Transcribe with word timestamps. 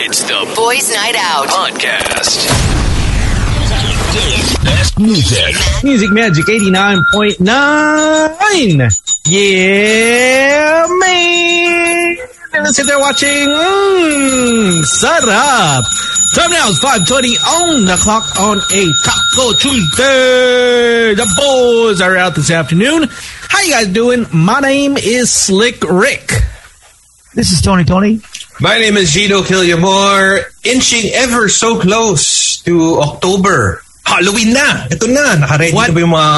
It's 0.00 0.22
the 0.22 0.46
Boys 0.54 0.88
Night 0.94 1.16
Out 1.18 1.48
podcast. 1.48 2.46
Best 4.62 4.96
music. 4.96 5.56
Music 5.82 6.12
Magic 6.12 6.44
89.9. 6.44 7.42
Yeah, 9.26 10.86
man. 10.86 12.16
And 12.52 12.62
let's 12.62 12.76
sit 12.76 12.86
there 12.86 13.00
watching. 13.00 13.48
Mmm, 13.48 14.84
up. 15.02 15.84
Time 16.36 16.52
now 16.52 16.68
is 16.68 16.78
5.20 16.78 17.36
on 17.42 17.84
the 17.84 17.96
clock 18.00 18.38
on 18.38 18.58
a 18.58 18.92
Taco 19.02 19.52
Tuesday. 19.58 21.16
The 21.16 21.26
boys 21.36 22.00
are 22.00 22.16
out 22.16 22.36
this 22.36 22.52
afternoon. 22.52 23.08
How 23.10 23.62
you 23.62 23.72
guys 23.72 23.88
doing? 23.88 24.26
My 24.32 24.60
name 24.60 24.96
is 24.96 25.32
Slick 25.32 25.82
Rick. 25.82 26.30
This 27.34 27.50
is 27.50 27.60
Tony 27.60 27.82
Tony. 27.82 28.20
My 28.60 28.78
name 28.78 28.96
is 28.96 29.12
Gino 29.12 29.42
Killiamore, 29.42 30.42
inching 30.64 31.12
ever 31.14 31.48
so 31.48 31.78
close 31.80 32.58
to 32.62 32.98
October. 32.98 33.82
Halloween 34.02 34.52
na! 34.56 34.88
Ito 34.90 35.06
na! 35.06 35.36
Nakaready 35.38 35.70
What? 35.76 35.88
na 35.88 35.94
ba 35.94 36.00
yung 36.00 36.14
mga, 36.16 36.34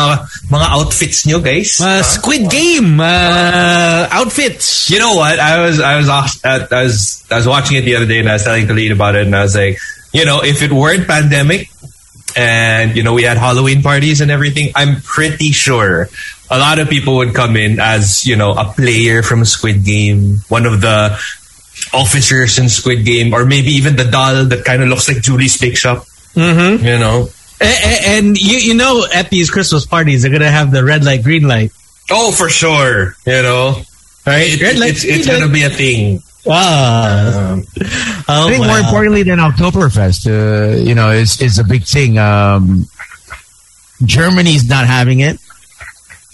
mga 0.53 0.67
outfits 0.75 1.25
nyo, 1.25 1.39
guys? 1.41 1.81
Uh, 1.81 2.03
Squid 2.03 2.51
Game 2.51 3.01
uh, 3.01 4.05
outfits. 4.11 4.91
you 4.91 4.99
know 4.99 5.15
what? 5.15 5.39
I 5.39 5.63
was 5.65 5.81
I 5.81 5.97
was 5.97 6.09
off, 6.11 6.35
I 6.45 6.67
was 6.83 7.25
I 7.31 7.37
was 7.41 7.47
watching 7.47 7.79
it 7.79 7.87
the 7.89 7.95
other 7.97 8.07
day 8.11 8.19
and 8.21 8.29
I 8.29 8.35
was 8.37 8.45
telling 8.45 8.67
Khalid 8.67 8.91
about 8.93 9.15
it 9.15 9.25
and 9.25 9.35
I 9.35 9.43
was 9.47 9.55
like, 9.57 9.79
you 10.13 10.27
know, 10.27 10.43
if 10.43 10.61
it 10.67 10.73
weren't 10.75 11.07
pandemic 11.07 11.71
and 12.37 12.97
you 12.99 13.03
know 13.07 13.15
we 13.15 13.23
had 13.23 13.39
Halloween 13.39 13.81
parties 13.87 14.21
and 14.21 14.31
everything, 14.35 14.73
I'm 14.75 15.01
pretty 15.01 15.53
sure 15.55 16.11
a 16.51 16.59
lot 16.59 16.81
of 16.83 16.91
people 16.91 17.23
would 17.23 17.33
come 17.39 17.55
in 17.57 17.79
as 17.79 18.27
you 18.27 18.35
know 18.35 18.51
a 18.51 18.67
player 18.67 19.23
from 19.23 19.47
Squid 19.47 19.87
Game, 19.87 20.43
one 20.51 20.67
of 20.67 20.83
the 20.83 21.17
officers 21.93 22.59
in 22.59 22.69
Squid 22.69 23.05
Game, 23.05 23.33
or 23.35 23.45
maybe 23.45 23.71
even 23.71 23.97
the 23.97 24.05
doll 24.05 24.45
that 24.47 24.65
kind 24.65 24.83
of 24.83 24.89
looks 24.89 25.09
like 25.09 25.23
Julie's 25.23 25.57
Bake 25.59 25.77
Shop. 25.77 26.05
Mm-hmm. 26.35 26.85
You 26.85 26.99
know. 26.99 27.29
A- 27.61 27.65
a- 27.65 28.19
And 28.19 28.37
you, 28.41 28.59
you 28.59 28.75
know, 28.75 29.05
at 29.13 29.31
these 29.31 29.51
Christmas 29.51 29.85
parties, 29.87 30.23
they're 30.23 30.31
gonna 30.33 30.51
have 30.51 30.71
the 30.71 30.85
red 30.85 31.05
light, 31.05 31.23
green 31.23 31.43
light. 31.49 31.73
Oh, 32.11 32.33
for 32.33 32.49
sure. 32.49 33.15
You 33.27 33.43
know. 33.43 33.83
Right? 34.27 34.49
It- 34.55 34.61
Red 34.63 34.79
light, 34.79 34.91
it's 34.93 35.05
it's 35.05 35.27
gonna 35.27 35.49
be 35.49 35.63
a 35.65 35.71
thing. 35.71 36.23
Ah, 36.49 37.53
Um, 37.53 37.65
oh, 38.29 38.49
I 38.49 38.51
think 38.51 38.65
more 38.67 38.79
importantly 38.79 39.23
than 39.25 39.39
Oktoberfest, 39.39 40.25
uh, 40.27 40.77
you 40.81 40.95
know, 40.95 41.11
is 41.11 41.41
is 41.43 41.59
a 41.59 41.65
big 41.65 41.85
thing. 41.85 42.17
Um, 42.19 42.89
Germany's 44.05 44.67
not 44.69 44.87
having 44.87 45.21
it. 45.21 45.39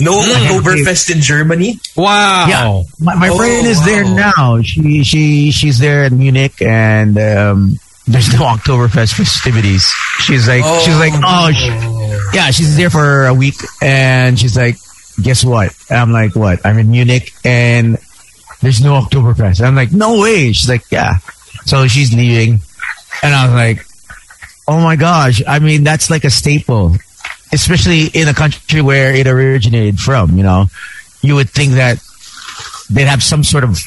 No 0.00 0.12
Oktoberfest 0.20 1.14
in 1.14 1.20
Germany. 1.20 1.78
Wow. 1.96 2.46
Yeah, 2.48 2.82
my, 3.00 3.14
my 3.14 3.28
Oh, 3.30 3.36
friend 3.36 3.66
is 3.66 3.84
there 3.84 4.04
now. 4.04 4.60
She 4.62 5.04
she 5.04 5.50
she's 5.50 5.78
there 5.78 6.04
in 6.04 6.18
Munich, 6.18 6.60
and 6.62 7.16
um, 7.18 7.78
there's 8.06 8.32
no 8.32 8.40
Oktoberfest 8.54 9.14
festivities. 9.14 9.84
She's 10.20 10.46
like 10.48 10.64
she's 10.84 10.96
like 10.98 11.12
oh 11.16 11.50
sh- 11.52 12.34
yeah, 12.34 12.50
she's 12.50 12.76
there 12.76 12.90
for 12.90 13.26
a 13.26 13.34
week, 13.34 13.54
and 13.82 14.38
she's 14.38 14.56
like, 14.56 14.76
guess 15.22 15.44
what? 15.44 15.74
I'm 15.90 16.12
like, 16.12 16.34
what? 16.36 16.64
I'm 16.66 16.78
in 16.78 16.90
Munich, 16.90 17.32
and 17.44 17.96
there's 18.62 18.82
no 18.82 19.00
Oktoberfest. 19.00 19.64
I'm 19.64 19.74
like, 19.74 19.92
no 19.92 20.20
way. 20.20 20.52
She's 20.52 20.68
like, 20.68 20.90
yeah. 20.90 21.18
So 21.66 21.86
she's 21.88 22.12
leaving, 22.14 22.60
and 23.22 23.34
I 23.34 23.46
was 23.46 23.54
like, 23.54 23.86
oh 24.68 24.80
my 24.80 24.96
gosh. 24.96 25.42
I 25.46 25.58
mean, 25.60 25.84
that's 25.84 26.10
like 26.10 26.24
a 26.24 26.30
staple, 26.30 26.96
especially 27.52 28.06
in 28.06 28.28
a 28.28 28.34
country 28.34 28.82
where 28.82 29.14
it 29.14 29.26
originated 29.26 29.98
from. 29.98 30.36
You 30.36 30.42
know, 30.42 30.66
you 31.22 31.34
would 31.34 31.50
think 31.50 31.72
that 31.72 31.98
they'd 32.90 33.06
have 33.06 33.22
some 33.22 33.44
sort 33.44 33.64
of 33.64 33.78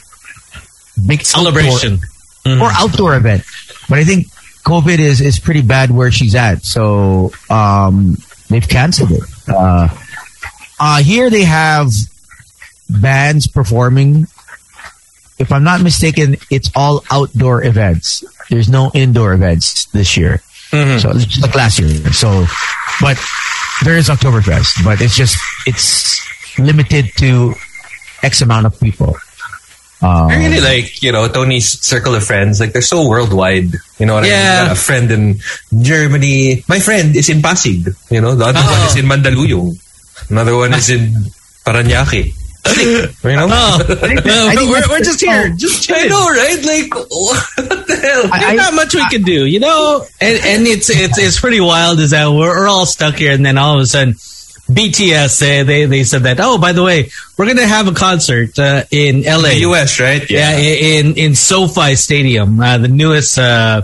big 1.06 1.24
Celebration. 1.24 2.00
outdoor, 2.46 2.68
or 2.68 2.72
outdoor 2.72 3.16
event, 3.16 3.44
but 3.90 4.00
I 4.00 4.04
think 4.04 4.28
COVID 4.64 5.00
is 5.00 5.22
is 5.22 5.40
pretty 5.40 5.62
bad 5.62 5.92
where 5.92 6.12
she's 6.12 6.36
at. 6.36 6.64
So 6.64 7.32
um, 7.50 8.18
they've 8.50 8.68
canceled 8.68 9.12
it. 9.12 9.24
Uh, 9.48 9.88
uh, 10.80 11.02
here 11.02 11.30
they 11.30 11.44
have 11.44 11.92
bands 12.90 13.48
performing. 13.48 14.28
If 15.38 15.52
I'm 15.52 15.64
not 15.64 15.82
mistaken, 15.82 16.38
it's 16.50 16.70
all 16.76 17.04
outdoor 17.12 17.64
events. 17.64 18.24
There's 18.50 18.68
no 18.70 18.92
indoor 18.94 19.34
events 19.34 19.86
this 19.86 20.18
year. 20.18 20.42
So 20.72 21.12
it's 21.12 21.26
just 21.26 21.42
like 21.42 21.56
last 21.56 21.80
year. 21.80 22.12
So, 22.14 22.46
but 23.02 23.18
there 23.84 23.98
is 23.98 24.10
Oktoberfest, 24.10 24.84
but 24.84 25.02
it's 25.02 25.16
just 25.16 25.38
it's 25.66 26.20
limited 26.60 27.12
to 27.18 27.54
X 28.24 28.42
amount 28.42 28.66
of 28.66 28.80
people. 28.80 29.16
Um, 30.02 30.32
I 30.32 30.38
really 30.40 30.62
like, 30.62 31.04
you 31.04 31.12
know, 31.12 31.28
Tony's 31.28 31.68
circle 31.84 32.16
of 32.16 32.24
friends. 32.24 32.62
Like, 32.62 32.72
they're 32.72 32.82
so 32.82 33.08
worldwide. 33.10 33.68
You 34.00 34.06
know 34.06 34.14
what 34.16 34.24
I 34.24 34.32
mean? 34.32 34.68
Got 34.68 34.72
a 34.72 34.76
friend 34.80 35.12
in 35.12 35.40
Germany. 35.84 36.64
My 36.70 36.80
friend 36.80 37.14
is 37.16 37.28
in 37.28 37.42
Pasig. 37.42 37.84
You 38.10 38.22
know, 38.22 38.34
the 38.36 38.46
other 38.46 38.62
Oh. 38.64 38.72
one 38.72 38.88
is 38.88 38.96
in 38.96 39.06
Mandaluyong. 39.12 39.76
Another 40.32 40.56
one 40.56 40.74
is 40.74 40.90
in 40.90 41.12
Paranaque. 41.66 42.32
You 42.78 43.36
know? 43.36 43.48
Oh, 43.52 43.78
I 43.82 44.56
think 44.56 44.70
we're, 44.70 44.88
we're 44.90 45.00
just 45.04 45.22
here. 45.22 45.50
Just 45.50 45.92
I 45.92 46.08
know, 46.08 46.30
right? 46.30 46.64
Like, 46.64 46.94
what 46.96 47.88
the 47.88 48.00
hell? 48.02 48.30
I- 48.34 48.40
There's 48.40 48.58
not 48.58 48.74
much 48.74 48.94
we 48.96 49.08
can 49.10 49.24
do, 49.24 49.46
you 49.46 49.60
know. 49.60 50.06
And 50.22 50.38
and 50.46 50.68
it's 50.68 50.90
it's 50.90 51.18
it's 51.18 51.40
pretty 51.40 51.60
wild. 51.60 52.00
Is 52.00 52.12
that 52.12 52.28
we're, 52.30 52.38
we're 52.58 52.68
all 52.68 52.86
stuck 52.86 53.16
here, 53.16 53.32
and 53.32 53.46
then 53.46 53.58
all 53.58 53.76
of 53.76 53.82
a 53.82 53.86
sudden, 53.86 54.14
BTS 54.14 55.40
they 55.40 55.64
they, 55.64 55.86
they 55.86 56.04
said 56.04 56.24
that. 56.24 56.40
Oh, 56.40 56.58
by 56.58 56.72
the 56.74 56.84
way, 56.84 57.10
we're 57.38 57.48
gonna 57.48 57.66
have 57.66 57.88
a 57.88 57.94
concert 57.94 58.58
uh, 58.60 58.84
in 58.92 59.24
LA. 59.24 59.42
the 59.50 59.56
US, 59.72 60.00
right? 60.00 60.30
Yeah, 60.30 60.50
i- 60.52 60.60
in 60.60 61.16
in 61.16 61.36
SoFi 61.36 61.96
Stadium, 61.96 62.60
uh, 62.60 62.78
the 62.78 62.88
newest 62.88 63.38
uh, 63.40 63.82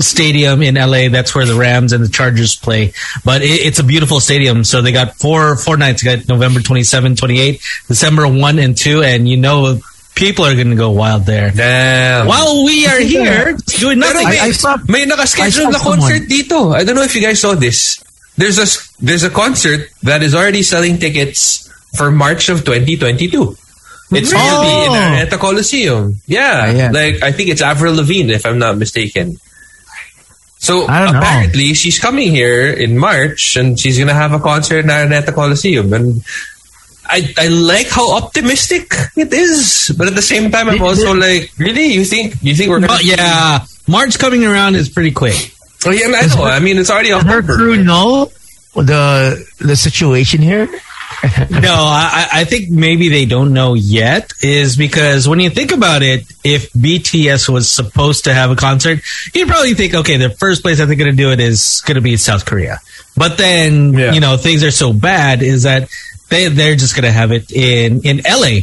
stadium 0.00 0.62
in 0.62 0.74
LA. 0.74 1.08
That's 1.08 1.34
where 1.34 1.46
the 1.46 1.54
Rams 1.54 1.92
and 1.92 2.02
the 2.04 2.08
Chargers 2.08 2.56
play. 2.56 2.92
But 3.24 3.42
it, 3.42 3.60
it's 3.66 3.78
a 3.78 3.84
beautiful 3.84 4.20
stadium. 4.20 4.64
So 4.64 4.82
they 4.82 4.92
got 4.92 5.16
four 5.16 5.56
four 5.56 5.76
nights. 5.76 6.02
They 6.02 6.16
got 6.16 6.28
November 6.28 6.60
27, 6.60 7.16
28, 7.16 7.60
December 7.88 8.26
one 8.28 8.58
and 8.58 8.76
two, 8.76 9.02
and 9.02 9.28
you 9.28 9.36
know 9.36 9.80
people 10.14 10.44
are 10.46 10.54
going 10.54 10.70
to 10.70 10.76
go 10.76 10.90
wild 10.90 11.26
there. 11.26 11.50
Damn. 11.50 12.26
While 12.26 12.64
we 12.64 12.86
are 12.86 13.00
here 13.00 13.56
doing 13.78 13.98
nothing. 13.98 14.28
may, 14.28 14.38
I- 14.38 14.44
I 14.46 14.50
saw- 14.52 14.78
may 14.88 15.04
nakaschedule 15.06 15.50
saw 15.52 15.68
na 15.70 15.78
someone. 15.78 16.00
concert 16.00 16.28
dito. 16.28 16.74
I 16.74 16.84
don't 16.84 16.94
know 16.96 17.02
if 17.02 17.14
you 17.14 17.22
guys 17.22 17.40
saw 17.40 17.54
this. 17.54 18.02
There's 18.36 18.58
a 18.58 18.66
there's 19.04 19.22
a 19.22 19.30
concert 19.30 19.90
that 20.02 20.22
is 20.22 20.34
already 20.34 20.62
selling 20.64 20.98
tickets 20.98 21.70
for 21.96 22.10
March 22.10 22.48
of 22.48 22.64
2022. 22.64 23.56
It's 24.10 24.30
Really? 24.32 24.42
gonna 24.42 24.62
be 24.62 24.84
in 24.84 24.90
Oh. 24.90 24.94
Araneta 24.94 25.38
Coliseum. 25.38 26.20
Yeah, 26.26 26.64
Ah, 26.66 26.70
yeah. 26.70 26.90
like 26.90 27.22
I 27.22 27.32
think 27.32 27.48
it's 27.50 27.62
Avril 27.62 27.94
Lavigne, 27.94 28.32
if 28.34 28.44
I'm 28.46 28.58
not 28.58 28.76
mistaken. 28.76 29.38
So 30.64 30.86
I 30.88 31.04
don't 31.04 31.12
know. 31.12 31.20
apparently 31.20 31.74
she's 31.74 31.98
coming 31.98 32.32
here 32.32 32.72
in 32.72 32.96
March 32.96 33.56
and 33.56 33.78
she's 33.78 33.98
gonna 33.98 34.14
have 34.14 34.32
a 34.32 34.40
concert 34.40 34.80
in 34.80 34.86
Araneta 34.86 35.34
Coliseum 35.34 35.92
and. 35.92 36.24
I, 37.06 37.34
I 37.36 37.48
like 37.48 37.88
how 37.88 38.16
optimistic 38.16 38.90
it 39.14 39.30
is, 39.30 39.92
but 39.98 40.08
at 40.08 40.14
the 40.14 40.22
same 40.22 40.50
time, 40.50 40.70
I'm 40.70 40.80
also 40.80 41.12
like, 41.12 41.52
really, 41.58 41.92
you 41.92 42.02
think 42.02 42.36
you 42.40 42.54
think 42.54 42.70
we're 42.70 42.80
gonna? 42.80 42.94
But 42.94 43.04
yeah, 43.04 43.66
March 43.86 44.18
coming 44.18 44.42
around 44.42 44.74
is 44.74 44.88
pretty 44.88 45.10
quick. 45.10 45.52
Oh, 45.84 45.90
yeah, 45.90 46.06
I 46.06 46.26
know. 46.34 46.44
I 46.44 46.60
mean, 46.60 46.78
it's 46.78 46.88
already 46.88 47.10
Does 47.10 47.22
her 47.24 47.42
crew 47.42 47.84
know 47.84 48.32
the 48.74 49.36
the 49.60 49.76
situation 49.76 50.40
here? 50.40 50.66
No, 51.50 51.74
I, 51.74 52.28
I 52.32 52.44
think 52.44 52.70
maybe 52.70 53.08
they 53.08 53.24
don't 53.26 53.52
know 53.52 53.74
yet 53.74 54.32
is 54.42 54.76
because 54.76 55.28
when 55.28 55.40
you 55.40 55.50
think 55.50 55.72
about 55.72 56.02
it, 56.02 56.24
if 56.44 56.72
BTS 56.72 57.48
was 57.48 57.68
supposed 57.70 58.24
to 58.24 58.34
have 58.34 58.50
a 58.50 58.56
concert, 58.56 59.00
you'd 59.34 59.48
probably 59.48 59.74
think, 59.74 59.94
okay, 59.94 60.16
the 60.16 60.30
first 60.30 60.62
place 60.62 60.78
that 60.78 60.86
they're 60.86 60.96
going 60.96 61.10
to 61.10 61.16
do 61.16 61.30
it 61.30 61.40
is 61.40 61.82
going 61.86 61.96
to 61.96 62.00
be 62.00 62.16
South 62.16 62.44
Korea. 62.44 62.78
But 63.16 63.38
then, 63.38 63.92
Yeah. 63.94 64.12
you 64.12 64.20
know, 64.20 64.36
things 64.36 64.62
are 64.64 64.70
so 64.70 64.92
bad 64.92 65.42
is 65.42 65.62
that 65.64 65.88
they, 66.28 66.48
they're 66.48 66.76
just 66.76 66.94
going 66.94 67.04
to 67.04 67.12
have 67.12 67.32
it 67.32 67.50
in, 67.52 68.02
in 68.02 68.20
LA. 68.28 68.60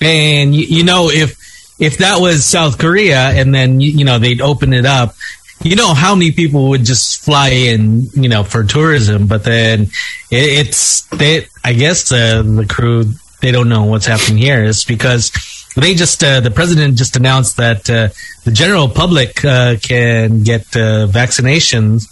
And, 0.00 0.54
you, 0.54 0.64
you 0.66 0.84
know, 0.84 1.10
if, 1.10 1.36
if 1.78 1.98
that 1.98 2.20
was 2.20 2.44
South 2.44 2.78
Korea 2.78 3.18
and 3.30 3.54
then, 3.54 3.80
you, 3.80 3.90
you 3.92 4.04
know, 4.04 4.18
they'd 4.18 4.40
open 4.40 4.72
it 4.72 4.86
up, 4.86 5.14
you 5.62 5.76
know 5.76 5.92
how 5.94 6.14
many 6.14 6.32
people 6.32 6.68
would 6.70 6.84
just 6.84 7.22
fly 7.24 7.48
in, 7.50 8.08
you 8.14 8.28
know, 8.28 8.42
for 8.44 8.64
tourism, 8.64 9.26
but 9.26 9.44
then 9.44 9.82
it, 10.30 10.66
it's 10.66 11.02
they. 11.08 11.46
I 11.64 11.72
guess 11.74 12.10
uh, 12.12 12.42
the 12.42 12.66
crew 12.66 13.04
they 13.40 13.52
don't 13.52 13.68
know 13.68 13.84
what's 13.84 14.06
happening 14.06 14.38
here 14.38 14.64
is 14.64 14.84
because 14.84 15.30
they 15.76 15.94
just 15.94 16.22
uh, 16.24 16.40
the 16.40 16.50
president 16.50 16.96
just 16.96 17.16
announced 17.16 17.56
that 17.58 17.88
uh, 17.90 18.08
the 18.44 18.50
general 18.52 18.88
public 18.88 19.44
uh, 19.44 19.76
can 19.82 20.42
get 20.42 20.62
uh, 20.76 21.06
vaccinations 21.08 22.08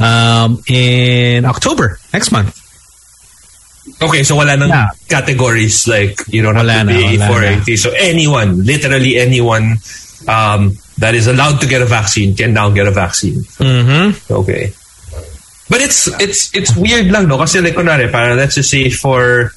um, 0.00 0.62
in 0.68 1.44
October 1.44 1.98
next 2.12 2.32
month. 2.32 2.56
Okay, 4.02 4.22
so 4.22 4.36
wala 4.36 4.56
nang 4.56 4.68
Yeah. 4.68 4.88
categories 5.08 5.88
like 5.88 6.20
you 6.28 6.42
don't 6.42 6.56
have 6.56 6.66
Wala 6.66 6.84
to 6.84 6.92
be 6.92 7.16
na. 7.16 7.32
anything. 7.32 7.76
So 7.76 7.90
anyone, 7.96 8.64
literally 8.64 9.16
anyone 9.18 9.76
um, 10.28 10.76
that 10.98 11.14
is 11.14 11.26
allowed 11.26 11.60
to 11.60 11.66
get 11.66 11.80
a 11.82 11.86
vaccine 11.86 12.34
can 12.34 12.52
now 12.52 12.70
get 12.70 12.86
a 12.86 12.90
vaccine. 12.90 13.42
Mm-hmm. 13.62 14.32
Okay. 14.32 14.72
But 15.70 15.80
it's 15.82 16.08
it's 16.20 16.54
it's 16.56 16.72
weird 16.76 17.12
lang 17.12 17.28
no 17.28 17.36
kasi 17.38 17.60
like 17.60 17.74
kunwari 17.74 18.10
para 18.10 18.34
let's 18.34 18.54
just 18.56 18.70
say 18.70 18.88
for 18.88 19.52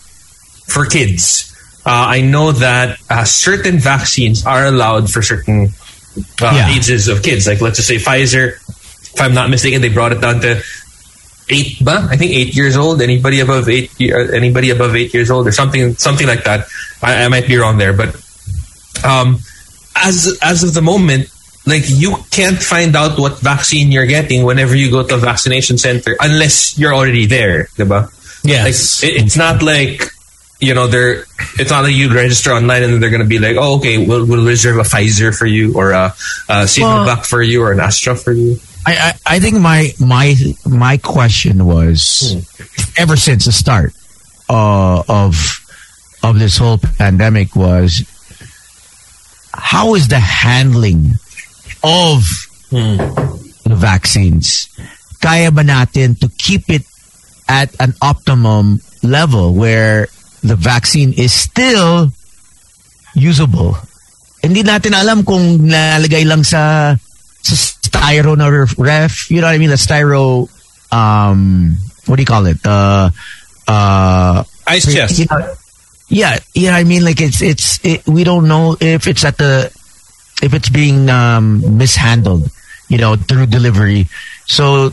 for 0.67 0.85
kids 0.85 1.47
uh, 1.85 2.13
I 2.13 2.21
know 2.21 2.51
that 2.51 2.99
uh, 3.09 3.23
certain 3.23 3.79
vaccines 3.79 4.45
are 4.45 4.65
allowed 4.67 5.09
for 5.09 5.21
certain 5.23 5.73
uh, 6.41 6.51
Yeah. 6.53 6.75
ages 6.77 7.07
of 7.07 7.23
kids. 7.23 7.47
Like 7.47 7.61
let's 7.61 7.77
just 7.81 7.87
say 7.87 7.95
Pfizer, 7.97 8.59
if 9.15 9.17
I'm 9.17 9.33
not 9.33 9.49
mistaken, 9.49 9.81
they 9.81 9.89
brought 9.89 10.11
it 10.11 10.21
down 10.21 10.41
to 10.45 10.61
eight. 11.49 11.79
Ba? 11.81 12.05
I 12.11 12.17
think 12.17 12.31
eight 12.37 12.53
years 12.55 12.77
old. 12.77 13.01
Anybody 13.01 13.39
above 13.39 13.65
eight, 13.69 13.89
anybody 13.99 14.69
above 14.69 14.93
eight 14.95 15.09
years 15.15 15.31
old, 15.31 15.47
or 15.47 15.51
something, 15.51 15.95
something 15.95 16.27
like 16.27 16.43
that. 16.43 16.67
I, 17.01 17.23
I 17.25 17.27
might 17.29 17.47
be 17.47 17.57
wrong 17.57 17.79
there, 17.79 17.93
but 17.97 18.13
um, 19.07 19.39
as 19.95 20.37
as 20.43 20.61
of 20.61 20.75
the 20.75 20.83
moment, 20.83 21.30
like 21.65 21.83
you 21.87 22.17
can't 22.31 22.61
find 22.61 22.95
out 22.95 23.19
what 23.19 23.39
vaccine 23.39 23.91
you're 23.91 24.07
getting 24.07 24.43
whenever 24.43 24.75
you 24.75 24.89
go 24.89 25.05
to 25.05 25.15
a 25.15 25.17
vaccination 25.17 25.77
center 25.77 26.15
unless 26.19 26.77
you're 26.77 26.93
already 26.93 27.25
there, 27.25 27.65
diba? 27.77 28.09
Yes. 28.43 29.03
Like, 29.03 29.11
it, 29.11 29.23
it's 29.23 29.37
not 29.37 29.61
like 29.61 30.03
you 30.59 30.73
know 30.73 30.87
they're. 30.87 31.25
It's 31.59 31.71
not 31.71 31.83
like 31.83 31.93
you 31.93 32.13
register 32.13 32.51
online 32.51 32.83
and 32.83 32.93
then 32.93 33.01
they're 33.01 33.09
going 33.09 33.21
to 33.21 33.27
be 33.27 33.39
like, 33.39 33.57
oh, 33.59 33.77
okay, 33.77 34.05
we'll, 34.05 34.25
we'll 34.25 34.45
reserve 34.45 34.77
a 34.77 34.83
Pfizer 34.83 35.37
for 35.37 35.45
you 35.45 35.75
or 35.75 35.91
a, 35.91 36.07
a 36.49 36.65
Sinovac 36.65 37.25
for 37.25 37.41
you 37.41 37.63
or 37.63 37.71
an 37.71 37.79
Astra 37.79 38.15
for 38.15 38.31
you. 38.31 38.57
I, 38.85 38.93
I, 38.95 39.35
I 39.35 39.39
think 39.39 39.59
my 39.59 39.91
my 39.99 40.35
my 40.65 40.97
question 40.97 41.65
was 41.65 42.35
ever 42.97 43.15
since 43.15 43.45
the 43.45 43.51
start 43.51 43.93
uh, 44.49 45.03
of 45.07 45.35
of 46.23 46.39
this 46.39 46.57
whole 46.57 46.77
pandemic 46.77 47.55
was 47.55 48.03
how 49.53 49.95
is 49.95 50.07
the 50.07 50.19
handling 50.19 51.11
of 51.83 52.23
the 52.71 53.75
vaccines 53.77 54.69
kaya 55.21 55.51
ba 55.51 55.61
natin 55.61 56.17
to 56.17 56.29
keep 56.37 56.69
it 56.69 56.85
at 57.49 57.69
an 57.81 57.93
optimum 58.01 58.79
level 59.03 59.53
where 59.53 60.07
the 60.41 60.55
vaccine 60.55 61.13
is 61.13 61.33
still 61.33 62.09
usable 63.13 63.77
hindi 64.41 64.65
natin 64.65 64.97
alam 64.97 65.21
kung 65.21 65.69
nalagay 65.69 66.25
lang 66.25 66.41
sa 66.41 66.93
sa 67.41 67.55
styro 67.55 68.37
na 68.37 68.49
ref- 68.49 69.29
you 69.29 69.41
know 69.41 69.47
what 69.47 69.53
I 69.53 69.57
mean? 69.57 69.69
The 69.69 69.75
styro, 69.75 70.47
um, 70.91 71.75
what 72.05 72.15
do 72.15 72.21
you 72.21 72.25
call 72.29 72.45
it? 72.45 72.57
Uh, 72.65 73.09
uh, 73.67 74.43
Ice 74.67 74.93
chest. 74.93 75.19
you 75.19 75.25
know, 75.29 75.53
yeah, 76.07 76.39
you 76.53 76.67
know 76.67 76.73
what 76.73 76.79
I 76.79 76.83
mean? 76.83 77.03
Like 77.03 77.21
it's, 77.21 77.41
it's, 77.41 77.83
it, 77.85 78.07
we 78.07 78.23
don't 78.23 78.47
know 78.47 78.77
if 78.79 79.07
it's 79.07 79.25
at 79.25 79.37
the, 79.37 79.73
if 80.41 80.53
it's 80.53 80.69
being, 80.69 81.09
um, 81.09 81.77
mishandled, 81.77 82.49
you 82.89 82.97
know, 82.97 83.15
through 83.15 83.47
delivery. 83.47 84.07
So 84.45 84.89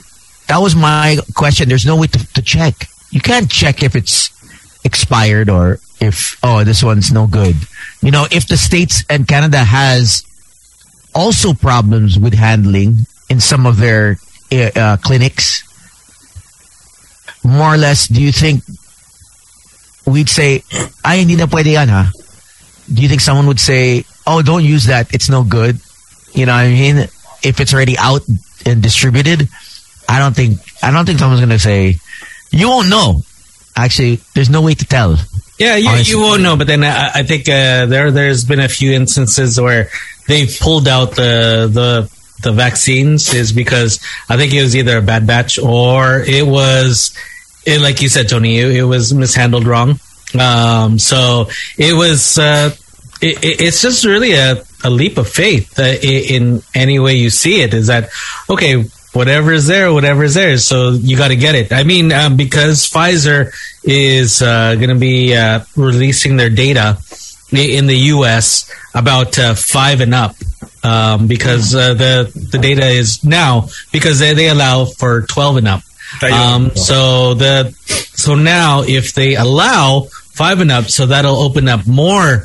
that 0.48 0.58
was 0.58 0.74
my 0.76 1.18
question. 1.34 1.68
There's 1.68 1.86
no 1.86 1.96
way 1.96 2.06
to, 2.08 2.32
to 2.34 2.42
check. 2.42 2.88
You 3.10 3.20
can't 3.20 3.50
check 3.50 3.82
if 3.82 3.96
it's 3.96 4.30
expired 4.84 5.48
or 5.48 5.80
if, 6.00 6.38
oh, 6.42 6.64
this 6.64 6.82
one's 6.82 7.12
no 7.12 7.26
good. 7.26 7.56
You 8.02 8.10
know, 8.10 8.26
if 8.30 8.46
the 8.46 8.56
States 8.56 9.04
and 9.08 9.26
Canada 9.26 9.58
has 9.64 10.24
also 11.14 11.52
problems 11.52 12.18
with 12.18 12.34
handling 12.34 13.06
in 13.28 13.40
some 13.40 13.66
of 13.66 13.78
their 13.78 14.18
uh, 14.52 14.70
uh, 14.76 14.96
clinics. 14.98 15.64
More 17.44 17.74
or 17.74 17.76
less, 17.76 18.08
do 18.08 18.22
you 18.22 18.32
think 18.32 18.62
we'd 20.06 20.28
say, 20.28 20.62
ay, 21.04 21.18
hindi 21.18 21.36
na 21.36 21.46
pwede 21.46 21.72
yan, 21.72 21.88
ha? 21.88 22.10
Do 22.92 23.02
you 23.02 23.08
think 23.08 23.20
someone 23.20 23.46
would 23.46 23.60
say, 23.60 24.04
oh, 24.26 24.42
don't 24.42 24.64
use 24.64 24.86
that, 24.86 25.14
it's 25.14 25.28
no 25.28 25.44
good? 25.44 25.78
You 26.32 26.46
know 26.46 26.52
what 26.52 26.64
I 26.64 26.70
mean? 26.70 26.96
If 27.42 27.60
it's 27.60 27.72
already 27.72 27.96
out 27.98 28.22
and 28.64 28.82
distributed, 28.82 29.48
I 30.08 30.18
don't 30.18 30.34
think, 30.34 30.60
I 30.82 30.90
don't 30.90 31.06
think 31.06 31.18
someone's 31.18 31.40
gonna 31.40 31.58
say, 31.58 31.96
you 32.50 32.68
won't 32.68 32.88
know. 32.88 33.22
Actually, 33.76 34.20
there's 34.34 34.50
no 34.50 34.62
way 34.62 34.74
to 34.74 34.84
tell. 34.84 35.16
Yeah, 35.58 35.76
you, 35.76 35.88
Honestly. 35.88 36.12
you 36.12 36.20
won't 36.20 36.42
know. 36.42 36.56
But 36.56 36.66
then 36.66 36.84
I, 36.84 37.10
I 37.14 37.22
think 37.22 37.48
uh, 37.48 37.86
there 37.86 38.10
there's 38.10 38.44
been 38.44 38.60
a 38.60 38.68
few 38.68 38.92
instances 38.92 39.60
where 39.60 39.90
they've 40.26 40.56
pulled 40.60 40.88
out 40.88 41.12
the 41.12 41.68
the 41.70 42.10
the 42.42 42.52
vaccines 42.52 43.34
is 43.34 43.52
because 43.52 44.00
I 44.28 44.36
think 44.36 44.52
it 44.52 44.62
was 44.62 44.76
either 44.76 44.98
a 44.98 45.02
bad 45.02 45.26
batch 45.26 45.58
or 45.58 46.20
it 46.20 46.46
was, 46.46 47.12
it, 47.66 47.80
like 47.80 48.00
you 48.00 48.08
said, 48.08 48.28
Tony, 48.28 48.58
it, 48.58 48.76
it 48.76 48.84
was 48.84 49.12
mishandled 49.12 49.66
wrong. 49.66 49.98
Um, 50.38 50.98
so 50.98 51.48
it 51.76 51.94
was. 51.94 52.38
Uh, 52.38 52.74
it, 53.20 53.42
it- 53.44 53.60
it's 53.60 53.82
just 53.82 54.04
really 54.04 54.32
a, 54.34 54.62
a 54.84 54.90
leap 54.90 55.18
of 55.18 55.28
faith 55.28 55.78
uh, 55.78 55.82
in 55.82 56.62
any 56.74 56.98
way 56.98 57.14
you 57.14 57.30
see 57.30 57.60
it. 57.62 57.74
Is 57.74 57.88
that 57.88 58.10
okay? 58.48 58.84
Whatever 59.14 59.52
is 59.52 59.66
there, 59.66 59.92
whatever 59.92 60.22
is 60.22 60.34
there. 60.34 60.56
So 60.58 60.90
you 60.90 61.16
got 61.16 61.28
to 61.28 61.36
get 61.36 61.54
it. 61.54 61.72
I 61.72 61.82
mean, 61.82 62.12
um, 62.12 62.36
because 62.36 62.88
Pfizer 62.88 63.50
is 63.82 64.42
uh, 64.42 64.74
going 64.76 64.90
to 64.90 64.94
be 64.94 65.34
uh, 65.34 65.60
releasing 65.76 66.36
their 66.36 66.50
data 66.50 66.98
in 67.50 67.86
the 67.86 67.96
U.S. 68.12 68.70
about 68.94 69.36
uh, 69.38 69.54
five 69.54 70.00
and 70.02 70.14
up, 70.14 70.36
um, 70.84 71.26
because 71.26 71.74
uh, 71.74 71.94
the 71.94 72.48
the 72.52 72.58
data 72.58 72.86
is 72.86 73.24
now 73.24 73.68
because 73.90 74.18
they, 74.20 74.34
they 74.34 74.48
allow 74.50 74.84
for 74.84 75.22
twelve 75.22 75.56
and 75.56 75.66
up. 75.66 75.80
Um, 76.22 76.74
so 76.74 77.34
the 77.34 77.72
so 78.14 78.34
now 78.34 78.82
if 78.82 79.12
they 79.14 79.36
allow 79.36 80.06
five 80.32 80.60
and 80.60 80.70
up, 80.72 80.86
so 80.86 81.06
that'll 81.06 81.36
open 81.36 81.68
up 81.68 81.86
more 81.86 82.44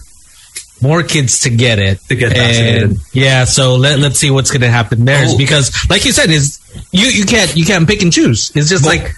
more 0.82 1.02
kids 1.02 1.42
to 1.42 1.50
get 1.50 1.80
it 1.80 2.00
To 2.10 2.16
get 2.16 2.36
And, 2.36 2.98
yeah, 3.14 3.46
so 3.46 3.76
let 3.78 4.00
let's 4.00 4.20
see 4.20 4.30
what's 4.32 4.52
going 4.52 4.62
to 4.62 4.70
happen 4.70 5.06
there, 5.06 5.26
Oh. 5.30 5.38
because, 5.38 5.72
like 5.90 6.04
you 6.06 6.12
said, 6.12 6.30
is 6.30 6.60
you 6.92 7.08
you 7.08 7.26
can't 7.26 7.56
you 7.56 7.66
can't 7.66 7.88
pick 7.88 8.02
and 8.02 8.12
choose. 8.12 8.52
It's 8.56 8.70
just 8.70 8.84
But- 8.84 8.98
like 9.00 9.14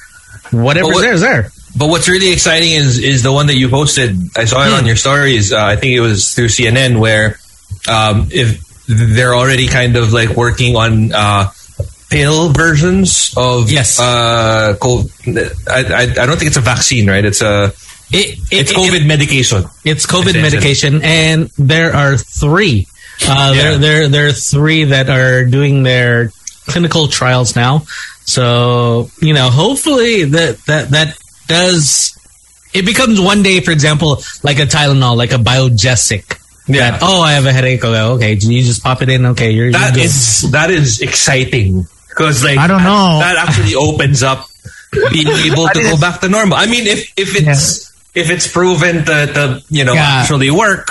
whatever's 0.51 0.93
what- 0.93 1.01
there 1.01 1.13
is 1.13 1.21
there. 1.21 1.51
But 1.77 1.87
what's 1.89 2.07
really 2.07 2.31
exciting 2.31 2.71
is 2.71 2.99
is 2.99 3.21
the 3.23 3.33
one 3.33 3.47
that 3.47 3.57
you 3.57 3.67
posted. 3.67 4.15
I 4.37 4.45
saw 4.45 4.65
it 4.65 4.71
on 4.71 4.85
your 4.85 4.95
stories. 4.95 5.51
Uh, 5.51 5.61
I 5.61 5.75
think 5.75 5.91
it 5.93 5.99
was 5.99 6.33
through 6.33 6.47
CNN 6.47 6.99
where 6.99 7.37
um, 7.89 8.29
if 8.31 8.61
they're 8.87 9.35
already 9.35 9.67
kind 9.67 9.97
of 9.97 10.13
like 10.13 10.29
working 10.37 10.77
on 10.77 11.11
uh, 11.11 11.49
pill 12.09 12.49
versions 12.49 13.33
of 13.37 13.71
Yes. 13.71 13.99
Uh, 13.99 14.75
I, 14.79 15.49
I 15.69 16.01
I 16.03 16.25
don't 16.25 16.37
think 16.37 16.47
it's 16.47 16.57
a 16.57 16.61
vaccine, 16.61 17.09
right? 17.09 17.23
It's 17.25 17.41
a 17.41 17.73
It, 18.11 18.37
it, 18.37 18.39
it's 18.51 18.71
it- 18.71 18.77
COVID 18.77 19.05
medication. 19.07 19.63
It's 19.83 20.05
COVID 20.05 20.39
medication, 20.41 21.01
and 21.03 21.49
there 21.57 21.93
are 21.95 22.17
three. 22.17 22.87
Uh, 23.27 23.53
Yeah. 23.55 23.61
there, 23.61 23.77
there, 23.77 24.07
there 24.09 24.27
are 24.27 24.31
three 24.35 24.83
that 24.85 25.09
are 25.09 25.45
doing 25.45 25.83
their 25.83 26.31
clinical 26.67 27.07
trials 27.07 27.55
now. 27.55 27.85
So 28.25 29.09
you 29.21 29.33
know, 29.33 29.49
hopefully 29.49 30.25
that 30.25 30.57
that 30.67 30.89
that 30.91 31.17
does. 31.47 32.11
It 32.73 32.85
becomes 32.85 33.21
one 33.21 33.41
day, 33.41 33.61
for 33.61 33.71
example, 33.71 34.19
like 34.43 34.59
a 34.59 34.65
Tylenol, 34.67 35.15
like 35.15 35.31
a 35.31 35.37
biogesic. 35.39 36.37
Yeah. 36.67 36.91
That, 36.91 36.99
oh, 37.03 37.21
I 37.21 37.33
have 37.33 37.45
a 37.45 37.53
headache. 37.53 37.85
Okay, 37.85 38.01
okay, 38.01 38.33
you 38.33 38.61
just 38.63 38.83
pop 38.83 39.01
it 39.01 39.07
in. 39.09 39.25
Okay, 39.27 39.51
you're, 39.51 39.71
That 39.71 39.95
you're 39.95 40.03
good. 40.03 40.05
is 40.05 40.51
that 40.51 40.69
is 40.71 40.99
exciting 41.01 41.87
because 42.15 42.43
like 42.43 42.57
I 42.57 42.67
don't 42.67 42.83
know. 42.83 43.19
that 43.19 43.35
actually 43.37 43.75
opens 43.87 44.23
up 44.23 44.47
being 45.11 45.27
able 45.27 45.67
to 45.67 45.81
go 45.81 45.99
back 45.99 46.21
to 46.21 46.29
normal. 46.29 46.55
I 46.57 46.65
mean, 46.67 46.87
if 46.87 47.11
if 47.17 47.35
it's 47.35 47.91
if 48.15 48.29
it's 48.31 48.47
proven 48.47 49.03
to, 49.05 49.27
to 49.35 49.61
you 49.69 49.83
know 49.83 49.93
Yeah. 49.93 50.21
actually 50.23 50.49
work, 50.51 50.87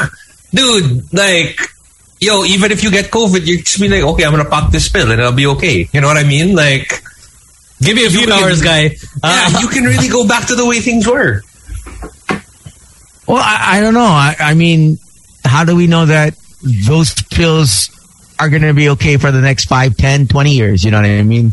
dude, 0.52 1.12
like 1.14 1.58
yo, 2.20 2.44
even 2.44 2.70
if 2.72 2.82
you 2.84 2.90
get 2.90 3.06
COVID, 3.10 3.46
you 3.46 3.62
just 3.62 3.80
be 3.80 3.88
like, 3.88 4.02
okay, 4.02 4.24
I'm 4.24 4.30
gonna 4.32 4.44
pop 4.48 4.70
this 4.70 4.88
pill 4.88 5.10
and 5.10 5.18
it'll 5.20 5.32
be 5.32 5.46
okay. 5.56 5.88
You 5.92 6.00
know 6.02 6.06
what 6.08 6.16
I 6.18 6.24
mean? 6.24 6.54
Like, 6.54 6.92
Give 7.80 7.96
me 7.96 8.06
a 8.06 8.10
few 8.10 8.20
you 8.20 8.26
can- 8.28 8.44
hours, 8.44 8.62
guy. 8.62 8.96
Uh, 9.22 9.50
yeah, 9.52 9.60
you 9.60 9.68
can 9.68 9.84
really 9.84 10.08
go 10.08 10.26
back 10.28 10.46
to 10.48 10.54
the 10.54 10.64
way 10.66 10.80
things 10.80 11.06
were. 11.08 11.42
Well, 13.26 13.38
I, 13.42 13.78
I 13.78 13.80
don't 13.80 13.94
know. 13.94 14.04
I, 14.04 14.36
I 14.38 14.54
mean, 14.54 14.98
how 15.44 15.64
do 15.64 15.74
we 15.74 15.86
know 15.86 16.06
that 16.06 16.34
those 16.86 17.14
pills 17.30 17.88
are 18.38 18.48
going 18.48 18.62
to 18.62 18.74
be 18.74 18.88
okay 18.90 19.16
for 19.16 19.30
the 19.30 19.40
next 19.40 19.66
5, 19.66 19.96
10, 19.96 20.28
20 20.28 20.50
years? 20.52 20.84
You 20.84 20.90
know 20.90 20.98
what 20.98 21.06
I 21.06 21.22
mean? 21.22 21.52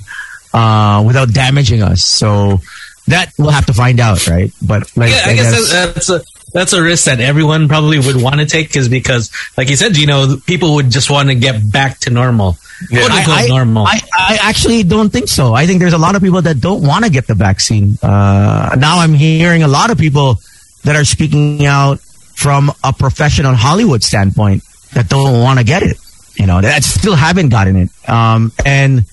Uh, 0.54 1.04
without 1.06 1.34
damaging 1.34 1.82
us. 1.82 2.04
So 2.04 2.60
that 3.08 3.34
we'll 3.38 3.52
have 3.52 3.66
to 3.68 3.74
find 3.74 4.00
out, 4.00 4.28
right? 4.28 4.52
But 4.62 4.96
like, 4.98 5.12
yeah, 5.12 5.22
I 5.26 5.34
guess 5.34 5.52
that's, 5.52 5.72
that's 5.72 6.10
a 6.10 6.22
that's 6.54 6.74
a 6.74 6.82
risk 6.84 7.06
that 7.06 7.22
everyone 7.22 7.70
probably 7.70 7.98
would 7.98 8.22
want 8.22 8.36
to 8.42 8.46
take, 8.46 8.76
is 8.76 8.90
because, 8.90 9.32
like 9.58 9.70
you 9.70 9.78
said, 9.78 9.96
you 9.96 10.06
know, 10.06 10.36
people 10.46 10.76
would 10.76 10.90
just 10.90 11.10
want 11.10 11.30
to 11.30 11.36
get 11.36 11.72
back 11.72 12.00
to 12.00 12.10
normal, 12.10 12.58
unquote 12.92 13.12
I, 13.12 13.46
I- 13.46 13.48
normal. 13.48 13.88
I, 13.88 14.02
I 14.14 14.38
actually 14.42 14.84
don't 14.84 15.10
think 15.10 15.30
so. 15.30 15.54
I 15.54 15.66
think 15.66 15.80
there's 15.80 15.94
a 15.94 15.98
lot 15.98 16.16
of 16.16 16.22
people 16.22 16.42
that 16.42 16.60
don't 16.60 16.86
want 16.86 17.06
to 17.06 17.12
get 17.12 17.26
the 17.28 17.36
vaccine. 17.36 17.98
Uh, 18.04 18.76
now 18.78 19.00
I'm 19.00 19.14
hearing 19.14 19.64
a 19.64 19.70
lot 19.70 19.92
of 19.92 19.98
people 19.98 20.40
that 20.84 20.98
are 20.98 21.06
speaking 21.06 21.66
out 21.66 22.02
from 22.02 22.72
a 22.84 22.92
professional 22.92 23.56
Hollywood 23.56 24.04
standpoint 24.04 24.64
that 24.94 25.08
don't 25.08 25.40
want 25.42 25.60
to 25.60 25.66
get 25.66 25.84
it. 25.84 25.98
You 26.36 26.48
know, 26.48 26.62
that 26.62 26.84
still 26.84 27.16
haven't 27.16 27.50
gotten 27.50 27.76
it. 27.76 27.90
Um, 28.10 28.52
and 28.66 29.06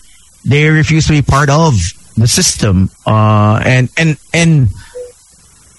they 0.45 0.69
refuse 0.69 1.07
to 1.07 1.13
be 1.13 1.23
part 1.23 1.51
of 1.51 1.75
the 2.17 2.27
system. 2.27 2.91
Uh, 3.07 3.61
and, 3.65 3.91
and, 3.97 4.17
and 4.33 4.69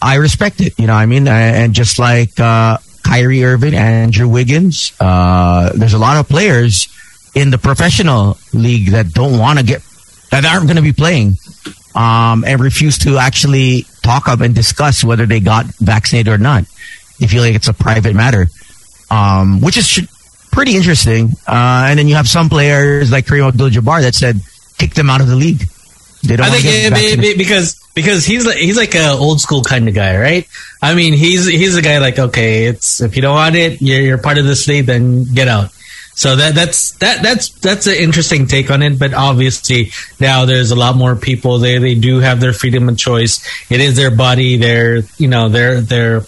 I 0.02 0.16
respect 0.16 0.62
it. 0.62 0.78
You 0.78 0.88
know 0.88 0.94
I 0.94 1.06
mean? 1.06 1.28
And 1.28 1.74
just 1.74 2.00
like, 2.00 2.40
uh, 2.40 2.78
Kyrie 3.04 3.44
Irving, 3.44 3.74
Andrew 3.74 4.28
Wiggins, 4.28 4.92
uh, 5.00 5.72
there's 5.74 5.94
a 5.94 5.98
lot 5.98 6.18
of 6.18 6.28
players 6.28 6.88
in 7.34 7.50
the 7.50 7.58
professional 7.58 8.38
league 8.54 8.92
that 8.92 9.14
don't 9.14 9.40
want 9.40 9.58
to 9.58 9.66
get, 9.66 9.82
that 10.30 10.46
aren't 10.46 10.66
going 10.66 10.76
to 10.76 10.84
be 10.84 10.94
playing, 10.94 11.38
um, 11.96 12.44
and 12.46 12.60
refuse 12.60 13.00
to 13.00 13.18
actually 13.18 13.86
talk 14.04 14.28
up 14.28 14.42
and 14.42 14.54
discuss 14.54 15.04
whether 15.04 15.26
they 15.26 15.40
got 15.40 15.66
vaccinated 15.80 16.32
or 16.32 16.38
not. 16.38 16.66
They 17.20 17.28
feel 17.28 17.42
like 17.42 17.56
it's 17.56 17.68
a 17.68 17.74
private 17.74 18.16
matter, 18.16 18.48
um, 19.10 19.62
which 19.62 19.78
is, 19.78 20.08
pretty 20.52 20.76
interesting. 20.76 21.32
Uh, 21.48 21.88
and 21.90 22.00
then 22.00 22.08
you 22.08 22.16
have 22.16 22.28
some 22.28 22.50
players 22.50 23.12
like 23.12 23.26
Kareem 23.26 23.48
Abdul-Jabbar 23.48 24.02
that 24.02 24.16
said 24.16 24.42
kick 24.78 24.94
them 24.94 25.10
out 25.10 25.22
of 25.22 25.28
the 25.28 25.36
league. 25.36 25.64
They 26.24 26.36
don't 26.36 26.48
I 26.48 26.50
think 26.50 26.66
it- 26.66 27.14
in 27.20 27.24
it- 27.24 27.38
because 27.38 27.82
because 27.96 28.26
he's 28.26 28.46
like 28.46 28.58
he's 28.58 28.78
like 28.78 28.94
a 28.96 29.12
old 29.12 29.40
school 29.42 29.64
kind 29.64 29.88
of 29.88 29.94
guy, 29.96 30.18
right? 30.18 30.48
I 30.82 30.94
mean, 30.96 31.14
he's 31.14 31.46
he's 31.48 31.76
a 31.76 31.82
guy 31.82 31.98
like 32.00 32.20
okay, 32.20 32.66
it's 32.66 33.02
if 33.02 33.16
you 33.16 33.22
don't 33.22 33.36
want 33.36 33.56
it, 33.56 33.82
you're, 33.82 34.02
you're 34.02 34.18
part 34.18 34.38
of 34.38 34.46
this 34.46 34.68
league, 34.68 34.86
then 34.86 35.24
get 35.34 35.48
out. 35.48 35.72
So 36.16 36.36
that 36.36 36.54
that's 36.56 36.92
that 37.00 37.24
that's 37.24 37.50
that's 37.50 37.88
an 37.88 37.96
interesting 37.96 38.48
take 38.48 38.70
on 38.70 38.82
it. 38.82 39.00
But 39.00 39.14
obviously 39.14 39.92
now 40.20 40.44
there's 40.44 40.72
a 40.72 40.76
lot 40.76 40.98
more 40.98 41.16
people. 41.16 41.60
They 41.60 41.78
they 41.78 41.96
do 41.96 42.20
have 42.20 42.42
their 42.42 42.52
freedom 42.52 42.90
of 42.90 42.98
choice. 42.98 43.40
It 43.72 43.80
is 43.80 43.96
their 43.96 44.12
body. 44.12 44.58
They're 44.58 45.04
you 45.18 45.30
know 45.30 45.48
they're 45.48 45.80
they're 45.80 46.26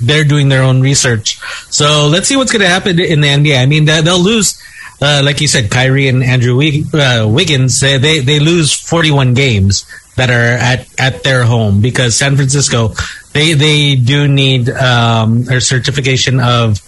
they're 0.00 0.24
doing 0.24 0.48
their 0.48 0.62
own 0.62 0.80
research. 0.80 1.38
So 1.72 2.08
let's 2.10 2.28
see 2.28 2.36
what's 2.36 2.52
going 2.52 2.62
to 2.62 2.68
happen 2.68 2.98
in 3.00 3.20
the 3.20 3.28
NBA. 3.28 3.60
I 3.60 3.66
mean, 3.66 3.84
they- 3.86 4.02
they'll 4.02 4.18
lose, 4.22 4.60
uh, 5.00 5.22
like 5.24 5.40
you 5.40 5.48
said, 5.48 5.70
Kyrie 5.70 6.08
and 6.08 6.22
Andrew 6.22 6.60
uh, 6.94 7.26
Wiggins. 7.28 7.80
They, 7.80 7.98
they 7.98 8.20
they 8.20 8.38
lose 8.40 8.72
41 8.72 9.34
games 9.34 9.84
that 10.16 10.30
are 10.30 10.56
at, 10.56 10.86
at 10.98 11.22
their 11.24 11.44
home 11.44 11.80
because 11.82 12.16
San 12.16 12.36
Francisco 12.36 12.94
they 13.32 13.52
they 13.52 13.96
do 13.96 14.26
need 14.26 14.70
um, 14.70 15.44
a 15.50 15.60
certification 15.60 16.40
of 16.40 16.80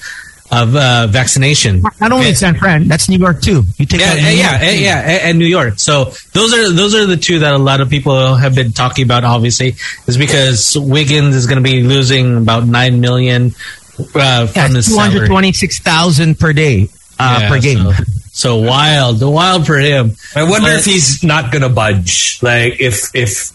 of 0.50 0.74
uh, 0.74 1.06
vaccination. 1.08 1.82
Not 2.00 2.12
only 2.12 2.28
Yeah. 2.28 2.34
San 2.34 2.54
Fran, 2.56 2.88
that's 2.88 3.08
New 3.08 3.18
York 3.18 3.42
too. 3.42 3.64
You 3.76 3.84
take 3.86 4.00
Yeah, 4.00 4.14
New 4.14 4.20
yeah, 4.20 4.50
York, 4.50 4.62
yeah, 4.62 4.70
yeah, 4.70 4.98
and- 5.00 5.22
and 5.22 5.38
New 5.38 5.46
York. 5.46 5.74
So 5.78 6.12
those 6.32 6.54
are 6.54 6.72
those 6.72 6.94
are 6.94 7.04
the 7.06 7.16
two 7.18 7.40
that 7.40 7.52
a 7.52 7.58
lot 7.58 7.80
of 7.80 7.90
people 7.90 8.34
have 8.36 8.54
been 8.54 8.72
talking 8.72 9.04
about. 9.04 9.24
Obviously, 9.24 9.76
is 10.06 10.16
because 10.16 10.76
Wiggins 10.78 11.34
is 11.36 11.46
going 11.46 11.58
to 11.62 11.62
be 11.62 11.82
losing 11.82 12.36
about 12.38 12.66
nine 12.66 13.00
million 13.00 13.54
uh, 14.14 14.46
from 14.46 14.52
Yeah, 14.54 14.68
his 14.68 14.86
two 14.88 14.96
hundred 14.98 15.12
salary. 15.14 15.28
twenty-six 15.28 15.80
thousand 15.80 16.38
per 16.38 16.52
day, 16.52 16.88
uh, 17.18 17.38
Yeah, 17.42 17.48
per 17.48 17.60
game. 17.60 17.84
So, 17.92 18.04
so 18.32 18.56
wild, 18.56 19.20
wild 19.22 19.66
for 19.66 19.76
him. 19.78 20.16
I 20.34 20.44
wonder 20.44 20.70
But- 20.70 20.78
if 20.80 20.84
he's 20.86 21.22
not 21.24 21.52
gonna 21.52 21.68
budge. 21.68 22.38
Like 22.40 22.80
if 22.80 23.10
if 23.14 23.52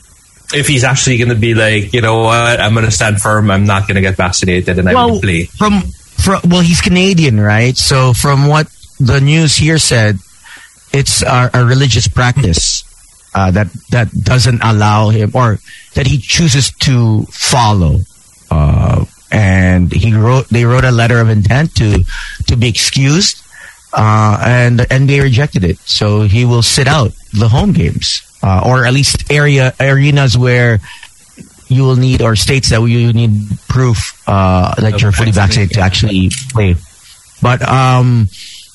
if 0.53 0.67
he's 0.67 0.83
actually 0.83 1.17
gonna 1.17 1.33
be 1.33 1.55
like, 1.55 1.93
you 1.93 2.01
know 2.01 2.19
what, 2.21 2.59
I'm 2.62 2.75
gonna 2.75 2.91
stand 2.91 3.19
firm. 3.21 3.50
I'm 3.50 3.65
not 3.65 3.88
gonna 3.88 4.01
get 4.01 4.15
vaccinated, 4.15 4.77
and 4.77 4.88
I'm 4.89 4.93
well, 4.93 5.07
gonna 5.09 5.21
play. 5.21 5.45
from 5.45 5.81
from 6.22 6.41
well, 6.50 6.62
he's 6.62 6.82
Canadian, 6.82 7.39
right? 7.39 7.75
So 7.75 8.13
from 8.13 8.48
what 8.48 8.67
the 9.00 9.20
news 9.20 9.55
here 9.55 9.77
said, 9.77 10.20
it's 10.93 11.24
a, 11.24 11.50
religious 11.65 12.08
practice 12.08 12.84
uh, 13.34 13.51
that 13.51 13.67
that 13.89 14.12
doesn't 14.12 14.62
allow 14.63 15.10
him, 15.10 15.32
or 15.34 15.60
that 15.96 16.08
he 16.08 16.17
chooses 16.17 16.72
to 16.86 17.24
follow. 17.32 18.00
Uh, 18.51 19.05
and 19.32 19.91
he 19.91 20.13
wrote, 20.13 20.48
they 20.50 20.63
wrote 20.63 20.86
a 20.86 20.91
letter 20.91 21.20
of 21.20 21.29
intent 21.29 21.74
to 21.75 22.03
to 22.48 22.55
be 22.55 22.70
excused, 22.70 23.41
uh, 23.93 24.38
and 24.46 24.79
the 24.79 24.86
NBA 24.86 25.24
rejected 25.24 25.63
it. 25.63 25.79
So 25.79 26.22
he 26.22 26.46
will 26.46 26.62
sit 26.62 26.88
out 26.88 27.12
the 27.34 27.50
home 27.50 27.74
games, 27.74 28.22
uh, 28.43 28.62
or 28.65 28.86
at 28.86 28.93
least 28.93 29.32
area 29.32 29.74
arenas 29.79 30.38
where 30.38 30.79
you 31.67 31.84
will 31.84 31.96
need 31.96 32.22
or 32.22 32.36
states 32.36 32.70
that 32.70 32.82
you 32.82 33.13
need 33.13 33.32
proof 33.67 34.22
uh, 34.27 34.74
that 34.75 35.01
you're 35.01 35.12
fully 35.12 35.32
vaccinated 35.32 35.74
to 35.75 35.82
actually 35.82 36.29
play. 36.51 36.75
But 37.41 37.62
um, 37.67 38.27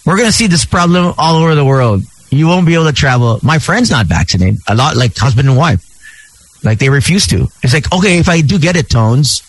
we're 0.04 0.16
gonna 0.16 0.33
see 0.33 0.47
this 0.47 0.64
problem 0.64 1.14
all 1.18 1.37
over 1.37 1.54
the 1.54 1.64
world. 1.64 2.02
You 2.30 2.47
won't 2.47 2.66
be 2.66 2.75
able 2.75 2.87
to 2.87 2.92
travel. 2.92 3.40
My 3.42 3.59
friend's 3.59 3.90
not 3.90 4.07
vaccinated. 4.07 4.61
A 4.68 4.75
lot 4.75 4.97
like 4.97 5.16
husband 5.16 5.49
and 5.49 5.57
wife, 5.57 5.80
like 6.64 6.78
they 6.78 6.88
refuse 6.90 7.26
to. 7.28 7.49
It's 7.62 7.73
like 7.73 7.90
okay, 7.92 8.18
if 8.18 8.28
I 8.28 8.40
do 8.42 8.59
get 8.59 8.76
it, 8.76 8.90
tones, 8.90 9.42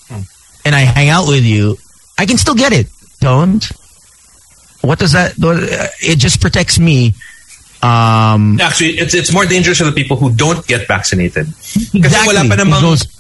and 0.64 0.76
I 0.76 0.82
hang 0.82 1.10
out 1.10 1.28
with 1.28 1.44
you, 1.44 1.78
I 2.18 2.26
can 2.26 2.38
still 2.38 2.56
get 2.56 2.72
it, 2.72 2.88
tones. 3.20 3.72
What 4.82 5.00
does 5.00 5.12
that? 5.12 5.34
It 6.02 6.18
just 6.20 6.40
protects 6.40 6.80
me. 6.80 7.14
Um, 7.82 8.60
Actually, 8.60 9.00
it's 9.00 9.14
it's 9.14 9.34
more 9.34 9.46
dangerous 9.46 9.78
for 9.78 9.86
the 9.86 9.92
people 9.92 10.18
who 10.18 10.32
don't 10.32 10.66
get 10.68 10.88
vaccinated. 10.88 11.48
Kasi 11.48 11.98
exactly. 11.98 12.36
wala 12.36 12.48
pa 12.48 12.56
namang- 12.56 12.82
goes- 12.82 13.19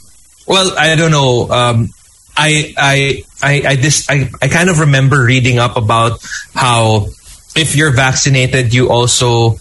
Well, 0.50 0.74
I 0.78 0.96
don't 0.96 1.12
know. 1.12 1.48
Um, 1.50 1.90
I 2.36 2.74
I 2.76 3.24
I 3.42 3.54
I, 3.68 3.76
this, 3.78 4.10
I 4.10 4.30
I 4.42 4.48
kind 4.50 4.70
of 4.70 4.80
remember 4.80 5.24
reading 5.24 5.60
up 5.60 5.78
about 5.78 6.20
how 6.56 7.08
if 7.56 7.76
you're 7.76 7.92
vaccinated, 7.94 8.74
you 8.74 8.90
also 8.90 9.58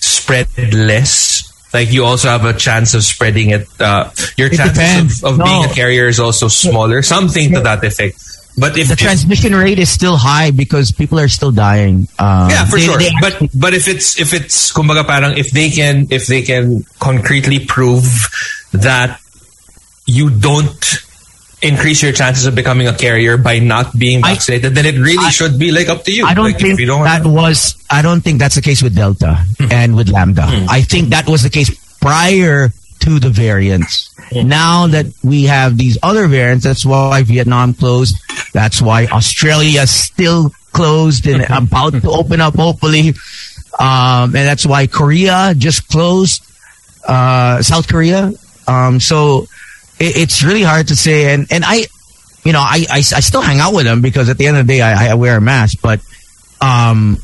spread 0.00 0.48
less. 0.72 1.46
Like 1.72 1.92
you 1.92 2.04
also 2.04 2.28
have 2.28 2.44
a 2.46 2.52
chance 2.54 2.94
of 2.94 3.04
spreading 3.04 3.50
it. 3.50 3.68
Uh, 3.78 4.10
your 4.36 4.48
It 4.48 4.56
chances 4.56 4.74
depends. 4.74 5.22
of, 5.22 5.32
of 5.34 5.38
No. 5.38 5.44
being 5.44 5.64
a 5.66 5.68
carrier 5.74 6.08
is 6.08 6.18
also 6.18 6.48
smaller. 6.48 7.02
Something 7.02 7.52
to 7.54 7.60
that 7.60 7.84
effect. 7.84 8.18
But 8.58 8.76
if, 8.76 8.88
the 8.88 8.96
transmission 8.96 9.54
rate 9.54 9.78
is 9.78 9.88
still 9.88 10.16
high 10.16 10.50
because 10.50 10.90
people 10.90 11.20
are 11.20 11.28
still 11.28 11.52
dying. 11.52 12.08
Um, 12.18 12.50
yeah, 12.50 12.64
for 12.64 12.76
they- 12.76 12.82
sure. 12.86 12.98
they 12.98 13.10
but 13.20 13.38
but 13.54 13.72
if 13.74 13.86
it's 13.86 14.18
if 14.18 14.34
it's 14.34 14.72
kumbaga 14.72 15.04
parang 15.06 15.38
if 15.38 15.52
they 15.52 15.70
can 15.70 16.08
if 16.10 16.26
they 16.26 16.42
can 16.42 16.82
concretely 16.98 17.60
prove 17.64 18.02
that 18.72 19.19
you 20.10 20.30
don't 20.30 20.84
increase 21.62 22.02
your 22.02 22.12
chances 22.12 22.46
of 22.46 22.54
becoming 22.54 22.88
a 22.88 22.94
carrier 22.96 23.36
by 23.36 23.58
not 23.60 23.92
being 23.96 24.24
I- 24.24 24.32
vaccinated, 24.34 24.74
then 24.74 24.86
it 24.86 24.96
really 24.98 25.26
I- 25.26 25.30
should 25.30 25.58
be 25.58 25.70
like 25.72 25.88
up 25.88 26.04
to 26.04 26.12
you. 26.12 26.24
I 26.26 26.34
don't 26.34 26.46
Like, 26.46 26.58
think 26.58 26.80
don't 26.80 27.04
that 27.04 27.24
was. 27.26 27.76
I 27.90 28.02
don't 28.02 28.22
think 28.22 28.38
that's 28.38 28.54
the 28.56 28.62
case 28.62 28.82
with 28.82 28.94
Delta 28.96 29.44
and 29.70 29.94
with 29.94 30.08
Lambda. 30.08 30.46
I 30.68 30.82
think 30.82 31.10
that 31.10 31.28
was 31.28 31.42
the 31.42 31.50
case 31.50 31.70
prior 32.00 32.72
to 33.00 33.18
the 33.18 33.30
variants. 33.30 34.08
Now 34.32 34.86
that 34.88 35.06
we 35.22 35.44
have 35.44 35.76
these 35.76 35.98
other 36.02 36.28
variants, 36.28 36.64
that's 36.64 36.84
why 36.86 37.22
Vietnam 37.24 37.74
closed. 37.74 38.16
That's 38.54 38.80
why 38.80 39.06
Australia 39.06 39.86
still 39.86 40.52
closed 40.72 41.26
and 41.26 41.42
about 41.50 41.92
to 42.00 42.10
open 42.10 42.40
up, 42.40 42.54
hopefully. 42.56 43.14
Um, 43.78 44.32
and 44.36 44.44
that's 44.48 44.64
why 44.66 44.86
Korea 44.86 45.52
just 45.56 45.88
closed. 45.88 46.42
Uh, 47.06 47.60
South 47.62 47.88
Korea. 47.88 48.32
Um, 48.68 49.00
so 49.00 49.46
it, 50.00 50.16
it's 50.16 50.42
really 50.42 50.62
hard 50.62 50.88
to 50.88 50.96
say. 50.96 51.32
And 51.34 51.46
and 51.52 51.64
I, 51.64 51.86
you 52.44 52.52
know, 52.52 52.60
I, 52.60 52.86
I 52.90 52.96
I 52.98 53.20
still 53.20 53.42
hang 53.42 53.60
out 53.60 53.74
with 53.74 53.84
them 53.84 54.00
because 54.02 54.28
at 54.28 54.38
the 54.38 54.46
end 54.46 54.56
of 54.56 54.66
the 54.66 54.72
day, 54.72 54.80
I, 54.82 55.10
I 55.12 55.14
wear 55.14 55.36
a 55.36 55.40
mask, 55.40 55.78
but 55.82 56.00
um, 56.60 57.18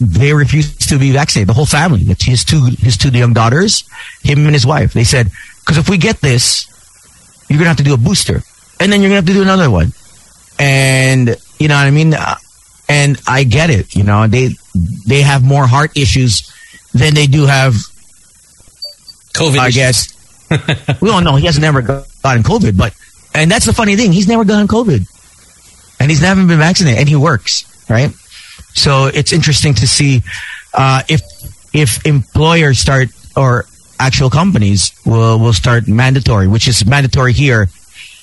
they 0.00 0.32
refuse 0.32 0.74
to 0.88 0.98
be 0.98 1.12
vaccinated. 1.12 1.48
The 1.48 1.54
whole 1.54 1.66
family, 1.66 2.00
his 2.18 2.44
two 2.44 2.64
his 2.78 2.96
two 2.96 3.10
young 3.10 3.32
daughters, 3.32 3.84
him 4.22 4.44
and 4.46 4.54
his 4.54 4.66
wife. 4.66 4.92
They 4.92 5.04
said, 5.04 5.30
because 5.60 5.78
if 5.78 5.88
we 5.88 5.98
get 5.98 6.20
this, 6.20 6.66
you're 7.48 7.58
gonna 7.58 7.68
have 7.68 7.76
to 7.78 7.84
do 7.84 7.94
a 7.94 7.98
booster, 7.98 8.42
and 8.80 8.92
then 8.92 9.00
you're 9.00 9.10
gonna 9.10 9.16
have 9.22 9.26
to 9.26 9.32
do 9.32 9.42
another 9.42 9.70
one, 9.70 9.92
and 10.58 11.36
you 11.58 11.68
know 11.68 11.76
what 11.76 11.86
I 11.86 11.90
mean. 11.90 12.14
Uh, 12.14 12.34
And 12.88 13.16
I 13.26 13.44
get 13.44 13.70
it. 13.70 13.94
You 13.94 14.02
know, 14.04 14.26
they 14.26 14.50
they 15.06 15.22
have 15.22 15.40
more 15.42 15.66
heart 15.66 15.96
issues 15.96 16.42
than 16.92 17.14
they 17.14 17.26
do 17.26 17.46
have 17.46 17.72
COVID. 19.34 19.58
I 19.58 19.68
issues. 19.68 19.74
guess. 19.74 19.96
we 21.00 21.10
all 21.10 21.20
know 21.20 21.36
he 21.36 21.46
has 21.46 21.58
never 21.58 21.82
gotten 21.82 22.42
COVID, 22.42 22.76
but 22.76 22.94
and 23.34 23.50
that's 23.50 23.66
the 23.66 23.72
funny 23.72 23.96
thing. 23.96 24.12
He's 24.12 24.28
never 24.28 24.44
gotten 24.44 24.68
COVID, 24.68 25.06
and 26.00 26.10
he's 26.10 26.22
never 26.22 26.44
been 26.46 26.58
vaccinated, 26.58 27.00
and 27.00 27.08
he 27.08 27.16
works 27.16 27.64
right. 27.88 28.10
So 28.74 29.06
it's 29.06 29.32
interesting 29.32 29.74
to 29.74 29.86
see 29.86 30.22
uh, 30.74 31.02
if 31.08 31.22
if 31.72 32.04
employers 32.06 32.78
start 32.78 33.08
or 33.36 33.66
actual 33.98 34.30
companies 34.30 34.92
will 35.06 35.38
will 35.38 35.52
start 35.52 35.88
mandatory, 35.88 36.48
which 36.48 36.68
is 36.68 36.84
mandatory 36.84 37.32
here 37.32 37.68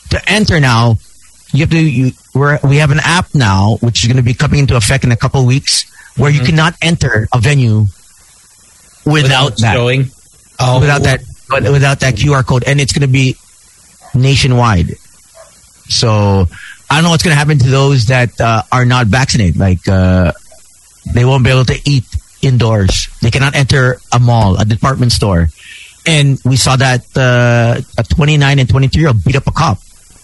to 0.10 0.30
enter 0.30 0.60
now. 0.60 0.98
You 1.52 1.62
have 1.62 1.72
to. 1.72 1.80
You, 1.80 2.12
we're, 2.36 2.60
we 2.64 2.78
have 2.78 2.92
an 2.92 3.00
app 3.02 3.34
now, 3.34 3.78
which 3.82 4.04
is 4.04 4.08
going 4.08 4.18
to 4.18 4.24
be 4.24 4.36
coming 4.36 4.60
into 4.60 4.76
effect 4.76 5.04
in 5.04 5.12
a 5.12 5.16
couple 5.16 5.42
of 5.42 5.48
weeks, 5.48 5.90
where 6.16 6.30
you 6.30 6.42
cannot 6.42 6.76
enter 6.80 7.28
a 7.34 7.40
venue 7.40 7.88
without, 9.04 9.58
that 9.58 9.74
showing. 9.74 10.06
Oh, 10.60 10.80
without 10.80 11.04
that 11.04 11.22
but 11.50 11.64
without 11.64 12.00
that 12.02 12.16
QR 12.16 12.46
code, 12.46 12.64
and 12.68 12.80
it's 12.80 12.94
going 12.94 13.02
to 13.08 13.12
be 13.12 13.36
nationwide. 14.14 14.90
So 15.90 16.48
I 16.90 16.96
don't 16.96 17.04
know 17.04 17.10
what's 17.12 17.24
going 17.24 17.34
to 17.34 17.38
happen 17.38 17.58
to 17.60 17.70
those 17.70 18.06
that 18.08 18.40
uh, 18.40 18.64
are 18.72 18.86
not 18.86 19.08
vaccinated. 19.08 19.58
Like 19.58 19.88
uh, 19.88 20.32
they 21.14 21.26
won't 21.26 21.44
be 21.44 21.50
able 21.50 21.66
to 21.66 21.80
eat 21.86 22.06
indoors. 22.42 23.08
They 23.22 23.32
cannot 23.32 23.56
enter 23.56 24.00
a 24.14 24.20
mall, 24.20 24.60
a 24.60 24.66
department 24.66 25.12
store, 25.12 25.50
and 26.06 26.40
we 26.46 26.56
saw 26.56 26.76
that 26.76 27.06
uh, 27.18 27.82
a 27.98 28.04
29 28.04 28.60
and 28.60 28.70
23 28.70 29.00
year 29.02 29.10
old 29.10 29.24
beat 29.24 29.36
up 29.36 29.48
a 29.48 29.52
cop 29.52 29.80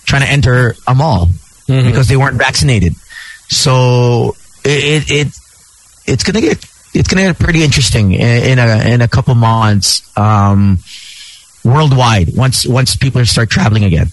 trying 0.05 0.22
to 0.22 0.29
enter 0.29 0.75
a 0.88 0.94
mall 0.96 1.27
Mhm. 1.67 1.84
because 1.86 2.08
they 2.08 2.15
weren't 2.15 2.38
vaccinated. 2.38 2.94
So 3.50 4.36
it 4.63 5.10
it, 5.10 5.12
it 5.12 5.27
it's 6.05 6.24
gonna 6.24 6.41
get 6.41 6.63
it's 6.94 7.08
gonna 7.10 7.24
get 7.24 7.39
pretty 7.39 7.63
interesting 7.63 8.12
in, 8.13 8.44
in 8.44 8.60
a 8.60 8.94
in 8.94 9.01
a 9.01 9.08
couple 9.08 9.34
months 9.36 10.03
um, 10.15 10.77
worldwide 11.65 12.36
once 12.36 12.65
once 12.65 12.95
people 12.95 13.25
start 13.25 13.50
traveling 13.50 13.84
again. 13.84 14.07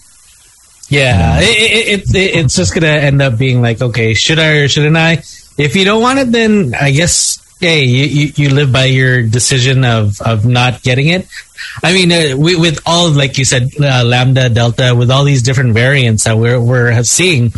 Yeah, 0.89 1.37
um, 1.37 1.43
it, 1.43 1.47
it, 1.47 1.87
it, 1.87 2.15
it, 2.15 2.35
it's 2.39 2.55
just 2.55 2.73
gonna 2.73 2.87
end 2.87 3.21
up 3.21 3.37
being 3.37 3.61
like, 3.61 3.81
okay, 3.81 4.13
should 4.13 4.39
I 4.39 4.57
or 4.57 4.67
shouldn't 4.67 4.97
I? 4.97 5.23
If 5.57 5.75
you 5.75 5.85
don't 5.85 6.01
want 6.01 6.19
it, 6.19 6.31
then 6.31 6.73
I 6.73 6.91
guess 6.91 7.39
hey, 7.63 7.85
you, 7.85 8.05
you, 8.05 8.33
you 8.35 8.49
live 8.49 8.73
by 8.73 8.85
your 8.85 9.23
decision 9.23 9.85
of, 9.85 10.21
of 10.21 10.45
not 10.45 10.83
getting 10.83 11.07
it. 11.07 11.27
I 11.83 11.93
mean, 11.93 12.11
uh, 12.11 12.37
we, 12.37 12.55
with 12.55 12.79
all, 12.85 13.11
like 13.11 13.37
you 13.37 13.45
said, 13.45 13.71
uh, 13.79 14.03
Lambda, 14.05 14.49
Delta, 14.49 14.93
with 14.95 15.11
all 15.11 15.23
these 15.23 15.41
different 15.41 15.73
variants 15.73 16.25
that 16.25 16.37
we're, 16.37 16.59
we're 16.59 17.03
seeing, 17.03 17.53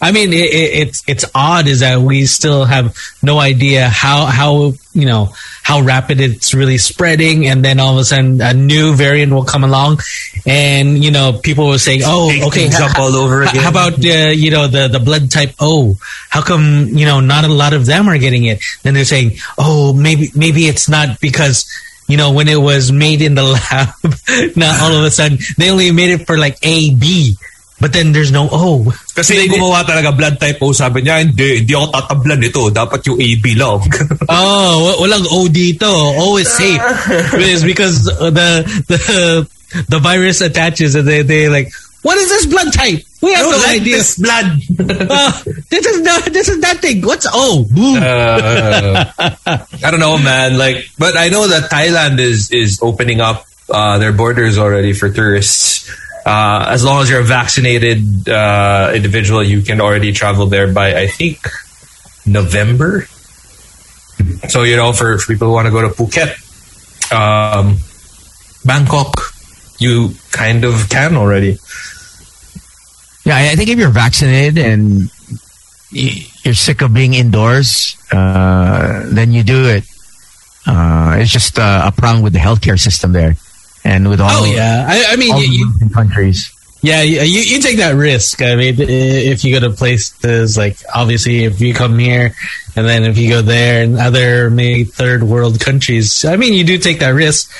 I 0.00 0.12
mean, 0.12 0.32
it, 0.32 0.52
it, 0.52 0.88
it's, 0.88 1.02
it's 1.06 1.24
odd 1.34 1.66
is 1.66 1.80
that 1.80 2.00
we 2.00 2.26
still 2.26 2.64
have 2.64 2.96
no 3.22 3.38
idea 3.38 3.88
how, 3.88 4.26
how, 4.26 4.74
you 4.92 5.06
know, 5.06 5.32
how 5.62 5.80
rapid 5.80 6.20
it's 6.20 6.52
really 6.52 6.78
spreading. 6.78 7.46
And 7.46 7.64
then 7.64 7.80
all 7.80 7.94
of 7.94 8.00
a 8.00 8.04
sudden 8.04 8.40
a 8.40 8.52
new 8.52 8.94
variant 8.94 9.32
will 9.32 9.44
come 9.44 9.64
along 9.64 10.00
and, 10.44 11.02
you 11.02 11.10
know, 11.10 11.32
people 11.32 11.66
will 11.66 11.78
say, 11.78 12.00
oh, 12.04 12.30
okay. 12.48 12.68
ha- 12.68 12.88
up 12.90 12.98
all 12.98 13.14
over 13.14 13.42
again. 13.42 13.62
How 13.62 13.70
about, 13.70 14.04
uh, 14.04 14.30
you 14.34 14.50
know, 14.50 14.66
the, 14.66 14.88
the 14.88 14.98
blood 14.98 15.30
type 15.30 15.54
O? 15.60 15.96
How 16.28 16.42
come, 16.42 16.88
you 16.88 17.06
know, 17.06 17.20
not 17.20 17.44
a 17.44 17.48
lot 17.48 17.72
of 17.72 17.86
them 17.86 18.08
are 18.08 18.18
getting 18.18 18.44
it? 18.44 18.60
Then 18.82 18.94
they're 18.94 19.04
saying, 19.04 19.38
oh, 19.58 19.92
maybe, 19.92 20.28
maybe 20.34 20.66
it's 20.66 20.88
not 20.88 21.20
because, 21.20 21.66
you 22.10 22.16
know, 22.18 22.32
when 22.32 22.48
it 22.48 22.60
was 22.60 22.90
made 22.92 23.22
in 23.22 23.34
the 23.34 23.44
lab, 23.44 23.94
now 24.56 24.74
all 24.84 24.92
of 24.98 25.04
a 25.04 25.10
sudden 25.10 25.38
they 25.56 25.70
only 25.70 25.90
made 25.92 26.10
it 26.20 26.26
for 26.26 26.36
like 26.36 26.58
A, 26.62 26.92
B, 26.94 27.36
but 27.80 27.92
then 27.92 28.12
there's 28.12 28.30
no 28.30 28.48
O. 28.50 28.92
Kasi 29.14 29.40
yung 29.40 29.56
gumawa 29.56 29.82
talaga 29.88 30.12
blood 30.12 30.36
type 30.38 30.58
O, 30.60 30.72
sabi 30.72 31.00
niya, 31.02 31.24
hindi, 31.24 31.64
hindi 31.64 31.72
ako 31.72 31.86
tatablan 31.96 32.40
nito. 32.40 32.68
Dapat 32.68 33.00
yung 33.08 33.16
AB 33.16 33.44
lang. 33.56 33.80
Oh, 34.28 34.72
wa- 34.84 34.98
walang 35.06 35.24
O 35.32 35.48
dito. 35.48 35.88
O 35.88 36.36
is 36.36 36.52
safe. 36.52 36.82
It's 37.40 37.64
because 37.64 38.04
the 38.04 38.66
the 38.90 39.00
the 39.88 39.98
virus 39.98 40.40
attaches 40.44 40.94
and 40.94 41.06
they 41.08 41.22
they 41.22 41.48
like, 41.48 41.72
what 42.02 42.18
is 42.18 42.28
this 42.28 42.46
blood 42.46 42.72
type? 42.72 43.00
We 43.22 43.34
have 43.34 43.44
I 43.46 43.50
no, 43.50 43.50
don't 43.52 43.62
like 43.62 43.80
idea. 43.82 43.96
this 43.96 44.18
blood. 44.18 44.46
Uh, 45.10 45.32
this 45.70 45.86
is 45.86 46.00
not 46.02 46.24
this 46.24 46.48
is 46.48 46.60
that 46.60 46.78
thing. 46.80 47.02
What's 47.02 47.26
O? 47.30 47.64
Boom. 47.68 47.98
Uh, 48.02 49.12
I 49.84 49.90
don't 49.90 50.00
know, 50.00 50.16
man. 50.18 50.56
Like, 50.56 50.86
but 50.98 51.16
I 51.16 51.28
know 51.28 51.46
that 51.48 51.70
Thailand 51.70 52.18
is 52.18 52.50
is 52.50 52.78
opening 52.82 53.20
up 53.20 53.44
uh, 53.68 53.98
their 53.98 54.12
borders 54.12 54.58
already 54.58 54.92
for 54.92 55.10
tourists. 55.10 55.90
Uh, 56.24 56.66
as 56.68 56.84
long 56.84 57.02
as 57.02 57.10
you're 57.10 57.20
a 57.20 57.24
vaccinated 57.24 58.28
uh, 58.28 58.92
individual, 58.94 59.42
you 59.42 59.62
can 59.62 59.80
already 59.80 60.12
travel 60.12 60.46
there 60.46 60.72
by 60.72 60.94
I 60.94 61.06
think 61.06 61.40
November. 62.26 63.06
So 64.48 64.62
you 64.62 64.76
know, 64.76 64.92
for, 64.92 65.18
for 65.18 65.32
people 65.32 65.48
who 65.48 65.54
want 65.54 65.66
to 65.66 65.72
go 65.72 65.82
to 65.82 65.88
Phuket, 65.88 66.36
um, 67.12 67.78
Bangkok, 68.64 69.32
you 69.78 70.14
kind 70.30 70.64
of 70.64 70.88
can 70.88 71.16
already. 71.16 71.58
Yeah, 73.30 73.52
I 73.52 73.54
think 73.54 73.70
if 73.70 73.78
you're 73.78 73.90
vaccinated 73.90 74.58
and 74.58 75.08
you're 75.92 76.54
sick 76.54 76.82
of 76.82 76.92
being 76.92 77.14
indoors, 77.14 77.96
uh, 78.10 79.06
then 79.06 79.30
you 79.30 79.44
do 79.44 79.68
it. 79.68 79.84
Uh, 80.66 81.14
it's 81.20 81.30
just 81.30 81.56
uh, 81.56 81.82
a 81.86 81.92
problem 81.92 82.24
with 82.24 82.32
the 82.32 82.40
healthcare 82.40 82.78
system 82.78 83.12
there, 83.12 83.36
and 83.84 84.10
with 84.10 84.20
all, 84.20 84.30
Oh 84.30 84.44
yeah. 84.44 84.84
I, 84.88 85.12
I 85.12 85.16
mean, 85.16 85.32
all 85.32 85.40
you, 85.40 85.46
you, 85.46 85.72
the 85.78 85.94
countries. 85.94 86.50
Yeah, 86.82 87.02
you, 87.02 87.20
you 87.20 87.60
take 87.60 87.76
that 87.76 87.94
risk. 87.94 88.40
I 88.40 88.56
mean, 88.56 88.76
if 88.78 89.44
you 89.44 89.60
go 89.60 89.68
to 89.68 89.74
places 89.74 90.56
like 90.56 90.78
obviously 90.94 91.44
if 91.44 91.60
you 91.60 91.74
come 91.74 91.98
here 91.98 92.34
and 92.74 92.88
then 92.88 93.04
if 93.04 93.18
you 93.18 93.28
go 93.28 93.42
there 93.42 93.82
and 93.82 93.98
other 93.98 94.48
maybe 94.48 94.84
third 94.84 95.22
world 95.22 95.60
countries, 95.60 96.24
I 96.24 96.36
mean, 96.36 96.54
you 96.54 96.64
do 96.64 96.78
take 96.78 97.00
that 97.00 97.10
risk. 97.10 97.52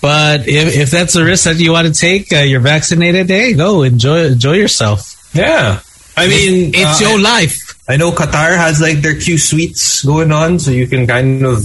But 0.00 0.48
if, 0.48 0.74
if 0.74 0.90
that's 0.90 1.12
the 1.12 1.24
risk 1.24 1.44
that 1.44 1.56
you 1.56 1.72
want 1.72 1.88
to 1.88 1.92
take, 1.92 2.32
uh, 2.32 2.38
you're 2.38 2.60
vaccinated. 2.60 3.28
Hey, 3.28 3.52
go 3.52 3.82
enjoy 3.82 4.24
enjoy 4.26 4.54
yourself. 4.54 5.18
Yeah, 5.34 5.80
I 6.16 6.28
mean, 6.28 6.72
It's 6.74 7.02
uh, 7.02 7.08
your 7.08 7.20
life. 7.20 7.78
I 7.88 7.96
know 7.96 8.12
Qatar 8.12 8.56
has 8.56 8.80
like 8.80 8.98
their 8.98 9.18
Q 9.18 9.36
suites 9.38 10.04
going 10.04 10.32
on, 10.32 10.58
so 10.58 10.70
you 10.70 10.86
can 10.86 11.06
kind 11.06 11.44
of 11.44 11.62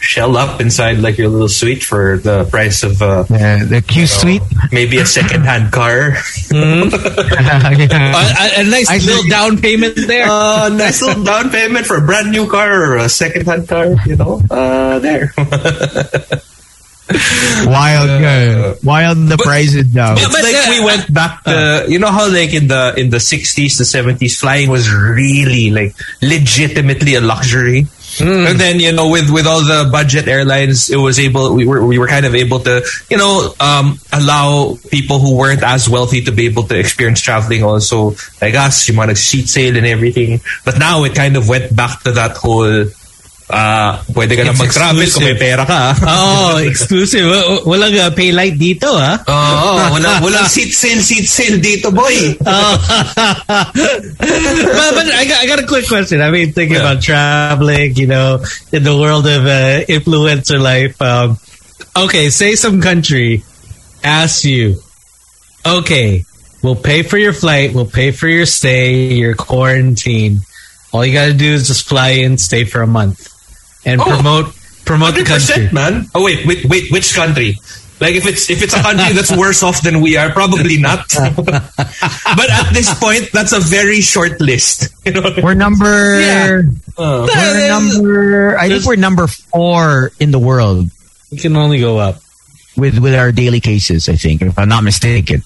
shell 0.00 0.36
up 0.36 0.60
inside 0.60 0.98
like 0.98 1.18
your 1.18 1.28
little 1.28 1.48
suite 1.48 1.84
for 1.84 2.16
the 2.16 2.44
price 2.48 2.82
of 2.82 3.00
uh, 3.02 3.20
Uh, 3.30 3.64
the 3.68 3.82
Q 3.86 4.06
suite. 4.06 4.42
maybe 4.72 4.98
a 4.98 5.06
second-hand 5.06 5.70
car. 5.76 6.16
A, 6.50 6.56
a, 6.56 8.60
a 8.60 8.64
nice 8.64 8.88
I 8.90 8.98
little 8.98 9.22
see. 9.22 9.28
down 9.30 9.60
payment 9.60 9.94
there. 9.96 10.26
uh, 10.28 10.68
nice 10.72 11.00
little 11.02 11.22
down 11.22 11.50
payment 11.50 11.86
for 11.86 11.96
a 11.96 12.00
brand 12.00 12.30
new 12.32 12.48
car 12.48 12.72
or 12.92 12.96
a 12.96 13.08
second-hand 13.08 13.68
car. 13.68 13.94
You 14.06 14.16
know, 14.16 14.40
uh, 14.50 14.98
there. 14.98 15.32
wild, 17.66 18.10
uh, 18.10 18.74
wild 18.84 19.18
the 19.28 19.36
prices 19.38 19.92
now. 19.94 20.14
It's 20.14 20.26
but, 20.30 20.42
like 20.42 20.54
uh, 20.54 20.66
we 20.70 20.84
went 20.84 21.12
back 21.12 21.42
to 21.44 21.84
you 21.88 21.98
know 21.98 22.08
how 22.10 22.30
like 22.30 22.54
in 22.54 22.68
the 22.68 22.94
in 22.96 23.10
the 23.10 23.20
sixties 23.20 23.76
to 23.78 23.84
seventies 23.84 24.38
flying 24.38 24.70
was 24.70 24.90
really 24.92 25.70
like 25.70 25.94
legitimately 26.22 27.14
a 27.16 27.20
luxury. 27.20 27.86
And 28.18 28.58
then 28.58 28.80
you 28.80 28.92
know 28.92 29.08
with 29.08 29.30
with 29.30 29.46
all 29.46 29.60
the 29.60 29.88
budget 29.90 30.26
airlines, 30.26 30.90
it 30.90 30.96
was 30.96 31.18
able 31.18 31.54
we 31.54 31.66
were 31.66 31.84
we 31.84 31.98
were 31.98 32.08
kind 32.08 32.26
of 32.26 32.34
able 32.34 32.58
to 32.60 32.84
you 33.08 33.16
know 33.16 33.54
um, 33.60 33.98
allow 34.12 34.78
people 34.90 35.20
who 35.20 35.36
weren't 35.36 35.62
as 35.62 35.88
wealthy 35.88 36.24
to 36.24 36.32
be 36.32 36.46
able 36.46 36.64
to 36.64 36.78
experience 36.78 37.20
traveling 37.20 37.62
also 37.62 38.16
like 38.42 38.54
us, 38.54 38.88
you 38.88 38.96
want 38.96 39.10
to 39.10 39.16
seat 39.16 39.48
sale 39.48 39.76
and 39.76 39.86
everything. 39.86 40.40
But 40.64 40.78
now 40.78 41.04
it 41.04 41.14
kind 41.14 41.36
of 41.36 41.48
went 41.48 41.74
back 41.74 42.02
to 42.02 42.12
that 42.12 42.36
whole 42.36 42.86
uh, 43.50 43.98
pwede 44.14 44.38
ka 44.38 44.42
na 44.46 44.54
mag-travel 44.54 45.02
kung 45.10 45.26
may 45.26 45.34
exclusive. 45.34 45.38
pera 45.42 45.62
ka. 45.66 45.82
oh, 46.06 46.56
exclusive. 46.62 47.26
Wa- 47.26 47.46
wa- 47.50 47.64
Walang 47.74 47.94
uh, 47.98 48.10
pay 48.14 48.30
light 48.32 48.54
dito, 48.56 48.88
ah. 48.94 49.18
Oo, 49.26 49.70
walang, 49.98 50.22
walang 50.22 50.46
seat 50.46 50.70
sale, 50.72 51.02
seat 51.02 51.26
sale 51.26 51.58
dito, 51.58 51.90
boy. 51.90 52.34
but, 52.40 53.74
but 54.94 55.06
I, 55.10 55.24
got, 55.28 55.38
I 55.42 55.46
got 55.46 55.58
a 55.62 55.66
quick 55.66 55.86
question. 55.88 56.20
I 56.22 56.30
mean, 56.30 56.52
thinking 56.52 56.76
Yeah. 56.76 56.92
about 56.92 57.02
traveling, 57.02 57.94
you 57.96 58.06
know, 58.06 58.44
in 58.72 58.82
the 58.82 58.96
world 58.96 59.26
of 59.26 59.44
uh, 59.46 59.84
influencer 59.86 60.60
life. 60.60 61.00
Um, 61.02 61.38
okay, 61.96 62.30
say 62.30 62.54
some 62.54 62.80
country 62.80 63.42
asks 64.04 64.44
you, 64.44 64.76
okay, 65.66 66.24
we'll 66.62 66.76
pay 66.76 67.02
for 67.02 67.18
your 67.18 67.32
flight, 67.32 67.74
we'll 67.74 67.86
pay 67.90 68.10
for 68.12 68.28
your 68.28 68.46
stay, 68.46 69.12
your 69.14 69.34
quarantine. 69.34 70.40
All 70.92 71.04
you 71.06 71.12
got 71.12 71.26
to 71.26 71.34
do 71.34 71.52
is 71.52 71.68
just 71.68 71.86
fly 71.88 72.10
in, 72.22 72.36
stay 72.38 72.64
for 72.64 72.82
a 72.82 72.86
month, 72.86 73.28
and 73.84 74.00
Oh. 74.00 74.04
promote 74.04 74.54
promote 74.84 75.14
the 75.14 75.24
country. 75.24 75.68
man. 75.72 76.06
Oh 76.14 76.24
wait, 76.24 76.46
wait, 76.46 76.64
wait. 76.66 76.90
Which 76.90 77.14
country? 77.14 77.58
Like 78.00 78.14
if 78.14 78.26
it's 78.26 78.48
if 78.48 78.62
it's 78.62 78.72
a 78.74 78.80
country 78.82 79.12
that's 79.16 79.30
worse 79.30 79.62
off 79.62 79.82
than 79.82 80.00
we 80.00 80.16
are, 80.16 80.30
probably 80.32 80.78
not. 80.80 81.04
but 81.36 82.48
at 82.50 82.70
this 82.72 82.92
point, 82.98 83.28
that's 83.32 83.52
a 83.52 83.60
very 83.60 84.00
short 84.00 84.40
list. 84.40 84.88
You 85.04 85.12
know. 85.16 85.32
We're 85.42 85.54
number. 85.54 86.20
Yeah. 86.20 86.60
Uh, 86.96 87.24
we're 87.28 87.68
number. 87.68 88.58
I 88.58 88.68
think 88.68 88.84
we're 88.84 88.96
number 89.00 89.26
four 89.26 90.12
in 90.20 90.30
the 90.30 90.38
world 90.38 90.88
We 91.32 91.38
can 91.38 91.56
only 91.56 91.80
go 91.80 91.96
up. 91.98 92.20
with 92.76 92.98
with 93.00 93.14
our 93.14 93.32
daily 93.32 93.60
cases. 93.60 94.08
I 94.08 94.16
think, 94.16 94.42
if 94.42 94.58
I'm 94.58 94.68
not 94.68 94.84
mistaken, 94.84 95.40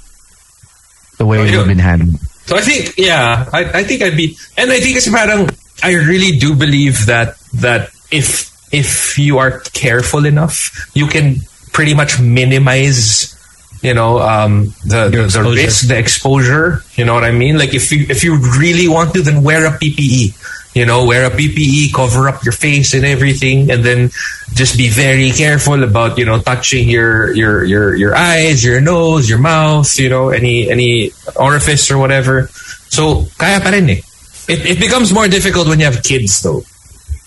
the 1.18 1.26
way 1.26 1.38
we've 1.42 1.66
been 1.66 1.78
handled. 1.78 2.18
So 2.46 2.56
I 2.56 2.60
think, 2.60 2.98
yeah, 2.98 3.48
I, 3.52 3.80
I 3.80 3.84
think 3.84 4.02
I'd 4.02 4.16
be, 4.18 4.36
and 4.58 4.70
I 4.70 4.78
think 4.80 4.96
it's 4.98 5.08
parang, 5.08 5.48
I 5.82 5.94
really 5.94 6.36
do 6.36 6.54
believe 6.54 7.06
that 7.06 7.38
that 7.62 7.93
if 8.14 8.54
if 8.72 9.18
you 9.18 9.38
are 9.38 9.60
careful 9.74 10.24
enough, 10.26 10.90
you 10.94 11.06
can 11.06 11.42
pretty 11.72 11.94
much 11.94 12.20
minimize, 12.20 13.34
you 13.82 13.94
know, 13.94 14.18
um, 14.18 14.74
the 14.86 15.10
the, 15.10 15.18
the 15.18 15.24
exposure. 15.24 15.54
risk, 15.54 15.88
the 15.88 15.98
exposure. 15.98 16.66
You 16.94 17.04
know 17.04 17.14
what 17.14 17.24
I 17.24 17.32
mean? 17.32 17.58
Like 17.58 17.74
if 17.74 17.90
you 17.90 18.06
if 18.08 18.22
you 18.22 18.38
really 18.58 18.88
want 18.88 19.12
to, 19.14 19.22
then 19.22 19.42
wear 19.42 19.66
a 19.66 19.74
PPE. 19.78 20.38
You 20.74 20.86
know, 20.86 21.06
wear 21.06 21.26
a 21.26 21.30
PPE, 21.30 21.94
cover 21.94 22.26
up 22.26 22.42
your 22.42 22.50
face 22.50 22.94
and 22.94 23.04
everything, 23.06 23.70
and 23.70 23.84
then 23.84 24.10
just 24.58 24.76
be 24.76 24.88
very 24.90 25.30
careful 25.30 25.78
about 25.84 26.18
you 26.18 26.26
know 26.26 26.42
touching 26.42 26.90
your 26.90 27.30
your 27.34 27.62
your 27.62 27.94
your 27.94 28.14
eyes, 28.14 28.64
your 28.64 28.80
nose, 28.80 29.30
your 29.30 29.38
mouth, 29.38 29.86
you 29.98 30.08
know, 30.08 30.30
any 30.30 30.68
any 30.68 31.12
orifice 31.36 31.90
or 31.94 31.98
whatever. 31.98 32.50
So 32.90 33.26
kaya 33.38 33.62
pa 33.62 33.70
rin 33.70 33.86
eh. 33.90 34.02
It 34.50 34.66
it 34.66 34.78
becomes 34.82 35.14
more 35.14 35.30
difficult 35.30 35.70
when 35.70 35.78
you 35.78 35.86
have 35.86 36.02
kids 36.02 36.42
though. 36.42 36.66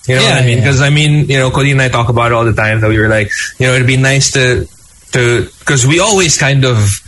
You 0.08 0.16
know 0.16 0.22
what 0.24 0.30
Yeah, 0.30 0.36
I 0.38 0.46
mean? 0.46 0.58
yeah. 0.58 0.64
Because 0.64 0.82
I 0.82 0.90
mean, 0.90 1.28
you 1.30 1.38
know, 1.38 1.52
Cody 1.52 1.72
and 1.72 1.82
I 1.82 1.90
talk 1.90 2.10
about 2.10 2.32
it 2.32 2.34
all 2.36 2.46
the 2.46 2.54
time 2.54 2.82
that 2.82 2.90
we 2.90 2.98
were 3.00 3.10
like, 3.10 3.30
you 3.60 3.68
know, 3.68 3.74
it'd 3.74 3.88
be 3.88 3.98
nice 3.98 4.32
to 4.34 4.66
to 5.14 5.48
because 5.60 5.86
we 5.86 6.00
always 6.00 6.38
kind 6.38 6.66
of 6.66 7.00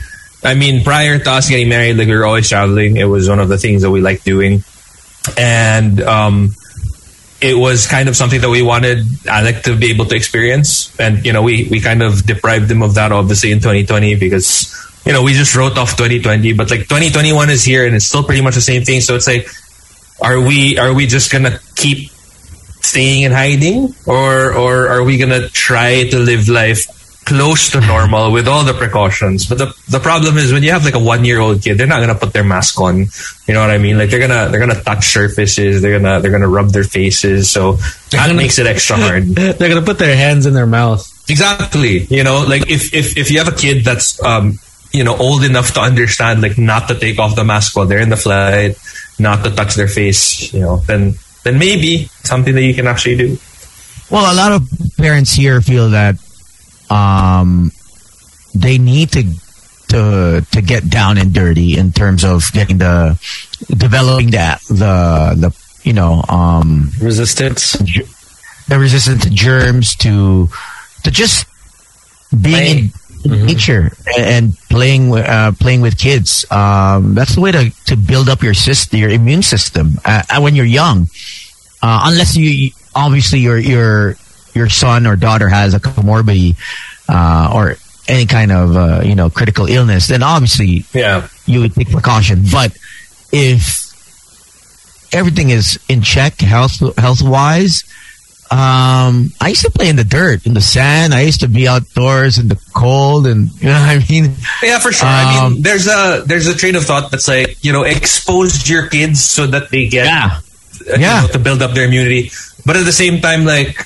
I 0.44 0.54
mean, 0.56 0.84
prior 0.84 1.20
to 1.20 1.32
us 1.32 1.50
getting 1.50 1.70
married, 1.70 1.98
like 1.98 2.08
we 2.08 2.16
were 2.16 2.26
always 2.26 2.48
traveling. 2.50 2.98
It 2.98 3.06
was 3.06 3.28
one 3.30 3.40
of 3.40 3.50
the 3.50 3.58
things 3.58 3.82
that 3.84 3.92
we 3.92 4.02
liked 4.02 4.24
doing. 4.26 4.64
And 5.38 6.02
um 6.02 6.56
it 7.42 7.56
was 7.58 7.88
kind 7.88 8.10
of 8.10 8.18
something 8.18 8.42
that 8.42 8.50
we 8.50 8.62
wanted 8.62 9.06
Alec 9.26 9.64
to 9.64 9.76
be 9.78 9.92
able 9.92 10.04
to 10.06 10.14
experience. 10.16 10.92
And, 11.00 11.26
you 11.26 11.32
know, 11.32 11.42
we, 11.42 11.70
we 11.72 11.80
kind 11.80 12.04
of 12.04 12.26
deprived 12.26 12.70
him 12.70 12.82
of 12.84 12.96
that 12.96 13.14
obviously 13.14 13.54
in 13.54 13.60
2020 13.60 14.16
because, 14.16 14.76
you 15.06 15.14
know, 15.14 15.24
we 15.24 15.32
just 15.32 15.56
wrote 15.56 15.78
off 15.78 15.96
2020, 15.96 16.52
but 16.52 16.70
like 16.70 16.82
2021 16.82 17.50
is 17.50 17.64
here 17.64 17.86
and 17.86 17.96
it's 17.96 18.04
still 18.04 18.26
pretty 18.26 18.42
much 18.42 18.56
the 18.56 18.62
same 18.62 18.84
thing. 18.84 19.00
So 19.00 19.16
it's 19.16 19.26
like, 19.26 19.48
are 20.22 20.38
we, 20.42 20.78
are 20.78 20.94
we 20.94 21.08
just 21.08 21.32
going 21.32 21.46
to 21.46 21.62
keep 21.78 22.12
staying 22.82 23.24
in 23.24 23.32
hiding 23.32 23.94
or, 24.06 24.54
or 24.54 24.88
are 24.90 25.04
we 25.04 25.18
going 25.18 25.30
to 25.42 25.50
try 25.50 26.08
to 26.10 26.18
live 26.20 26.48
life 26.50 26.88
close 27.30 27.70
to 27.70 27.80
normal 27.80 28.32
with 28.32 28.48
all 28.48 28.64
the 28.66 28.74
precautions. 28.74 29.46
But 29.46 29.60
the 29.60 29.76
the 29.88 30.00
problem 30.00 30.38
is 30.38 30.52
when 30.52 30.64
you 30.64 30.72
have 30.72 30.84
like 30.84 30.96
a 30.96 31.00
one 31.00 31.24
year 31.24 31.40
old 31.40 31.62
kid, 31.62 31.78
they're 31.78 31.86
not 31.86 32.00
gonna 32.02 32.16
put 32.18 32.34
their 32.34 32.44
mask 32.44 32.82
on. 32.82 33.06
You 33.48 33.54
know 33.54 33.62
what 33.62 33.70
I 33.70 33.78
mean? 33.78 34.00
Like 34.00 34.10
they're 34.10 34.20
gonna 34.20 34.50
they're 34.50 34.60
gonna 34.60 34.82
touch 34.82 35.06
surfaces. 35.06 35.82
They're 35.82 36.00
gonna 36.00 36.20
they're 36.22 36.32
gonna 36.32 36.48
rub 36.48 36.70
their 36.70 36.84
faces. 36.84 37.52
So 37.52 37.74
that 38.10 38.26
gonna- 38.26 38.34
makes 38.34 38.58
it 38.58 38.66
extra 38.66 38.98
hard. 38.98 39.28
They're 39.36 39.70
gonna 39.70 39.86
put 39.86 40.00
their 40.00 40.16
hands 40.16 40.48
in 40.48 40.56
their 40.56 40.66
mouth. 40.66 41.06
Exactly. 41.30 42.00
You 42.10 42.24
know, 42.24 42.44
like 42.48 42.70
if 42.70 42.94
if 42.96 43.16
if 43.16 43.30
you 43.30 43.38
have 43.38 43.48
a 43.48 43.56
kid 43.56 43.86
that's 43.86 44.22
um 44.24 44.58
you 44.92 45.04
know 45.04 45.16
old 45.16 45.44
enough 45.44 45.74
to 45.76 45.82
understand 45.82 46.42
like 46.42 46.58
not 46.58 46.88
to 46.88 46.96
take 46.98 47.20
off 47.20 47.36
the 47.36 47.44
mask 47.46 47.76
while 47.76 47.86
they're 47.86 48.02
in 48.02 48.10
the 48.10 48.18
flight, 48.18 48.76
not 49.20 49.44
to 49.44 49.52
touch 49.52 49.76
their 49.76 49.88
face, 49.88 50.52
you 50.52 50.62
know, 50.62 50.78
then 50.78 51.14
then 51.44 51.58
maybe 51.58 52.10
something 52.24 52.54
that 52.56 52.64
you 52.64 52.74
can 52.74 52.88
actually 52.88 53.16
do. 53.16 53.38
Well, 54.12 54.32
a 54.32 54.36
lot 54.36 54.52
of 54.52 54.68
parents 54.98 55.34
here 55.34 55.62
feel 55.62 55.90
that 55.92 56.16
um, 56.90 57.72
they 58.56 58.78
need 58.78 59.12
to 59.12 59.24
to 59.90 60.46
to 60.52 60.62
get 60.62 60.90
down 60.90 61.18
and 61.18 61.34
dirty 61.34 61.78
in 61.78 61.92
terms 61.92 62.24
of 62.24 62.52
getting 62.54 62.78
the 62.78 63.18
developing 63.70 64.32
that 64.32 64.62
the 64.70 65.36
the 65.38 65.56
you 65.84 65.94
know 65.94 66.24
um, 66.30 66.92
Resistance. 67.02 67.74
the 68.68 68.78
resistance 68.78 69.24
to 69.24 69.30
germs 69.30 69.96
to 69.98 70.48
to 71.04 71.12
just 71.12 71.46
being 72.42 72.92
in 73.26 73.46
nature 73.46 73.92
and, 74.16 74.26
and 74.26 74.58
playing 74.70 75.14
uh, 75.14 75.52
playing 75.60 75.82
with 75.82 75.98
kids. 75.98 76.46
Um, 76.52 77.14
that's 77.16 77.36
the 77.36 77.42
way 77.42 77.52
to, 77.52 77.72
to 77.88 77.96
build 77.98 78.30
up 78.30 78.42
your 78.42 78.54
system, 78.54 79.00
your 79.00 79.10
immune 79.10 79.42
system 79.44 79.94
uh, 80.06 80.24
uh, 80.30 80.40
when 80.42 80.56
you're 80.56 80.66
young. 80.66 81.08
Uh, 81.82 82.02
unless 82.06 82.36
you 82.36 82.72
obviously 82.96 83.40
your 83.40 83.58
your 83.58 84.16
your 84.54 84.70
son 84.70 85.06
or 85.08 85.16
daughter 85.16 85.48
has 85.50 85.74
a 85.74 85.80
comorbidity 85.80 86.56
uh, 87.08 87.52
or 87.54 87.76
any 88.08 88.26
kind 88.26 88.52
of 88.52 88.76
uh, 88.76 89.02
you 89.06 89.16
know 89.16 89.30
critical 89.30 89.68
illness, 89.68 90.08
then 90.08 90.24
obviously 90.24 90.84
Yeah. 90.94 91.28
you 91.46 91.60
would 91.62 91.74
take 91.76 91.90
precaution. 91.92 92.44
But 92.52 92.76
if 93.32 93.88
everything 95.14 95.50
is 95.50 95.80
in 95.90 96.02
check 96.02 96.40
health 96.42 96.80
health 96.98 97.22
wise, 97.22 97.84
um, 98.52 99.32
I 99.40 99.50
used 99.50 99.62
to 99.64 99.70
play 99.72 99.90
in 99.90 99.96
the 99.96 100.04
dirt, 100.04 100.46
in 100.46 100.54
the 100.56 100.62
sand. 100.62 101.14
I 101.14 101.22
used 101.22 101.42
to 101.42 101.48
be 101.48 101.68
outdoors 101.68 102.38
in 102.40 102.48
the 102.48 102.58
cold, 102.74 103.28
and 103.28 103.50
you 103.62 103.68
know 103.68 103.80
what 103.80 103.90
I 103.90 104.06
mean. 104.10 104.34
Yeah, 104.64 104.80
for 104.80 104.92
sure. 104.92 105.08
I 105.08 105.46
Um, 105.46 105.54
mean, 105.54 105.62
there's 105.62 105.88
a 105.88 106.24
there's 106.26 106.48
a 106.48 106.56
train 106.56 106.76
of 106.76 106.84
thought 106.86 107.12
that's 107.12 107.28
like 107.28 107.64
you 107.64 107.72
know 107.72 107.84
expose 107.84 108.68
your 108.70 108.88
kids 108.88 109.24
so 109.24 109.46
that 109.48 109.70
they 109.70 109.88
get 109.88 110.08
uh, 110.08 110.40
you 110.86 110.94
Yeah. 111.02 111.22
know, 111.22 111.28
to 111.34 111.40
build 111.40 111.62
up 111.62 111.74
their 111.74 111.86
immunity. 111.86 112.32
But 112.66 112.76
at 112.78 112.86
the 112.86 112.92
same 112.94 113.22
time, 113.22 113.46
like, 113.46 113.86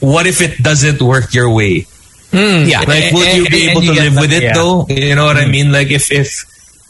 what 0.00 0.26
if 0.26 0.40
it 0.40 0.62
doesn't 0.62 1.00
work 1.02 1.34
your 1.34 1.50
way? 1.50 1.86
Yeah, 2.32 2.80
Like, 2.86 3.12
would 3.12 3.34
you 3.36 3.48
be 3.48 3.68
able 3.70 3.80
and 3.80 3.88
to 3.88 3.94
live 3.94 4.14
that- 4.14 4.20
with 4.20 4.32
it 4.32 4.42
yeah. 4.42 4.52
though? 4.54 4.86
You 4.88 5.14
know 5.14 5.24
what 5.24 5.36
I 5.38 5.46
mean? 5.46 5.72
Like, 5.72 5.90
if 5.90 6.12
if 6.12 6.44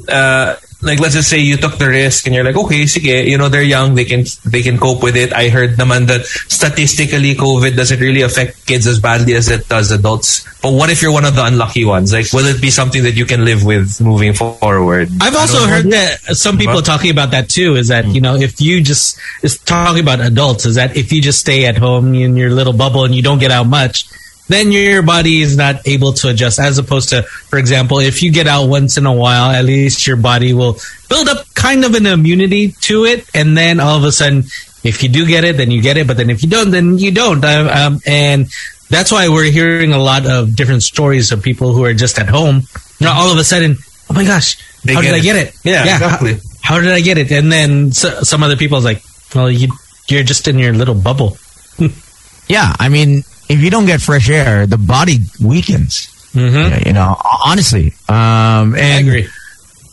uh, 0.09 0.57
like 0.81 1.01
let's 1.01 1.15
just 1.15 1.29
say 1.29 1.39
you 1.39 1.57
took 1.57 1.77
the 1.77 1.89
risk 1.89 2.27
and 2.27 2.35
you're 2.35 2.45
like, 2.45 2.57
okay, 2.57 2.85
sige, 2.85 3.27
you 3.27 3.37
know 3.37 3.49
they're 3.49 3.63
young, 3.63 3.95
they 3.95 4.05
can 4.05 4.25
they 4.45 4.63
can 4.63 4.79
cope 4.79 5.03
with 5.03 5.17
it. 5.17 5.33
I 5.33 5.49
heard 5.49 5.71
naman 5.71 6.07
that 6.07 6.25
statistically, 6.25 7.35
COVID 7.35 7.75
doesn't 7.75 7.99
really 7.99 8.23
affect 8.23 8.65
kids 8.67 8.87
as 8.87 9.01
badly 9.01 9.35
as 9.35 9.51
it 9.51 9.69
does 9.69 9.91
adults. 9.91 10.47
But 10.63 10.73
what 10.73 10.91
if 10.91 11.03
you're 11.03 11.13
one 11.13 11.25
of 11.25 11.35
the 11.35 11.45
unlucky 11.45 11.85
ones? 11.85 12.13
Like, 12.13 12.33
will 12.33 12.47
it 12.47 12.63
be 12.63 12.71
something 12.71 13.03
that 13.03 13.15
you 13.15 13.27
can 13.27 13.45
live 13.45 13.65
with 13.65 14.01
moving 14.01 14.35
forward? 14.35 15.09
I've 15.21 15.35
also 15.35 15.67
heard 15.67 15.87
that 15.91 16.21
some 16.37 16.59
people 16.59 16.83
talking 16.83 17.11
about 17.11 17.33
that 17.33 17.49
too. 17.49 17.75
Is 17.75 17.89
that 17.89 18.07
you 18.07 18.21
know 18.21 18.37
if 18.37 18.61
you 18.61 18.81
just 18.81 19.19
is 19.43 19.59
talking 19.59 20.03
about 20.03 20.21
adults 20.21 20.65
is 20.65 20.77
that 20.77 20.97
if 20.97 21.13
you 21.13 21.21
just 21.21 21.41
stay 21.41 21.67
at 21.67 21.77
home 21.77 22.15
in 22.15 22.37
your 22.37 22.51
little 22.51 22.73
bubble 22.73 23.05
and 23.05 23.15
you 23.15 23.23
don't 23.23 23.39
get 23.39 23.51
out 23.51 23.67
much, 23.67 24.07
then 24.49 24.73
your 24.73 25.03
body 25.03 25.41
is 25.43 25.57
not 25.57 25.87
able 25.87 26.13
to 26.15 26.29
adjust. 26.31 26.59
As 26.59 26.79
opposed 26.79 27.11
to, 27.11 27.23
for 27.23 27.59
example, 27.59 27.99
if 28.01 28.23
you 28.23 28.33
get 28.33 28.47
out 28.47 28.69
once 28.69 28.97
in 28.97 29.07
a 29.07 29.13
while, 29.13 29.51
at 29.51 29.65
least 29.65 30.07
your 30.07 30.17
body 30.17 30.53
will 30.53 30.79
build 31.09 31.29
up 31.29 31.47
kind 31.55 31.85
of 31.85 31.95
an 31.95 32.07
immunity 32.07 32.73
to 32.83 33.05
it, 33.05 33.29
and 33.35 33.57
then 33.57 33.81
all 33.81 33.97
of 33.97 34.05
a 34.05 34.13
sudden, 34.13 34.45
if 34.85 35.03
you 35.03 35.09
do 35.09 35.27
get 35.27 35.45
it, 35.45 35.57
then 35.57 35.71
you 35.71 35.83
get 35.83 35.97
it. 35.97 36.07
But 36.07 36.17
then 36.17 36.31
if 36.31 36.43
you 36.43 36.49
don't, 36.49 36.71
then 36.71 36.99
you 36.99 37.11
don't. 37.11 37.45
Um, 37.45 37.69
um, 37.69 38.01
and 38.07 38.49
that's 38.89 39.13
why 39.13 39.29
we're 39.29 39.51
hearing 39.51 39.93
a 39.93 39.99
lot 39.99 40.27
of 40.27 40.57
different 40.57 40.83
stories 40.83 41.31
of 41.33 41.43
people 41.43 41.73
who 41.73 41.85
are 41.85 41.95
just 41.95 42.19
at 42.19 42.29
home. 42.29 42.63
Now 43.01 43.21
all 43.21 43.31
of 43.31 43.39
a 43.39 43.45
sudden, 43.45 43.77
oh 44.11 44.15
my 44.15 44.25
gosh, 44.25 44.57
They 44.85 44.95
how 44.95 45.03
get 45.03 45.13
did 45.13 45.15
I 45.17 45.23
get 45.23 45.37
it? 45.37 45.55
Yeah, 45.65 45.85
how- 45.85 46.07
exactly. 46.07 46.39
How, 46.63 46.81
did 46.81 46.91
I 46.93 47.01
get 47.01 47.17
it? 47.19 47.31
And 47.33 47.51
then 47.51 47.93
so, 47.93 48.23
some 48.23 48.43
other 48.43 48.57
people's 48.57 48.85
like, 48.85 49.03
well, 49.35 49.51
you 49.51 49.69
you're 50.09 50.23
just 50.23 50.49
in 50.49 50.59
your 50.59 50.73
little 50.75 50.95
bubble. 50.95 51.39
yeah. 52.49 52.75
I 52.79 52.89
mean, 52.89 53.23
if 53.49 53.61
you 53.61 53.71
don't 53.71 53.87
get 53.87 54.01
fresh 54.01 54.29
air, 54.29 54.67
the 54.67 54.79
body 54.79 55.19
weakens. 55.43 56.07
Mm-hmm. 56.33 56.87
You 56.89 56.93
know, 56.93 57.17
honestly. 57.45 57.95
Um, 58.09 58.75
and 58.75 58.79
I 58.79 59.01
agree. 59.01 59.29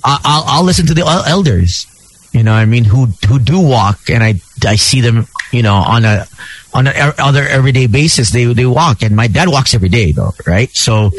I- 0.03 0.19
I'll, 0.23 0.43
I'll 0.47 0.63
listen 0.63 0.85
to 0.87 0.93
the 0.93 1.05
elders. 1.27 1.87
You 2.33 2.43
know, 2.43 2.53
I 2.53 2.65
mean, 2.65 2.83
who 2.83 3.05
who 3.27 3.39
do 3.39 3.59
walk, 3.59 4.09
and 4.09 4.21
I 4.23 4.35
I 4.65 4.75
see 4.75 4.99
them. 5.01 5.25
You 5.51 5.63
know, 5.63 5.75
on 5.75 6.03
a 6.03 6.27
on 6.73 6.85
a 6.87 6.91
e- 6.91 7.13
other 7.17 7.47
everyday 7.47 7.87
basis, 7.87 8.29
they 8.31 8.43
they 8.53 8.65
walk, 8.65 9.01
and 9.03 9.15
my 9.15 9.27
dad 9.27 9.47
walks 9.47 9.73
every 9.73 9.87
day, 9.89 10.11
though, 10.11 10.33
right? 10.45 10.69
So, 10.75 11.11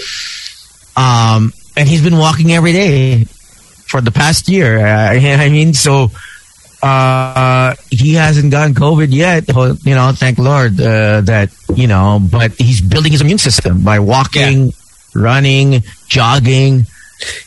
um, 0.97 1.53
and 1.77 1.89
he's 1.89 2.03
been 2.03 2.19
walking 2.19 2.53
every 2.53 2.73
day 2.73 3.25
for 3.25 4.01
the 4.03 4.11
past 4.11 4.49
year. 4.49 4.79
Uh, 4.79 5.11
I 5.41 5.49
mean, 5.49 5.73
so 5.75 6.11
uh, 6.87 7.75
he 7.91 8.15
hasn't 8.15 8.51
gotten 8.51 8.75
COVID 8.75 9.09
yet. 9.11 9.49
You 9.85 9.95
know, 9.95 10.13
thank 10.15 10.39
Lord 10.39 10.81
uh, 10.81 11.21
that 11.23 11.51
you 11.75 11.87
know, 11.87 12.21
but 12.31 12.53
he's 12.53 12.81
building 12.81 13.13
his 13.13 13.21
immune 13.21 13.39
system 13.39 13.83
by 13.83 13.99
walking, 13.99 14.73
running, 15.15 15.83
jogging. 16.09 16.87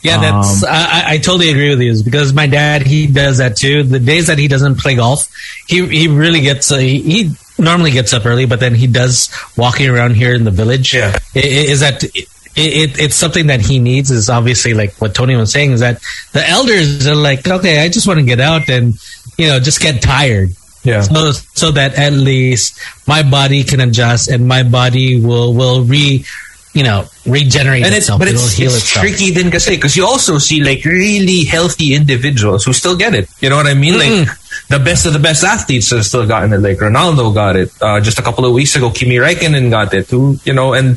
Yeah, 0.02 0.18
that's 0.20 0.64
I, 0.64 0.70
I- 0.74 1.04
I 1.14 1.18
totally 1.18 1.50
agree 1.50 1.70
with 1.70 1.80
you. 1.80 2.02
Because 2.04 2.32
my 2.34 2.46
dad 2.48 2.82
he 2.82 3.06
does 3.06 3.38
that 3.38 3.56
too. 3.56 3.82
The 3.84 4.00
days 4.00 4.26
that 4.26 4.38
he 4.38 4.48
doesn't 4.48 4.76
play 4.78 4.96
golf, 4.96 5.28
he 5.68 5.86
he 5.86 6.08
really 6.08 6.40
gets 6.40 6.70
uh, 6.72 6.78
he, 6.78 7.00
he 7.00 7.30
normally 7.58 7.92
gets 7.92 8.12
up 8.12 8.26
early, 8.26 8.46
but 8.46 8.58
then 8.60 8.74
he 8.74 8.86
does 8.88 9.30
walking 9.56 9.88
around 9.88 10.14
here 10.16 10.34
in 10.34 10.44
the 10.44 10.50
village. 10.50 10.92
Yeah. 10.94 11.16
Is 11.34 11.80
that 11.80 12.02
it, 12.02 12.26
it? 12.56 12.98
It's 12.98 13.14
something 13.14 13.46
that 13.46 13.60
he 13.60 13.78
needs. 13.78 14.10
Is 14.10 14.28
obviously 14.28 14.74
like 14.74 14.94
what 15.00 15.14
Tony 15.14 15.36
was 15.36 15.52
saying. 15.52 15.70
Is 15.70 15.80
that 15.80 16.02
the 16.32 16.42
elders 16.48 17.06
are 17.06 17.14
like, 17.14 17.46
okay, 17.46 17.78
I 17.84 17.88
just 17.88 18.08
want 18.08 18.18
to 18.18 18.26
get 18.26 18.40
out 18.40 18.68
and 18.68 18.94
you 19.40 19.48
know 19.48 19.58
just 19.60 19.80
get 19.80 20.02
tired. 20.02 20.50
Yeah. 20.84 21.02
So 21.02 21.32
so 21.32 21.70
that 21.72 21.96
at 21.98 22.12
least 22.12 22.80
my 23.06 23.22
body 23.22 23.64
can 23.64 23.80
adjust 23.80 24.28
and 24.28 24.48
my 24.48 24.62
body 24.62 25.20
will 25.20 25.52
will 25.52 25.84
re 25.84 26.24
you 26.72 26.84
know 26.84 27.04
regenerate 27.26 27.82
and 27.84 27.92
it's 27.92 28.06
itself. 28.06 28.20
but 28.20 28.28
It'll 28.28 28.40
it's, 28.40 28.54
it's 28.60 28.76
itself. 28.76 29.02
tricky 29.04 29.28
then 29.34 29.50
kasi 29.50 29.74
because 29.76 29.96
you 29.98 30.06
also 30.06 30.38
see 30.38 30.62
like 30.62 30.84
really 30.86 31.42
healthy 31.44 31.94
individuals 31.98 32.64
who 32.64 32.72
still 32.72 32.94
get 32.96 33.10
it 33.12 33.26
you 33.42 33.50
know 33.50 33.56
what 33.58 33.66
i 33.66 33.74
mean 33.74 33.98
like 33.98 34.30
the 34.70 34.78
best 34.78 35.02
of 35.04 35.12
the 35.12 35.18
best 35.18 35.42
athletes 35.42 35.90
have 35.90 36.06
still 36.06 36.28
gotten 36.30 36.52
it 36.54 36.62
like 36.62 36.78
ronaldo 36.78 37.34
got 37.34 37.56
it 37.58 37.74
uh, 37.82 37.98
just 38.00 38.20
a 38.20 38.22
couple 38.22 38.46
of 38.46 38.54
weeks 38.54 38.76
ago 38.78 38.88
kimi 38.88 39.16
Räikkönen 39.18 39.68
got 39.68 39.92
it 39.92 40.06
who 40.14 40.38
you 40.46 40.54
know 40.54 40.72
and 40.72 40.96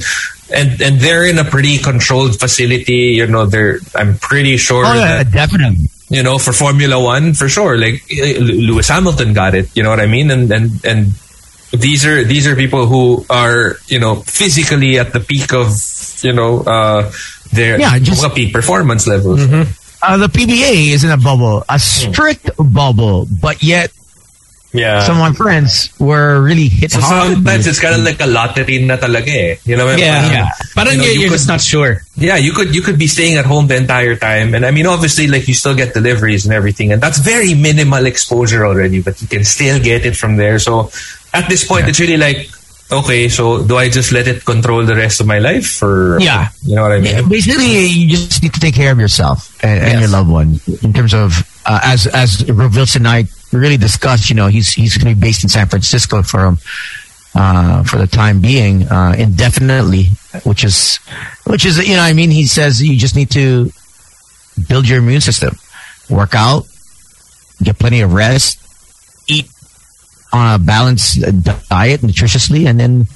and 0.53 0.77
and 0.79 1.01
they're 1.01 1.25
in 1.25 1.39
a 1.41 1.47
pretty 1.49 1.79
controlled 1.81 2.37
facility 2.39 3.17
you 3.17 3.25
know 3.25 3.47
they're 3.49 3.79
i'm 3.97 4.13
pretty 4.21 4.57
sure 4.61 4.85
Oh 4.85 4.93
yeah, 4.93 5.23
that 5.25 5.31
definitely. 5.33 5.89
You 6.09 6.21
know, 6.23 6.37
for 6.37 6.53
Formula 6.53 7.01
One, 7.01 7.33
for 7.33 7.49
sure. 7.49 7.77
Like 7.77 8.03
eh, 8.11 8.37
Lewis 8.39 8.89
Hamilton 8.89 9.33
got 9.33 9.55
it. 9.55 9.69
You 9.75 9.83
know 9.83 9.89
what 9.89 9.99
I 9.99 10.07
mean? 10.07 10.31
And 10.31 10.51
and 10.51 10.83
and 10.85 11.13
these 11.71 12.05
are 12.05 12.23
these 12.23 12.45
are 12.47 12.55
people 12.55 12.85
who 12.85 13.25
are 13.29 13.75
you 13.87 13.99
know 13.99 14.15
physically 14.27 14.99
at 14.99 15.13
the 15.13 15.19
peak 15.19 15.53
of 15.53 15.67
you 16.21 16.33
know 16.33 16.61
uh, 16.61 17.11
their 17.51 17.79
Yeah, 17.79 17.97
just- 17.99 18.23
peak 18.35 18.53
performance 18.53 19.07
levels. 19.07 19.41
Uh, 20.03 20.17
the 20.17 20.27
PBA 20.27 20.91
is 20.91 21.05
in 21.05 21.11
a 21.11 21.17
bubble, 21.17 21.63
a 21.69 21.79
strict 21.79 22.49
bubble, 22.59 23.25
but 23.39 23.63
yet 23.63 23.89
Yeah. 24.73 25.05
some 25.05 25.21
of 25.21 25.21
my 25.21 25.33
friends 25.37 25.93
were 25.99 26.41
really 26.41 26.67
hit 26.67 26.91
so 26.91 26.99
hard. 26.99 27.33
sometimes 27.33 27.67
it's 27.67 27.79
kind 27.79 27.93
of 27.93 28.01
like 28.01 28.19
a 28.19 28.25
lottery 28.25 28.81
na 28.83 28.97
talaga 28.97 29.29
eh. 29.29 29.55
You 29.69 29.77
know, 29.77 29.85
Yeah, 29.95 30.49
parang, 30.73 30.73
But 30.73 30.91
you 30.93 30.97
know, 30.97 31.03
you're, 31.05 31.13
you 31.13 31.19
you're 31.21 31.29
could- 31.29 31.35
just 31.37 31.47
not 31.47 31.61
sure. 31.61 32.01
Yeah, 32.17 32.37
you 32.37 32.53
could 32.53 32.73
you 32.73 32.81
could 32.81 32.97
be 32.97 33.05
staying 33.05 33.37
at 33.37 33.45
home 33.45 33.67
the 33.69 33.77
entire 33.77 34.15
time, 34.17 34.53
and 34.57 34.65
I 34.65 34.71
mean, 34.71 34.85
obviously, 34.89 35.27
like 35.29 35.47
you 35.47 35.53
still 35.53 35.73
get 35.77 35.93
deliveries 35.93 36.45
and 36.45 36.53
everything, 36.53 36.91
and 36.91 37.01
that's 37.01 37.17
very 37.21 37.53
minimal 37.53 38.05
exposure 38.05 38.65
already, 38.65 39.01
but 39.01 39.21
you 39.21 39.27
can 39.29 39.45
still 39.45 39.77
get 39.81 40.05
it 40.05 40.17
from 40.17 40.37
there. 40.37 40.57
So 40.57 40.89
at 41.33 41.49
this 41.49 41.65
point, 41.65 41.89
it's 41.89 41.99
really 42.01 42.17
like, 42.17 42.49
okay, 42.93 43.29
so 43.29 43.61
do 43.65 43.77
I 43.77 43.89
just 43.89 44.11
let 44.13 44.27
it 44.27 44.45
control 44.45 44.85
the 44.85 44.93
rest 44.97 45.21
of 45.21 45.27
my 45.29 45.37
life, 45.41 45.81
or 45.81 46.17
Yeah. 46.21 46.49
you 46.65 46.75
know 46.77 46.83
what 46.85 46.93
I 46.93 47.01
mean? 47.01 47.13
Yeah, 47.13 47.25
basically, 47.25 47.87
you 47.89 48.09
just 48.17 48.41
need 48.41 48.53
to 48.53 48.59
take 48.61 48.73
care 48.77 48.91
of 48.93 48.99
yourself 48.99 49.53
and, 49.63 49.81
and 49.81 49.99
your 50.01 50.09
loved 50.09 50.29
one 50.29 50.59
in 50.81 50.93
terms 50.93 51.13
of 51.13 51.33
uh, 51.65 51.79
as 51.81 52.05
as 52.09 52.45
Wilson 52.49 53.05
and 53.05 53.07
I 53.09 53.19
really 53.53 53.77
discussed. 53.77 54.29
You 54.29 54.35
know, 54.35 54.47
he's 54.47 54.73
he's 54.73 54.97
going 54.97 55.13
to 55.13 55.19
be 55.19 55.27
based 55.27 55.43
in 55.43 55.49
San 55.49 55.67
Francisco 55.67 56.21
for 56.23 56.55
uh, 57.35 57.83
for 57.83 57.97
the 57.97 58.07
time 58.07 58.41
being, 58.41 58.87
uh, 58.89 59.15
indefinitely, 59.17 60.05
which 60.43 60.63
is 60.63 60.97
which 61.45 61.65
is 61.65 61.77
you 61.87 61.95
know, 61.95 62.01
I 62.01 62.13
mean, 62.13 62.29
he 62.29 62.45
says 62.45 62.81
you 62.81 62.97
just 62.97 63.15
need 63.15 63.31
to 63.31 63.71
build 64.67 64.87
your 64.87 64.99
immune 64.99 65.21
system, 65.21 65.57
work 66.09 66.35
out, 66.35 66.63
get 67.61 67.79
plenty 67.79 68.01
of 68.01 68.13
rest, 68.13 68.59
eat 69.27 69.49
on 70.31 70.55
a 70.55 70.59
balanced 70.59 71.21
diet 71.69 72.01
nutritiously, 72.01 72.67
and 72.67 72.79
then 72.79 73.07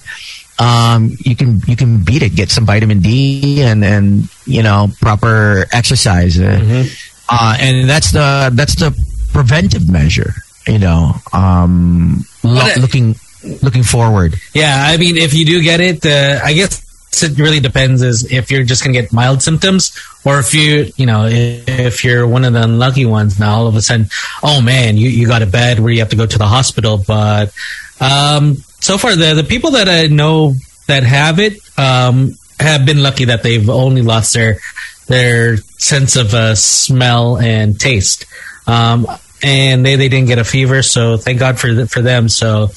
um, 0.60 1.16
you 1.20 1.36
can 1.36 1.62
you 1.68 1.76
can 1.76 2.04
beat 2.04 2.24
it. 2.24 2.36
Get 2.36 2.50
some 2.50 2.66
vitamin 2.66 3.00
D 3.00 3.62
and 3.62 3.84
and 3.84 4.30
you 4.46 4.64
know 4.64 4.88
proper 5.02 5.66
exercise, 5.72 6.40
uh, 6.40 6.86
uh, 7.30 7.58
and 7.60 7.90
that's 7.90 8.12
the 8.12 8.50
that's 8.54 8.76
the 8.76 8.92
preventive 9.34 9.90
measure. 9.90 10.34
You 10.68 10.80
know, 10.80 11.14
um, 11.32 12.26
lo- 12.44 12.74
looking 12.80 13.16
looking 13.62 13.84
forward. 13.84 14.36
Yeah, 14.54 14.86
I 14.88 14.98
mean, 14.98 15.18
if 15.18 15.34
you 15.34 15.46
do 15.46 15.62
get 15.62 15.80
it, 15.80 16.06
uh, 16.06 16.42
I 16.44 16.54
guess 16.54 16.84
it 17.24 17.38
really 17.40 17.60
depends. 17.60 18.02
Is 18.02 18.32
if 18.32 18.52
you're 18.52 18.64
just 18.64 18.84
gonna 18.84 18.94
get 18.94 19.14
mild 19.14 19.42
symptoms, 19.42 19.98
or 20.26 20.40
if 20.40 20.54
you, 20.54 20.92
you 20.98 21.06
know, 21.06 21.26
if 21.28 22.04
you're 22.04 22.28
one 22.28 22.44
of 22.44 22.54
the 22.54 22.64
unlucky 22.64 23.06
ones. 23.06 23.40
Now 23.40 23.56
all 23.56 23.68
of 23.68 23.76
a 23.76 23.82
sudden, 23.82 24.10
oh 24.44 24.62
man, 24.62 24.98
you 24.98 25.10
you 25.10 25.28
got 25.28 25.42
a 25.42 25.48
bed 25.48 25.80
where 25.80 25.92
you 25.92 26.00
have 26.00 26.10
to 26.10 26.18
go 26.18 26.26
to 26.26 26.38
the 26.38 26.48
hospital. 26.48 27.02
But 27.06 27.54
um, 28.02 28.56
so 28.80 28.98
far, 28.98 29.16
the 29.16 29.34
the 29.36 29.44
people 29.44 29.72
that 29.72 29.88
I 29.88 30.08
know 30.08 30.56
that 30.88 31.04
have 31.04 31.40
it 31.40 31.54
um, 31.78 32.38
have 32.60 32.86
been 32.86 33.02
lucky 33.04 33.26
that 33.26 33.44
they've 33.44 33.70
only 33.70 34.02
lost 34.02 34.34
their 34.34 34.60
their 35.08 35.58
sense 35.58 36.16
of 36.16 36.34
uh, 36.34 36.56
smell 36.56 37.38
and 37.38 37.80
taste. 37.80 38.26
Um, 38.68 39.08
and 39.44 39.86
they, 39.86 39.96
they 39.96 40.10
didn't 40.10 40.28
get 40.28 40.40
a 40.40 40.44
fever, 40.44 40.82
so 40.84 41.18
thank 41.18 41.40
God 41.40 41.60
for 41.60 41.68
th- 41.74 41.90
for 41.90 42.02
them. 42.02 42.28
So 42.28 42.70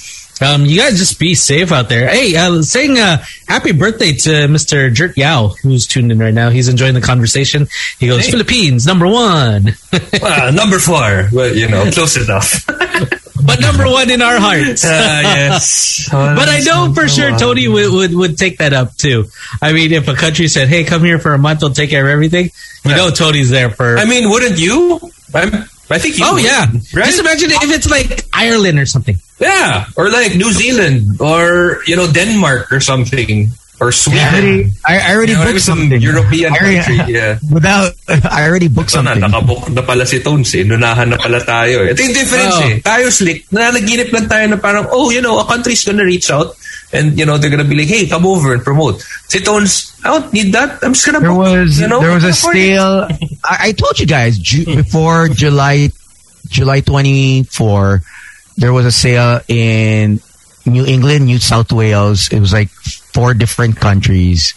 um, 0.43 0.65
you 0.67 0.79
guys 0.81 0.99
just 0.99 1.19
be 1.19 1.35
safe 1.35 1.73
out 1.73 1.89
there. 1.89 2.09
Hey, 2.09 2.37
uh, 2.37 2.63
saying 2.63 2.99
uh, 2.99 3.25
happy 3.49 3.73
birthday 3.73 4.13
to 4.13 4.31
Mr. 4.49 4.93
Jert 4.95 5.17
Yao, 5.17 5.49
who's 5.63 5.87
tuned 5.87 6.13
in 6.13 6.19
right 6.19 6.35
now. 6.35 6.51
He's 6.51 6.69
enjoying 6.69 6.95
the 6.95 7.01
conversation. 7.01 7.67
He 7.99 8.07
goes, 8.07 8.25
Hey. 8.27 8.33
Philippines, 8.33 8.87
number 8.87 9.07
one. 9.07 9.75
Ah, 10.23 10.51
number 10.55 10.79
four. 10.79 11.29
Well, 11.33 11.55
you 11.55 11.67
know, 11.69 11.91
close 11.91 12.17
enough. 12.17 12.65
but 12.67 13.61
number 13.61 13.85
one 13.87 14.11
in 14.11 14.21
our 14.23 14.39
hearts. 14.39 14.85
Ah, 14.87 15.21
yes. 15.23 16.09
But 16.13 16.49
I 16.49 16.61
know 16.61 16.93
for 16.95 17.09
sure 17.09 17.37
Tony 17.39 17.69
would, 17.69 17.93
would, 17.93 18.15
would 18.15 18.39
take 18.39 18.59
that 18.59 18.73
up 18.75 18.97
too. 18.97 19.27
I 19.63 19.73
mean, 19.73 19.93
if 19.93 20.09
a 20.09 20.15
country 20.15 20.49
said, 20.49 20.69
hey, 20.69 20.85
come 20.85 21.05
here 21.05 21.19
for 21.19 21.33
a 21.33 21.39
month, 21.39 21.63
we'll 21.63 21.73
take 21.73 21.89
care 21.91 22.05
of 22.05 22.11
everything, 22.11 22.51
you 22.85 22.91
Yeah. 22.91 22.97
know 22.97 23.11
Tony's 23.11 23.49
there 23.51 23.71
for... 23.71 23.97
I 23.99 24.05
mean, 24.05 24.29
wouldn't 24.31 24.59
you? 24.59 25.01
I'm, 25.35 25.53
I 25.91 25.99
think 25.99 26.19
you 26.19 26.25
oh, 26.27 26.35
would, 26.35 26.45
yeah. 26.45 26.67
Right? 26.95 27.07
Just 27.11 27.19
imagine 27.21 27.51
if 27.51 27.71
it's 27.71 27.91
like 27.91 28.25
Ireland 28.33 28.79
or 28.79 28.87
something. 28.87 29.19
yeah. 29.41 29.87
Or 29.97 30.11
like 30.11 30.37
New 30.37 30.53
Zealand 30.53 31.19
or, 31.21 31.83
you 31.87 31.97
know, 31.97 32.07
Denmark 32.11 32.71
or 32.73 32.79
something. 32.81 33.51
Or 33.81 33.93
Sweden. 33.97 34.21
I 34.21 34.29
already, 34.37 34.73
I, 34.85 34.93
I 35.01 35.15
already 35.17 35.33
You 35.33 35.39
know, 35.41 35.45
booked 35.49 35.65
some 35.65 35.79
something. 35.89 36.01
European 36.05 36.53
already- 36.53 36.85
country. 36.85 37.01
Yeah. 37.17 37.41
Without, 37.49 37.97
I 38.29 38.45
already 38.45 38.69
booked 38.69 38.93
Ito 38.93 39.01
na, 39.01 39.17
something. 39.17 39.25
nakabook 39.33 39.73
na 39.73 39.81
pala 39.81 40.05
si 40.05 40.21
Tones 40.21 40.53
eh. 40.53 40.69
Nunahan 40.69 41.09
na 41.09 41.17
pala 41.17 41.41
tayo 41.41 41.89
eh. 41.89 41.97
Ito 41.97 42.01
yung 42.05 42.13
difference 42.13 42.57
Oh. 42.61 42.69
eh. 42.69 42.75
Tayo 42.85 43.09
slick, 43.09 43.49
nanaginip 43.49 44.13
lang 44.13 44.29
tayo 44.29 44.45
na 44.53 44.61
parang, 44.61 44.85
oh, 44.93 45.09
you 45.09 45.25
know, 45.25 45.41
a 45.41 45.49
country's 45.49 45.81
gonna 45.81 46.05
reach 46.05 46.29
out 46.29 46.60
and, 46.93 47.19
you 47.19 47.25
know, 47.27 47.39
they're 47.39 47.51
gonna 47.51 47.65
be 47.65 47.77
like, 47.77 47.87
hey, 47.89 48.07
come 48.07 48.27
over 48.27 48.53
and 48.55 48.63
promote. 48.63 49.01
Si 49.29 49.41
Tones, 49.41 49.95
I 50.05 50.09
don't 50.09 50.33
need 50.33 50.53
that. 50.55 50.83
I'm 50.83 50.93
just 50.95 51.07
gonna 51.07 51.21
There 51.21 51.31
book, 51.31 51.39
was 51.39 51.81
you 51.81 51.89
know, 51.89 52.01
there 52.01 52.13
was 52.15 52.25
a 52.25 52.31
afford 52.31 52.55
sale. 52.57 53.09
I, 53.45 53.57
I 53.69 53.73
told 53.73 53.99
you 54.01 54.07
guys 54.07 54.39
Ju- 54.39 54.65
before 54.77 55.29
July 55.29 55.91
July 56.49 56.81
twenty 56.81 57.45
four. 57.45 58.03
There 58.57 58.73
was 58.73 58.85
a 58.87 58.93
sale 58.93 59.41
in 59.49 60.21
New 60.67 60.85
England, 60.85 61.27
New 61.27 61.39
South 61.39 61.73
Wales. 61.73 62.29
It 62.33 62.41
was 62.41 62.53
like 62.53 62.69
four 63.15 63.33
different 63.35 63.77
countries, 63.77 64.53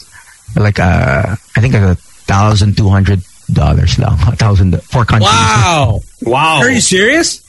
like 0.56 0.80
uh, 0.80 1.36
I 1.56 1.62
think 1.62 1.74
a 1.76 1.96
thousand 2.28 2.76
two 2.76 2.90
hundred 2.90 3.22
dollars 3.52 4.00
now, 4.00 4.18
A 4.28 4.36
thousand 4.36 4.76
four 4.84 5.06
countries. 5.06 5.30
Wow. 5.30 6.00
Wow. 6.24 6.58
Are 6.60 6.70
you 6.72 6.82
serious? 6.82 7.44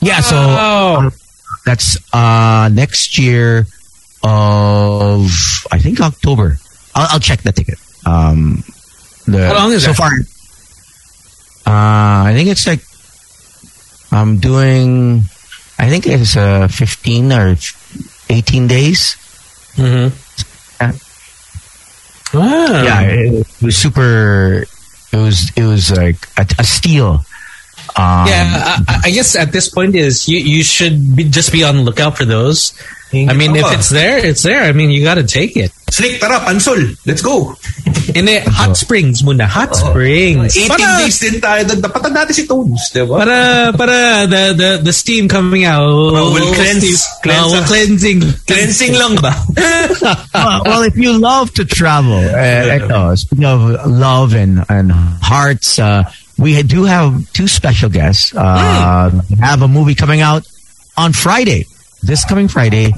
Yeah, 0.00 0.20
so 0.20 0.36
Wow. 0.36 1.10
that's 1.64 1.96
uh 2.12 2.68
next 2.72 3.18
year 3.18 3.66
of 4.22 5.26
I 5.70 5.78
think 5.78 6.00
October. 6.00 6.58
I'll, 6.94 7.08
I'll 7.12 7.20
check 7.20 7.42
the 7.42 7.52
ticket. 7.52 7.78
Um, 8.06 8.64
the, 9.26 9.46
How 9.48 9.54
long 9.54 9.72
is 9.72 9.84
so 9.84 9.92
that? 9.92 9.96
far? 9.96 10.10
Uh, 11.66 12.24
I 12.28 12.32
think 12.34 12.48
it's 12.48 12.66
like 12.66 12.80
I'm 14.10 14.38
doing. 14.38 15.22
I 15.78 15.88
think 15.90 16.06
it's 16.06 16.36
uh 16.36 16.66
15 16.68 17.32
or 17.32 17.56
18 18.30 18.66
days. 18.66 19.16
Mm-hmm. 19.76 20.10
Yeah. 20.80 20.92
Wow. 22.34 22.82
Yeah, 22.82 23.00
it, 23.02 23.46
was 23.62 23.76
super. 23.76 24.64
It 25.12 25.16
was 25.16 25.50
it 25.56 25.64
was 25.64 25.90
like 25.92 26.16
a, 26.36 26.46
a 26.58 26.64
steal. 26.64 27.24
Um, 27.96 28.26
Yeah, 28.28 28.76
I, 28.88 29.00
I 29.06 29.10
guess 29.10 29.34
at 29.36 29.52
this 29.52 29.68
point 29.68 29.94
is 29.94 30.28
you, 30.28 30.38
you 30.38 30.62
should 30.62 31.16
be, 31.16 31.24
just 31.24 31.52
be 31.52 31.64
on 31.64 31.76
the 31.76 31.82
lookout 31.82 32.16
for 32.18 32.24
those. 32.24 32.72
I 33.12 33.32
mean, 33.32 33.56
if 33.56 33.64
it's 33.72 33.88
there, 33.88 34.20
it's 34.20 34.42
there. 34.42 34.62
I 34.62 34.72
mean, 34.72 34.90
you 34.90 35.02
got 35.02 35.14
to 35.16 35.24
take 35.24 35.56
it. 35.56 35.72
Slick, 35.90 36.20
tara, 36.20 36.40
pansol. 36.44 36.76
Let's 37.06 37.22
go. 37.22 37.56
In 38.14 38.24
the 38.24 38.40
hot 38.44 38.76
springs 38.76 39.22
muna, 39.22 39.44
hot 39.48 39.74
springs. 39.76 40.56
18 40.56 40.68
Para, 40.68 40.84
days 41.00 41.18
din 41.20 41.40
tayo. 41.40 41.64
doon. 41.64 41.80
Dapatan 41.80 42.12
natin 42.12 42.32
si 42.36 42.44
Tones, 42.44 42.92
di 42.92 43.00
ba? 43.04 43.16
para, 43.24 43.38
para 43.72 44.26
the, 44.28 44.42
the, 44.52 44.70
the 44.84 44.92
steam 44.92 45.28
coming 45.28 45.64
out. 45.64 45.84
Oh, 45.88 46.32
will 46.32 46.52
cleanse- 46.52 46.84
Steam- 46.84 47.20
cleanse 47.24 47.48
oh, 47.48 47.56
will 47.56 47.64
cleansing. 47.68 48.20
Cleansing 48.44 48.92
lang 48.96 49.16
ba? 49.20 49.32
well, 50.34 50.60
well, 50.64 50.82
if 50.84 50.96
you 50.96 51.16
love 51.18 51.52
to 51.56 51.64
travel, 51.64 52.20
uh, 52.20 52.76
ito, 52.76 53.14
speaking 53.16 53.44
of 53.48 53.60
love 53.88 54.34
and, 54.34 54.64
and 54.68 54.92
hearts, 55.24 55.78
uh, 55.78 56.04
we 56.38 56.60
do 56.62 56.84
have 56.84 57.24
two 57.32 57.48
special 57.48 57.88
guests. 57.88 58.36
Uh, 58.36 59.10
we 59.28 59.36
have 59.36 59.60
a 59.62 59.68
movie 59.68 59.94
coming 59.96 60.20
out 60.20 60.44
on 60.96 61.12
Friday, 61.12 61.64
this 62.02 62.24
coming 62.24 62.48
Friday, 62.48 62.92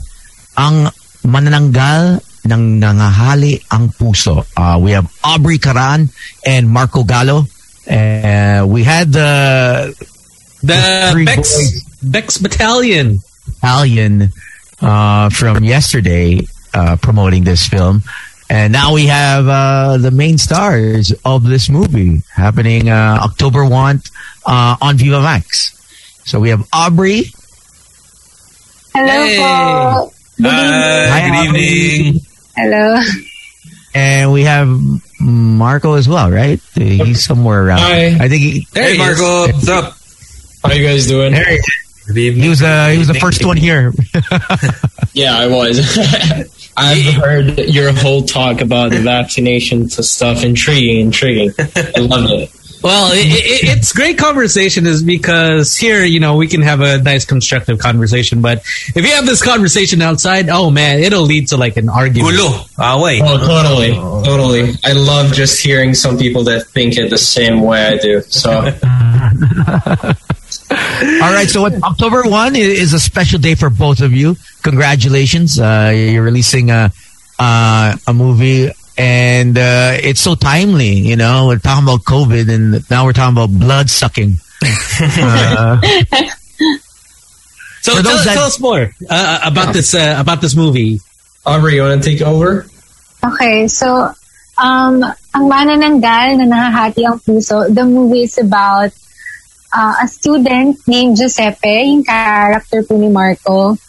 ang 0.56 0.90
manananggal 1.26 2.20
ng 2.46 2.62
nahahati 2.80 3.60
ang 3.70 3.92
puso. 3.92 4.44
Uh, 4.56 4.78
we 4.80 4.92
have 4.92 5.06
Aubrey 5.24 5.58
Caraan 5.58 6.08
and 6.46 6.68
Marco 6.68 7.04
Gallo. 7.04 7.44
Uh, 7.88 8.64
we 8.68 8.84
had 8.84 9.12
the 9.12 9.92
The 10.62 11.08
Three 11.12 11.24
Beks, 11.24 11.52
boys. 11.56 11.84
Beks 12.02 12.36
Battalion. 12.38 13.20
Italian 13.58 14.30
uh, 14.80 15.28
from 15.30 15.64
yesterday 15.64 16.40
uh, 16.74 16.96
promoting 16.96 17.44
this 17.44 17.66
film. 17.66 18.02
And 18.48 18.72
now 18.72 18.94
we 18.94 19.06
have 19.06 19.46
uh, 19.46 19.96
the 19.98 20.10
main 20.10 20.38
stars 20.38 21.12
of 21.24 21.44
this 21.44 21.70
movie 21.70 22.22
happening 22.34 22.88
uh, 22.88 23.20
October 23.22 23.64
1 23.64 24.02
uh, 24.46 24.76
on 24.80 24.96
Viva 24.96 25.20
Max. 25.20 25.76
So 26.24 26.40
we 26.40 26.50
have 26.50 26.66
Aubrey. 26.72 27.32
Hello 28.94 29.24
Hey. 29.24 29.36
po. 29.38 30.12
Good 30.36 30.46
evening. 30.46 31.10
Hi, 31.10 31.28
good 31.28 31.56
evening. 31.56 32.20
Hello. 32.56 33.00
And 33.94 34.32
we 34.32 34.42
have 34.44 34.68
Marco 35.20 35.94
as 35.94 36.08
well, 36.08 36.30
right? 36.30 36.60
He's 36.74 37.24
somewhere 37.24 37.64
around. 37.66 37.80
Hi. 37.80 38.06
I 38.24 38.28
think 38.28 38.42
he, 38.42 38.66
There 38.72 38.84
Hey, 38.84 38.96
he 38.96 39.02
is. 39.02 39.20
Marco. 39.20 39.52
What's 39.52 39.68
up? 39.68 39.96
How 40.64 40.72
you 40.72 40.86
guys 40.86 41.06
doing? 41.06 41.32
Good 42.06 42.18
evening. 42.18 42.42
he 42.42 42.48
was 42.48 42.62
uh, 42.62 42.88
he 42.88 42.98
was 42.98 43.08
the 43.08 43.14
first 43.14 43.44
one 43.44 43.56
here. 43.56 43.92
Yeah, 45.12 45.36
I 45.36 45.48
was. 45.48 45.80
I've 46.76 47.14
heard 47.14 47.58
your 47.58 47.92
whole 47.92 48.22
talk 48.22 48.60
about 48.60 48.92
the 48.92 49.00
vaccination 49.00 49.88
to 49.88 50.04
stuff. 50.04 50.44
Intriguing, 50.44 51.00
intriguing. 51.00 51.50
I 51.58 51.98
love 51.98 52.30
it. 52.30 52.48
Well, 52.82 53.12
it, 53.12 53.26
it, 53.26 53.78
it's 53.78 53.92
great 53.92 54.18
conversation 54.18 54.86
is 54.86 55.02
because 55.02 55.76
here, 55.76 56.04
you 56.04 56.20
know, 56.20 56.36
we 56.36 56.48
can 56.48 56.62
have 56.62 56.80
a 56.80 57.02
nice 57.02 57.24
constructive 57.24 57.78
conversation. 57.78 58.40
But 58.40 58.58
if 58.58 58.96
you 58.96 59.12
have 59.12 59.26
this 59.26 59.42
conversation 59.42 60.00
outside, 60.00 60.48
oh 60.48 60.70
man, 60.70 61.00
it'll 61.00 61.24
lead 61.24 61.48
to 61.48 61.56
like 61.56 61.76
an 61.76 61.88
argument. 61.88 62.36
Gulo. 62.36 62.66
Away. 62.78 63.20
Oh, 63.22 63.38
totally, 63.38 63.92
totally. 64.24 64.74
I 64.84 64.92
love 64.92 65.32
just 65.32 65.62
hearing 65.62 65.94
some 65.94 66.16
people 66.16 66.44
that 66.44 66.66
think 66.68 66.96
it 66.96 67.10
the 67.10 67.18
same 67.18 67.60
way 67.60 67.86
I 67.86 67.98
do. 67.98 68.22
So 68.22 68.50
All 70.70 71.32
right, 71.32 71.48
so 71.48 71.62
what, 71.62 71.74
October 71.82 72.22
1 72.22 72.56
is 72.56 72.92
a 72.92 73.00
special 73.00 73.38
day 73.38 73.54
for 73.54 73.70
both 73.70 74.00
of 74.00 74.12
you. 74.12 74.36
Congratulations. 74.62 75.58
Uh, 75.58 75.92
you're 75.94 76.22
releasing 76.22 76.70
a, 76.70 76.92
uh, 77.38 77.96
a 78.06 78.14
movie 78.14 78.70
and 79.00 79.56
uh, 79.56 79.96
it's 79.96 80.20
so 80.20 80.34
timely, 80.36 81.00
you 81.00 81.16
know. 81.16 81.48
We're 81.48 81.58
talking 81.58 81.84
about 81.88 82.04
COVID 82.04 82.52
and 82.52 82.84
now 82.92 83.04
we're 83.08 83.16
talking 83.16 83.32
about 83.32 83.48
blood 83.48 83.88
sucking. 83.88 84.36
Uh, 84.60 85.80
So 87.80 87.94
tell, 87.96 88.02
that- 88.02 88.36
tell 88.36 88.44
us 88.44 88.60
more 88.60 88.92
uh, 89.08 89.38
about 89.42 89.72
this 89.72 89.94
uh, 89.96 90.16
about 90.20 90.40
this 90.44 90.54
movie. 90.54 91.00
Aubrey, 91.46 91.76
you 91.76 91.82
want 91.82 92.02
to 92.02 92.04
take 92.04 92.20
over? 92.20 92.68
Okay, 93.24 93.68
so 93.72 94.12
um, 94.60 95.00
ang 95.32 95.44
manananggal 95.48 96.36
na 96.36 96.44
nahahati 96.44 97.08
ang 97.08 97.16
puso, 97.24 97.72
the 97.72 97.84
movie 97.88 98.28
is 98.28 98.36
about 98.36 98.92
uh, 99.72 99.94
a 99.96 100.06
student 100.08 100.76
named 100.84 101.16
Giuseppe, 101.16 101.88
yung 101.88 102.04
character 102.04 102.84
po 102.84 103.00
ni 103.00 103.08
Marco, 103.08 103.80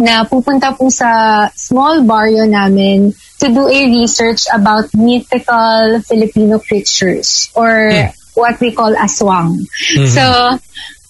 na 0.00 0.24
pupunta 0.24 0.72
po 0.72 0.88
sa 0.88 1.44
small 1.52 2.08
barrio 2.08 2.48
namin 2.48 3.12
to 3.38 3.46
do 3.48 3.68
a 3.68 3.80
research 3.86 4.46
about 4.52 4.90
mythical 4.94 6.02
Filipino 6.02 6.58
creatures 6.58 7.50
or 7.54 7.90
what 8.34 8.58
we 8.60 8.74
call 8.74 8.94
aswang. 8.94 9.62
So, 10.10 10.24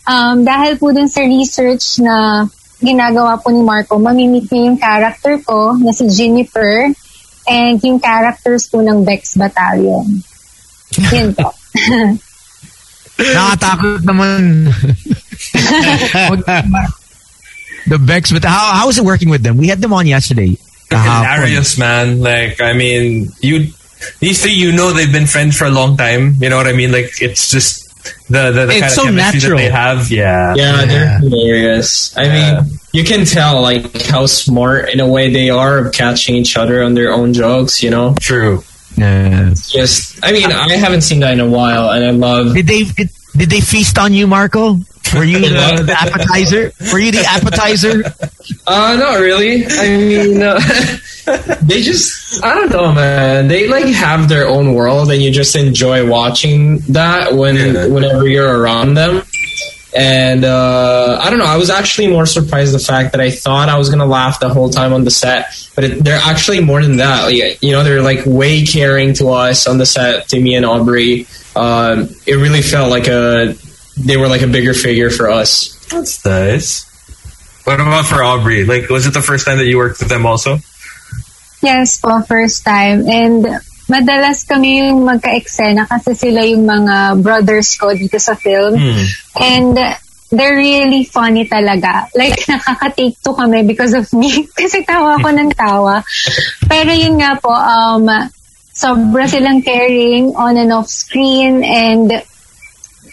um, 0.09 0.45
dahil 0.45 0.81
po 0.81 0.93
dun 0.93 1.09
sa 1.09 1.25
research 1.25 2.01
na 2.01 2.49
ginagawa 2.81 3.41
po 3.41 3.53
ni 3.53 3.61
Marco, 3.65 3.99
mamimit 4.01 4.49
niya 4.49 4.63
yung 4.73 4.79
character 4.81 5.41
ko 5.45 5.77
na 5.77 5.93
si 5.93 6.09
Jennifer 6.09 6.89
and 7.49 7.81
yung 7.85 8.01
characters 8.01 8.69
po 8.69 8.81
ng 8.81 9.05
Bex 9.05 9.37
Battalion. 9.37 10.25
Yun 11.17 11.33
po. 11.37 11.53
Nakatakot 13.19 14.05
naman. 14.07 14.69
the 17.91 17.99
Bex, 17.99 18.31
but 18.31 18.45
how 18.45 18.79
how 18.79 18.87
was 18.87 18.99
it 18.99 19.05
working 19.05 19.29
with 19.29 19.43
them? 19.43 19.57
We 19.59 19.67
had 19.67 19.81
them 19.83 19.93
on 19.93 20.07
yesterday. 20.07 20.55
Kahapon. 20.91 21.37
hilarious, 21.39 21.79
man. 21.79 22.21
Like, 22.21 22.61
I 22.61 22.73
mean, 22.73 23.31
you 23.41 23.67
these 24.21 24.41
three, 24.43 24.53
you 24.53 24.73
know, 24.73 24.93
they've 24.93 25.13
been 25.13 25.27
friends 25.27 25.57
for 25.57 25.65
a 25.67 25.71
long 25.71 25.97
time. 25.97 26.35
You 26.41 26.49
know 26.49 26.57
what 26.57 26.67
I 26.67 26.73
mean? 26.73 26.93
Like, 26.93 27.21
it's 27.21 27.51
just 27.51 27.85
the 28.31 28.51
the, 28.53 28.67
the 28.67 28.73
It's 28.73 28.81
kind 28.81 28.93
so 28.93 29.03
of 29.03 29.09
chemistry 29.09 29.41
natural. 29.41 29.59
that 29.59 29.63
they 29.65 29.71
have. 29.71 30.11
Yeah, 30.11 30.55
Yeah, 30.57 30.85
they're 30.87 31.19
hilarious. 31.19 32.17
I 32.17 32.23
Yeah. 32.25 32.61
mean, 32.63 32.79
you 32.93 33.05
can 33.05 33.25
tell 33.27 33.61
like 33.61 34.03
how 34.07 34.27
smart 34.27 34.89
in 34.91 35.01
a 35.01 35.07
way 35.07 35.31
they 35.33 35.51
are 35.51 35.79
of 35.79 35.93
catching 35.93 36.37
each 36.37 36.57
other 36.57 36.83
on 36.83 36.95
their 36.95 37.13
own 37.13 37.33
jokes. 37.35 37.83
You 37.83 37.91
know, 37.91 38.15
true. 38.21 38.63
Yeah. 38.97 39.51
just 39.55 40.19
I 40.25 40.33
mean, 40.33 40.51
I 40.51 40.73
haven't 40.77 41.03
seen 41.03 41.21
that 41.21 41.33
in 41.35 41.41
a 41.41 41.47
while, 41.47 41.91
and 41.91 42.05
I 42.05 42.11
love. 42.11 42.55
Did 42.55 42.67
they 42.67 42.85
did, 42.85 43.11
did 43.39 43.51
they 43.51 43.61
feast 43.61 43.99
on 43.99 44.13
you, 44.13 44.27
Marco? 44.27 44.75
Were 45.15 45.25
you 45.25 45.39
the, 45.39 45.49
the 45.87 45.97
appetizer? 45.99 46.73
Were 46.93 46.99
you 46.99 47.13
the 47.13 47.25
appetizer? 47.25 48.03
Uh, 48.67 48.97
not 48.99 49.21
really. 49.21 49.65
I 49.67 49.97
mean, 49.97 50.43
uh, 50.43 50.61
they 51.63 51.81
just 51.83 52.45
I 52.45 52.55
don't 52.55 52.71
know, 52.71 52.93
man. 52.93 53.49
They 53.49 53.69
like 53.69 53.87
have 53.87 54.29
their 54.29 54.47
own 54.47 54.75
world, 54.75 55.11
and 55.11 55.23
you 55.23 55.31
just 55.31 55.57
enjoy 55.57 56.07
watching 56.09 56.79
that 56.93 57.33
when 57.35 57.57
Yeah. 57.57 57.87
whenever 57.87 58.29
you're 58.29 58.61
around 58.61 58.95
them. 58.95 59.23
And 59.97 60.45
uh, 60.45 61.19
I 61.21 61.31
don't 61.31 61.39
know. 61.39 61.47
I 61.47 61.57
was 61.57 61.71
actually 61.71 62.09
more 62.09 62.27
surprised 62.27 62.75
the 62.75 62.79
fact 62.79 63.13
that 63.13 63.23
I 63.23 63.31
thought 63.31 63.71
I 63.71 63.79
was 63.79 63.89
gonna 63.89 64.05
laugh 64.07 64.39
the 64.39 64.51
whole 64.51 64.69
time 64.69 64.93
on 64.93 65.05
the 65.05 65.11
set, 65.11 65.47
but 65.75 65.85
it, 65.85 66.05
they're 66.05 66.21
actually 66.23 66.61
more 66.61 66.83
than 66.83 66.99
that. 66.99 67.25
Like, 67.25 67.63
you 67.63 67.73
know, 67.73 67.83
they're 67.83 68.03
like 68.03 68.21
way 68.27 68.67
caring 68.67 69.15
to 69.15 69.31
us 69.31 69.67
on 69.67 69.79
the 69.79 69.87
set, 69.87 70.29
to 70.29 70.39
me 70.41 70.55
and 70.55 70.67
Aubrey. 70.67 71.27
Um, 71.59 72.15
it 72.23 72.39
really 72.39 72.63
felt 72.63 72.91
like 72.91 73.09
a 73.11 73.59
they 73.99 74.17
were 74.17 74.29
like 74.29 74.43
a 74.43 74.47
bigger 74.47 74.75
figure 74.75 75.11
for 75.11 75.31
us. 75.31 75.75
That's 75.91 76.25
nice. 76.25 76.87
What 77.67 77.81
about 77.81 78.07
for 78.07 78.23
Aubrey? 78.23 78.65
Like, 78.65 78.89
was 78.89 79.07
it 79.07 79.13
the 79.13 79.21
first 79.21 79.45
time 79.45 79.59
that 79.59 79.67
you 79.67 79.77
worked 79.77 79.99
with 79.99 80.09
them 80.09 80.25
also? 80.25 80.59
Yes 81.61 82.01
po, 82.01 82.23
first 82.23 82.65
time. 82.65 83.05
And 83.11 83.45
madalas 83.91 84.47
kami 84.47 84.87
yung 84.87 85.03
magka-eksena 85.03 85.91
kasi 85.91 86.15
sila 86.15 86.47
yung 86.47 86.65
mga 86.65 87.21
brothers 87.21 87.75
ko 87.75 87.91
dito 87.91 88.17
sa 88.23 88.39
film. 88.39 88.79
And 89.35 89.75
they're 90.31 90.57
really 90.57 91.05
funny 91.05 91.49
talaga. 91.49 92.09
Like, 92.15 92.39
nakaka-take 92.49 93.21
two 93.21 93.35
kami 93.35 93.67
because 93.67 93.93
of 93.93 94.07
me. 94.15 94.47
kasi 94.59 94.85
tawa 94.85 95.19
ko 95.21 95.29
ng 95.29 95.53
tawa. 95.53 96.05
Pero 96.71 96.91
yun 96.93 97.19
nga 97.19 97.37
po, 97.41 97.51
um, 97.51 98.07
sobra 98.79 99.27
silang 99.27 99.59
caring 99.67 100.39
on 100.39 100.55
and 100.57 100.71
off 100.73 100.87
screen 100.87 101.65
and 101.67 102.13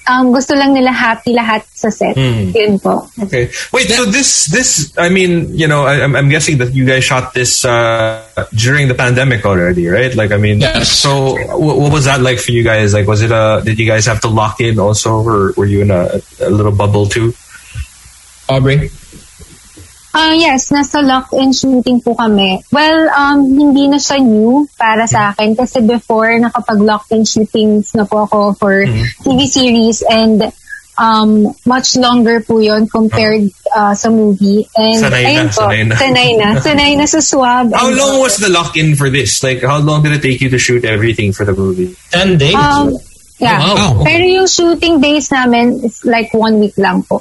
um, 0.08 0.30
gusto 0.32 0.54
lang 0.54 0.74
nila 0.78 0.92
happy 0.94 1.34
lahat 1.34 1.66
sa 1.74 1.90
set. 1.90 2.14
Yun 2.16 2.78
po. 2.78 3.10
Okay. 3.26 3.50
Wait. 3.74 3.90
So 3.90 4.06
this, 4.06 4.46
this, 4.54 4.94
I 4.98 5.10
mean, 5.10 5.58
you 5.58 5.66
know, 5.68 5.86
I, 5.86 6.04
I'm, 6.04 6.16
I'm 6.16 6.30
guessing 6.30 6.60
that 6.60 6.74
you 6.78 6.86
guys 6.86 7.04
shot 7.04 7.34
this 7.34 7.66
uh, 7.66 8.22
during 8.54 8.88
the 8.88 8.94
pandemic 8.94 9.46
already, 9.46 9.88
right? 9.88 10.14
Like, 10.14 10.32
I 10.32 10.38
mean, 10.38 10.62
Yes. 10.62 10.92
so 10.94 11.34
what, 11.58 11.78
what 11.82 11.92
was 11.92 12.06
that 12.06 12.22
like 12.22 12.38
for 12.38 12.52
you 12.52 12.62
guys? 12.64 12.94
Like, 12.94 13.08
was 13.08 13.24
it 13.24 13.32
a? 13.32 13.62
Did 13.66 13.80
you 13.80 13.88
guys 13.90 14.06
have 14.06 14.22
to 14.22 14.30
lock 14.30 14.62
in 14.62 14.78
also, 14.78 15.26
or 15.26 15.54
were 15.58 15.66
you 15.66 15.82
in 15.82 15.90
a, 15.90 16.22
a 16.40 16.50
little 16.54 16.72
bubble 16.72 17.08
too? 17.10 17.34
Aubrey. 18.48 18.92
Ah, 20.16 20.32
yes, 20.32 20.72
nasa 20.72 21.04
lock-in 21.04 21.52
shooting 21.52 22.00
po 22.00 22.16
kami. 22.16 22.64
Well, 22.72 23.12
um, 23.12 23.52
hindi 23.52 23.92
na 23.92 24.00
siya 24.00 24.24
new 24.24 24.64
para 24.80 25.04
sa 25.12 25.36
akin 25.36 25.60
kasi 25.60 25.84
before 25.84 26.32
nakapag-lock-in 26.40 27.28
shootings 27.28 27.92
na 27.92 28.08
po 28.08 28.24
ako 28.24 28.56
for 28.56 28.88
TV 29.28 29.44
series 29.44 30.00
and 30.08 30.56
um, 30.96 31.52
much 31.68 32.00
longer 32.00 32.40
po 32.40 32.64
yon 32.64 32.88
compared 32.88 33.52
uh, 33.76 33.92
sa 33.92 34.08
movie. 34.08 34.64
And 34.80 35.04
Sanay 35.04 35.36
na, 35.36 35.44
po, 35.52 35.68
sanay 35.68 35.84
na. 35.84 35.96
sanay 36.00 36.30
na. 36.40 36.48
Sanay 36.66 36.92
na 36.96 37.06
sa 37.12 37.20
swab. 37.20 37.76
How 37.76 37.92
and- 37.92 38.00
long 38.00 38.24
was 38.24 38.40
the 38.40 38.48
lock 38.48 38.80
in 38.80 38.96
for 38.96 39.12
this? 39.12 39.44
Like, 39.44 39.68
how 39.68 39.84
long 39.84 40.04
did 40.04 40.16
it 40.16 40.24
take 40.24 40.40
you 40.40 40.48
to 40.50 40.60
shoot 40.60 40.88
everything 40.88 41.36
for 41.36 41.44
the 41.44 41.54
movie? 41.54 41.92
Ten 42.16 42.40
days. 42.40 42.56
Um, 42.56 42.96
yeah. 43.36 43.60
Wow. 43.60 44.08
Pero 44.08 44.24
yung 44.24 44.48
shooting 44.48 45.04
days 45.04 45.28
namin 45.28 45.84
is 45.84 46.08
like 46.08 46.32
one 46.32 46.64
week 46.64 46.80
lang 46.80 47.04
po. 47.04 47.20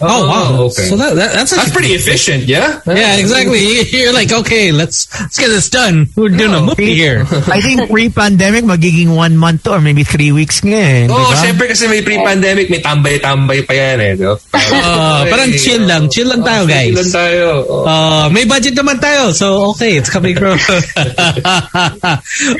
Oh, 0.00 0.26
wow. 0.26 0.62
okay. 0.70 0.90
So 0.90 0.96
that, 0.96 1.14
that 1.14 1.32
that's 1.32 1.54
That's 1.54 1.70
pretty 1.70 1.94
efficient, 1.94 2.44
yeah. 2.44 2.80
Yeah, 2.86 3.16
exactly. 3.16 3.60
You- 3.62 3.86
You're 3.94 4.12
like, 4.12 4.32
okay, 4.32 4.72
let's 4.72 5.06
let's 5.20 5.38
get 5.38 5.48
this 5.48 5.70
done. 5.70 6.08
We're 6.16 6.34
doing 6.34 6.52
a 6.52 6.60
movie 6.60 6.94
here. 6.94 7.22
I 7.46 7.60
think 7.60 7.88
pre-pandemic 7.90 8.64
magiging 8.64 9.14
one 9.14 9.36
month 9.36 9.66
or 9.68 9.80
maybe 9.80 10.02
three 10.02 10.32
weeks 10.32 10.60
nga 10.66 10.76
eh. 10.76 11.06
Oh, 11.06 11.14
diba? 11.14 11.36
syempre 11.38 11.64
kasi 11.70 11.86
may 11.86 12.02
pre-pandemic, 12.02 12.68
may 12.70 12.82
tambay-tambay 12.82 13.62
pa 13.62 13.72
yan 13.72 13.98
eh. 14.00 14.12
No? 14.18 14.34
Uh, 14.52 15.22
parang 15.32 15.52
chill 15.54 15.86
lang. 15.86 16.10
Chill 16.10 16.26
lang 16.26 16.42
tayo, 16.42 16.66
guys. 16.66 16.90
Chill 16.90 16.98
lang 16.98 17.12
tayo. 17.14 17.46
Oh. 17.70 17.86
Uh, 17.86 18.26
may 18.34 18.44
budget 18.44 18.74
naman 18.74 18.98
tayo, 18.98 19.30
so 19.30 19.70
okay, 19.76 19.94
it's 19.96 20.10
coming 20.10 20.34
from. 20.34 20.58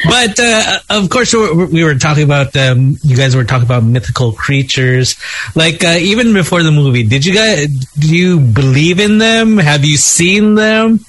but 0.08 0.34
uh, 0.38 0.78
of 0.90 1.10
course, 1.10 1.34
we 1.34 1.66
we 1.66 1.84
were 1.84 1.94
talking 1.96 2.24
about 2.24 2.54
um, 2.56 2.96
you 3.02 3.16
guys 3.16 3.34
were 3.36 3.44
talking 3.44 3.66
about 3.66 3.82
mythical 3.84 4.32
creatures. 4.32 5.16
Like 5.54 5.82
uh, 5.84 5.96
even 5.98 6.32
before 6.32 6.62
the 6.62 6.70
movie, 6.72 7.02
did 7.02 7.23
you 7.24 7.34
guys 7.34 7.66
do 7.98 8.06
you 8.14 8.38
believe 8.40 9.00
in 9.00 9.18
them? 9.18 9.58
Have 9.58 9.84
you 9.84 9.96
seen 9.96 10.54
them? 10.54 11.00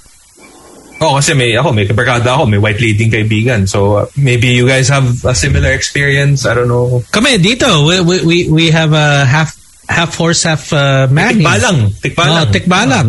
Oh, 1.01 1.19
kasi 1.19 1.35
may 1.35 1.51
ako, 1.59 1.73
may 1.75 1.85
kabarkada 1.85 2.39
ako, 2.39 2.45
may 2.47 2.57
white 2.57 2.79
leading 2.79 3.11
kaibigan. 3.11 3.67
So 3.67 3.79
uh, 3.95 4.05
maybe 4.15 4.55
you 4.55 4.65
guys 4.65 4.87
have 4.87 5.03
a 5.27 5.35
similar 5.35 5.71
experience. 5.75 6.45
I 6.47 6.55
don't 6.55 6.71
know. 6.71 7.03
Kami 7.11 7.35
dito, 7.37 7.67
we 7.83 7.99
we 7.99 8.15
we, 8.23 8.37
we 8.49 8.65
have 8.71 8.93
a 8.95 9.25
half 9.27 9.59
half 9.91 10.15
horse, 10.15 10.43
half 10.47 10.71
uh, 10.71 11.07
man. 11.11 11.35
Tikbalang. 11.35 11.79
Tikbalang. 11.99 12.47
Oh, 12.47 12.51
tikbalang. 12.51 13.07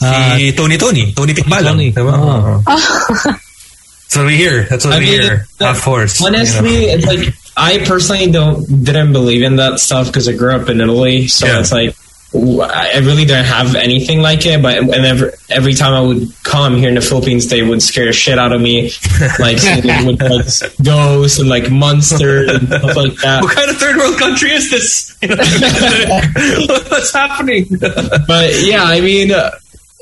Uh, 0.00 0.36
Si 0.40 0.52
Tony 0.56 0.76
Tony. 0.80 1.12
Tony 1.12 1.32
Tikbalang. 1.36 1.76
Tony. 1.76 1.92
Diba? 1.92 2.12
Oh. 2.16 2.62
That's 2.64 4.16
what 4.16 4.26
we 4.26 4.36
hear. 4.36 4.64
That's 4.64 4.84
what 4.84 4.94
I 4.94 4.98
we 4.98 5.04
mean, 5.04 5.20
hear. 5.20 5.46
the- 5.58 5.66
Half 5.66 5.82
horse. 5.84 6.24
Honestly, 6.24 6.88
it's 6.88 7.04
like 7.06 7.34
I 7.56 7.84
personally 7.84 8.30
don't 8.30 8.64
didn't 8.84 9.12
believe 9.12 9.42
in 9.42 9.56
that 9.56 9.78
stuff 9.80 10.06
because 10.08 10.28
I 10.28 10.32
grew 10.32 10.54
up 10.56 10.68
in 10.68 10.80
Italy, 10.80 11.26
so 11.28 11.46
Yeah. 11.46 11.60
it's 11.60 11.72
like 11.72 11.92
w- 11.92 12.05
I 12.36 12.98
really 12.98 13.24
didn't 13.24 13.46
have 13.46 13.74
anything 13.74 14.20
like 14.20 14.44
it. 14.46 14.60
But 14.62 14.84
whenever 14.84 15.32
every 15.48 15.74
time 15.74 15.94
I 15.94 16.00
would 16.00 16.28
come 16.42 16.76
here 16.76 16.88
in 16.88 16.94
the 16.94 17.00
Philippines, 17.00 17.48
they 17.48 17.62
would 17.62 17.82
scare 17.82 18.06
the 18.06 18.12
shit 18.12 18.38
out 18.38 18.52
of 18.52 18.60
me, 18.60 18.90
like 19.38 19.56
with 20.04 20.20
like 20.20 20.84
ghosts 20.84 21.38
and 21.38 21.48
like 21.48 21.70
monsters 21.70 22.50
and 22.50 22.68
stuff 22.68 22.96
like 22.96 23.14
that. 23.16 23.42
What 23.42 23.54
kind 23.54 23.70
of 23.70 23.76
third 23.78 23.96
world 23.96 24.18
country 24.18 24.52
is 24.52 24.70
this? 24.70 25.16
What's 26.90 27.12
happening? 27.12 27.66
But 27.80 28.62
yeah, 28.62 28.84
I 28.84 29.00
mean, 29.00 29.32
uh, 29.32 29.52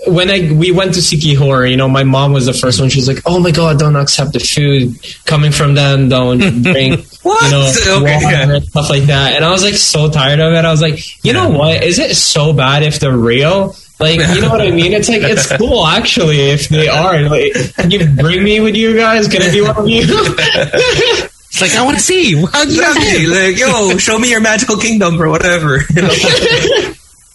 when 0.06 0.30
I 0.30 0.52
we 0.52 0.70
went 0.70 0.94
to 0.94 1.00
Siquijor, 1.00 1.70
you 1.70 1.76
know, 1.76 1.88
my 1.88 2.04
mom 2.04 2.32
was 2.32 2.46
the 2.46 2.52
first 2.52 2.80
one. 2.80 2.88
She's 2.90 3.08
like, 3.08 3.18
"Oh 3.26 3.38
my 3.40 3.50
god, 3.50 3.78
don't 3.78 3.96
accept 3.96 4.32
the 4.32 4.38
food 4.40 4.96
coming 5.24 5.52
from 5.52 5.74
them. 5.74 6.08
Don't 6.08 6.38
drink, 6.62 7.06
What? 7.22 7.42
you 7.44 7.50
know, 7.50 7.72
Okay, 8.02 8.14
water 8.14 8.26
yeah. 8.36 8.54
and 8.56 8.64
stuff 8.64 8.90
like 8.90 9.04
that." 9.04 9.34
And 9.36 9.44
I 9.44 9.50
was 9.50 9.62
like 9.62 9.74
so 9.74 10.10
tired 10.10 10.40
of 10.40 10.52
it. 10.52 10.64
I 10.64 10.70
was 10.70 10.82
like, 10.82 11.24
you 11.24 11.32
know 11.32 11.48
what? 11.50 11.82
Is 11.82 11.98
it 11.98 12.14
so 12.16 12.52
bad 12.52 12.82
if 12.82 13.00
they're 13.00 13.16
real? 13.16 13.76
Like, 14.00 14.18
you 14.18 14.40
know 14.40 14.50
what 14.50 14.60
I 14.60 14.70
mean? 14.70 14.92
It's 14.92 15.08
like 15.08 15.22
it's 15.22 15.56
cool 15.56 15.86
actually 15.86 16.50
if 16.50 16.68
they 16.68 16.88
are. 16.88 17.20
Like, 17.28 17.52
can 17.76 17.90
you 17.90 18.06
bring 18.06 18.42
me 18.42 18.60
with 18.60 18.74
you 18.74 18.96
guys? 18.96 19.28
Can 19.28 19.40
I 19.42 19.50
be 19.52 19.60
one 19.62 19.76
of 19.76 19.88
you? 19.88 20.04
It's 21.54 21.60
like 21.60 21.76
I 21.76 21.84
want 21.84 21.96
to 21.96 22.02
see. 22.02 22.34
How 22.46 22.64
do 22.64 22.72
you. 22.74 23.30
Like, 23.32 23.56
yo, 23.56 23.96
show 23.96 24.18
me 24.18 24.28
your 24.28 24.40
magical 24.40 24.76
kingdom 24.76 25.22
or 25.22 25.28
whatever. 25.28 25.82
You 25.94 26.02
know? 26.02 26.08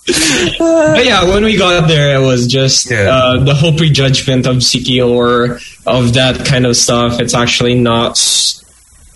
But 0.60 1.06
yeah, 1.06 1.24
when 1.26 1.44
we 1.44 1.58
got 1.58 1.88
there, 1.88 2.16
it 2.22 2.26
was 2.26 2.48
just 2.48 2.90
Yeah. 2.92 3.10
uh, 3.10 3.44
the 3.44 3.54
whole 3.56 3.76
prejudgment 3.76 4.46
of 4.46 4.58
Siki 4.58 5.06
or 5.06 5.60
of 5.86 6.14
that 6.14 6.46
kind 6.46 6.66
of 6.66 6.76
stuff. 6.76 7.20
It's 7.20 7.34
actually 7.34 7.76
not 7.76 8.20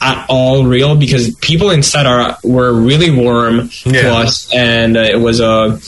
at 0.01 0.25
all 0.29 0.65
real 0.65 0.95
because 0.95 1.33
people 1.35 1.69
instead 1.71 2.05
are 2.05 2.37
were 2.43 2.73
really 2.73 3.09
warm 3.09 3.69
to 3.69 4.13
us, 4.13 4.51
and 4.53 4.97
uh, 4.97 5.01
it 5.01 5.19
was 5.19 5.39
a 5.39 5.79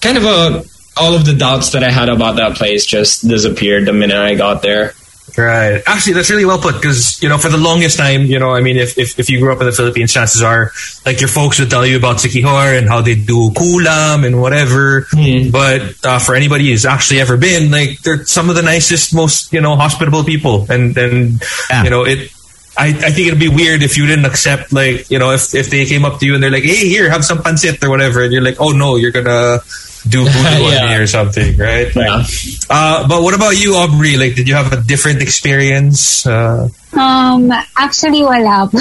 kind 0.00 0.18
of 0.18 0.24
a 0.24 0.64
all 0.96 1.14
of 1.14 1.24
the 1.24 1.34
doubts 1.34 1.70
that 1.70 1.82
I 1.82 1.90
had 1.90 2.08
about 2.08 2.36
that 2.36 2.56
place 2.56 2.86
just 2.86 3.26
disappeared 3.26 3.86
the 3.86 3.92
minute 3.92 4.16
I 4.16 4.34
got 4.36 4.62
there. 4.62 4.94
Right. 5.36 5.82
Actually, 5.86 6.14
that's 6.14 6.30
really 6.30 6.44
well 6.44 6.58
put 6.58 6.76
because, 6.76 7.20
you 7.20 7.28
know, 7.28 7.38
for 7.38 7.48
the 7.48 7.58
longest 7.58 7.98
time, 7.98 8.22
you 8.26 8.38
know, 8.38 8.54
I 8.54 8.60
mean, 8.60 8.76
if, 8.76 8.96
if, 8.96 9.18
if 9.18 9.28
you 9.28 9.40
grew 9.40 9.52
up 9.52 9.60
in 9.60 9.66
the 9.66 9.72
Philippines, 9.72 10.12
chances 10.12 10.42
are, 10.42 10.70
like, 11.04 11.20
your 11.20 11.28
folks 11.28 11.58
would 11.58 11.70
tell 11.70 11.84
you 11.84 11.96
about 11.96 12.18
Siquijor 12.18 12.78
and 12.78 12.88
how 12.88 13.00
they 13.00 13.16
do 13.16 13.50
kulam 13.50 14.24
and 14.24 14.40
whatever. 14.40 15.08
But 15.50 15.94
uh, 16.04 16.18
for 16.20 16.36
anybody 16.36 16.70
who's 16.70 16.86
actually 16.86 17.20
ever 17.20 17.36
been, 17.36 17.72
like, 17.72 18.00
they're 18.02 18.24
some 18.26 18.48
of 18.48 18.54
the 18.54 18.62
nicest, 18.62 19.12
most, 19.12 19.52
you 19.52 19.60
know, 19.60 19.74
hospitable 19.74 20.22
people. 20.22 20.70
And 20.70 20.94
then, 20.94 21.40
Yeah. 21.68 21.82
you 21.82 21.90
know, 21.90 22.04
it, 22.04 22.30
I, 22.78 22.88
I 22.88 23.10
think 23.10 23.26
it'd 23.28 23.40
be 23.40 23.48
weird 23.48 23.82
if 23.82 23.96
you 23.96 24.06
didn't 24.06 24.26
accept, 24.26 24.72
like, 24.72 25.10
you 25.10 25.18
know, 25.18 25.32
if, 25.32 25.52
if 25.54 25.68
they 25.68 25.84
came 25.86 26.04
up 26.04 26.20
to 26.20 26.26
you 26.26 26.34
and 26.34 26.42
they're 26.42 26.50
like, 26.50 26.62
hey, 26.64 26.88
here, 26.88 27.10
have 27.10 27.24
some 27.24 27.38
pancit 27.38 27.82
or 27.82 27.90
whatever. 27.90 28.22
And 28.22 28.32
you're 28.32 28.42
like, 28.42 28.60
oh, 28.60 28.70
no, 28.70 28.96
you're 28.96 29.10
gonna, 29.12 29.58
do 30.04 30.24
voodoo 30.28 30.68
Yeah. 30.68 30.84
on 30.84 30.88
me 30.88 30.94
or 30.96 31.06
something, 31.06 31.56
right? 31.56 31.88
Yeah. 31.94 32.24
Uh, 32.68 33.08
but 33.08 33.22
what 33.22 33.34
about 33.34 33.56
you, 33.56 33.74
Aubrey? 33.74 34.16
Like, 34.16 34.34
did 34.34 34.46
you 34.46 34.54
have 34.54 34.72
a 34.72 34.80
different 34.80 35.22
experience? 35.22 36.26
Uh, 36.26 36.68
Um, 36.94 37.50
actually, 37.74 38.22
wala 38.22 38.70
po. 38.70 38.78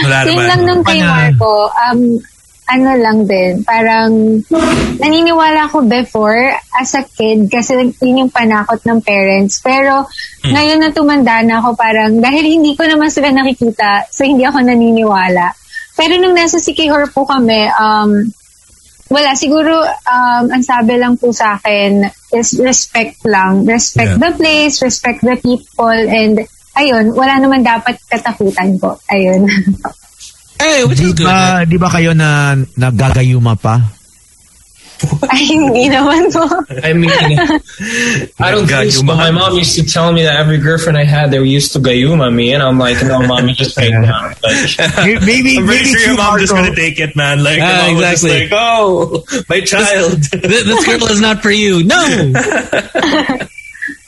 Wala 0.00 0.24
Same 0.24 0.40
naman. 0.40 0.48
lang 0.48 0.60
nung 0.64 0.82
kay 0.82 0.96
Wala. 1.04 1.12
Marco. 1.28 1.68
Um, 1.68 2.00
ano 2.64 2.90
lang 2.96 3.28
din, 3.28 3.60
parang 3.60 4.40
naniniwala 4.96 5.68
ko 5.68 5.84
before 5.84 6.56
as 6.72 6.96
a 6.96 7.04
kid 7.04 7.52
kasi 7.52 7.76
yun 8.00 8.24
yung 8.24 8.32
panakot 8.32 8.80
ng 8.80 9.04
parents. 9.04 9.60
Pero 9.60 10.08
ngayon 10.42 10.80
na 10.80 10.88
tumanda 10.88 11.44
na 11.44 11.60
ako 11.60 11.76
parang 11.76 12.16
dahil 12.24 12.48
hindi 12.48 12.72
ko 12.72 12.88
naman 12.88 13.12
sila 13.12 13.28
nakikita 13.28 14.08
so 14.08 14.24
hindi 14.24 14.48
ako 14.48 14.64
naniniwala. 14.64 15.52
Pero 15.92 16.16
nung 16.16 16.32
nasa 16.32 16.56
Siquijor 16.56 17.12
po 17.12 17.22
kami, 17.22 17.68
um, 17.70 18.32
wala, 19.14 19.38
siguro 19.38 19.78
um, 19.86 20.44
ang 20.50 20.60
sabi 20.60 20.98
lang 20.98 21.14
po 21.14 21.30
sa 21.30 21.54
akin 21.54 22.02
is 22.34 22.58
respect 22.58 23.22
lang. 23.22 23.62
Respect 23.62 24.18
Yeah. 24.18 24.22
the 24.26 24.30
place, 24.34 24.82
respect 24.82 25.22
the 25.22 25.38
people, 25.38 25.94
and 25.94 26.42
ayun, 26.74 27.14
wala 27.14 27.38
naman 27.38 27.62
dapat 27.62 27.94
katakutan 28.04 28.74
ko. 28.76 28.98
Ayun. 29.06 29.46
Hey, 30.54 30.86
which 30.86 31.02
Di 31.02 31.10
is 31.10 31.18
good. 31.18 31.26
ba, 31.26 31.66
di 31.66 31.76
ba 31.76 31.90
kayo 31.90 32.14
na 32.14 32.54
nagagayuma 32.54 33.58
pa? 33.58 33.74
Ay, 35.30 35.44
hindi 35.46 35.88
naman 35.88 36.32
po. 36.32 36.44
I 36.82 36.92
mean, 36.92 37.10
I 38.38 38.50
don't 38.50 38.66
think 38.66 38.92
so. 38.92 39.02
Gayuma. 39.02 39.16
My 39.16 39.30
mom 39.30 39.54
used 39.56 39.76
to 39.76 39.84
tell 39.84 40.12
me 40.12 40.22
that 40.22 40.36
every 40.36 40.58
girlfriend 40.58 40.96
I 40.98 41.04
had, 41.04 41.30
they 41.30 41.38
were 41.38 41.44
used 41.44 41.72
to 41.74 41.78
gayuma 41.78 42.32
me, 42.32 42.52
and 42.54 42.62
I'm 42.62 42.78
like, 42.78 43.02
no, 43.04 43.20
mom, 43.26 43.48
you 43.48 43.54
just 43.54 43.76
take 43.78 43.92
down. 43.92 44.34
Like, 44.42 45.22
Maybe, 45.24 45.58
I'm 45.58 45.66
pretty 45.66 45.84
maybe 45.84 45.84
sure 45.90 46.00
your 46.00 46.08
too 46.10 46.16
mom 46.16 46.38
just 46.38 46.52
gonna 46.52 46.74
take 46.74 46.98
it, 47.00 47.16
man. 47.16 47.42
Like, 47.42 47.58
your 47.58 47.66
Ah, 47.66 47.84
mom 47.88 47.96
was 47.96 48.04
just 48.04 48.24
exactly. 48.24 48.48
like, 48.48 48.60
oh, 48.60 49.24
my 49.48 49.60
child. 49.60 50.22
Th- 50.30 50.64
this 50.64 50.84
girl 50.86 51.04
is 51.08 51.20
not 51.20 51.42
for 51.42 51.50
you. 51.50 51.84
No. 51.84 51.98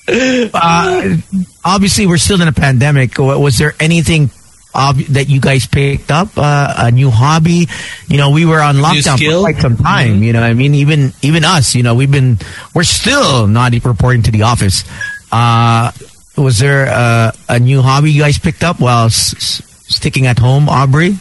uh, 0.08 1.16
obviously 1.64 2.06
we're 2.06 2.16
still 2.18 2.40
in 2.40 2.48
a 2.48 2.52
pandemic. 2.52 3.18
Was 3.18 3.58
there 3.58 3.74
anything 3.80 4.30
ob- 4.76 5.08
that 5.16 5.32
you 5.32 5.40
guys 5.40 5.64
picked 5.66 6.12
up? 6.12 6.36
Uh, 6.36 6.86
a 6.86 6.90
new 6.92 7.08
hobby? 7.08 7.64
You 8.12 8.18
know, 8.20 8.30
we 8.30 8.44
were 8.44 8.60
on 8.60 8.76
lockdown 8.76 9.16
for 9.16 9.24
skill? 9.24 9.40
quite 9.40 9.56
some 9.64 9.76
time. 9.80 10.20
You 10.22 10.36
know, 10.36 10.44
I 10.44 10.52
mean, 10.52 10.76
even 10.76 11.16
even 11.24 11.44
us. 11.48 11.72
You 11.74 11.82
know, 11.82 11.96
we've 11.96 12.12
been 12.12 12.36
we're 12.76 12.84
still 12.84 13.48
not 13.48 13.72
reporting 13.72 14.22
to 14.28 14.30
the 14.30 14.44
office. 14.44 14.84
Uh, 15.32 15.90
was 16.36 16.60
there 16.60 16.86
uh, 16.92 17.32
a 17.48 17.58
new 17.58 17.80
hobby 17.80 18.12
you 18.12 18.20
guys 18.22 18.38
picked 18.38 18.62
up 18.62 18.78
while 18.78 19.06
s- 19.08 19.32
s- 19.34 19.62
sticking 19.88 20.26
at 20.28 20.38
home, 20.38 20.68
Aubrey? 20.68 21.16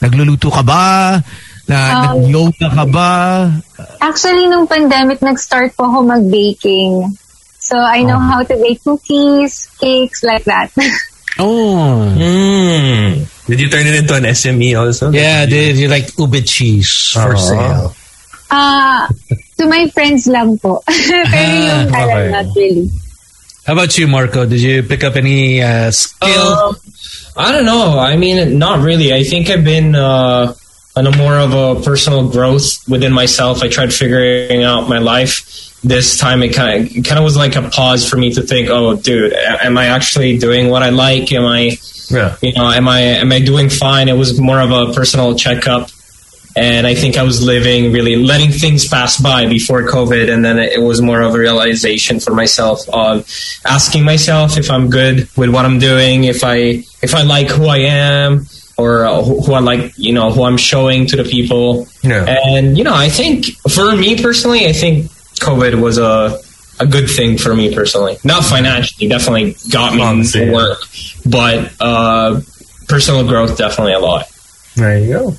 Nagluluto 0.00 0.48
ka 0.54 0.62
ba? 0.62 1.18
Na, 1.68 2.14
Um, 2.14 2.22
yoga 2.30 2.66
ka 2.70 2.86
ba? 2.86 3.10
Actually, 4.00 4.46
nung 4.48 4.66
pandemic, 4.66 5.22
nag-start 5.22 5.74
po 5.76 5.86
ako 5.86 6.02
mag-baking. 6.02 7.14
So, 7.60 7.78
I 7.78 8.02
know 8.02 8.18
how 8.18 8.42
to 8.42 8.54
bake 8.58 8.82
cookies, 8.82 9.68
cakes, 9.78 10.24
like 10.24 10.42
that. 10.50 10.72
Oh. 11.38 12.04
Hmm. 12.10 13.24
Did 13.50 13.60
you 13.60 13.68
turn 13.68 13.86
it 13.86 13.94
into 13.94 14.14
an 14.14 14.24
SME 14.24 14.78
also? 14.78 15.10
Yeah, 15.10 15.46
dude, 15.46 15.76
you're 15.76 15.90
like 15.90 16.16
ube 16.18 16.44
cheese 16.44 17.10
for 17.12 17.36
sale. 17.36 17.94
Ah, 18.50 19.08
to 19.58 19.66
my 19.66 19.86
friends 19.94 20.26
lang 20.26 20.58
po. 20.58 20.82
Pero 20.86 21.54
yung 21.54 21.86
Ah, 21.86 21.86
parang 21.90 22.10
okay. 22.10 22.30
not 22.30 22.46
really. 22.56 22.90
How 23.66 23.74
about 23.74 23.96
you, 23.98 24.08
Marco? 24.08 24.46
Did 24.46 24.60
you 24.60 24.82
pick 24.82 25.04
up 25.04 25.14
any 25.14 25.62
uh, 25.62 25.90
skill? 25.90 26.74
Um, 26.74 26.76
I 27.36 27.52
don't 27.52 27.64
know. 27.66 27.98
I 27.98 28.16
mean, 28.16 28.58
not 28.58 28.80
really. 28.82 29.12
I 29.14 29.22
think 29.22 29.50
I've 29.50 29.62
been 29.62 29.94
uh, 29.94 30.52
on 30.96 31.06
a 31.06 31.16
more 31.16 31.38
of 31.38 31.54
a 31.54 31.80
personal 31.82 32.28
growth 32.28 32.82
within 32.88 33.12
myself. 33.12 33.62
I 33.62 33.68
tried 33.68 33.92
figuring 33.94 34.64
out 34.64 34.88
my 34.88 34.98
life. 34.98 35.69
This 35.82 36.18
time, 36.18 36.42
it 36.42 36.50
kind 36.54 36.86
of 36.98 37.04
kind 37.04 37.18
of 37.18 37.24
was 37.24 37.36
like 37.36 37.56
a 37.56 37.62
pause 37.70 38.06
for 38.08 38.16
me 38.18 38.32
to 38.34 38.42
think, 38.42 38.68
"Oh, 38.68 38.96
dude, 38.96 39.32
am 39.32 39.78
I 39.78 39.86
actually 39.86 40.36
doing 40.36 40.68
what 40.68 40.82
I 40.82 40.90
like? 40.90 41.32
Am 41.32 41.46
I, 41.46 41.78
Yeah. 42.10 42.36
you 42.42 42.52
know, 42.52 42.68
am 42.70 42.86
I 42.86 43.00
am 43.00 43.32
I 43.32 43.40
doing 43.40 43.70
fine?" 43.70 44.08
It 44.08 44.16
was 44.16 44.38
more 44.38 44.60
of 44.60 44.70
a 44.70 44.92
personal 44.92 45.34
checkup. 45.36 45.88
And 46.56 46.84
I 46.84 46.94
think 46.96 47.16
I 47.16 47.22
was 47.22 47.40
living 47.46 47.92
really 47.92 48.16
letting 48.16 48.50
things 48.50 48.86
pass 48.88 49.18
by 49.20 49.46
before 49.46 49.86
COVID, 49.88 50.28
and 50.30 50.44
then 50.44 50.58
it 50.58 50.82
was 50.82 51.00
more 51.00 51.20
of 51.22 51.34
a 51.34 51.38
realization 51.38 52.18
for 52.20 52.34
myself 52.34 52.80
of 52.92 53.24
asking 53.64 54.04
myself 54.04 54.58
if 54.58 54.68
I'm 54.68 54.90
good 54.90 55.28
with 55.36 55.50
what 55.50 55.64
I'm 55.64 55.78
doing, 55.78 56.24
if 56.24 56.42
I 56.44 56.82
if 57.02 57.14
I 57.14 57.22
like 57.22 57.48
who 57.48 57.66
I 57.66 57.78
am, 57.78 58.46
or 58.76 59.06
uh, 59.06 59.22
who 59.22 59.40
who 59.42 59.52
I 59.54 59.60
like, 59.60 59.92
you 59.96 60.12
know, 60.12 60.30
who 60.32 60.42
I'm 60.42 60.56
showing 60.58 61.06
to 61.06 61.16
the 61.16 61.24
people. 61.24 61.86
Yeah. 62.02 62.24
And 62.26 62.76
you 62.76 62.82
know, 62.84 62.94
I 62.94 63.08
think 63.08 63.46
for 63.70 63.94
me 63.96 64.20
personally, 64.20 64.66
I 64.66 64.72
think 64.72 65.08
COVID 65.40 65.80
was 65.80 65.98
a 65.98 66.38
a 66.78 66.86
good 66.86 67.10
thing 67.10 67.36
for 67.36 67.54
me 67.54 67.74
personally. 67.74 68.16
Not 68.24 68.44
financially, 68.44 69.08
definitely 69.08 69.56
got 69.70 69.94
me 69.94 70.02
Obviously, 70.02 70.40
to 70.40 70.46
yeah. 70.46 70.52
work, 70.52 70.78
but 71.26 71.72
uh, 71.80 72.40
personal 72.88 73.26
growth 73.26 73.58
definitely 73.58 73.92
a 73.92 73.98
lot. 73.98 74.26
There 74.76 74.98
you 74.98 75.12
go. 75.12 75.34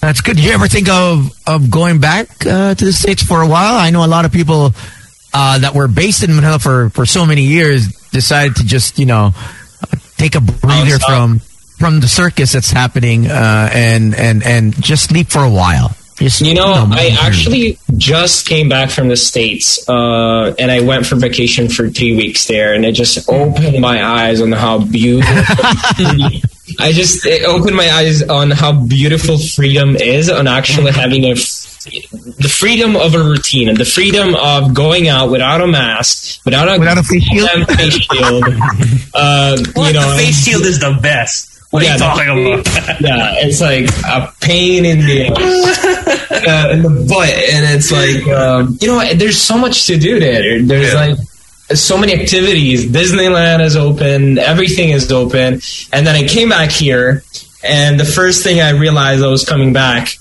That's 0.00 0.22
good. 0.22 0.36
Did 0.36 0.46
you 0.46 0.52
ever 0.52 0.68
think 0.68 0.88
of 0.88 1.30
of 1.46 1.70
going 1.70 2.00
back 2.00 2.46
uh, 2.46 2.74
to 2.74 2.84
the 2.84 2.92
states 2.92 3.22
for 3.22 3.42
a 3.42 3.46
while? 3.46 3.74
I 3.74 3.90
know 3.90 4.04
a 4.04 4.08
lot 4.08 4.24
of 4.24 4.32
people 4.32 4.72
uh, 5.34 5.58
that 5.58 5.74
were 5.74 5.88
based 5.88 6.24
in 6.24 6.34
Manila 6.34 6.58
for 6.58 6.90
for 6.90 7.04
so 7.04 7.26
many 7.26 7.42
years 7.42 7.88
decided 8.10 8.56
to 8.56 8.64
just 8.64 8.98
you 8.98 9.06
know 9.06 9.32
take 10.16 10.34
a 10.34 10.40
breather 10.40 10.98
from 10.98 11.40
from 11.78 12.00
the 12.00 12.08
circus 12.08 12.52
that's 12.52 12.70
happening 12.70 13.26
uh, 13.26 13.70
and 13.72 14.14
and 14.14 14.42
and 14.42 14.82
just 14.82 15.10
sleep 15.10 15.28
for 15.28 15.44
a 15.44 15.50
while. 15.50 15.94
Just, 16.20 16.40
You 16.42 16.54
know, 16.54 16.86
I 16.90 17.16
actually 17.20 17.78
just 17.96 18.46
came 18.46 18.68
back 18.68 18.90
from 18.90 19.08
the 19.08 19.16
States 19.16 19.88
uh, 19.88 20.54
and 20.58 20.70
I 20.70 20.80
went 20.80 21.06
for 21.06 21.16
vacation 21.16 21.68
for 21.68 21.88
three 21.88 22.14
weeks 22.14 22.46
there 22.46 22.74
and 22.74 22.84
it 22.84 22.92
just 22.92 23.28
opened 23.28 23.80
my 23.80 24.04
eyes 24.04 24.40
on 24.42 24.52
how 24.52 24.78
beautiful. 24.78 25.34
I 26.78 26.92
just 26.92 27.26
it 27.26 27.44
opened 27.44 27.74
my 27.76 27.90
eyes 27.90 28.22
on 28.22 28.50
how 28.52 28.72
beautiful 28.72 29.38
freedom 29.38 29.96
is 29.96 30.30
on 30.30 30.46
actually 30.46 30.92
having 30.92 31.24
a 31.24 31.32
f- 31.32 31.66
the 32.38 32.48
freedom 32.48 32.94
of 32.94 33.14
a 33.14 33.18
routine 33.18 33.68
and 33.70 33.76
the 33.78 33.84
freedom 33.86 34.34
of 34.36 34.72
going 34.74 35.08
out 35.08 35.30
without 35.30 35.60
a 35.62 35.66
mask, 35.66 36.44
without 36.44 36.68
a, 36.68 36.78
Without 36.78 36.98
a 36.98 37.02
face 37.02 37.24
shield? 37.24 37.66
face 37.68 37.94
shield. 37.94 38.44
uh, 39.14 39.56
you 39.58 39.92
know, 39.94 40.10
the 40.10 40.16
face 40.18 40.44
shield 40.44 40.62
is 40.66 40.78
the 40.78 40.96
best. 41.02 41.49
What 41.70 41.84
Yeah, 41.84 41.90
are 41.90 41.92
you 41.92 41.98
talking 41.98 42.52
about? 42.54 42.66
yeah, 43.00 43.34
it's 43.46 43.60
like 43.60 43.88
a 44.04 44.32
pain 44.40 44.84
in 44.84 44.98
the 45.00 45.28
uh, 46.48 46.70
in 46.72 46.82
the 46.82 47.06
butt, 47.08 47.28
and 47.28 47.76
it's 47.76 47.92
like 47.92 48.26
um, 48.36 48.76
you 48.80 48.88
know, 48.88 49.14
there's 49.14 49.40
so 49.40 49.56
much 49.56 49.86
to 49.86 49.96
do 49.98 50.18
there. 50.18 50.62
There's 50.62 50.92
Yeah. 50.92 51.06
like 51.06 51.18
so 51.78 51.96
many 51.96 52.12
activities. 52.14 52.86
Disneyland 52.90 53.62
is 53.64 53.76
open, 53.76 54.38
everything 54.38 54.90
is 54.90 55.12
open, 55.12 55.60
and 55.92 56.06
then 56.06 56.16
I 56.16 56.26
came 56.26 56.48
back 56.48 56.70
here, 56.70 57.22
and 57.62 58.00
the 58.00 58.04
first 58.04 58.42
thing 58.42 58.60
I 58.60 58.70
realized 58.70 59.22
I 59.22 59.28
was 59.28 59.44
coming 59.44 59.72
back 59.72 60.16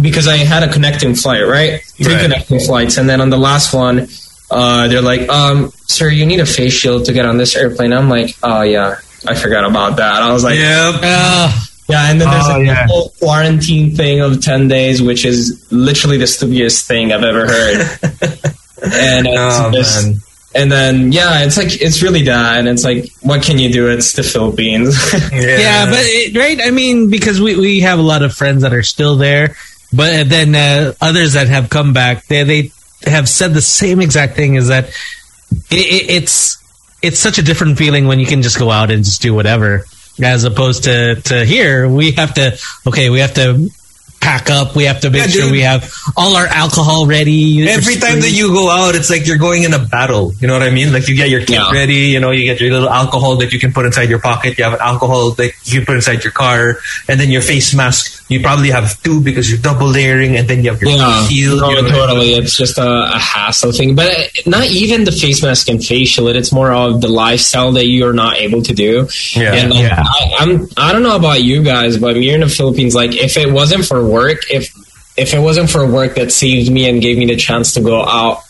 because 0.00 0.28
I 0.28 0.36
had 0.36 0.62
a 0.62 0.72
connecting 0.72 1.14
flight, 1.16 1.44
right? 1.46 1.82
Three 1.82 2.14
Right. 2.14 2.22
connecting 2.22 2.60
flights, 2.60 2.96
and 2.98 3.08
then 3.08 3.20
on 3.20 3.30
the 3.30 3.38
last 3.38 3.74
one. 3.74 4.08
Uh, 4.54 4.86
they're 4.86 5.00
like, 5.00 5.26
um, 5.30 5.72
sir, 5.86 6.10
you 6.10 6.26
need 6.26 6.38
a 6.38 6.44
face 6.44 6.74
shield 6.74 7.06
to 7.06 7.12
get 7.14 7.24
on 7.24 7.38
this 7.38 7.56
airplane. 7.56 7.90
I'm 7.90 8.10
like, 8.10 8.36
oh 8.42 8.60
yeah, 8.60 8.96
I 9.26 9.34
forgot 9.34 9.64
about 9.64 9.96
that. 9.96 10.22
I 10.22 10.32
was 10.32 10.44
like, 10.44 10.58
Yep. 10.58 10.94
Uh, 11.02 11.58
yeah, 11.88 12.10
and 12.10 12.20
then 12.20 12.30
there's 12.30 12.44
Oh, 12.48 12.60
a 12.60 12.64
yeah. 12.64 12.86
whole 12.86 13.08
quarantine 13.20 13.94
thing 13.94 14.20
of 14.20 14.40
ten 14.42 14.68
days, 14.68 15.02
which 15.02 15.24
is 15.24 15.66
literally 15.70 16.16
the 16.16 16.26
stupidest 16.26 16.86
thing 16.86 17.12
I've 17.12 17.22
ever 17.24 17.46
heard. 17.46 17.80
and 18.82 19.26
it's 19.26 19.56
Oh, 19.58 19.70
just, 19.72 20.06
man. 20.06 20.16
and 20.54 20.72
then 20.72 21.12
yeah, 21.12 21.44
it's 21.44 21.56
like 21.56 21.80
it's 21.82 22.02
really 22.02 22.22
that, 22.24 22.58
and 22.58 22.68
it's 22.68 22.84
like, 22.84 23.10
what 23.20 23.42
can 23.42 23.58
you 23.58 23.72
do? 23.72 23.88
It's 23.90 24.12
the 24.12 24.22
Philippines. 24.22 24.96
yeah, 25.32 25.86
but 25.86 26.00
it, 26.00 26.36
right. 26.36 26.60
I 26.64 26.70
mean, 26.70 27.10
because 27.10 27.40
we 27.40 27.56
we 27.56 27.80
have 27.80 27.98
a 27.98 28.02
lot 28.02 28.22
of 28.22 28.32
friends 28.34 28.62
that 28.62 28.72
are 28.72 28.82
still 28.84 29.16
there, 29.16 29.56
but 29.92 30.28
then 30.28 30.54
uh, 30.54 30.94
others 31.00 31.34
that 31.34 31.48
have 31.48 31.68
come 31.68 31.92
back, 31.92 32.26
they 32.26 32.42
they 32.44 32.72
have 33.10 33.28
said 33.28 33.54
the 33.54 33.60
same 33.62 34.00
exact 34.00 34.34
thing. 34.36 34.54
Is 34.54 34.68
that 34.68 34.88
it, 35.70 35.74
it, 35.74 36.10
it's 36.22 36.61
it's 37.02 37.18
such 37.18 37.38
a 37.38 37.42
different 37.42 37.78
feeling 37.78 38.06
when 38.06 38.18
you 38.20 38.26
can 38.26 38.42
just 38.42 38.58
go 38.58 38.70
out 38.70 38.90
and 38.90 39.04
just 39.04 39.20
do 39.22 39.34
whatever, 39.34 39.84
as 40.22 40.44
opposed 40.44 40.84
to 40.84 41.16
to 41.22 41.44
here 41.44 41.88
we 41.88 42.12
have 42.12 42.34
to 42.34 42.58
okay 42.86 43.10
we 43.10 43.18
have 43.20 43.34
to 43.34 43.68
pack 44.20 44.50
up, 44.50 44.76
we 44.76 44.84
have 44.84 45.00
to 45.00 45.10
make 45.10 45.22
Yeah, 45.22 45.26
sure 45.26 45.42
dude. 45.42 45.50
we 45.50 45.62
have 45.62 45.92
all 46.16 46.36
our 46.36 46.46
alcohol 46.46 47.06
ready. 47.06 47.68
Every 47.68 47.96
time 47.96 48.20
that 48.20 48.30
you 48.30 48.52
go 48.52 48.70
out, 48.70 48.94
it's 48.94 49.10
like 49.10 49.26
you're 49.26 49.36
going 49.36 49.64
in 49.64 49.74
a 49.74 49.80
battle. 49.80 50.32
You 50.38 50.46
know 50.46 50.52
what 50.52 50.62
I 50.62 50.70
mean? 50.70 50.92
Like 50.92 51.08
you 51.08 51.16
get 51.16 51.28
your 51.28 51.40
kit 51.40 51.56
Yeah. 51.58 51.72
ready, 51.72 52.14
you 52.14 52.20
know, 52.20 52.30
you 52.30 52.44
get 52.44 52.60
your 52.60 52.70
little 52.70 52.88
alcohol 52.88 53.34
that 53.38 53.52
you 53.52 53.58
can 53.58 53.72
put 53.72 53.84
inside 53.84 54.08
your 54.08 54.20
pocket. 54.20 54.56
You 54.58 54.62
have 54.62 54.74
an 54.74 54.80
alcohol 54.80 55.32
that 55.32 55.50
you 55.64 55.84
put 55.84 55.96
inside 55.96 56.22
your 56.22 56.30
car, 56.32 56.78
and 57.08 57.18
then 57.18 57.30
your 57.32 57.42
face 57.42 57.74
mask. 57.74 58.21
You 58.32 58.40
probably 58.40 58.70
have 58.70 59.00
two 59.02 59.20
because 59.20 59.50
you're 59.50 59.60
double 59.60 59.86
layering, 59.86 60.36
and 60.36 60.48
then 60.48 60.64
you 60.64 60.70
have 60.72 60.80
your 60.82 60.90
Yeah, 60.92 61.26
shield. 61.28 61.60
no, 61.60 61.70
you 61.70 61.76
know 61.76 61.82
what 61.82 61.90
totally. 62.08 62.32
It's 62.34 62.56
just 62.56 62.78
a, 62.78 62.90
a 63.14 63.18
hassle 63.18 63.72
thing, 63.72 63.94
but 63.94 64.08
uh, 64.10 64.22
not 64.46 64.66
even 64.70 65.04
the 65.04 65.12
face 65.12 65.42
mask 65.42 65.68
and 65.68 65.84
facial. 65.84 66.28
It's 66.28 66.52
more 66.52 66.72
of 66.72 67.00
the 67.00 67.08
lifestyle 67.08 67.72
that 67.72 67.86
you 67.86 68.06
are 68.08 68.12
not 68.12 68.36
able 68.38 68.62
to 68.62 68.72
do. 68.74 69.08
Yeah. 69.36 69.54
and 69.54 69.70
like, 69.70 69.82
Yeah. 69.82 70.02
I, 70.02 70.36
I'm 70.40 70.66
I 70.76 70.92
don't 70.92 71.02
know 71.02 71.16
about 71.16 71.42
you 71.42 71.62
guys, 71.62 71.98
but 71.98 72.16
here 72.16 72.34
in 72.34 72.40
the 72.40 72.48
Philippines, 72.48 72.94
like 72.94 73.14
if 73.14 73.36
it 73.36 73.52
wasn't 73.52 73.84
for 73.84 74.04
work, 74.04 74.38
if 74.50 74.72
if 75.16 75.34
it 75.34 75.40
wasn't 75.40 75.68
for 75.70 75.86
work 75.86 76.14
that 76.14 76.32
saved 76.32 76.70
me 76.72 76.88
and 76.88 77.02
gave 77.02 77.18
me 77.18 77.26
the 77.26 77.36
chance 77.36 77.74
to 77.74 77.80
go 77.82 78.02
out, 78.02 78.40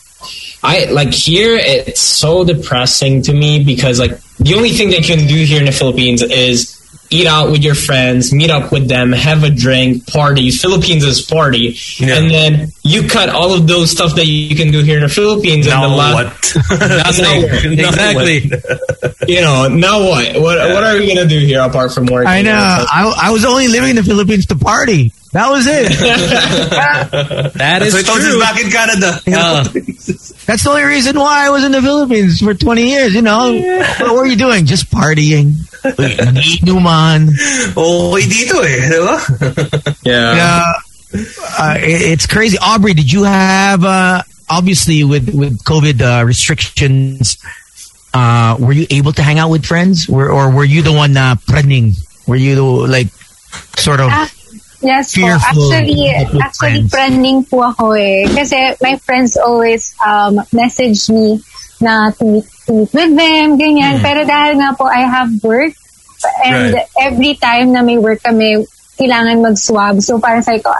I 0.63 0.85
like 0.85 1.13
here 1.13 1.55
it's 1.57 1.99
so 1.99 2.45
depressing 2.45 3.21
to 3.23 3.33
me 3.33 3.63
because 3.63 3.99
like 3.99 4.17
the 4.39 4.55
only 4.55 4.69
thing 4.69 4.89
they 4.89 5.01
can 5.01 5.27
do 5.27 5.35
here 5.43 5.59
in 5.59 5.65
the 5.65 5.71
Philippines 5.73 6.21
is 6.21 6.79
eat 7.13 7.27
out 7.27 7.51
with 7.51 7.63
your 7.63 7.75
friends, 7.75 8.33
meet 8.33 8.49
up 8.49 8.71
with 8.71 8.87
them, 8.89 9.11
have 9.11 9.43
a 9.43 9.49
drink, 9.49 10.07
party. 10.07 10.49
Philippines 10.51 11.03
is 11.03 11.21
party, 11.21 11.77
Yeah. 11.99 12.17
and 12.17 12.29
then 12.31 12.71
you 12.83 13.07
cut 13.07 13.29
all 13.29 13.53
of 13.53 13.67
those 13.67 13.91
stuff 13.91 14.15
that 14.15 14.25
you 14.25 14.55
can 14.55 14.71
do 14.71 14.81
here 14.83 14.97
in 14.97 15.03
the 15.03 15.09
Philippines. 15.09 15.67
and 15.67 15.75
the 15.83 15.87
Now 15.87 15.95
la- 15.95 16.13
what? 16.13 16.25
Nothing. 16.71 17.75
Now 17.77 17.89
exactly. 17.89 18.49
what? 18.49 19.15
You 19.27 19.39
know, 19.39 19.69
now 19.69 19.99
what? 20.03 20.33
What 20.35 20.57
what 20.73 20.83
are 20.83 20.97
we 20.97 21.07
gonna 21.07 21.25
do 21.27 21.39
here 21.39 21.61
apart 21.61 21.93
from 21.93 22.07
work? 22.07 22.27
I 22.27 22.41
know. 22.41 22.51
I, 22.51 23.29
I 23.29 23.31
was 23.31 23.45
only 23.45 23.69
living 23.69 23.91
in 23.91 23.95
the 23.95 24.03
Philippines 24.03 24.45
to 24.47 24.55
party. 24.57 25.13
That 25.33 25.49
was 25.49 25.65
it. 25.65 25.89
That 27.57 27.81
is 27.81 27.93
So 27.93 27.99
I 27.99 28.01
told 28.03 28.21
true. 28.21 28.39
back 28.39 28.59
in 28.61 28.69
Canada. 28.69 29.19
Uh, 29.27 29.63
That's 30.45 30.63
the 30.63 30.69
only 30.69 30.83
reason 30.83 31.17
why 31.17 31.45
I 31.47 31.49
was 31.49 31.63
in 31.63 31.71
the 31.71 31.81
Philippines 31.81 32.39
for 32.39 32.53
20 32.53 32.85
years, 32.87 33.13
you 33.15 33.21
know. 33.23 33.51
What 33.99 34.13
were 34.13 34.25
you 34.27 34.35
doing? 34.35 34.65
Just 34.65 34.91
partying. 34.91 35.53
Inuman. 35.83 37.29
oh, 37.75 38.13
dito 38.21 38.61
eh. 38.61 38.89
Di 38.89 38.99
ba? 39.01 39.17
yeah. 40.05 40.61
Uh, 40.61 40.73
uh, 41.59 41.75
it- 41.79 42.13
it's 42.13 42.27
crazy. 42.27 42.57
Aubrey, 42.61 42.93
did 42.93 43.11
you 43.11 43.23
have, 43.23 43.83
uh, 43.83 44.21
obviously 44.49 45.03
with, 45.03 45.33
with 45.33 45.63
COVID 45.63 46.01
uh, 46.01 46.25
restrictions, 46.25 47.37
uh, 48.13 48.55
were 48.59 48.73
you 48.73 48.85
able 48.91 49.13
to 49.13 49.23
hang 49.23 49.39
out 49.39 49.49
with 49.49 49.65
friends? 49.65 50.07
Or, 50.09 50.29
or 50.29 50.51
were 50.53 50.65
you 50.65 50.81
the 50.83 50.93
one 50.93 51.17
uh, 51.17 51.35
prening? 51.49 51.93
Were 52.27 52.35
you 52.35 52.85
like 52.85 53.07
sort 53.77 53.99
of... 53.99 54.11
Yes 54.83 55.15
po. 55.15 55.23
Fearful 55.23 55.71
Actually, 55.71 56.11
actually, 56.11 56.51
friends. 56.59 56.89
friending 56.91 57.37
po 57.47 57.63
ako 57.63 57.95
eh. 57.95 58.27
Kasi 58.27 58.75
my 58.83 58.99
friends 58.99 59.39
always 59.39 59.95
um, 59.99 60.43
message 60.51 61.07
me 61.07 61.39
na 61.79 62.11
to 62.11 62.23
meet, 62.27 62.45
to 62.67 62.71
meet 62.75 62.91
with 62.91 63.13
them, 63.15 63.55
ganyan. 63.55 64.03
Pero 64.03 64.27
dahil 64.27 64.59
nga 64.59 64.75
po 64.75 64.83
I 64.85 65.03
have 65.03 65.31
work, 65.41 65.71
and 66.43 66.75
Right. 66.75 66.87
every 66.99 67.35
time 67.35 67.71
na 67.71 67.79
may 67.79 67.95
work 67.95 68.19
kami, 68.23 68.63
kailangan 68.95 69.39
mag-swab. 69.39 69.99
So 69.99 70.19
parang 70.19 70.43
sabi 70.43 70.59
ko, 70.59 70.71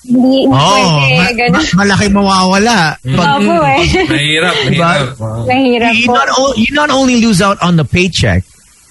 hindi, 0.00 0.48
hindi 0.48 0.56
Oh, 0.56 0.72
pwede, 0.80 1.16
ma- 1.16 1.36
ganun. 1.36 1.52
ma- 1.60 1.76
malaki 1.84 2.06
mawawala. 2.08 2.78
Pag, 3.00 3.28
Opo 3.36 3.54
eh. 3.64 3.80
Mahirap, 4.12 4.54
mahirap. 4.64 5.08
Wow. 5.20 5.44
Mahirap 5.44 5.92
you 5.96 6.06
po. 6.08 6.12
not 6.16 6.28
o- 6.32 6.56
you 6.56 6.70
not 6.72 6.88
only 6.88 7.20
lose 7.20 7.40
out 7.40 7.60
on 7.60 7.76
the 7.76 7.84
paycheck, 7.84 8.44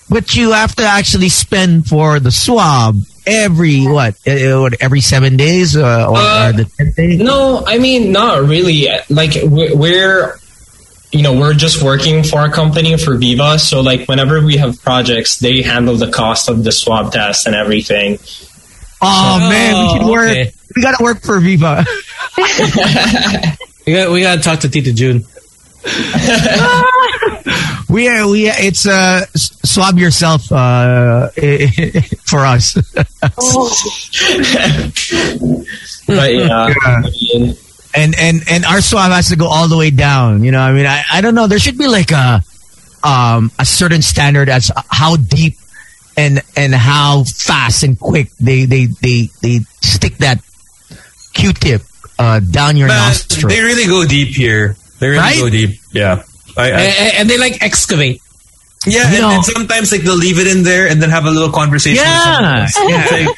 but 0.10 0.34
you 0.34 0.54
have 0.54 0.74
to 0.74 0.86
actually 0.86 1.30
spend 1.30 1.86
for 1.86 2.18
the 2.18 2.30
swab 2.30 2.98
every 3.26 3.86
what, 3.86 4.16
uh, 4.28 4.70
every 4.80 5.02
seven 5.02 5.38
days 5.38 5.76
uh, 5.76 6.08
or, 6.10 6.18
Uh, 6.18 6.50
or 6.50 6.54
the 6.54 6.66
tenth 6.66 6.96
day. 6.96 7.18
No, 7.18 7.64
I 7.66 7.78
mean 7.80 8.12
not 8.12 8.44
really. 8.44 8.88
Like 9.10 9.36
we- 9.44 9.74
we're, 9.74 10.40
you 11.12 11.22
know, 11.24 11.34
we're 11.34 11.54
just 11.56 11.82
working 11.84 12.24
for 12.24 12.46
a 12.46 12.52
company 12.52 12.98
for 12.98 13.18
Viva. 13.18 13.58
So 13.60 13.82
like 13.82 14.08
whenever 14.08 14.42
we 14.46 14.58
have 14.58 14.82
projects, 14.82 15.38
they 15.40 15.62
handle 15.62 15.96
the 15.96 16.10
cost 16.12 16.50
of 16.50 16.64
the 16.64 16.72
swab 16.72 17.12
test 17.12 17.48
and 17.48 17.56
everything. 17.56 18.20
Oh, 19.02 19.40
man, 19.50 19.84
we 19.84 19.90
should 20.00 20.08
work. 20.12 20.30
okay. 20.32 20.52
We 20.76 20.82
gotta 20.84 21.04
work 21.04 21.22
for 21.24 21.40
Viva. 21.40 21.86
we 23.88 23.94
got 23.94 24.12
we 24.12 24.22
got 24.22 24.36
to 24.36 24.42
talk 24.42 24.60
to 24.60 24.70
Tita 24.70 24.94
June. 24.94 25.26
we 27.90 28.08
are 28.08 28.28
we 28.28 28.48
it's 28.50 28.86
uh 28.86 29.26
swab 29.36 29.98
yourself 29.98 30.52
uh 30.52 31.30
for 32.26 32.40
us. 32.46 32.76
But 36.08 36.34
yeah, 36.34 36.74
I 36.84 37.02
mean, 37.02 37.56
and 37.94 38.16
and 38.18 38.42
and 38.50 38.66
our 38.66 38.82
swab 38.82 39.12
has 39.12 39.30
to 39.30 39.36
go 39.36 39.46
all 39.48 39.68
the 39.68 39.78
way 39.78 39.92
down. 39.92 40.44
You 40.44 40.52
know, 40.52 40.60
I 40.60 40.72
mean, 40.74 40.86
I, 40.88 41.04
I 41.12 41.22
don't 41.22 41.36
know. 41.36 41.46
There 41.48 41.60
should 41.60 41.78
be 41.78 41.88
like 41.88 42.12
a 42.12 42.42
um 43.04 43.52
a 43.60 43.66
certain 43.66 44.02
standard 44.02 44.50
as 44.50 44.72
how 44.90 45.18
deep 45.18 45.56
and 46.18 46.42
and 46.58 46.74
how 46.74 47.24
fast 47.26 47.84
and 47.84 48.00
quick 48.00 48.32
they 48.40 48.66
they 48.66 48.86
they 49.02 49.30
they 49.42 49.60
stick 49.82 50.18
that 50.18 50.42
Q-tip 51.34 51.84
uh 52.18 52.40
down 52.40 52.76
your 52.76 52.88
Man, 52.88 53.08
nostril. 53.10 53.50
they 53.50 53.62
really 53.62 53.86
go 53.86 54.04
deep 54.06 54.30
here. 54.36 54.76
They 55.00 55.10
really 55.10 55.20
Right? 55.20 55.38
go 55.40 55.50
deep. 55.50 55.80
Yeah. 55.94 56.24
I, 56.60 56.68
I, 56.68 56.82
And, 56.82 57.14
and 57.18 57.30
they 57.30 57.38
like 57.38 57.62
excavate. 57.64 58.22
yeah, 58.86 59.08
and, 59.08 59.24
and 59.26 59.46
sometimes 59.46 59.92
like 59.92 60.02
they'll 60.02 60.16
leave 60.18 60.40
it 60.40 60.48
in 60.48 60.64
there 60.64 60.88
and 60.88 61.02
then 61.02 61.10
have 61.10 61.26
a 61.26 61.32
little 61.32 61.52
conversation. 61.52 62.04
Yeah, 62.04 62.42
yeah. 62.42 62.68
It's, 62.68 63.12
like, 63.12 63.38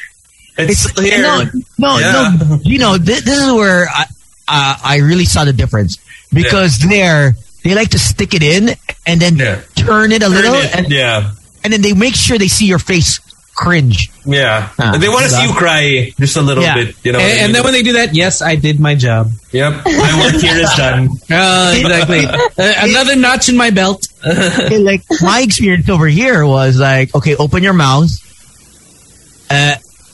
it's 0.58 0.80
still 0.80 1.02
here. 1.04 1.22
No, 1.22 1.42
no, 1.78 1.98
Yeah. 1.98 2.36
no. 2.38 2.58
You 2.62 2.78
know, 2.78 2.98
this, 2.98 3.24
this 3.24 3.38
is 3.40 3.52
where 3.52 3.88
I, 3.88 4.04
uh, 4.48 4.76
I 4.84 4.96
really 4.98 5.24
saw 5.24 5.44
the 5.44 5.52
difference 5.52 5.98
because 6.32 6.78
there 6.78 7.34
they 7.64 7.74
like 7.74 7.90
to 7.90 7.98
stick 7.98 8.34
it 8.34 8.42
in 8.42 8.70
and 9.06 9.20
then 9.20 9.36
Yeah. 9.36 9.60
turn 9.74 10.12
it 10.12 10.22
a 10.22 10.26
Turn 10.26 10.32
little, 10.32 10.54
it. 10.54 10.74
and, 10.76 10.90
yeah. 10.90 11.30
and 11.64 11.72
then 11.72 11.80
they 11.82 11.92
make 11.94 12.14
sure 12.14 12.38
they 12.38 12.48
see 12.48 12.66
your 12.66 12.78
face 12.78 13.18
cringe. 13.54 14.10
Yeah. 14.24 14.70
Ah, 14.78 14.96
they 14.98 15.08
want 15.08 15.24
to 15.24 15.30
see 15.30 15.42
you 15.46 15.52
cry 15.52 16.12
just 16.18 16.36
a 16.36 16.42
little 16.42 16.62
Yeah. 16.64 16.74
bit, 16.74 16.96
you 17.04 17.12
know. 17.12 17.18
And, 17.20 17.40
and 17.40 17.54
then 17.54 17.64
when 17.64 17.72
they 17.72 17.82
do 17.82 17.94
that, 17.94 18.14
yes, 18.14 18.40
I 18.42 18.56
did 18.56 18.80
my 18.80 18.94
job. 18.94 19.30
Yep. 19.52 19.84
My 19.84 20.20
work 20.32 20.40
here 20.40 20.56
is 20.56 20.70
done. 20.76 21.08
Uh, 21.30 21.74
exactly. 21.76 22.24
Uh, 22.26 22.38
another 22.58 23.16
notch 23.16 23.48
in 23.48 23.56
my 23.56 23.70
belt. 23.70 24.06
Okay, 24.26 24.78
like 24.90 25.02
my 25.20 25.40
experience 25.40 25.88
over 25.88 26.06
here 26.06 26.44
was 26.46 26.78
like, 26.78 27.14
okay, 27.14 27.36
open 27.36 27.62
your 27.62 27.72
mouth. 27.74 28.10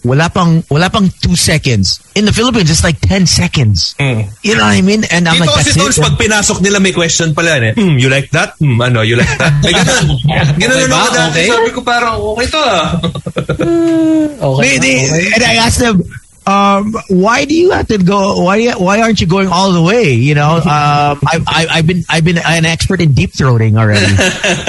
Wala 0.09 0.33
pang 0.33 0.65
wala 0.73 0.89
pang 0.89 1.13
two 1.21 1.37
seconds. 1.37 2.01
In 2.17 2.25
the 2.25 2.33
Philippines, 2.33 2.73
it's 2.73 2.81
like 2.83 2.97
ten 2.99 3.29
seconds. 3.29 3.93
Mm. 4.01 4.25
You 4.41 4.57
know 4.57 4.65
what 4.65 4.73
I 4.73 4.81
mean? 4.81 5.05
And 5.13 5.29
I'm 5.29 5.37
Dito 5.37 5.53
like, 5.53 5.61
kasi 5.61 5.77
that's 5.77 5.77
tools, 5.77 5.97
it. 6.01 6.05
pag 6.09 6.17
pinasok 6.17 6.65
nila 6.65 6.81
may 6.81 6.97
question 6.97 7.37
pala 7.37 7.61
eh. 7.61 7.77
Hmm, 7.77 8.01
you 8.01 8.09
like 8.09 8.33
that? 8.33 8.57
Hmm, 8.57 8.81
ano, 8.81 9.05
you 9.05 9.21
like 9.21 9.29
that? 9.37 9.53
May 9.61 9.77
ganun. 9.77 10.17
Ganun 10.59 10.77
Okay 10.81 10.89
ano 10.89 10.97
ba? 10.97 11.13
dati. 11.13 11.45
Okay. 11.45 11.49
Sabi 11.53 11.71
ko 11.77 11.81
parang, 11.85 12.17
okay 12.33 12.47
to 12.49 12.59
ah. 12.59 12.83
Okay. 13.69 14.79
They- 14.79 14.79
they- 14.81 15.31
and 15.35 15.43
I 15.45 15.55
asked 15.67 15.81
them, 15.81 16.03
um, 16.47 16.97
why 17.09 17.45
do 17.45 17.55
you 17.55 17.71
have 17.73 17.89
to 17.89 17.99
go? 17.99 18.41
Why 18.43 18.73
why 18.73 19.03
aren't 19.03 19.21
you 19.21 19.27
going 19.27 19.49
all 19.49 19.73
the 19.73 19.83
way? 19.83 20.13
You 20.15 20.35
know, 20.35 20.57
um, 20.65 21.21
I, 21.21 21.37
I, 21.47 21.61
I've 21.83 21.87
been 21.87 22.05
I've 22.09 22.25
been 22.25 22.39
an 22.39 22.65
expert 22.65 23.01
in 23.05 23.13
deep 23.13 23.33
throating 23.37 23.77
already. 23.77 24.09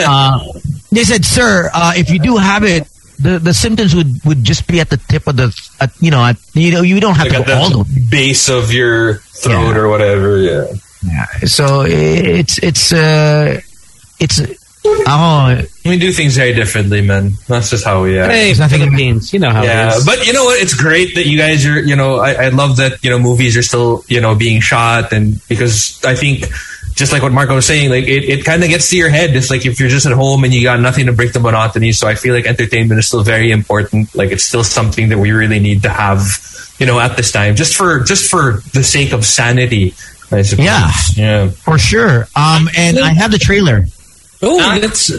uh, 0.03 0.43
they 0.91 1.03
said, 1.03 1.23
sir, 1.23 1.69
uh, 1.73 1.93
if 1.95 2.09
you 2.09 2.19
do 2.19 2.35
have 2.35 2.63
it, 2.63 2.83
the, 3.21 3.39
the 3.39 3.53
symptoms 3.53 3.93
would, 3.95 4.23
would 4.25 4.43
just 4.43 4.67
be 4.67 4.79
at 4.79 4.89
the 4.89 4.97
tip 4.97 5.27
of 5.27 5.35
the, 5.35 5.53
at, 5.81 5.91
you 5.99 6.09
know, 6.11 6.23
at, 6.23 6.37
you 6.53 6.71
know, 6.71 6.81
you 6.81 6.99
don't 6.99 7.15
have 7.15 7.27
Like 7.27 7.35
to 7.35 7.41
at 7.41 7.47
go 7.47 7.55
all 7.57 7.69
the 7.69 7.77
way. 7.79 7.83
the 7.93 8.07
base 8.09 8.49
of 8.49 8.71
your 8.71 9.15
throat 9.15 9.71
Yeah. 9.71 9.77
or 9.77 9.89
whatever, 9.89 10.37
yeah. 10.39 10.65
Yeah. 11.03 11.25
So 11.47 11.83
it's 11.87 12.57
it's 12.59 12.91
uh, 12.91 13.61
it's 14.19 14.41
oh 14.85 15.61
We 15.85 15.97
do 15.97 16.11
things 16.11 16.35
very 16.35 16.53
differently, 16.53 17.01
man. 17.01 17.31
That's 17.47 17.69
just 17.69 17.85
how 17.85 18.03
we 18.03 18.19
are. 18.19 18.27
Hey, 18.29 18.45
There's 18.47 18.59
nothing- 18.59 18.79
Philippines. 18.81 19.31
You 19.33 19.39
know 19.39 19.49
how 19.49 19.63
Yeah, 19.63 19.93
it 19.93 19.97
is. 19.97 20.05
but 20.05 20.27
you 20.27 20.33
know 20.33 20.43
what? 20.45 20.61
It's 20.61 20.73
great 20.73 21.15
that 21.15 21.25
you 21.25 21.37
guys 21.37 21.65
are. 21.65 21.79
You 21.79 21.95
know, 21.95 22.17
I, 22.17 22.33
I 22.33 22.49
love 22.49 22.77
that 22.77 23.03
you 23.03 23.09
know 23.09 23.19
movies 23.19 23.55
are 23.57 23.61
still 23.63 24.03
you 24.07 24.19
know 24.21 24.35
being 24.35 24.59
shot, 24.61 25.13
and 25.13 25.39
because 25.47 26.03
I 26.03 26.15
think 26.15 26.45
just 26.99 27.11
like 27.13 27.23
what 27.23 27.31
Marco 27.31 27.55
was 27.55 27.65
saying, 27.65 27.89
like 27.89 28.03
it, 28.03 28.25
it 28.25 28.45
kind 28.45 28.61
of 28.61 28.69
gets 28.69 28.89
to 28.91 28.97
your 28.97 29.09
head. 29.09 29.35
It's 29.35 29.49
like 29.49 29.65
if 29.65 29.79
you're 29.79 29.89
just 29.89 30.05
at 30.05 30.11
home 30.11 30.43
and 30.43 30.53
you 30.53 30.61
got 30.61 30.79
nothing 30.79 31.07
to 31.07 31.13
break 31.13 31.33
the 31.33 31.39
monotony. 31.39 31.93
So 31.93 32.07
I 32.07 32.15
feel 32.15 32.35
like 32.35 32.45
entertainment 32.45 32.99
is 32.99 33.07
still 33.07 33.23
very 33.23 33.51
important. 33.51 34.13
Like 34.13 34.31
it's 34.31 34.43
still 34.43 34.63
something 34.63 35.09
that 35.09 35.17
we 35.17 35.31
really 35.31 35.59
need 35.59 35.83
to 35.83 35.89
have. 35.89 36.21
You 36.79 36.85
know, 36.85 36.97
at 36.97 37.17
this 37.17 37.33
time, 37.33 37.57
just 37.57 37.75
for 37.75 37.99
just 38.01 38.29
for 38.31 38.61
the 38.73 38.83
sake 38.85 39.11
of 39.11 39.25
sanity. 39.25 39.95
I 40.31 40.43
suppose. 40.43 40.65
Yeah. 40.65 40.91
yeah. 41.15 41.49
for 41.49 41.77
sure. 41.77 42.27
Um, 42.37 42.69
and 42.77 42.99
I 42.99 43.11
have 43.13 43.31
the 43.31 43.37
trailer. 43.37 43.85
oh, 44.41 44.59
Uh, 44.61 44.79
that's 44.79 45.11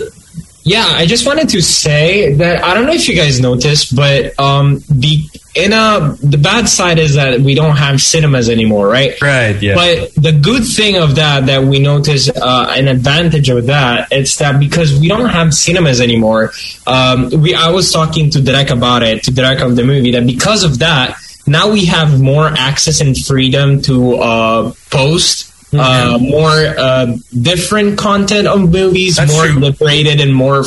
yeah. 0.64 0.86
I 0.86 1.04
just 1.04 1.26
wanted 1.26 1.50
to 1.50 1.60
say 1.60 2.32
that 2.34 2.64
I 2.64 2.72
don't 2.72 2.86
know 2.86 2.92
if 2.94 3.06
you 3.08 3.14
guys 3.14 3.40
noticed, 3.40 3.94
but 3.94 4.38
um, 4.40 4.82
the 4.88 5.20
in 5.54 5.72
a 5.72 6.16
the 6.22 6.38
bad 6.38 6.68
side 6.68 6.98
is 6.98 7.14
that 7.14 7.40
we 7.40 7.54
don't 7.54 7.76
have 7.76 8.00
cinemas 8.00 8.48
anymore, 8.48 8.88
right? 8.88 9.20
Right. 9.20 9.60
Yeah. 9.60 9.74
But 9.74 10.14
the 10.14 10.32
good 10.32 10.64
thing 10.64 10.96
of 10.96 11.16
that 11.16 11.46
that 11.46 11.64
we 11.64 11.78
notice 11.78 12.28
uh, 12.28 12.72
an 12.76 12.88
advantage 12.88 13.48
of 13.48 13.66
that 13.66 14.08
it's 14.12 14.36
that 14.36 14.60
because 14.60 14.98
we 14.98 15.08
don't 15.08 15.28
have 15.28 15.52
cinemas 15.52 16.00
anymore. 16.00 16.52
Um, 16.86 17.30
we 17.30 17.54
I 17.54 17.70
was 17.70 17.92
talking 17.92 18.30
to 18.30 18.40
Derek 18.40 18.70
about 18.70 19.02
it 19.02 19.24
to 19.24 19.32
Derek 19.32 19.60
of 19.60 19.76
the 19.76 19.84
movie 19.84 20.12
that 20.12 20.26
because 20.26 20.62
of 20.62 20.78
that 20.78 21.18
now 21.46 21.70
we 21.70 21.86
have 21.86 22.20
more 22.20 22.46
access 22.46 23.00
and 23.00 23.16
freedom 23.16 23.82
to 23.82 24.16
uh, 24.16 24.72
post. 24.90 25.49
Uh, 25.72 26.18
more 26.20 26.50
uh, 26.50 27.06
different 27.42 27.96
content 27.96 28.48
of 28.48 28.60
movies, 28.72 29.16
That's 29.16 29.32
more 29.32 29.46
true. 29.46 29.60
liberated 29.60 30.20
and 30.20 30.34
more 30.34 30.64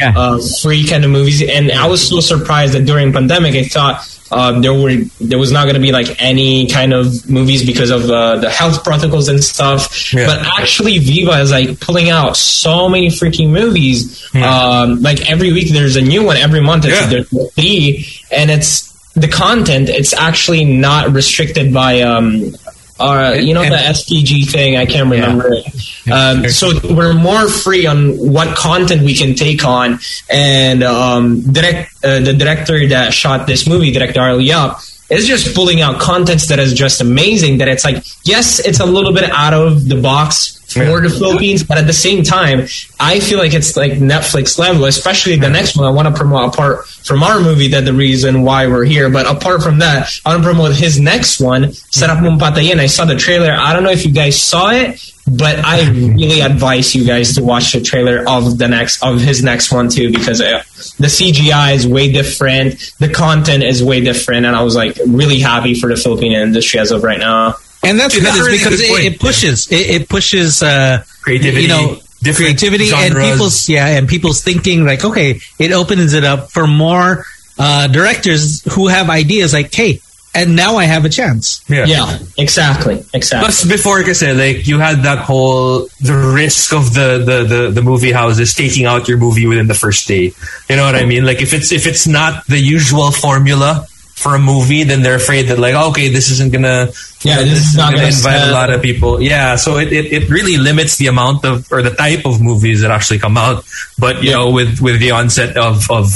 Yeah. 0.00 0.14
uh, 0.16 0.38
free 0.62 0.86
kind 0.86 1.04
of 1.04 1.10
movies. 1.10 1.42
And 1.42 1.70
I 1.70 1.86
was 1.88 2.08
so 2.08 2.20
surprised 2.20 2.72
that 2.72 2.86
during 2.86 3.12
pandemic, 3.12 3.54
I 3.54 3.64
thought 3.64 4.00
um, 4.32 4.62
there 4.62 4.72
were 4.74 4.96
there 5.20 5.38
was 5.38 5.52
not 5.52 5.64
going 5.64 5.74
to 5.74 5.80
be 5.80 5.92
like 5.92 6.20
any 6.22 6.66
kind 6.68 6.92
of 6.94 7.28
movies 7.28 7.64
because 7.66 7.90
of 7.90 8.08
uh, 8.10 8.36
the 8.36 8.48
health 8.50 8.82
protocols 8.82 9.28
and 9.28 9.44
stuff. 9.44 10.12
Yeah. 10.14 10.26
But 10.26 10.38
actually, 10.58 10.98
Viva 10.98 11.38
is 11.40 11.50
like 11.52 11.78
pulling 11.78 12.08
out 12.08 12.36
so 12.36 12.88
many 12.88 13.08
freaking 13.08 13.50
movies. 13.50 14.26
Um, 14.34 15.02
like 15.02 15.30
every 15.30 15.52
week, 15.52 15.68
there's 15.70 15.96
a 15.96 16.02
new 16.02 16.24
one. 16.24 16.36
Every 16.38 16.60
month, 16.62 16.86
it's, 16.86 16.98
Yeah. 17.00 17.06
there's 17.06 17.52
three, 17.54 18.06
and 18.32 18.50
it's 18.50 18.86
the 19.14 19.28
content 19.28 19.88
it's 19.88 20.12
actually 20.12 20.62
not 20.66 21.10
restricted 21.10 21.72
by 21.72 22.02
um 22.02 22.54
uh, 22.98 23.36
you 23.38 23.54
know 23.54 23.62
the 23.62 23.76
SPG 23.76 24.50
thing. 24.50 24.76
I 24.76 24.86
can't 24.86 25.10
remember 25.10 25.48
it. 25.52 25.66
Um, 26.10 26.48
so 26.48 26.72
we're 26.94 27.14
more 27.14 27.48
free 27.48 27.86
on 27.86 28.16
what 28.16 28.56
content 28.56 29.02
we 29.02 29.14
can 29.14 29.34
take 29.34 29.64
on. 29.64 29.98
And 30.30 30.82
um, 30.82 31.40
direct 31.40 31.92
uh, 32.04 32.20
the 32.20 32.32
director 32.32 32.88
that 32.88 33.12
shot 33.12 33.46
this 33.46 33.68
movie, 33.68 33.92
director 33.92 34.20
Daryl 34.20 34.44
Yap, 34.44 34.80
is 35.10 35.26
just 35.26 35.54
pulling 35.54 35.80
out 35.80 36.00
contents 36.00 36.48
that 36.48 36.58
is 36.58 36.72
just 36.72 37.00
amazing. 37.00 37.58
That 37.58 37.68
it's 37.68 37.84
like 37.84 38.04
yes, 38.24 38.60
it's 38.60 38.80
a 38.80 38.86
little 38.86 39.12
bit 39.12 39.30
out 39.30 39.54
of 39.54 39.88
the 39.88 40.00
box 40.00 40.55
for 40.66 41.00
the 41.00 41.08
Philippines, 41.08 41.62
but 41.62 41.78
at 41.78 41.86
the 41.86 41.92
same 41.92 42.22
time, 42.22 42.66
I 42.98 43.20
feel 43.20 43.38
like 43.38 43.54
it's 43.54 43.76
like 43.76 43.92
Netflix 43.92 44.58
level, 44.58 44.84
especially 44.84 45.36
the 45.36 45.48
next 45.48 45.76
one. 45.76 45.86
I 45.86 45.90
want 45.90 46.08
to 46.08 46.14
promote 46.14 46.52
apart 46.52 46.86
from 46.86 47.22
our 47.22 47.40
movie 47.40 47.68
that 47.68 47.84
the 47.84 47.92
reason 47.92 48.42
why 48.42 48.66
we're 48.66 48.84
here, 48.84 49.08
but 49.08 49.26
apart 49.26 49.62
from 49.62 49.78
that, 49.78 50.20
I 50.24 50.30
want 50.30 50.42
to 50.42 50.48
promote 50.48 50.74
his 50.74 50.98
next 50.98 51.40
one, 51.40 51.64
Sarap 51.64 52.18
Mong 52.18 52.38
Patayin. 52.38 52.80
I 52.80 52.86
saw 52.86 53.04
the 53.04 53.16
trailer. 53.16 53.52
I 53.52 53.72
don't 53.72 53.84
know 53.84 53.90
if 53.90 54.04
you 54.04 54.12
guys 54.12 54.40
saw 54.40 54.70
it, 54.70 55.00
but 55.26 55.58
I 55.64 55.88
really 55.90 56.40
advise 56.40 56.94
you 56.94 57.04
guys 57.04 57.34
to 57.34 57.44
watch 57.44 57.72
the 57.72 57.80
trailer 57.80 58.24
of 58.28 58.58
the 58.58 58.68
next 58.68 59.02
of 59.02 59.20
his 59.20 59.42
next 59.42 59.72
one 59.72 59.88
too 59.88 60.12
because 60.12 60.40
uh, 60.40 60.62
the 60.98 61.06
CGI 61.06 61.74
is 61.74 61.86
way 61.86 62.12
different, 62.12 62.94
the 62.98 63.08
content 63.08 63.62
is 63.62 63.82
way 63.82 64.00
different, 64.00 64.46
and 64.46 64.54
I 64.54 64.62
was 64.62 64.76
like 64.76 64.98
really 65.06 65.40
happy 65.40 65.74
for 65.74 65.88
the 65.88 65.96
Philippine 65.96 66.32
industry 66.32 66.80
as 66.80 66.90
of 66.90 67.02
right 67.02 67.18
now. 67.18 67.56
And 67.82 67.98
that's 67.98 68.14
good 68.14 68.24
that's 68.24 68.38
is 68.38 68.46
really 68.46 68.58
because 68.58 68.80
it, 68.80 69.12
it 69.12 69.20
pushes 69.20 69.70
it, 69.70 70.02
it 70.02 70.08
pushes 70.08 70.62
uh, 70.62 71.04
Creativity, 71.22 71.62
you 71.62 71.68
know, 71.68 71.98
different 72.22 72.58
creativity 72.58 72.90
and 72.92 73.14
people's 73.14 73.68
yeah, 73.68 73.86
and 73.86 74.08
people's 74.08 74.42
thinking 74.42 74.84
like 74.84 75.04
okay, 75.04 75.40
it 75.58 75.72
opens 75.72 76.14
it 76.14 76.24
up 76.24 76.50
for 76.50 76.66
more 76.66 77.24
uh, 77.58 77.86
directors 77.88 78.62
who 78.74 78.88
have 78.88 79.08
ideas 79.10 79.52
like 79.52 79.72
hey, 79.72 80.00
and 80.36 80.54
now 80.54 80.76
I 80.76 80.84
have 80.84 81.06
a 81.06 81.08
chance. 81.08 81.64
Yeah, 81.68 82.18
exactly, 82.36 83.02
exactly. 83.14 83.46
Plus, 83.46 83.64
before, 83.64 84.04
kasi, 84.04 84.34
like, 84.34 84.66
you 84.66 84.78
had 84.78 85.02
that 85.04 85.18
whole, 85.18 85.88
the 86.02 86.12
risk 86.12 86.74
of 86.74 86.92
the, 86.92 87.24
the, 87.24 87.44
the, 87.44 87.70
the 87.70 87.82
movie 87.82 88.12
houses 88.12 88.54
taking 88.54 88.84
out 88.84 89.08
your 89.08 89.16
movie 89.16 89.46
within 89.46 89.66
the 89.66 89.74
first 89.74 90.06
day. 90.06 90.34
You 90.68 90.76
know 90.76 90.84
what 90.84 90.94
I 90.94 91.06
mean? 91.06 91.24
Like, 91.24 91.40
if 91.40 91.54
it's, 91.54 91.72
if 91.72 91.86
it's 91.86 92.06
not 92.06 92.46
the 92.48 92.60
usual 92.60 93.12
formula 93.12 93.86
for 94.16 94.34
a 94.34 94.38
movie, 94.38 94.82
then 94.82 95.02
they're 95.02 95.16
afraid 95.16 95.48
that, 95.48 95.58
like, 95.58 95.74
oh, 95.74 95.90
okay, 95.90 96.08
this 96.08 96.30
isn't 96.30 96.52
gonna, 96.52 96.88
Yeah, 97.22 97.40
you 97.40 97.46
know, 97.46 97.50
this 97.50 97.60
is 97.60 97.66
isn't 97.68 97.80
gonna 97.80 97.96
gonna 97.96 98.08
invite 98.08 98.48
a 98.48 98.52
lot 98.52 98.72
of 98.72 98.82
people. 98.82 99.20
Yeah, 99.20 99.56
so 99.56 99.78
it, 99.78 99.92
it, 99.92 100.12
it 100.12 100.30
really 100.30 100.56
limits 100.56 100.96
the 100.96 101.08
amount 101.08 101.44
of, 101.44 101.70
or 101.70 101.82
the 101.82 101.90
type 101.90 102.24
of 102.24 102.40
movies 102.40 102.80
that 102.80 102.90
actually 102.90 103.18
come 103.18 103.36
out. 103.36 103.64
But, 103.98 104.22
you 104.22 104.32
know, 104.32 104.50
with, 104.50 104.80
with 104.80 105.00
the 105.00 105.12
onset 105.12 105.56
of, 105.56 105.90
of, 105.90 106.08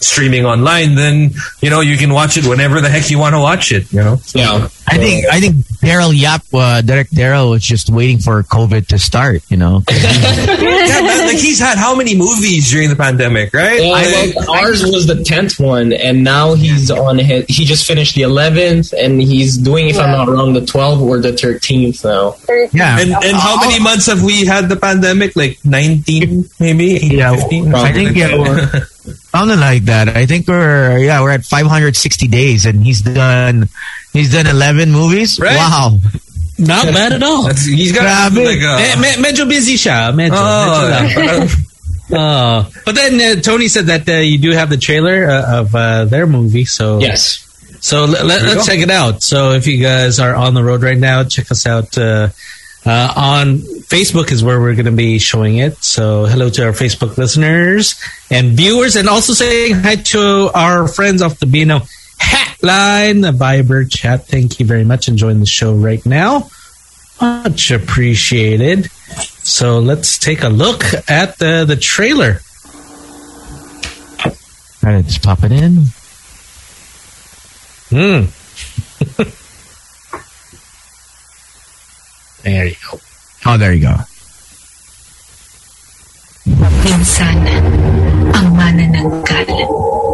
streaming 0.00 0.46
online 0.46 0.94
then 0.94 1.32
you 1.60 1.68
know 1.68 1.80
you 1.80 1.96
can 1.96 2.12
watch 2.12 2.36
it 2.36 2.46
whenever 2.46 2.80
the 2.80 2.88
heck 2.88 3.10
you 3.10 3.18
want 3.18 3.34
to 3.34 3.40
watch 3.40 3.72
it 3.72 3.92
you 3.92 3.98
know 3.98 4.16
yeah, 4.32 4.68
I 4.86 4.96
think 4.96 5.26
I 5.26 5.40
think 5.40 5.56
Daryl 5.80 6.12
Yap, 6.14 6.42
uh, 6.52 6.82
Derek 6.82 7.10
Daryl, 7.10 7.50
was 7.50 7.62
just 7.64 7.88
waiting 7.90 8.18
for 8.18 8.42
COVID 8.42 8.86
to 8.88 8.98
start. 8.98 9.42
You 9.48 9.56
know, 9.56 9.82
yeah, 9.90 11.00
man, 11.02 11.26
like 11.26 11.36
he's 11.38 11.58
had 11.60 11.78
how 11.78 11.94
many 11.94 12.16
movies 12.16 12.70
during 12.70 12.88
the 12.90 12.96
pandemic, 12.96 13.54
right? 13.54 13.80
Yeah, 13.82 13.90
Like, 13.92 14.34
well, 14.36 14.50
ours 14.58 14.82
was 14.82 15.06
the 15.06 15.22
tenth 15.22 15.60
one, 15.60 15.92
and 15.92 16.24
now 16.24 16.54
he's 16.54 16.90
on 16.90 17.18
his. 17.18 17.44
He 17.48 17.64
just 17.64 17.86
finished 17.86 18.14
the 18.14 18.22
eleventh, 18.22 18.92
and 18.92 19.20
he's 19.20 19.56
doing, 19.56 19.88
if 19.88 19.98
I'm 19.98 20.10
not 20.10 20.28
wrong, 20.28 20.52
the 20.52 20.64
twelfth 20.66 21.00
or 21.00 21.18
the 21.20 21.32
thirteenth 21.36 22.04
now. 22.04 22.36
yeah. 22.72 22.98
and 23.00 23.12
and 23.12 23.36
how 23.36 23.56
many 23.60 23.78
months 23.82 24.06
have 24.06 24.22
we 24.22 24.44
had 24.46 24.68
the 24.68 24.76
pandemic? 24.76 25.36
Like 25.36 25.58
nineteen, 25.64 26.44
maybe 26.58 26.98
Yeah, 27.02 27.36
15? 27.36 27.74
I 27.74 27.92
think 27.92 28.16
yeah, 28.16 28.36
we're- 28.36 28.66
something 29.30 29.58
like 29.60 29.84
that. 29.84 30.08
I 30.08 30.26
think 30.26 30.48
we're 30.48 30.98
yeah 30.98 31.22
we're 31.22 31.30
at 31.30 31.44
560 31.44 32.28
days, 32.28 32.66
and 32.66 32.84
he's 32.84 33.02
done 33.02 33.68
he's 34.12 34.32
done 34.32 34.46
11 34.46 34.90
movies. 34.92 35.38
Right. 35.40 35.56
Wow, 35.56 35.98
Not 36.58 36.86
bad 36.92 37.12
at 37.12 37.22
all. 37.22 37.44
That's- 37.44 37.64
he's 37.66 37.92
got 37.92 38.32
Grabe. 38.32 38.44
like 38.44 38.58
Eh, 38.58 38.94
a, 38.94 39.00
me- 39.00 39.22
medyo 39.22 39.48
busy 39.48 39.74
siya. 39.74 40.12
Medyo, 40.14 40.34
oh, 40.34 40.90
medyo 40.90 41.26
lang. 41.26 41.48
Oh. 42.10 42.70
But 42.86 42.94
then 42.94 43.20
uh, 43.20 43.40
Tony 43.42 43.68
said 43.68 43.86
that 43.86 44.08
uh, 44.08 44.12
you 44.24 44.38
do 44.38 44.52
have 44.52 44.70
the 44.70 44.78
trailer 44.78 45.28
uh, 45.28 45.60
of 45.60 45.74
uh, 45.74 46.04
their 46.06 46.26
movie, 46.26 46.64
so 46.64 47.00
Yes. 47.00 47.44
So 47.80 48.06
let, 48.06 48.24
let, 48.26 48.42
you 48.42 48.48
us 48.48 48.54
go. 48.54 48.64
check 48.64 48.80
it 48.80 48.90
out. 48.90 49.22
So 49.22 49.52
if 49.52 49.66
you 49.68 49.80
guys 49.82 50.18
are 50.18 50.34
on 50.34 50.54
the 50.54 50.64
road 50.64 50.82
right 50.82 50.98
now, 50.98 51.22
check 51.22 51.50
us 51.52 51.64
out 51.66 51.96
uh, 51.96 52.28
uh, 52.84 53.12
on 53.14 53.58
Facebook 53.86 54.32
is 54.32 54.42
where 54.42 54.58
we're 54.58 54.74
going 54.74 54.86
to 54.86 54.92
be 54.98 55.18
showing 55.20 55.58
it. 55.58 55.76
So 55.84 56.24
hello 56.26 56.48
to 56.50 56.64
our 56.66 56.72
Facebook 56.72 57.16
listeners 57.18 57.94
and 58.30 58.52
viewers, 58.56 58.96
and 58.96 59.06
also 59.08 59.32
saying 59.32 59.74
hi 59.76 59.96
to 60.10 60.50
our 60.54 60.88
friends 60.88 61.20
off 61.22 61.38
the 61.38 61.46
Bino 61.46 61.82
Hatline, 62.18 63.22
the 63.22 63.32
Viber 63.32 63.90
chat. 63.90 64.26
Thank 64.26 64.60
you 64.60 64.66
very 64.66 64.84
much. 64.84 65.08
Enjoying 65.08 65.40
the 65.40 65.46
show 65.46 65.74
right 65.74 66.04
now. 66.04 66.50
Much 67.20 67.70
appreciated. 67.70 68.90
So 69.42 69.78
let's 69.78 70.18
take 70.18 70.42
a 70.42 70.48
look 70.48 70.84
at 71.08 71.38
the 71.38 71.64
the 71.66 71.76
trailer. 71.76 72.40
All 74.24 74.32
right, 74.82 74.96
let's 74.96 75.18
pop 75.18 75.42
it 75.42 75.52
in. 75.52 75.84
Hmm. 77.90 78.26
there 82.44 82.66
you 82.66 82.76
go. 82.90 83.00
Oh, 83.46 83.56
there 83.56 83.72
you 83.72 83.82
go. 83.82 83.96
Minsan, 86.84 87.36
ang 88.32 88.48
manananggal. 88.56 90.07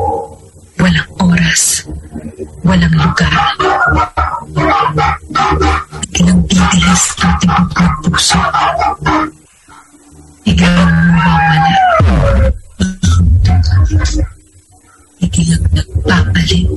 Oras, 1.54 1.86
walang 2.66 2.90
lugar. 2.98 3.30
Ilang 6.18 6.42
titilis 6.50 7.04
ang 7.22 7.38
tibok 7.38 7.70
ng 7.78 7.94
puso. 8.10 8.42
Biglang 10.42 10.98
mawawala. 11.14 11.78
Biglang 15.22 15.64
nagpapalit 15.78 16.74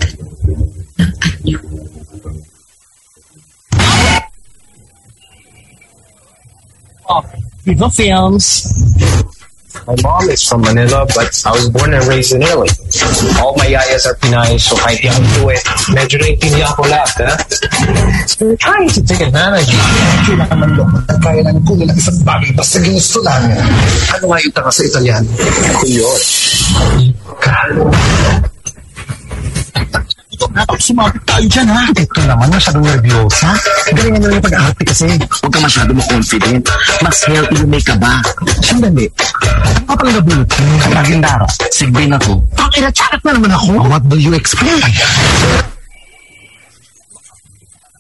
ng 1.02 1.14
anyo. 1.26 1.60
Viva 7.66 7.90
Films. 7.90 8.70
My 9.86 9.96
mom 10.02 10.26
is 10.30 10.42
from 10.42 10.62
Manila, 10.62 11.06
but 11.14 11.30
I 11.46 11.52
was 11.52 11.70
born 11.70 11.94
and 11.94 12.04
raised 12.08 12.34
in 12.34 12.42
Italy. 12.42 12.70
All 13.38 13.54
my 13.60 13.68
yayas 13.70 14.08
are 14.08 14.18
Pinay, 14.18 14.58
so 14.58 14.74
kahit 14.80 15.04
di 15.04 15.08
ako 15.12 15.22
tuwi, 15.38 15.58
medyo 15.94 16.16
naiintindihan 16.18 16.74
ko 16.74 16.84
lahat, 16.90 17.28
ha? 17.28 17.34
So 18.26 18.50
you're 18.50 18.60
trying 18.60 18.90
to 18.90 19.02
take 19.06 19.22
advantage. 19.22 19.70
Kailangan 20.26 20.58
man 20.58 20.72
doon. 20.74 20.90
Kaya 21.22 21.42
lang 21.46 21.62
ko 21.64 21.78
nila 21.78 21.94
isang 21.94 22.20
bagay 22.26 22.52
basta 22.56 22.82
ginusto 22.82 23.22
lang. 23.22 23.44
Ano 24.18 24.26
nga 24.32 24.38
yung 24.42 24.56
taka 24.56 24.72
sa 24.74 24.84
Italiano? 24.84 25.30
Kuyon. 25.84 26.20
Ito 27.04 28.57
na, 30.54 30.62
sumapit 30.78 31.22
tayo 31.26 31.46
dyan 31.50 31.68
ha. 31.70 31.84
Ito 31.98 32.22
naman, 32.26 32.48
masyadong 32.54 32.86
nervyosa. 32.86 33.50
Galingan 33.90 34.22
mo 34.22 34.28
yung 34.30 34.46
pag-arte 34.46 34.84
kasi. 34.86 35.08
Huwag 35.18 35.52
ka 35.54 35.60
masyado 35.60 35.90
mo 35.94 36.02
confident. 36.06 36.66
Mas 37.02 37.18
healthy 37.26 37.56
yung 37.58 37.72
may 37.74 37.82
kaba. 37.82 38.22
Sandali. 38.62 39.10
Kapag 39.90 40.14
nabulot 40.14 40.46
mo 40.46 40.78
sa 40.78 40.90
pagindara, 40.94 41.48
sigbin 41.74 42.14
ako. 42.14 42.44
Ang 42.62 42.72
ina-chat 42.78 43.22
na 43.26 43.32
naman 43.34 43.52
ako. 43.54 43.82
What 43.90 44.04
do 44.06 44.18
you 44.22 44.38
expect? 44.38 44.86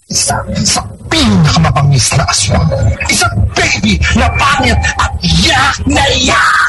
Isa 0.07 0.39
sa 0.63 0.81
pinakamapangis 1.11 2.15
na 2.15 2.23
aswang. 2.31 2.69
Isang 3.11 3.35
baby 3.51 3.99
na 4.15 4.31
pangit 4.39 4.79
at 4.79 5.11
yak 5.19 5.75
na 5.83 6.05
yak! 6.23 6.67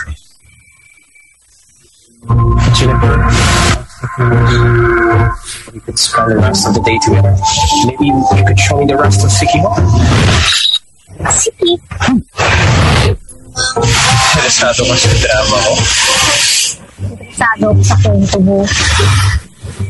Jennifer, 2.75 3.17
we 3.99 5.81
could 5.81 5.99
spend 5.99 6.31
the 6.31 6.37
rest 6.39 6.69
of 6.69 6.75
the 6.75 6.81
day 6.81 6.99
together. 7.03 7.35
Maybe 7.87 8.07
you 8.07 8.45
could 8.47 8.59
show 8.59 8.79
me 8.79 8.87
the 8.87 8.97
rest 8.97 9.25
of 9.25 9.31
Siquijor. 9.31 9.75
Interesado 14.39 14.87
ka 14.87 14.95
sa 14.95 15.11
drama 15.19 15.57
ko. 15.59 15.73
Sado 17.35 17.65
ako 17.75 17.83
sa 17.83 17.97
kwento 17.99 18.39
mo. 18.39 18.63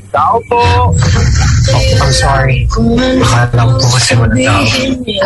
Tao 0.09 0.41
po! 0.49 0.97
Oh, 1.69 2.03
I'm 2.03 2.13
sorry. 2.13 2.65
Akala 3.21 3.63
ko 3.69 3.73
po 3.77 3.87
kasi 3.97 4.13
wala 4.17 4.33
tao. 4.33 4.65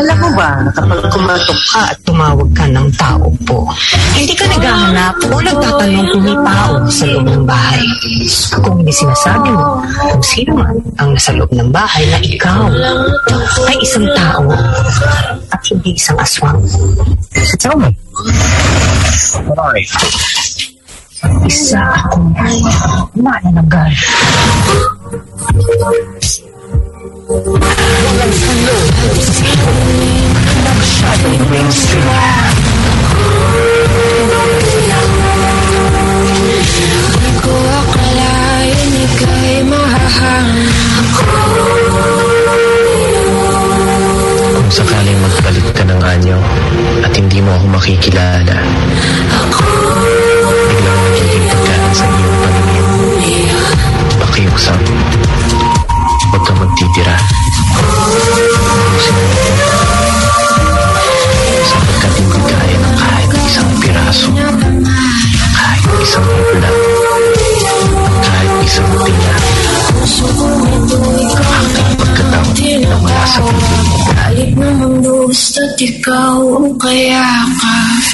Alam 0.02 0.16
mo 0.18 0.28
ba 0.34 0.50
kapag 0.74 1.00
kumatok 1.12 1.60
ka 1.70 1.80
at 1.94 1.98
tumawag 2.02 2.50
ka 2.56 2.64
ng 2.66 2.88
tao 2.98 3.26
po, 3.46 3.58
hindi 4.16 4.34
ka 4.34 4.44
naghahanap 4.50 5.14
o 5.30 5.34
nagtatanong 5.38 6.06
kung 6.10 6.24
may 6.26 6.38
tao 6.42 6.72
sa 6.90 7.04
loob 7.06 7.26
ng 7.30 7.44
bahay. 7.46 7.82
Kung 8.62 8.76
hindi 8.82 8.94
sinasabi 8.94 9.50
mo 9.54 9.82
kung 10.10 10.24
sino 10.24 10.50
man 10.58 10.74
ang 10.98 11.14
nasa 11.14 11.32
loob 11.36 11.50
ng 11.54 11.70
bahay 11.70 12.04
na 12.10 12.18
ikaw 12.18 12.66
ay 13.68 13.76
isang 13.82 14.06
tao 14.16 14.50
at 15.52 15.60
hindi 15.70 15.94
isang 15.94 16.18
aswang. 16.18 16.58
Tell 17.62 17.78
me. 17.78 17.90
What 19.46 19.58
are 19.58 19.78
you? 19.78 20.71
Isa 21.22 21.78
akong 21.78 22.34
manananggal. 23.14 23.94
Walang 28.02 28.34
salo 28.34 28.76
sa 29.14 29.30
silo 29.30 29.70
na 30.66 30.70
masyadong 30.74 31.38
mainstream. 31.46 32.10
Di 37.22 37.32
ko 37.38 37.54
akalain 37.54 38.90
ika'y 39.06 39.62
mahahanap 39.62 41.06
Kung 44.58 44.70
sakaling 44.74 45.18
magpalit 45.22 45.66
ka 45.70 45.84
ng 45.86 46.02
anyo 46.02 46.38
at 47.06 47.12
hindi 47.14 47.38
mo 47.38 47.54
ako 47.54 47.66
makikilala, 47.78 48.58
biglang 48.58 50.31
pagkataon 71.98 72.80
na 72.82 72.96
wala 72.98 73.24
sa 73.28 73.40
piling 73.40 73.84
mo. 73.88 73.98
Galit 74.12 74.52
namang 74.56 74.96
gusto't 75.04 75.78
ikaw 75.80 76.40
ang 76.58 76.70
kayakap 76.80 78.04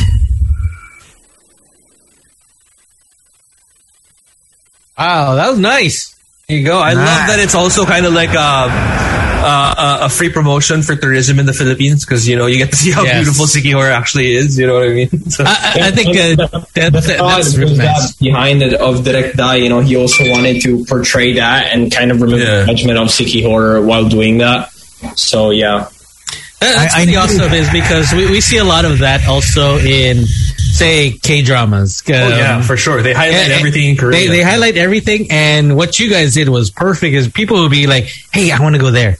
Wow, 4.99 5.39
that 5.39 5.55
was 5.55 5.63
nice. 5.63 6.18
There 6.49 6.57
you 6.57 6.65
go. 6.65 6.79
I 6.79 6.95
love 6.95 7.05
that 7.05 7.41
it's 7.41 7.55
also 7.55 7.85
kind 7.85 8.07
of 8.07 8.15
like 8.15 8.31
a, 8.31 8.39
a, 8.39 10.07
a 10.07 10.09
free 10.09 10.31
promotion 10.33 10.81
for 10.83 10.97
tourism 10.97 11.39
in 11.39 11.45
the 11.45 11.53
Philippines 11.53 12.07
because, 12.07 12.27
you 12.27 12.37
know, 12.37 12.47
you 12.47 12.57
get 12.57 12.71
to 12.71 12.77
see 12.77 12.91
how 12.91 13.03
Yes. 13.03 13.17
beautiful 13.23 13.45
Sikihor 13.45 13.91
actually 13.93 14.35
is. 14.35 14.59
You 14.59 14.67
know 14.67 14.73
what 14.81 14.85
I 14.85 14.95
mean? 14.95 15.11
So, 15.29 15.45
I, 15.47 15.75
I 15.75 15.91
think 15.91 16.09
uh, 16.17 16.47
that, 16.47 16.51
the 16.73 16.81
that- 16.81 16.93
that's 17.05 17.37
was 17.49 17.59
really 17.59 17.77
that 17.77 18.15
behind 18.19 18.63
it 18.63 18.73
of 18.73 19.05
Direct 19.05 19.37
Dai, 19.37 19.57
you 19.57 19.69
know, 19.69 19.81
he 19.81 19.95
also 19.99 20.25
wanted 20.31 20.63
to 20.63 20.87
portray 20.87 21.35
that 21.35 21.67
and 21.67 21.93
kind 21.93 22.11
of 22.11 22.23
remove 22.23 22.41
Yeah. 22.41 22.61
the 22.61 22.67
judgment 22.73 22.97
of 22.99 23.09
Siquijor 23.09 23.85
while 23.85 24.09
doing 24.09 24.39
that. 24.39 24.71
So 25.17 25.51
yeah, 25.51 25.81
That- 25.81 25.93
That's 26.61 26.79
I- 26.79 26.85
I 26.85 26.89
pretty 27.05 27.13
knew- 27.13 27.19
awesome 27.19 27.53
is 27.53 27.71
because 27.71 28.13
we, 28.13 28.31
we 28.31 28.41
see 28.41 28.59
a 28.59 28.65
lot 28.65 28.85
of 28.85 28.99
that 29.01 29.27
also 29.29 29.79
in, 29.79 30.27
say, 30.27 31.13
K 31.13 31.43
dramas. 31.43 32.03
oh, 32.09 32.13
yeah, 32.13 32.61
for 32.63 32.77
sure. 32.77 33.03
They 33.03 33.13
highlight 33.13 33.51
everything 33.51 33.91
in 33.91 33.97
Korea. 33.97 34.13
They, 34.13 34.27
they 34.29 34.43
highlight 34.43 34.77
everything, 34.77 35.29
and 35.31 35.77
what 35.77 35.99
you 36.01 36.11
guys 36.11 36.35
did 36.35 36.49
was 36.49 36.71
perfect. 36.71 37.15
Is 37.15 37.29
people 37.29 37.61
would 37.63 37.71
be 37.71 37.87
like, 37.87 38.09
"Hey, 38.33 38.51
I 38.51 38.61
want 38.61 38.75
to 38.75 38.81
go 38.81 38.91
there." 38.91 39.19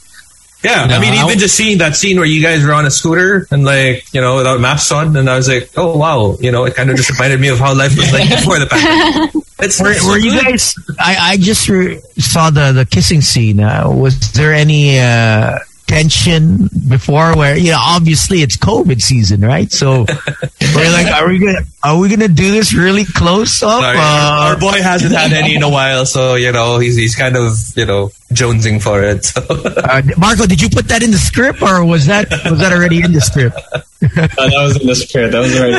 Yeah, 0.61 0.87
No, 0.87 0.97
I 0.97 0.99
mean, 0.99 1.11
I 1.11 1.15
even 1.15 1.19
w- 1.29 1.39
just 1.39 1.55
seeing 1.55 1.77
that 1.77 1.95
scene 1.95 2.17
where 2.17 2.25
you 2.25 2.41
guys 2.41 2.65
were 2.65 2.73
on 2.73 2.85
a 2.85 2.91
scooter 2.91 3.47
and 3.49 3.63
like, 3.63 4.03
you 4.13 4.19
know, 4.19 4.35
without 4.35 4.59
masks 4.59 4.91
on, 4.91 5.15
and 5.15 5.29
I 5.29 5.37
was 5.37 5.47
like, 5.47 5.69
oh 5.77 5.95
wow, 5.97 6.35
you 6.41 6.51
know, 6.51 6.65
it 6.65 6.75
kind 6.75 6.89
of 6.89 6.97
just 6.97 7.09
reminded 7.09 7.39
me 7.39 7.47
of 7.47 7.59
how 7.59 7.73
life 7.73 7.95
was 7.95 8.11
like 8.11 8.27
before 8.39 8.59
the 8.59 8.65
pandemic. 8.65 9.35
It's 9.59 9.79
Were, 9.81 9.93
so 9.93 10.09
were 10.09 10.17
you 10.17 10.33
guys? 10.41 10.75
I, 10.99 11.15
I 11.31 11.37
just 11.37 11.69
re- 11.69 12.01
saw 12.17 12.49
the 12.49 12.73
the 12.73 12.85
kissing 12.85 13.21
scene. 13.21 13.61
Uh, 13.61 13.89
was 13.89 14.33
there 14.33 14.53
any 14.53 14.99
uh, 14.99 15.59
tension 15.89 16.69
before? 16.87 17.35
Where 17.35 17.57
you 17.57 17.71
know, 17.71 17.79
obviously 17.81 18.41
it's 18.45 18.55
COVID 18.57 19.01
season, 19.01 19.41
right? 19.41 19.71
So 19.71 20.05
we're 20.75 20.91
like, 20.93 21.07
are 21.11 21.27
we 21.27 21.39
gonna 21.39 21.61
are 21.83 21.97
we 21.97 22.09
gonna 22.09 22.27
do 22.29 22.51
this 22.51 22.73
really 22.73 23.05
close 23.05 23.61
up? 23.63 23.81
Sorry, 23.81 23.97
Uh, 23.97 24.49
our 24.53 24.57
boy 24.57 24.81
hasn't 24.81 25.13
had 25.13 25.33
any 25.33 25.55
in 25.55 25.63
a 25.63 25.69
while, 25.69 26.05
so 26.05 26.35
you 26.35 26.51
know 26.51 26.77
he's 26.79 26.95
he's 26.95 27.15
kind 27.15 27.35
of 27.35 27.57
you 27.75 27.85
know 27.85 28.11
jonesing 28.31 28.81
for 28.81 29.03
it. 29.03 29.25
So. 29.25 29.41
uh, 29.49 30.01
Marco, 30.17 30.45
did 30.45 30.61
you 30.61 30.69
put 30.69 30.87
that 30.89 31.01
in 31.03 31.11
the 31.11 31.17
script, 31.17 31.61
or 31.61 31.83
was 31.83 32.05
that 32.05 32.29
was 32.49 32.59
that 32.59 32.71
already 32.71 33.01
in 33.01 33.11
the 33.13 33.21
script? 33.21 33.59
Uh, 34.01 34.07
that 34.47 34.61
was 34.63 34.77
in 34.79 34.87
the 34.87 34.95
script. 34.95 35.33
That 35.33 35.41
was 35.43 35.51
right. 35.59 35.75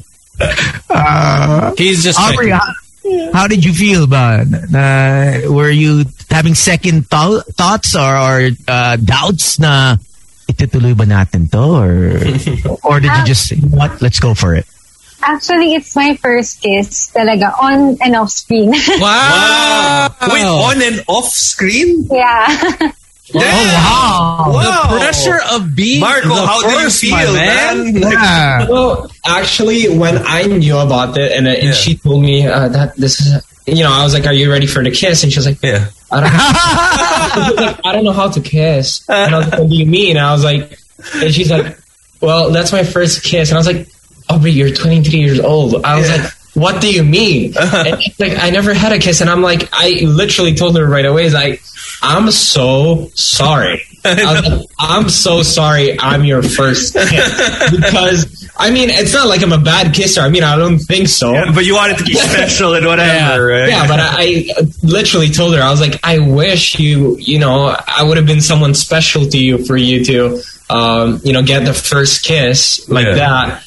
Uh, 0.90 1.72
He's 1.76 2.02
just 2.02 2.18
Aubrey, 2.18 2.50
how, 2.50 2.60
how 3.32 3.46
did 3.46 3.64
you 3.64 3.72
feel 3.72 4.02
about? 4.04 4.46
it? 4.48 4.74
Uh, 4.74 5.52
were 5.52 5.70
you 5.70 6.04
having 6.30 6.54
second 6.54 7.04
thou- 7.10 7.42
thoughts 7.56 7.94
or, 7.96 8.12
or 8.16 8.50
uh, 8.68 8.96
doubts 8.96 9.58
na 9.58 9.96
itutuloy 10.50 10.96
ba 10.96 11.04
natin 11.08 11.48
to 11.50 11.58
or 11.58 11.90
or 12.86 13.00
did 13.00 13.10
you 13.18 13.24
just 13.24 13.48
say, 13.48 13.56
what 13.72 14.00
let's 14.02 14.20
go 14.20 14.34
for 14.34 14.54
it 14.54 14.66
Actually, 15.24 15.72
it's 15.72 15.96
my 15.96 16.12
first 16.20 16.60
kiss 16.60 17.08
talaga 17.08 17.48
on 17.56 17.96
and 18.04 18.12
off 18.12 18.28
screen. 18.28 18.68
wow, 19.00 20.12
Wait, 20.28 20.44
on 20.44 20.76
and 20.84 21.00
off 21.08 21.24
screen? 21.32 22.04
yeah. 22.12 22.44
Damn. 23.32 23.72
wow 24.52 24.52
the 24.92 24.98
pressure 25.00 25.40
of 25.50 25.74
being 25.74 26.00
Marco, 26.00 26.28
the 26.28 26.34
how 26.44 26.60
do 26.60 26.68
you 26.76 26.80
first, 26.92 27.00
feel, 27.00 27.32
man? 27.32 27.94
Like, 28.04 28.12
yeah. 28.12 28.68
well, 28.68 29.10
actually, 29.24 29.88
when 29.96 30.18
I 30.26 30.42
knew 30.44 30.76
about 30.76 31.16
it 31.16 31.32
and, 31.32 31.46
uh, 31.48 31.56
and 31.56 31.62
Yeah. 31.68 31.72
she 31.72 31.96
told 31.96 32.20
me 32.22 32.46
uh, 32.46 32.68
that 32.68 32.94
this 32.96 33.20
is, 33.24 33.40
you 33.66 33.82
know, 33.82 33.92
I 33.92 34.04
was 34.04 34.12
like, 34.12 34.26
"Are 34.26 34.32
you 34.36 34.52
ready 34.52 34.66
for 34.66 34.84
the 34.84 34.90
kiss?" 34.92 35.22
And 35.24 35.32
she 35.32 35.38
was 35.38 35.46
like, 35.48 35.56
yeah. 35.64 35.88
I 36.14 37.44
don't, 37.46 37.56
like, 37.56 37.80
I 37.84 37.92
don't 37.92 38.04
know 38.04 38.12
how 38.12 38.30
to 38.30 38.40
kiss. 38.40 39.08
And 39.08 39.34
I 39.34 39.38
was 39.38 39.48
like, 39.48 39.60
what 39.60 39.68
do 39.70 39.76
you 39.76 39.86
mean? 39.86 40.16
And 40.16 40.26
I 40.26 40.32
was 40.32 40.44
like, 40.44 40.78
and 41.14 41.34
she's 41.34 41.50
like, 41.50 41.78
well, 42.20 42.50
that's 42.50 42.72
my 42.72 42.84
first 42.84 43.22
kiss. 43.24 43.50
And 43.50 43.56
I 43.56 43.58
was 43.58 43.66
like, 43.66 43.88
oh, 44.28 44.36
Aubrey, 44.36 44.52
you're 44.52 44.70
23 44.70 45.18
years 45.18 45.40
old. 45.40 45.84
I 45.84 45.96
was 45.98 46.08
like, 46.08 46.30
what 46.54 46.80
do 46.80 46.92
you 46.92 47.02
mean? 47.02 47.56
Uh-huh. 47.56 47.84
And 47.86 48.02
she's 48.02 48.18
like, 48.18 48.38
I 48.38 48.50
never 48.50 48.72
had 48.72 48.92
a 48.92 48.98
kiss. 48.98 49.20
And 49.20 49.28
I'm 49.28 49.42
like, 49.42 49.68
I 49.72 49.90
literally 50.04 50.54
told 50.54 50.76
her 50.76 50.86
right 50.86 51.04
away, 51.04 51.28
like, 51.30 51.62
I'm 52.02 52.30
so 52.30 53.08
sorry. 53.14 53.82
I 54.04 54.40
was 54.40 54.48
like, 54.48 54.68
I'm 54.78 55.08
so 55.08 55.42
sorry 55.42 55.98
I'm 55.98 56.24
your 56.24 56.42
first 56.42 56.94
kiss. 56.94 57.70
Because, 57.70 58.43
I 58.56 58.70
mean, 58.70 58.88
it's 58.88 59.12
not 59.12 59.26
like 59.26 59.42
I'm 59.42 59.52
a 59.52 59.58
bad 59.58 59.92
kisser. 59.94 60.20
I 60.20 60.28
mean, 60.28 60.44
I 60.44 60.56
don't 60.56 60.78
think 60.78 61.08
so. 61.08 61.32
But 61.52 61.64
you 61.64 61.74
wanted 61.74 61.98
to 61.98 62.04
be 62.04 62.14
special 62.14 62.74
and 62.74 62.86
whatever, 62.86 63.46
right? 63.46 63.68
Yeah, 63.68 63.86
but 63.88 63.98
I, 64.00 64.46
I 64.56 64.66
literally 64.82 65.28
told 65.28 65.54
her 65.56 65.60
I 65.62 65.70
was 65.70 65.80
like, 65.80 65.98
I 66.04 66.18
wish 66.20 66.78
you, 66.78 67.16
you 67.18 67.38
know, 67.40 67.76
I 67.86 68.02
would 68.04 68.16
have 68.16 68.26
been 68.26 68.40
someone 68.40 68.74
special 68.74 69.26
to 69.26 69.38
you 69.38 69.64
for 69.64 69.76
you 69.76 70.04
to, 70.04 70.40
um, 70.70 71.20
you 71.24 71.32
know, 71.32 71.42
get 71.42 71.64
the 71.64 71.74
first 71.74 72.24
kiss 72.24 72.88
like 72.88 73.06
Yeah. 73.06 73.14
that. 73.16 73.64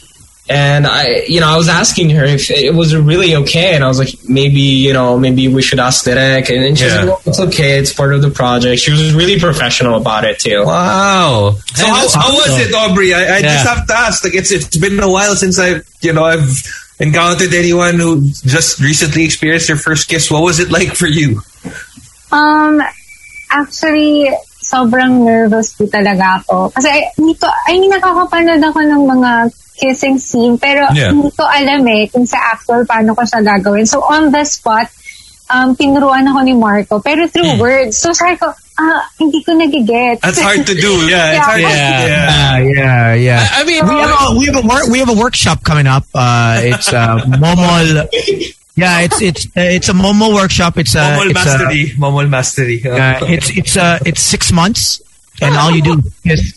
And 0.49 0.87
I, 0.87 1.23
you 1.27 1.41
know, 1.41 1.47
I 1.47 1.57
was 1.57 1.67
asking 1.67 2.11
her 2.11 2.23
if 2.23 2.49
it 2.49 2.73
was 2.73 2.95
really 2.95 3.35
okay, 3.43 3.75
and 3.75 3.83
I 3.83 3.87
was 3.91 3.99
like, 3.99 4.15
maybe, 4.29 4.61
you 4.61 4.93
know, 4.93 5.19
maybe 5.19 5.47
we 5.49 5.61
should 5.61 5.79
ask 5.79 6.05
Derek. 6.05 6.47
And 6.49 6.63
then 6.63 6.75
she's 6.75 6.87
Yeah. 6.87 7.03
like, 7.03 7.07
well, 7.07 7.21
it's 7.25 7.39
okay, 7.51 7.77
it's 7.79 7.91
part 7.91 8.13
of 8.15 8.21
the 8.21 8.31
project. 8.31 8.79
She 8.79 8.91
was 8.91 9.13
really 9.13 9.39
professional 9.39 9.95
about 9.99 10.23
it 10.23 10.39
too. 10.39 10.63
Wow. 10.63 11.57
So 11.75 11.83
Hey, 11.83 11.91
how, 11.91 11.99
that's 11.99 12.15
how 12.15 12.31
was 12.31 12.55
it, 12.63 12.73
Aubrey? 12.73 13.13
I, 13.13 13.19
I 13.19 13.37
Yeah. 13.39 13.59
just 13.59 13.67
have 13.67 13.87
to 13.87 13.93
ask. 13.93 14.23
Like 14.23 14.35
it's 14.35 14.51
it's 14.55 14.77
been 14.77 14.97
a 15.03 15.11
while 15.11 15.35
since 15.35 15.59
I 15.59 15.81
you 15.99 16.13
know 16.13 16.23
I've 16.23 16.63
encountered 16.99 17.53
anyone 17.53 17.99
who 17.99 18.23
just 18.47 18.79
recently 18.79 19.25
experienced 19.25 19.67
their 19.67 19.75
first 19.75 20.07
kiss. 20.07 20.31
What 20.31 20.43
was 20.43 20.59
it 20.63 20.71
like 20.71 20.95
for 20.95 21.07
you? 21.07 21.41
Um, 22.31 22.81
actually, 23.51 24.31
sobrang 24.63 25.23
nervous 25.23 25.73
po 25.75 25.85
talaga 25.87 26.41
ako. 26.43 26.71
Kasi 26.71 26.87
I, 26.89 26.99
hindi 27.15 27.35
ko, 27.35 27.47
I 27.47 27.79
mean, 27.79 27.91
nakakapanood 27.91 28.63
ako 28.63 28.79
ng 28.83 29.03
mga 29.07 29.31
kissing 29.77 30.17
scene, 30.17 30.57
pero 30.57 30.89
Yeah. 30.91 31.13
hindi 31.13 31.29
ko 31.31 31.45
alam 31.45 31.85
eh 31.87 32.09
kung 32.09 32.25
sa 32.25 32.57
actual 32.57 32.83
paano 32.83 33.13
ko 33.13 33.21
siya 33.21 33.45
gagawin. 33.45 33.85
So, 33.85 34.01
on 34.01 34.33
the 34.33 34.43
spot, 34.43 34.89
um, 35.53 35.77
tinuruan 35.77 36.25
ako 36.27 36.39
ni 36.43 36.53
Marco, 36.57 36.99
pero 36.99 37.29
through 37.29 37.61
words. 37.61 37.95
So, 38.01 38.11
sabi 38.11 38.35
ko, 38.41 38.49
ah, 38.51 39.01
hindi 39.21 39.45
ko 39.45 39.53
nagiget. 39.53 40.19
That's 40.21 40.41
hard 40.41 40.65
to 40.65 40.75
do. 40.75 41.07
Yeah, 41.07 41.37
it's 41.37 41.45
hard. 41.45 41.61
Yeah. 41.61 41.69
To, 41.69 41.77
yeah. 41.77 42.05
yeah 42.07 42.53
yeah 42.57 43.07
yeah 43.13 43.41
I 43.53 43.61
mean, 43.65 43.81
we 43.85 43.95
have 44.01 44.13
a 44.17 44.27
we 44.37 44.45
have 44.49 44.57
a 44.57 44.65
wor- 44.65 44.87
we 44.89 44.97
have 44.99 45.09
a 45.09 45.17
workshop 45.17 45.61
coming 45.63 45.85
up 45.85 46.05
uh 46.13 46.57
it's 46.61 46.89
uh 46.93 47.21
momol 47.37 48.05
yeah 48.75 49.01
it's 49.01 49.21
it's 49.21 49.45
uh, 49.53 49.61
it's 49.61 49.89
a 49.89 49.93
momol 49.97 50.33
workshop 50.33 50.77
it's 50.77 50.95
uh, 50.95 51.05
Momol 51.17 51.29
it's, 51.29 51.37
uh, 51.37 51.45
mastery. 51.45 51.83
Momol 51.97 52.27
mastery. 52.29 52.77
Uh, 52.85 53.17
it's 53.29 53.49
it's 53.53 53.77
uh 53.77 53.97
it's 54.05 54.21
six 54.21 54.51
months, 54.51 55.01
and 55.41 55.55
all 55.57 55.69
you 55.71 55.81
do 55.81 56.01
is 56.25 56.56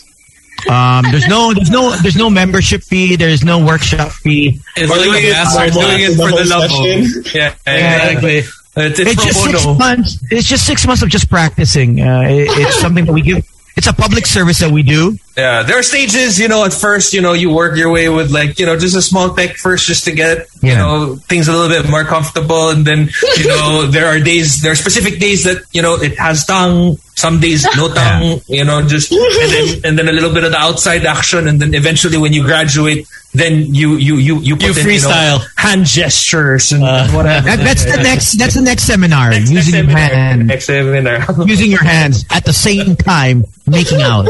um 0.68 1.04
there's 1.10 1.26
no 1.28 1.52
there's 1.54 1.70
no 1.70 1.96
there's 2.02 2.16
no 2.16 2.28
membership 2.30 2.82
fee. 2.82 3.16
There's 3.16 3.44
no 3.44 3.64
workshop 3.64 4.12
fee. 4.12 4.60
it's 4.76 4.90
We're 4.90 4.96
like 4.98 5.04
doing 5.04 5.24
it, 5.24 5.54
we're 5.54 5.70
doing 5.70 6.00
it 6.00 6.16
for 6.16 6.30
the 6.30 6.42
the 6.42 6.48
love. 6.48 6.70
session. 6.70 7.20
of- 7.20 7.34
Yeah, 7.34 7.54
exactly. 7.66 8.36
It's, 8.38 9.00
it's, 9.00 9.00
It's 9.00 9.24
just 9.24 9.42
six 9.44 9.66
months. 9.66 10.18
It's 10.30 10.46
just 10.48 10.66
six 10.66 10.86
months 10.86 11.02
of 11.02 11.08
just 11.08 11.28
practicing. 11.28 12.00
Uh, 12.00 12.22
it, 12.22 12.46
it's 12.50 12.80
something 12.80 13.04
that 13.04 13.12
we 13.12 13.20
give. 13.22 13.44
It's 13.76 13.86
a 13.86 13.92
public 13.92 14.26
service 14.26 14.58
that 14.60 14.70
we 14.70 14.82
do. 14.82 15.16
Yeah, 15.36 15.62
there 15.62 15.78
are 15.78 15.82
stages, 15.82 16.38
you 16.38 16.48
know, 16.48 16.64
at 16.64 16.72
first, 16.74 17.14
you 17.14 17.20
know, 17.22 17.32
you 17.32 17.50
work 17.54 17.76
your 17.76 17.90
way 17.90 18.08
with 18.08 18.30
like, 18.30 18.58
you 18.58 18.66
know, 18.66 18.76
just 18.78 18.96
a 18.96 19.00
small 19.02 19.32
tech 19.34 19.56
first 19.56 19.86
just 19.86 20.04
to 20.04 20.12
get, 20.12 20.48
you 20.60 20.74
know, 20.74 21.16
things 21.16 21.48
a 21.48 21.52
little 21.52 21.68
bit 21.68 21.88
more 21.90 22.04
comfortable. 22.04 22.68
And 22.70 22.84
then, 22.84 23.08
you 23.38 23.46
know, 23.48 23.86
there 23.90 24.06
are 24.06 24.18
days, 24.20 24.60
there 24.60 24.72
are 24.72 24.76
specific 24.76 25.18
days 25.20 25.44
that, 25.44 25.62
you 25.72 25.82
know, 25.82 25.94
it 25.94 26.18
has 26.18 26.44
tongue, 26.44 26.96
some 27.14 27.38
days 27.40 27.64
no 27.76 27.88
tongue, 27.94 28.40
you 28.48 28.64
know, 28.64 28.86
just, 28.86 29.12
and 29.12 29.50
then, 29.52 29.80
and 29.84 29.98
then 29.98 30.08
a 30.08 30.12
little 30.12 30.32
bit 30.34 30.44
of 30.44 30.50
the 30.50 30.58
outside 30.58 31.06
action. 31.06 31.46
And 31.48 31.60
then 31.62 31.74
eventually 31.74 32.18
when 32.18 32.32
you 32.32 32.42
graduate, 32.42 33.06
then 33.32 33.72
you, 33.72 33.94
you, 33.96 34.16
you, 34.16 34.38
you, 34.40 34.56
put 34.56 34.62
You 34.64 34.68
in, 34.70 34.74
freestyle. 34.74 35.38
know, 35.38 35.44
hand 35.56 35.86
gestures 35.86 36.72
and 36.72 36.82
uh, 36.82 37.06
whatever. 37.10 37.46
That, 37.46 37.60
that's 37.60 37.84
the 37.84 38.02
next. 38.02 38.32
That's 38.32 38.54
the 38.54 38.60
next 38.60 38.82
seminar. 38.82 39.30
Next 39.30 39.50
using 39.52 39.74
your 39.74 39.82
seminar. 39.84 40.08
hand, 40.08 40.46
Next 40.48 40.64
seminar. 40.66 41.26
using 41.46 41.70
your 41.70 41.84
hands 41.84 42.24
at 42.28 42.44
the 42.44 42.52
same 42.52 42.96
time, 42.96 43.44
making 43.68 44.02
out. 44.02 44.26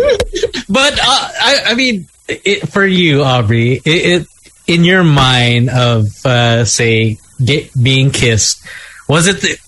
But 0.69 0.90
uh, 0.95 1.29
I, 1.41 1.63
I 1.67 1.75
mean, 1.75 2.09
it, 2.29 2.69
for 2.69 2.85
you, 2.85 3.23
Aubrey, 3.23 3.75
it, 3.85 4.23
it 4.23 4.27
in 4.67 4.85
your 4.85 5.05
mind 5.05 5.71
of 5.71 6.07
uh, 6.25 6.65
say 6.65 7.19
get, 7.45 7.71
being 7.81 8.11
kissed, 8.11 8.65
was 9.09 9.27
it 9.27 9.41
the, 9.41 9.59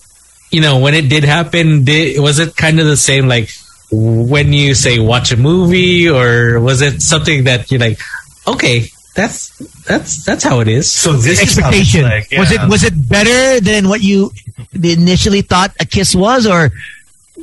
you 0.51 0.61
know 0.61 0.79
when 0.79 0.93
it 0.93 1.09
did 1.09 1.23
happen? 1.23 1.83
Did, 1.83 2.19
was 2.19 2.39
it 2.39 2.55
kind 2.55 2.79
of 2.79 2.85
the 2.85 2.97
same 2.97 3.27
like 3.27 3.49
when 3.91 4.53
you 4.53 4.73
say 4.73 4.99
watch 4.99 5.31
a 5.31 5.37
movie, 5.37 6.09
or 6.09 6.59
was 6.59 6.81
it 6.81 7.01
something 7.01 7.45
that 7.45 7.69
you're 7.69 7.79
like, 7.79 7.99
okay, 8.47 8.87
that's 9.15 9.57
that's 9.83 10.23
that's 10.25 10.43
how 10.43 10.59
it 10.61 10.67
is. 10.67 10.91
So 10.91 11.13
this 11.13 11.41
is 11.41 11.57
how 11.57 11.69
it's 11.69 11.93
Expectation 11.93 12.39
was 12.39 12.51
it 12.51 12.69
was 12.69 12.83
it 12.83 13.09
better 13.09 13.59
than 13.59 13.89
what 13.89 14.01
you 14.01 14.31
initially 14.73 15.41
thought 15.41 15.75
a 15.79 15.85
kiss 15.85 16.15
was, 16.15 16.47
or 16.47 16.71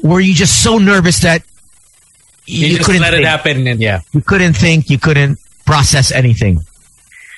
were 0.03 0.20
you 0.20 0.35
just 0.35 0.62
so 0.62 0.78
nervous 0.78 1.20
that 1.20 1.43
You, 2.51 2.66
you, 2.66 2.76
just 2.76 2.86
couldn't 2.90 3.03
let 3.03 3.14
it 3.14 3.22
happen, 3.24 3.62
and 3.66 3.78
yeah. 3.78 4.03
You 4.11 4.20
couldn't 4.20 4.55
think. 4.59 4.90
You 4.90 4.98
couldn't 4.98 5.38
process 5.64 6.11
anything. 6.11 6.61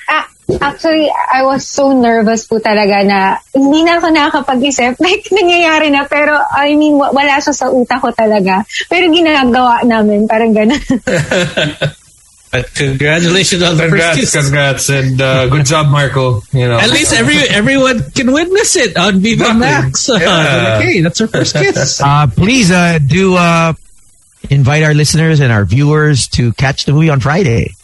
Ah, 0.08 0.24
actually, 0.60 1.06
I 1.12 1.44
was 1.44 1.68
so 1.68 1.92
nervous 1.92 2.48
po 2.48 2.58
talaga 2.58 3.04
na 3.04 3.18
hindi 3.52 3.84
na 3.84 4.00
ako 4.00 4.08
nakakapag-isip. 4.08 4.96
Like, 5.04 5.28
nangyayari 5.30 5.92
na. 5.92 6.08
Pero, 6.08 6.32
I 6.34 6.74
mean, 6.74 6.96
wa- 6.96 7.12
wala 7.12 7.36
siya 7.38 7.52
sa 7.52 7.68
utak 7.68 8.00
ko 8.00 8.10
talaga. 8.10 8.64
Pero 8.88 9.06
ginagawa 9.12 9.84
namin. 9.84 10.24
Parang 10.26 10.50
gano'n. 10.56 10.80
But 12.52 12.68
congratulations 12.74 13.62
on 13.64 13.78
the 13.80 13.88
first 13.88 13.96
Congrats, 13.96 14.18
kiss. 14.20 14.32
congrats, 14.36 14.84
and 14.92 15.16
uh, 15.16 15.48
good 15.48 15.64
job, 15.64 15.88
Marco. 15.88 16.42
You 16.52 16.68
know, 16.68 16.76
At 16.76 16.90
least 16.92 17.14
every 17.16 17.40
everyone 17.48 18.10
can 18.12 18.28
witness 18.30 18.76
it 18.76 18.92
on 18.98 19.20
Viva 19.24 19.56
Exactly. 19.56 19.60
Max. 19.64 20.10
Uh, 20.10 20.18
Yeah. 20.20 20.76
okay, 20.76 21.00
that's 21.00 21.20
our 21.22 21.28
first 21.32 21.56
kiss. 21.56 22.02
Uh, 22.04 22.26
please 22.28 22.68
uh, 22.70 22.98
do 23.00 23.36
uh, 23.40 23.72
invite 24.51 24.82
our 24.82 24.95
listeners 24.95 25.40
and 25.40 25.53
our 25.53 25.64
viewers 25.64 26.28
to 26.38 26.53
catch 26.53 26.84
the 26.84 26.93
movie 26.93 27.11
on 27.11 27.20
Friday. 27.20 27.74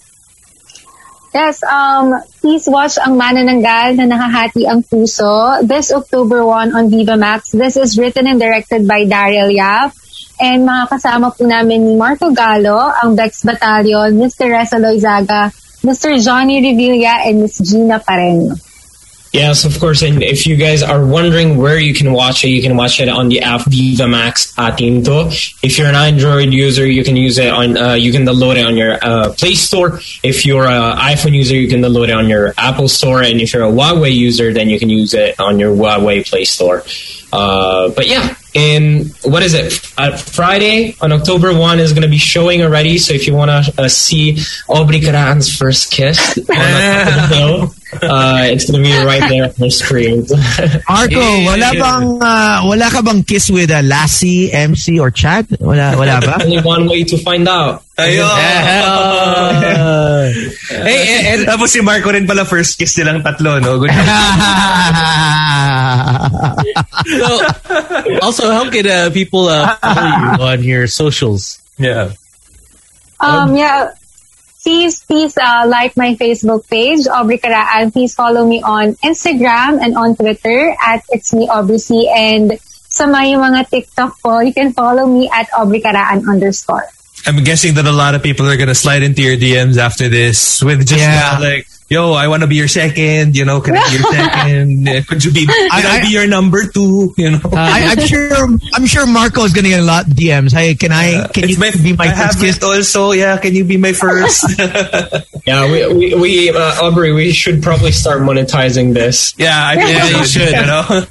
Yes, 1.34 1.62
um, 1.62 2.16
please 2.40 2.64
watch 2.66 2.96
Ang 2.96 3.20
Manananggal 3.20 4.00
na 4.00 4.08
Nahahati 4.08 4.64
ang 4.64 4.80
Puso 4.80 5.60
this 5.60 5.92
October 5.92 6.40
1 6.40 6.72
on 6.72 6.88
Viva 6.88 7.20
Max. 7.20 7.52
This 7.52 7.76
is 7.76 8.00
written 8.00 8.26
and 8.26 8.40
directed 8.40 8.88
by 8.88 9.04
Daryl 9.04 9.52
Yap. 9.52 9.92
And 10.40 10.64
mga 10.64 10.88
kasama 10.88 11.34
po 11.36 11.44
namin 11.44 11.84
ni 11.84 11.94
Marco 11.98 12.30
Gallo, 12.32 12.78
ang 12.78 13.18
Beks 13.18 13.44
Battalion, 13.44 14.14
Mr. 14.16 14.48
Reza 14.48 14.78
Loizaga, 14.78 15.50
Mr. 15.82 16.16
Johnny 16.16 16.62
Revilla, 16.62 17.26
and 17.26 17.42
Miss 17.42 17.58
Gina 17.58 18.00
Pareño. 18.00 18.54
Yes, 19.32 19.64
of 19.64 19.78
course. 19.78 20.02
And 20.02 20.22
if 20.22 20.46
you 20.46 20.56
guys 20.56 20.82
are 20.82 21.04
wondering 21.04 21.58
where 21.58 21.78
you 21.78 21.92
can 21.92 22.12
watch 22.12 22.44
it, 22.44 22.48
you 22.48 22.62
can 22.62 22.76
watch 22.76 23.00
it 23.00 23.08
on 23.08 23.28
the 23.28 23.40
app 23.40 23.66
Viva 23.66 24.08
Max 24.08 24.54
Atinto. 24.54 25.28
If 25.62 25.78
you're 25.78 25.88
an 25.88 25.94
Android 25.94 26.52
user, 26.52 26.86
you 26.86 27.04
can 27.04 27.16
use 27.16 27.38
it 27.38 27.52
on, 27.52 27.76
uh, 27.76 27.92
you 27.92 28.10
can 28.10 28.24
download 28.24 28.56
it 28.56 28.66
on 28.66 28.76
your 28.76 28.98
uh, 29.02 29.32
Play 29.34 29.54
Store. 29.54 30.00
If 30.22 30.46
you're 30.46 30.66
an 30.66 30.96
iPhone 30.96 31.34
user, 31.34 31.54
you 31.54 31.68
can 31.68 31.82
download 31.82 32.08
it 32.08 32.14
on 32.14 32.28
your 32.28 32.54
Apple 32.56 32.88
Store. 32.88 33.22
And 33.22 33.40
if 33.40 33.52
you're 33.52 33.64
a 33.64 33.70
Huawei 33.70 34.14
user, 34.14 34.52
then 34.52 34.70
you 34.70 34.78
can 34.78 34.88
use 34.88 35.12
it 35.12 35.38
on 35.38 35.58
your 35.58 35.76
Huawei 35.76 36.28
Play 36.28 36.44
Store. 36.44 36.82
Uh, 37.30 37.90
but 37.90 38.08
yeah, 38.08 38.34
in 38.54 39.10
what 39.22 39.42
is 39.42 39.52
it? 39.52 39.78
Uh, 39.98 40.16
Friday 40.16 40.96
on 41.00 41.12
October 41.12 41.56
1 41.56 41.78
is 41.78 41.92
going 41.92 42.02
to 42.02 42.08
be 42.08 42.18
showing 42.18 42.62
already. 42.62 42.96
So 42.96 43.12
if 43.12 43.26
you 43.26 43.34
want 43.34 43.50
to 43.66 43.82
uh, 43.82 43.88
see 43.88 44.38
Aubrey 44.68 45.00
Caraan's 45.00 45.54
first 45.54 45.92
kiss 45.92 46.38
on 46.38 46.44
the 46.46 47.26
hill, 47.34 47.74
uh, 47.92 48.48
it's 48.52 48.70
going 48.70 48.82
to 48.82 48.88
be 48.88 48.94
right 49.04 49.28
there 49.28 49.44
on 49.44 49.54
the 49.56 49.70
screen. 49.70 50.20
Marco, 50.88 51.44
wala 51.44 51.70
bang 51.72 52.18
uh, 52.20 52.60
wala 52.68 52.90
ka 52.92 53.02
bang 53.02 53.22
kiss 53.24 53.50
with 53.50 53.70
a 53.70 53.82
Lassy, 53.82 54.52
MC, 54.52 55.00
or 55.00 55.10
Chad? 55.10 55.46
Wala, 55.60 55.96
wala 55.96 56.20
ba? 56.20 56.38
Only 56.44 56.60
one 56.60 56.88
way 56.88 57.04
to 57.04 57.16
find 57.16 57.48
out. 57.48 57.84
Ayun. 57.98 58.28
hey, 60.86 61.34
and, 61.34 61.46
Tapos 61.48 61.72
si 61.72 61.80
Marco 61.80 62.12
rin 62.12 62.26
pala 62.28 62.44
first 62.44 62.78
kiss 62.78 62.94
nilang 63.00 63.24
tatlo, 63.24 63.58
no? 63.58 63.80
Good 63.80 63.90
so, 67.08 67.26
also, 68.22 68.52
how 68.52 68.70
can 68.70 68.86
uh, 68.86 69.10
people 69.10 69.48
uh, 69.48 69.74
follow 69.80 70.06
you 70.06 70.28
on 70.44 70.62
your 70.62 70.86
socials? 70.86 71.58
Yeah. 71.78 72.12
Um, 73.18 73.56
yeah. 73.56 73.97
Please, 74.68 75.00
please 75.00 75.32
uh, 75.40 75.64
like 75.64 75.96
my 75.96 76.12
Facebook 76.20 76.68
page, 76.68 77.08
Aubrey 77.08 77.38
Caraan. 77.40 77.88
Please 77.88 78.12
follow 78.12 78.44
me 78.44 78.60
on 78.60 79.00
Instagram 79.00 79.80
and 79.80 79.96
on 79.96 80.12
Twitter 80.12 80.76
at 80.76 81.00
It's 81.08 81.32
Me 81.32 81.48
Aubrey 81.48 81.78
C. 81.80 82.04
And 82.04 82.52
sa 82.92 83.08
may 83.08 83.32
mga 83.32 83.64
TikTok 83.64 84.20
po, 84.20 84.40
you 84.44 84.52
can 84.52 84.76
follow 84.76 85.08
me 85.08 85.24
at 85.32 85.48
Aubrey 85.56 85.80
Caraan 85.80 86.28
underscore. 86.28 86.84
I'm 87.24 87.40
guessing 87.44 87.80
that 87.80 87.86
a 87.88 87.92
lot 87.96 88.12
of 88.14 88.22
people 88.22 88.44
are 88.44 88.58
gonna 88.60 88.76
slide 88.76 89.00
into 89.02 89.22
your 89.22 89.40
DMs 89.40 89.78
after 89.80 90.12
this 90.12 90.60
with 90.60 90.84
just 90.84 91.00
Yeah. 91.00 91.40
like, 91.40 91.64
yo, 91.88 92.12
I 92.12 92.28
want 92.28 92.42
to 92.42 92.46
be 92.46 92.56
your 92.56 92.68
second. 92.68 93.36
You 93.36 93.44
know, 93.44 93.60
can 93.60 93.76
I 93.76 93.84
be 93.88 93.96
your 93.96 94.12
second? 94.12 94.88
Uh, 94.88 95.02
Could 95.06 95.24
you 95.24 95.32
be? 95.32 95.46
Can 95.46 95.70
I, 95.72 95.98
I- 95.98 96.00
be 96.02 96.08
your 96.08 96.26
number 96.26 96.66
two? 96.68 97.14
You 97.16 97.32
know. 97.32 97.40
I, 97.52 97.94
I'm 97.96 98.06
sure. 98.06 98.30
I'm 98.74 98.86
sure 98.86 99.06
Marco 99.06 99.44
is 99.44 99.52
gonna 99.52 99.68
get 99.68 99.80
a 99.80 99.84
lot 99.84 100.06
of 100.06 100.12
DMs. 100.12 100.52
Hey, 100.52 100.74
can 100.74 100.92
I? 100.92 101.28
Can 101.28 101.44
it's 101.44 101.52
you 101.54 101.58
my, 101.58 101.70
be 101.70 101.92
my 101.96 102.06
I 102.08 102.26
first 102.28 102.40
kiss? 102.40 102.62
also. 102.62 103.12
Yeah, 103.12 103.36
can 103.38 103.54
you 103.54 103.64
be 103.64 103.76
my 103.76 103.92
first? 103.92 104.44
Yeah, 105.48 105.64
we, 105.72 105.94
we, 105.94 106.14
we 106.14 106.50
uh, 106.50 106.82
Aubrey, 106.84 107.10
we 107.14 107.32
should 107.32 107.62
probably 107.62 107.90
start 107.90 108.20
monetizing 108.20 108.92
this. 108.92 109.32
yeah, 109.38 109.66
I 109.66 109.76
think 109.76 109.88
Yeah, 109.88 110.08
you 110.10 110.16
you 110.18 110.24
should. 110.26 110.42
should. 110.42 110.52
You 110.52 110.66
know. 110.66 111.06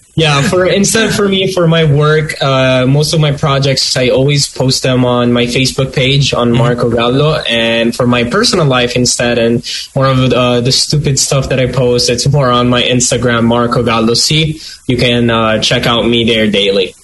Yeah, 0.18 0.42
for 0.42 0.66
instead 0.66 1.14
for 1.14 1.28
me 1.28 1.52
for 1.52 1.68
my 1.68 1.84
work, 1.84 2.34
uh, 2.42 2.86
most 2.86 3.14
of 3.14 3.20
my 3.20 3.30
projects 3.30 3.96
I 3.96 4.08
always 4.08 4.48
post 4.52 4.82
them 4.82 5.04
on 5.04 5.32
my 5.32 5.44
Facebook 5.46 5.94
page 5.94 6.34
on 6.34 6.50
Marco 6.50 6.90
Gallo, 6.90 7.38
and 7.48 7.94
for 7.94 8.04
my 8.04 8.24
personal 8.24 8.66
life 8.66 8.96
instead, 8.96 9.38
and 9.38 9.62
more 9.94 10.06
of 10.06 10.18
uh, 10.32 10.60
the 10.60 10.72
stupid 10.72 11.20
stuff 11.20 11.48
that 11.50 11.60
I 11.60 11.70
post, 11.70 12.10
it's 12.10 12.26
more 12.26 12.50
on 12.50 12.68
my 12.68 12.82
Instagram 12.82 13.44
Marco 13.44 13.84
Gallo 13.84 14.14
C. 14.14 14.60
You 14.88 14.96
can 14.96 15.30
uh, 15.30 15.60
check 15.62 15.86
out 15.86 16.02
me 16.02 16.24
there 16.24 16.50
daily. 16.50 16.94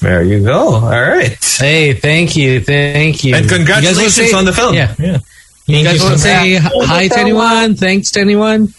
there 0.00 0.22
you 0.22 0.38
go. 0.44 0.74
All 0.76 0.88
right. 0.90 1.36
Hey, 1.58 1.92
thank 1.94 2.36
you, 2.36 2.60
thank 2.60 3.24
you. 3.24 3.34
And 3.34 3.50
You 3.50 3.50
congratulations 3.50 4.30
say- 4.30 4.32
on 4.32 4.44
the 4.44 4.52
film. 4.52 4.74
Yeah. 4.76 4.94
yeah. 4.96 5.18
You 5.66 5.82
Thank 5.84 5.86
guys 5.88 6.02
want 6.02 6.14
to 6.14 6.18
say 6.20 6.56
hi 6.62 7.08
to 7.08 7.18
anyone? 7.18 7.74
Thanks 7.74 8.10
to 8.12 8.20
anyone? 8.20 8.74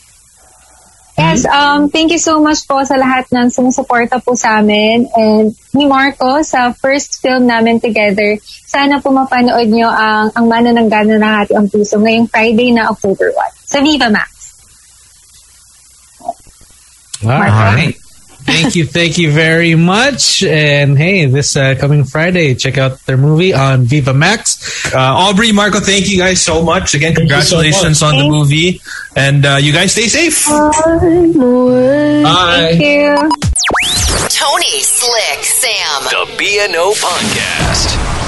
Yes, 1.21 1.45
um, 1.45 1.85
thank 1.93 2.09
you 2.09 2.17
so 2.17 2.41
much 2.41 2.65
po 2.65 2.81
sa 2.81 2.97
lahat 2.97 3.29
ng 3.29 3.53
sumusuporta 3.53 4.17
po 4.17 4.33
sa 4.33 4.57
amin 4.57 5.05
and 5.13 5.53
ni 5.77 5.85
Marco 5.85 6.41
sa 6.41 6.73
first 6.73 7.21
film 7.21 7.45
namin 7.45 7.77
together. 7.77 8.41
Sana 8.65 8.97
po 8.97 9.13
mapanood 9.13 9.69
nyo 9.69 9.85
ang 9.85 10.33
Ang 10.33 10.45
Manananggal 10.49 11.13
na 11.13 11.17
Nakahati 11.21 11.53
ang 11.53 11.69
Puso 11.69 12.01
ngayong 12.01 12.25
Friday 12.25 12.73
na 12.73 12.89
October 12.89 13.29
1 13.37 13.37
sa 13.69 13.79
Viva 13.85 14.09
Max. 14.09 14.29
All 17.21 17.37
right. 17.37 17.93
Thank 18.45 18.75
you, 18.75 18.85
thank 18.85 19.17
you 19.17 19.31
very 19.31 19.75
much. 19.75 20.43
And 20.43 20.97
hey, 20.97 21.25
this 21.25 21.55
uh, 21.55 21.75
coming 21.79 22.03
Friday, 22.03 22.55
check 22.55 22.77
out 22.77 22.99
their 23.05 23.17
movie 23.17 23.53
on 23.53 23.83
Viva 23.83 24.13
Max. 24.13 24.85
Uh, 24.93 24.97
Aubrey, 24.99 25.51
Marco, 25.51 25.79
thank 25.79 26.09
you 26.09 26.17
guys 26.17 26.41
so 26.41 26.61
much. 26.63 26.93
Again, 26.93 27.11
you 27.11 27.15
so 27.15 27.21
congratulations 27.21 28.03
on 28.03 28.17
the 28.17 28.27
movie. 28.27 28.81
And 29.15 29.45
uh, 29.45 29.57
you 29.59 29.73
guys 29.73 29.91
stay 29.91 30.07
safe. 30.07 30.45
Bye. 32.23 32.77
Thank 32.77 32.81
you. 32.81 33.29
Tony, 34.29 34.81
Slick, 34.81 35.43
Sam. 35.43 36.03
The 36.03 36.25
BNO 36.37 36.93
Podcast. 37.01 38.20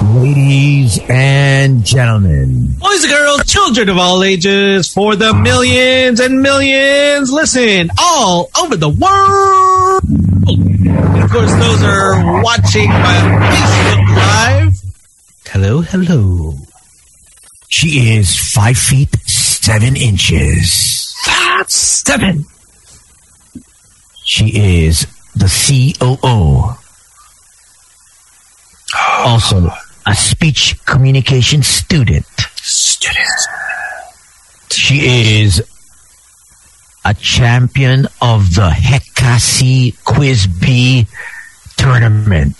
Ladies 0.00 1.00
and 1.08 1.84
gentlemen, 1.84 2.68
Boys 2.78 3.02
and 3.04 3.12
girls, 3.12 3.44
children 3.46 3.88
of 3.88 3.98
all 3.98 4.22
ages, 4.22 4.92
for 4.92 5.16
the 5.16 5.34
millions 5.34 6.20
and 6.20 6.40
millions, 6.40 7.32
listen, 7.32 7.90
all 7.98 8.48
over 8.62 8.76
the 8.76 8.88
world. 8.88 10.02
And 10.46 11.22
of 11.24 11.30
course, 11.30 11.52
those 11.52 11.82
are 11.82 12.42
watching 12.42 12.88
by 12.88 13.16
Facebook 13.50 14.16
Live. 14.16 14.74
Hello, 15.46 15.80
hello. 15.82 16.54
she 17.68 18.14
is 18.16 18.36
five 18.38 18.78
feet 18.78 19.14
seven 19.26 19.96
inches. 19.96 21.12
That's 21.26 21.74
seven. 21.74 22.44
She 24.24 24.84
is 24.84 25.06
the 25.34 25.48
COO. 25.98 26.76
Also, 29.24 29.68
a 30.08 30.14
speech 30.16 30.74
communication 30.86 31.62
student. 31.62 32.24
Student. 32.56 33.40
She 34.70 35.42
is 35.42 35.62
a 37.04 37.12
champion 37.12 38.06
of 38.22 38.54
the 38.54 38.70
Hekasi 38.72 39.92
Quiz 40.04 40.46
Bee 40.46 41.06
tournament. 41.76 42.56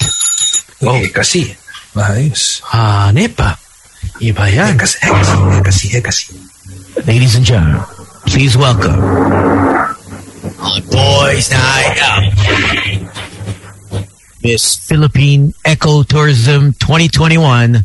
Oh, 0.84 1.00
kasi. 1.08 1.56
Ayos. 1.96 2.60
Ah, 2.68 3.10
nepa. 3.16 3.56
Iba 4.20 4.44
yan. 4.52 4.76
Hekasi, 4.76 4.96
hekasi, 5.08 5.36
hekasi, 5.56 5.86
hekasi. 5.88 6.26
Ladies 7.08 7.34
and 7.34 7.48
gentlemen, 7.48 7.80
please 8.28 8.56
welcome 8.60 9.00
Boys 10.90 11.50
Night 11.50 11.96
Out, 12.02 12.32
Miss 14.42 14.76
Philippine 14.76 15.52
Eco 15.66 16.02
Tourism 16.04 16.72
2021, 16.74 17.84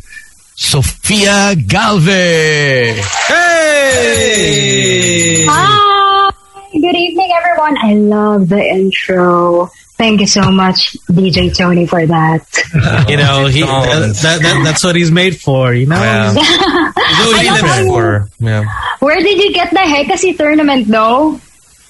Sofia 0.54 1.54
Galvez. 1.56 3.04
Hey! 3.26 5.46
Hi! 5.48 6.30
Good 6.72 6.94
evening, 6.96 7.30
everyone. 7.36 7.76
I 7.78 7.94
love 7.94 8.48
the 8.48 8.60
intro. 8.62 9.70
Thank 9.96 10.20
you 10.20 10.26
so 10.26 10.50
much, 10.50 10.96
DJ 11.10 11.56
Tony, 11.56 11.86
for 11.86 12.04
that. 12.06 12.46
You 13.08 13.16
know, 13.16 13.46
he 13.46 13.60
that, 13.62 14.16
that, 14.22 14.42
that- 14.42 14.62
that's 14.64 14.84
what 14.84 14.96
he's 14.96 15.10
made 15.10 15.40
for, 15.40 15.72
you 15.74 15.86
know? 15.86 15.96
Yeah. 15.96 16.32
He's 16.32 17.26
always 17.26 17.48
Ay, 17.48 17.60
different. 17.60 17.88
for, 17.88 18.28
yeah. 18.40 18.64
Where 19.00 19.16
did 19.20 19.42
you 19.42 19.52
get 19.52 19.70
the 19.70 19.78
Hekasi 19.78 20.36
tournament, 20.36 20.86
though? 20.88 21.40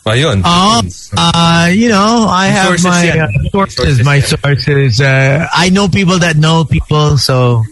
Ayun. 0.04 0.44
Um, 0.44 0.84
uh, 1.16 1.68
you 1.72 1.88
know, 1.88 2.26
I 2.28 2.48
have 2.48 2.66
Sources 2.76 2.84
my 2.84 3.04
yan. 3.04 3.18
uh, 3.24 3.48
sources, 3.50 3.74
Sources 3.76 4.04
my 4.04 4.16
yan. 4.16 4.26
sources. 4.28 5.00
Uh, 5.00 5.48
I 5.52 5.70
know 5.70 5.88
people 5.88 6.18
that 6.20 6.36
know 6.36 6.64
people, 6.64 7.16
so 7.16 7.62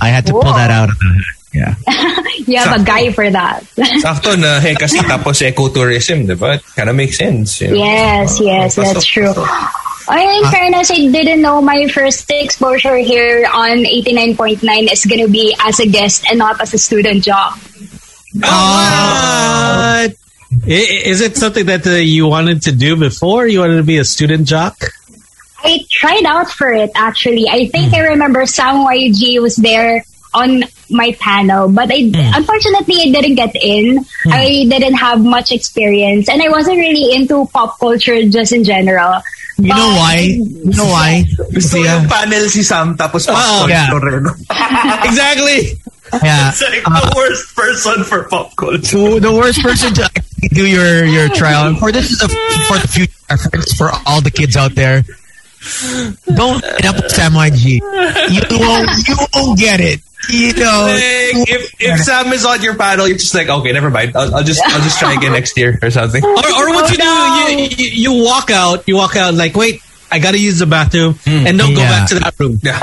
I 0.00 0.08
had 0.08 0.26
to 0.26 0.32
pull 0.32 0.52
that 0.52 0.70
out 0.70 0.90
of 0.90 0.98
the. 0.98 1.24
Yeah. 1.54 1.74
You 2.44 2.58
have 2.58 2.82
a 2.82 2.84
guy 2.84 3.08
for 3.10 3.24
that. 3.30 3.64
Sakto 4.04 4.36
na 4.36 4.60
hekasi 4.60 5.00
tapos 5.08 5.40
ecotourism, 5.40 6.26
di 6.28 6.34
ba? 6.36 6.60
Kind 6.76 6.90
of 6.90 6.96
makes 6.98 7.16
sense. 7.16 7.62
You 7.62 7.70
know? 7.72 7.76
yes, 7.80 8.36
yes, 8.36 8.76
Pasok, 8.76 8.84
that's 8.92 9.06
true. 9.06 9.32
pasok. 9.32 9.48
I, 10.12 10.20
in 10.42 10.44
fairness, 10.52 10.90
I 10.92 11.08
didn't 11.08 11.40
know 11.40 11.62
my 11.62 11.88
first 11.88 12.28
exposure 12.28 12.98
here 13.00 13.48
on 13.48 13.80
89.9 13.88 14.60
is 14.92 15.06
going 15.06 15.24
to 15.24 15.32
be 15.32 15.56
as 15.64 15.80
a 15.80 15.86
guest 15.88 16.26
and 16.28 16.36
not 16.36 16.60
as 16.60 16.74
a 16.74 16.78
student 16.78 17.24
job. 17.24 17.56
What? 18.36 20.12
I- 20.66 21.10
Is 21.10 21.20
it 21.20 21.36
something 21.36 21.66
that 21.66 21.86
uh, 21.86 21.90
you 21.98 22.26
wanted 22.26 22.62
to 22.62 22.72
do 22.72 22.96
before? 22.96 23.46
You 23.46 23.60
wanted 23.60 23.76
to 23.76 23.82
be 23.82 23.98
a 23.98 24.04
student 24.04 24.46
jock? 24.46 24.76
I 25.64 25.80
tried 25.90 26.24
out 26.26 26.50
for 26.50 26.72
it 26.72 26.90
actually. 26.94 27.48
I 27.48 27.68
think 27.68 27.94
I 27.94 28.12
remember 28.12 28.44
Sam 28.44 28.84
YG 28.84 29.40
was 29.40 29.56
there 29.56 30.04
on 30.34 30.64
my 30.90 31.16
panel, 31.18 31.72
but 31.72 31.90
I 31.90 32.12
hmm. 32.12 32.34
unfortunately 32.36 32.96
I 33.00 33.10
didn't 33.10 33.36
get 33.36 33.56
in. 33.56 34.04
Hmm. 34.24 34.32
I 34.32 34.66
didn't 34.68 34.94
have 35.00 35.24
much 35.24 35.52
experience, 35.52 36.28
and 36.28 36.42
I 36.42 36.48
wasn't 36.50 36.76
really 36.76 37.14
into 37.16 37.46
pop 37.46 37.78
culture 37.80 38.20
just 38.28 38.52
in 38.52 38.62
general. 38.64 39.22
You 39.56 39.68
know 39.72 39.94
why? 39.96 40.16
You 40.36 40.74
know 40.74 40.90
why? 40.90 41.24
Gusto 41.54 41.78
ko 41.78 41.86
yung 41.86 42.08
panel 42.10 42.44
si 42.50 42.60
Sam 42.66 42.98
tapos 42.98 43.24
pop 43.24 43.38
Oh, 43.38 43.66
yeah. 43.70 43.88
culture. 43.88 44.20
no? 44.20 44.32
exactly. 45.08 45.80
Yeah. 46.22 46.50
It's 46.50 46.62
like 46.62 46.84
the 46.84 46.94
uh, 46.94 47.10
worst 47.16 47.56
person 47.56 48.04
for 48.04 48.22
pop 48.30 48.54
culture. 48.54 49.18
The 49.18 49.32
worst 49.34 49.58
person 49.62 49.94
to 49.98 50.04
actually 50.04 50.33
do 50.48 50.66
your 50.66 51.04
your 51.04 51.28
trial. 51.34 51.68
And 51.68 51.78
for 51.78 51.92
this 51.92 52.10
is 52.10 52.22
a, 52.22 52.28
for 52.28 52.78
the 52.78 52.88
future 52.88 53.12
reference 53.30 53.72
for 53.74 53.90
all 54.06 54.20
the 54.20 54.30
kids 54.30 54.56
out 54.56 54.74
there. 54.74 55.04
Don't 56.34 56.62
end 56.62 56.86
up 56.86 56.96
with 56.96 57.10
Sam 57.10 57.32
YG. 57.32 57.80
You 58.30 58.58
won't 58.58 59.08
you 59.08 59.16
won't 59.34 59.58
get 59.58 59.80
it. 59.80 60.00
You 60.30 60.52
know. 60.54 60.86
Like, 60.88 61.50
if 61.50 61.74
if 61.80 62.00
Sam 62.00 62.32
is 62.32 62.44
on 62.44 62.62
your 62.62 62.76
panel, 62.76 63.08
you're 63.08 63.18
just 63.18 63.34
like, 63.34 63.48
okay, 63.48 63.72
never 63.72 63.90
mind. 63.90 64.16
I'll, 64.16 64.34
I'll 64.36 64.44
just 64.44 64.62
I'll 64.62 64.80
just 64.80 64.98
try 64.98 65.14
again 65.14 65.32
next 65.38 65.56
year 65.56 65.78
or 65.82 65.90
something. 65.90 66.22
Or, 66.22 66.30
or 66.30 66.68
what 66.70 66.90
you 66.90 66.96
do, 66.96 67.02
oh, 67.04 67.48
you, 67.48 67.68
you 67.76 68.12
you 68.12 68.24
walk 68.24 68.50
out, 68.50 68.86
you 68.86 68.96
walk 68.96 69.16
out 69.16 69.34
like, 69.34 69.56
wait, 69.56 69.80
I 70.10 70.18
gotta 70.18 70.38
use 70.38 70.58
the 70.58 70.66
bathroom, 70.66 71.14
hmm. 71.14 71.46
and 71.46 71.58
don't 71.58 71.74
go 71.74 71.80
back 71.80 72.08
to 72.10 72.14
that 72.16 72.38
room. 72.38 72.58
Yeah. 72.62 72.78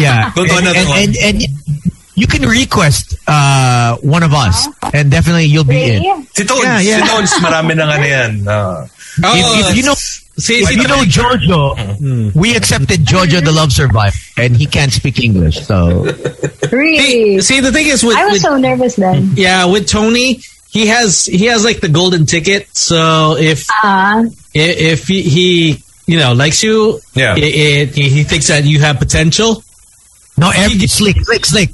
yeah. 0.00 0.32
Go 0.36 0.44
to 0.44 0.56
another 0.56 0.78
and, 0.78 0.88
one. 0.88 0.98
and, 0.98 1.42
and 1.42 1.92
you 2.16 2.26
can 2.26 2.42
request 2.48 3.14
uh, 3.28 3.96
one 4.00 4.22
of 4.24 4.32
us, 4.32 4.66
and 4.92 5.10
definitely 5.10 5.44
you'll 5.46 5.64
be 5.68 5.82
in. 5.84 6.02
Really? 6.02 6.24
Si 6.34 6.44
Tones, 6.44 6.64
Yeah, 6.64 6.80
yeah. 6.80 6.98
si 7.04 7.12
Tones, 7.12 7.32
marami 7.44 7.76
na 7.76 7.84
nga 7.86 7.96
na 8.00 8.08
yan. 8.08 8.32
Ah. 9.24 9.32
if, 9.32 9.70
if 9.72 9.76
you 9.78 9.82
know, 9.82 9.94
see, 10.36 10.60
if 10.60 10.68
you 10.76 10.84
know 10.84 11.00
Jojo, 11.00 11.72
we 12.36 12.54
accepted 12.54 13.00
Jojo 13.00 13.40
the 13.42 13.52
Love 13.52 13.72
Survivor, 13.72 14.12
and 14.36 14.54
he 14.54 14.66
can't 14.66 14.92
speak 14.92 15.20
English, 15.24 15.64
so 15.64 16.04
Really? 16.70 17.40
see, 17.40 17.60
the 17.60 17.72
thing 17.72 17.86
is 17.86 18.04
with, 18.04 18.16
I 18.16 18.24
was 18.26 18.32
with 18.34 18.42
so 18.42 18.56
nervous 18.58 18.96
then. 18.96 19.32
yeah, 19.34 19.64
with 19.64 19.88
Tony, 19.88 20.40
he 20.68 20.86
has 20.88 21.24
he 21.24 21.46
has 21.46 21.64
like 21.64 21.80
the 21.80 21.88
golden 21.88 22.26
ticket. 22.26 22.68
So 22.76 23.36
if 23.40 23.64
Uh, 23.82 24.28
i- 24.54 24.78
if 24.92 25.08
he, 25.08 25.22
he 25.22 25.48
you 26.06 26.18
know 26.20 26.34
likes 26.34 26.62
you, 26.62 27.00
Yeah. 27.14 27.36
it, 27.40 27.94
it, 27.94 27.94
he 27.96 28.22
thinks 28.24 28.48
that 28.48 28.64
you 28.64 28.80
have 28.80 28.98
potential. 28.98 29.64
no, 30.36 30.50
every 30.52 30.86
slick, 30.86 31.16
slick, 31.24 31.46
slick. 31.46 31.70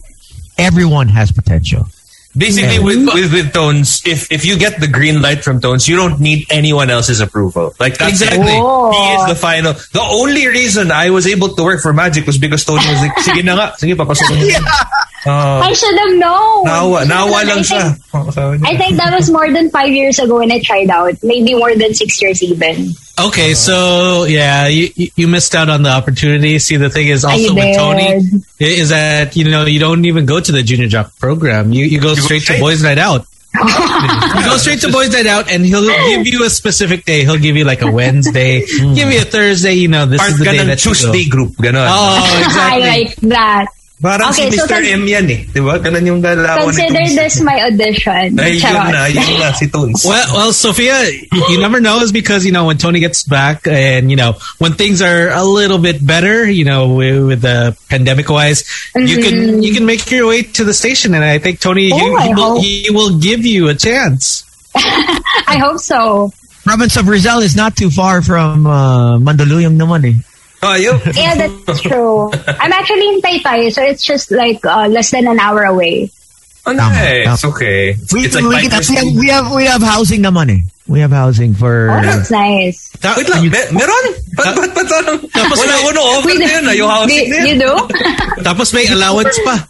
Everyone 0.63 1.09
has 1.09 1.33
potential. 1.33 1.87
Basically, 2.33 2.81
Yeah. 2.81 2.89
with, 2.89 3.05
with 3.13 3.29
with 3.29 3.53
Tones, 3.53 4.01
if 4.09 4.33
if 4.33 4.49
you 4.49 4.57
get 4.57 4.81
the 4.81 4.89
green 4.89 5.21
light 5.21 5.45
from 5.45 5.61
Tones, 5.61 5.85
you 5.85 6.01
don't 6.01 6.17
need 6.17 6.49
anyone 6.49 6.89
else's 6.89 7.21
approval. 7.21 7.77
Like 7.77 7.99
that's. 8.01 8.25
Exactly. 8.25 8.57
Oh. 8.57 8.89
He 8.89 9.05
is 9.21 9.25
the 9.29 9.37
oh. 9.37 9.47
final. 9.49 9.73
The 9.93 10.01
only 10.01 10.49
reason 10.49 10.89
I 10.89 11.13
was 11.13 11.29
able 11.29 11.53
to 11.53 11.63
work 11.63 11.85
for 11.85 11.93
Magic 11.93 12.25
was 12.25 12.39
because 12.41 12.65
Tony 12.65 12.89
was 12.89 13.01
like, 13.05 13.17
sige 13.21 13.45
na 13.45 13.53
nga, 13.53 13.67
sige 13.77 13.93
papasok 13.93 14.33
mo. 14.33 14.41
Oh, 15.25 15.31
I 15.31 15.73
should 15.73 15.97
have 15.99 16.14
known. 16.18 16.66
nawa, 16.66 17.05
nawa 17.07 17.47
lang 17.47 17.59
I 17.59 17.62
think- 17.62 17.66
siya. 17.66 17.99
Oh. 18.14 18.59
I 18.66 18.77
think 18.77 18.97
that 18.97 19.14
was 19.14 19.31
more 19.31 19.51
than 19.53 19.70
five 19.70 19.89
years 19.89 20.18
ago 20.18 20.39
when 20.39 20.51
I 20.51 20.61
tried 20.61 20.91
out. 20.91 21.14
Maybe 21.23 21.55
more 21.55 21.75
than 21.77 21.95
six 21.95 22.20
years 22.20 22.43
even. 22.43 22.93
Okay, 23.20 23.55
so 23.55 24.25
yeah, 24.25 24.66
you 24.66 24.89
you 24.97 25.09
you 25.16 25.29
missed 25.29 25.55
out 25.55 25.68
on 25.68 25.83
the 25.83 25.91
opportunity. 25.91 26.59
See, 26.59 26.77
the 26.77 26.91
thing 26.91 27.09
is 27.09 27.25
also 27.25 27.55
with. 27.55 27.77
Tony 27.77 28.43
is 28.59 28.89
that 28.89 29.37
you 29.37 29.45
know 29.45 29.64
you 29.66 29.79
don't 29.79 30.05
even 30.07 30.27
go 30.27 30.41
to 30.41 30.51
the 30.51 30.62
junior 30.62 30.89
jock 30.89 31.14
program. 31.18 31.73
You 31.73 31.85
you 31.85 32.01
go 32.01 32.14
straight 32.14 32.43
to 32.51 32.59
boys' 32.59 32.83
night 32.83 32.99
out. 32.99 33.27
you 33.55 34.45
go 34.49 34.57
straight 34.57 34.81
to 34.81 34.91
boys' 34.91 35.12
night 35.12 35.27
out, 35.27 35.51
and 35.53 35.64
he'll 35.64 35.87
give 35.87 36.27
you 36.27 36.45
a 36.45 36.51
specific 36.51 37.05
day. 37.05 37.23
He'll 37.23 37.39
give 37.39 37.55
you 37.55 37.64
like 37.64 37.83
a 37.83 37.91
Wednesday, 37.91 38.64
hmm. 38.66 38.95
give 38.95 39.12
you 39.12 39.20
a 39.20 39.29
Thursday. 39.29 39.75
You 39.75 39.89
know, 39.89 40.07
this 40.07 40.18
Part 40.18 40.33
is 40.33 40.39
the 40.39 40.45
day 40.47 40.59
ng 40.59 40.66
that 40.68 40.83
you 40.83 40.91
go. 40.91 40.95
Tuesday 40.95 41.29
group, 41.29 41.53
ganon. 41.61 41.87
Oh, 41.87 42.43
exactly. 42.43 42.83
I 42.83 42.89
like 42.89 43.16
that. 43.29 43.66
Parang 44.03 44.34
Okay, 44.34 44.50
si 44.50 44.59
so 44.59 44.66
Mr. 44.66 44.82
con- 44.82 44.98
M 44.98 45.07
yan 45.07 45.30
eh. 45.30 45.46
Di 45.46 45.62
ba? 45.62 45.78
Ganon 45.78 46.03
yung 46.03 46.18
galawan 46.18 46.74
Consider 46.74 47.07
nito. 47.07 47.22
this 47.22 47.38
my 47.38 47.55
audition. 47.70 48.34
Ay, 48.34 48.59
yun 48.59 48.90
na, 48.90 49.07
yun 49.07 49.38
na, 49.38 49.55
si 49.55 49.70
Tones. 49.70 50.03
Well, 50.03 50.26
well, 50.34 50.50
Sophia, 50.50 51.07
you 51.30 51.62
never 51.62 51.78
know 51.78 52.03
is 52.03 52.11
because 52.11 52.42
you 52.42 52.50
know 52.50 52.66
when 52.66 52.82
Tony 52.82 52.98
gets 52.98 53.22
back, 53.22 53.62
and 53.70 54.11
you 54.11 54.18
know 54.18 54.34
when 54.59 54.74
things 54.74 54.98
are 55.07 55.30
a 55.30 55.46
little 55.46 55.78
bit 55.78 56.03
better, 56.05 56.42
you 56.50 56.66
know 56.66 56.98
with, 56.98 57.38
with 57.38 57.40
the 57.46 57.78
pandemic 57.86 58.26
wise, 58.26 58.66
you 58.98 59.22
can 59.22 59.62
you 59.62 59.70
can 59.72 59.86
make 59.86 60.11
your 60.11 60.26
way 60.26 60.42
to 60.59 60.66
the 60.66 60.74
station, 60.74 61.14
and 61.14 61.22
I 61.22 61.38
think 61.38 61.62
Tony 61.62 61.94
he, 61.94 61.94
Oh, 61.94 62.16
I 62.18 62.26
he, 62.26 62.34
will, 62.34 62.55
he 62.61 62.90
will 62.90 63.12
give 63.22 63.46
you 63.46 63.70
a 63.70 63.74
chance. 63.78 64.42
I 65.46 65.62
hope 65.62 65.78
so. 65.78 66.32
Province 66.66 66.96
of 66.98 67.07
Rizal 67.07 67.38
is 67.38 67.55
not 67.55 67.76
too 67.78 67.90
far 67.90 68.18
from 68.22 68.66
uh, 68.66 69.18
Mandaluyong 69.22 69.78
naman 69.78 70.11
eh. 70.11 70.14
Oh, 70.63 70.75
yun. 70.75 71.01
Yeah, 71.15 71.35
that's 71.35 71.81
true. 71.87 72.31
I'm 72.47 72.73
actually 72.73 73.09
in 73.09 73.21
Taytay, 73.21 73.73
so 73.73 73.83
it's 73.83 74.05
just 74.05 74.31
like 74.31 74.65
uh, 74.65 74.87
less 74.89 75.11
than 75.11 75.27
an 75.27 75.41
hour 75.41 75.65
away. 75.65 76.11
Oh, 76.65 76.71
nice. 76.73 77.45
Okay. 77.45 77.97
We, 78.13 78.23
It's 78.27 78.35
like 78.37 78.45
we, 78.45 78.55
Piper's 78.69 78.89
we, 78.89 78.95
have, 78.97 79.11
we 79.19 79.29
have 79.31 79.47
we 79.53 79.65
have 79.67 79.83
housing 79.83 80.23
naman 80.23 80.47
eh. 80.51 80.61
We 80.87 81.01
have 81.01 81.11
housing 81.11 81.55
for 81.55 81.91
Oh, 81.91 82.03
that's 82.03 82.31
nice. 82.31 82.91
Ta- 83.03 83.15
Wait 83.19 83.27
lang, 83.29 83.43
me- 83.43 83.71
meron? 83.75 84.05
Ba't, 84.39 84.55
ba't, 84.55 84.71
ba't, 84.75 84.87
parang, 84.87 85.19
Tapos 85.35 85.59
wala 85.59 85.75
may- 85.75 85.83
ko 85.91 86.03
offer 86.15 86.35
na 86.39 86.47
yun, 86.47 86.63
ah, 86.71 86.75
yung 86.79 86.91
housing 86.91 87.27
you, 87.27 87.35
na 87.35 87.45
you 87.51 87.57
do? 87.59 87.75
Tapos 88.47 88.71
may 88.75 88.87
allowance 88.87 89.35
pa. 89.43 89.67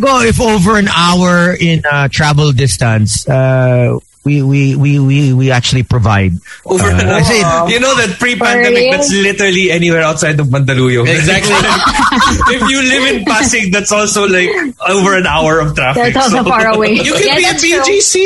go 0.00 0.20
if 0.24 0.40
over 0.40 0.76
an 0.80 0.88
hour 0.88 1.52
in 1.60 1.82
uh, 1.84 2.08
travel 2.08 2.52
distance. 2.52 3.28
Uh, 3.28 3.98
we, 4.26 4.42
we, 4.42 4.74
we, 4.74 4.98
we, 4.98 5.32
we 5.32 5.46
actually 5.54 5.86
provide. 5.86 6.34
Over 6.66 6.90
Uh, 6.90 7.14
I 7.14 7.22
say- 7.22 7.46
You 7.70 7.78
know 7.78 7.94
that 7.94 8.18
pre-pandemic, 8.18 8.90
that's 8.90 9.12
literally 9.14 9.70
anywhere 9.70 10.02
outside 10.02 10.34
of 10.42 10.48
Mandaluyong. 10.50 11.06
Exactly. 11.06 11.54
if 12.58 12.62
you 12.66 12.82
live 12.82 13.04
in 13.14 13.24
Pasig, 13.24 13.70
that's 13.70 13.92
also 13.94 14.26
like 14.26 14.50
over 14.90 15.14
an 15.16 15.26
hour 15.30 15.60
of 15.62 15.76
traffic. 15.78 16.10
That's 16.12 16.34
also 16.34 16.42
far 16.42 16.66
away. 16.74 16.98
You 16.98 17.14
can 17.14 17.22
Yeah, 17.22 17.36
be 17.38 17.44
at 17.46 17.54
that's 17.54 17.62
true. 17.62 17.78
BGC. 17.78 18.18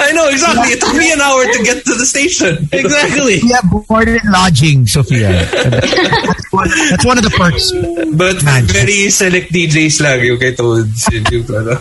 I 0.00 0.12
know, 0.16 0.28
exactly. 0.32 0.72
It 0.72 0.80
took 0.80 0.96
me 0.96 1.12
an 1.12 1.20
hour 1.20 1.44
to 1.44 1.58
get 1.62 1.84
to 1.84 1.92
the 1.94 2.06
station. 2.08 2.68
Exactly. 2.72 3.40
We 3.44 3.50
have 3.52 3.68
board 3.68 4.08
and 4.08 4.24
lodging, 4.32 4.86
Sophia. 4.88 5.44
that's, 5.52 6.52
one, 6.52 6.68
that's 6.90 7.04
one 7.04 7.18
of 7.20 7.24
the 7.24 7.34
perks. 7.36 7.72
But 8.16 8.40
Man. 8.44 8.64
very 8.72 9.10
select 9.12 9.52
DJs 9.52 10.00
lang 10.00 10.24
yung 10.24 10.38
kay 10.40 10.54
Tones. 10.56 11.04
Yun 11.12 11.24
yung 11.28 11.44
ano. 11.52 11.76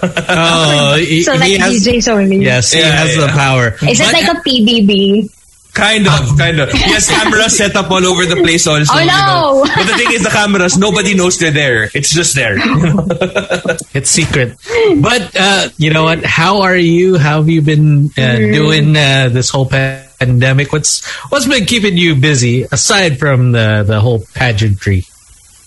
So 1.24 1.32
like 1.39 1.56
he. 1.56 1.80
DJs 1.80 2.12
only. 2.12 2.43
Yes, 2.43 2.72
he 2.74 2.80
Yeah, 2.80 2.91
has 2.91 3.16
the 3.16 3.28
yeah. 3.30 3.36
Power. 3.45 3.67
Is 3.85 3.99
it 4.01 4.09
But- 4.09 4.13
like 4.17 4.29
a 4.33 4.37
PBB? 4.41 5.29
Kind 5.75 6.07
of, 6.07 6.23
kind 6.39 6.55
of. 6.63 6.71
Yes, 6.71 7.11
cameras 7.11 7.57
set 7.59 7.75
up 7.75 7.91
all 7.91 7.99
over 8.07 8.23
the 8.25 8.39
place 8.39 8.63
also. 8.65 8.95
Oh, 8.95 8.99
you 9.03 9.11
no. 9.11 9.19
know. 9.27 9.67
But 9.75 9.83
the 9.91 9.95
thing 9.99 10.07
is, 10.15 10.23
the 10.23 10.29
cameras, 10.31 10.77
nobody 10.79 11.15
knows 11.19 11.35
they're 11.37 11.51
there. 11.51 11.91
It's 11.93 12.15
just 12.15 12.31
there. 12.33 12.55
It's 13.93 14.07
secret. 14.09 14.55
But 15.03 15.35
uh, 15.35 15.67
you 15.75 15.91
know 15.91 16.03
what? 16.07 16.23
How 16.23 16.61
are 16.63 16.77
you? 16.79 17.17
How 17.19 17.43
have 17.43 17.49
you 17.51 17.59
been 17.61 18.07
uh, 18.15 18.39
Mm. 18.39 18.53
doing 18.55 18.87
uh, 18.95 19.27
this 19.31 19.49
whole 19.51 19.67
pandemic? 19.67 20.71
What's 20.71 21.03
what's 21.27 21.43
been 21.47 21.65
keeping 21.67 21.97
you 21.99 22.15
busy 22.15 22.63
aside 22.71 23.19
from 23.19 23.51
the 23.51 23.83
the 23.83 23.99
whole 23.99 24.23
pageantry? 24.33 25.03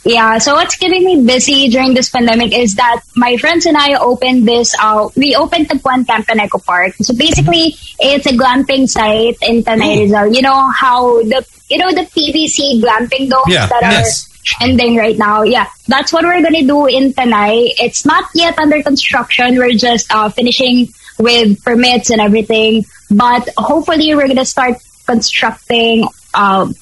Yeah, 0.04 0.38
so 0.38 0.54
what's 0.54 0.76
keeping 0.76 1.04
me 1.04 1.22
busy 1.26 1.68
during 1.68 1.92
this 1.92 2.08
pandemic 2.08 2.56
is 2.56 2.76
that 2.76 3.02
my 3.16 3.36
friends 3.36 3.66
and 3.66 3.76
I 3.76 3.94
opened 3.94 4.46
this, 4.46 4.74
uh, 4.80 5.08
we 5.16 5.34
opened 5.34 5.68
Tagpuan 5.68 6.06
Camp 6.06 6.28
in 6.30 6.40
Eco 6.40 6.58
Park. 6.58 6.94
So 7.02 7.14
basically, 7.14 7.74
it's 7.98 8.24
a 8.26 8.32
glamping 8.32 8.88
site 8.88 9.36
in 9.42 9.64
Tanay 9.64 10.00
Rizal. 10.00 10.32
You 10.32 10.42
know 10.42 10.70
how 10.70 11.22
the, 11.22 11.44
you 11.68 11.78
know 11.78 11.90
the 11.90 12.08
PVC 12.16 12.80
glamping 12.80 13.28
domes 13.28 13.48
Yeah, 13.48 13.66
that 13.66 13.82
yes. 13.82 14.26
are 14.26 14.38
trending 14.44 14.96
right 14.96 15.18
now? 15.18 15.42
Yeah, 15.42 15.66
that's 15.88 16.12
what 16.12 16.24
we're 16.24 16.42
gonna 16.42 16.62
do 16.62 16.86
in 16.86 17.12
Tanay. 17.12 17.74
It's 17.78 18.06
not 18.06 18.24
yet 18.34 18.58
under 18.58 18.82
construction. 18.82 19.56
We're 19.58 19.72
just 19.72 20.10
uh, 20.14 20.28
finishing 20.30 20.88
with 21.18 21.62
permits 21.64 22.10
and 22.10 22.20
everything. 22.20 22.84
But 23.10 23.48
hopefully, 23.58 24.14
we're 24.14 24.28
gonna 24.28 24.44
start 24.46 24.76
constructing 25.06 26.06
uh, 26.32 26.72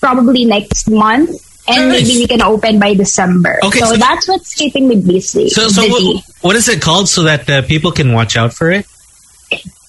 probably 0.00 0.46
next 0.46 0.90
month. 0.90 1.30
And 1.68 1.88
Nice. 1.94 2.02
maybe 2.02 2.18
we 2.20 2.26
can 2.26 2.42
open 2.42 2.78
by 2.82 2.94
December. 2.94 3.60
Okay, 3.62 3.78
so, 3.80 3.94
so- 3.94 3.96
that's 3.96 4.26
what's 4.28 4.54
keeping 4.54 4.88
me 4.88 4.96
busy. 4.98 5.48
So 5.48 5.68
so 5.68 5.82
busy. 5.82 6.14
what, 6.16 6.24
what 6.42 6.56
is 6.56 6.68
it 6.68 6.82
called 6.82 7.08
so 7.08 7.22
that 7.22 7.48
uh, 7.48 7.62
people 7.62 7.92
can 7.92 8.12
watch 8.12 8.36
out 8.36 8.52
for 8.52 8.70
it? 8.70 8.86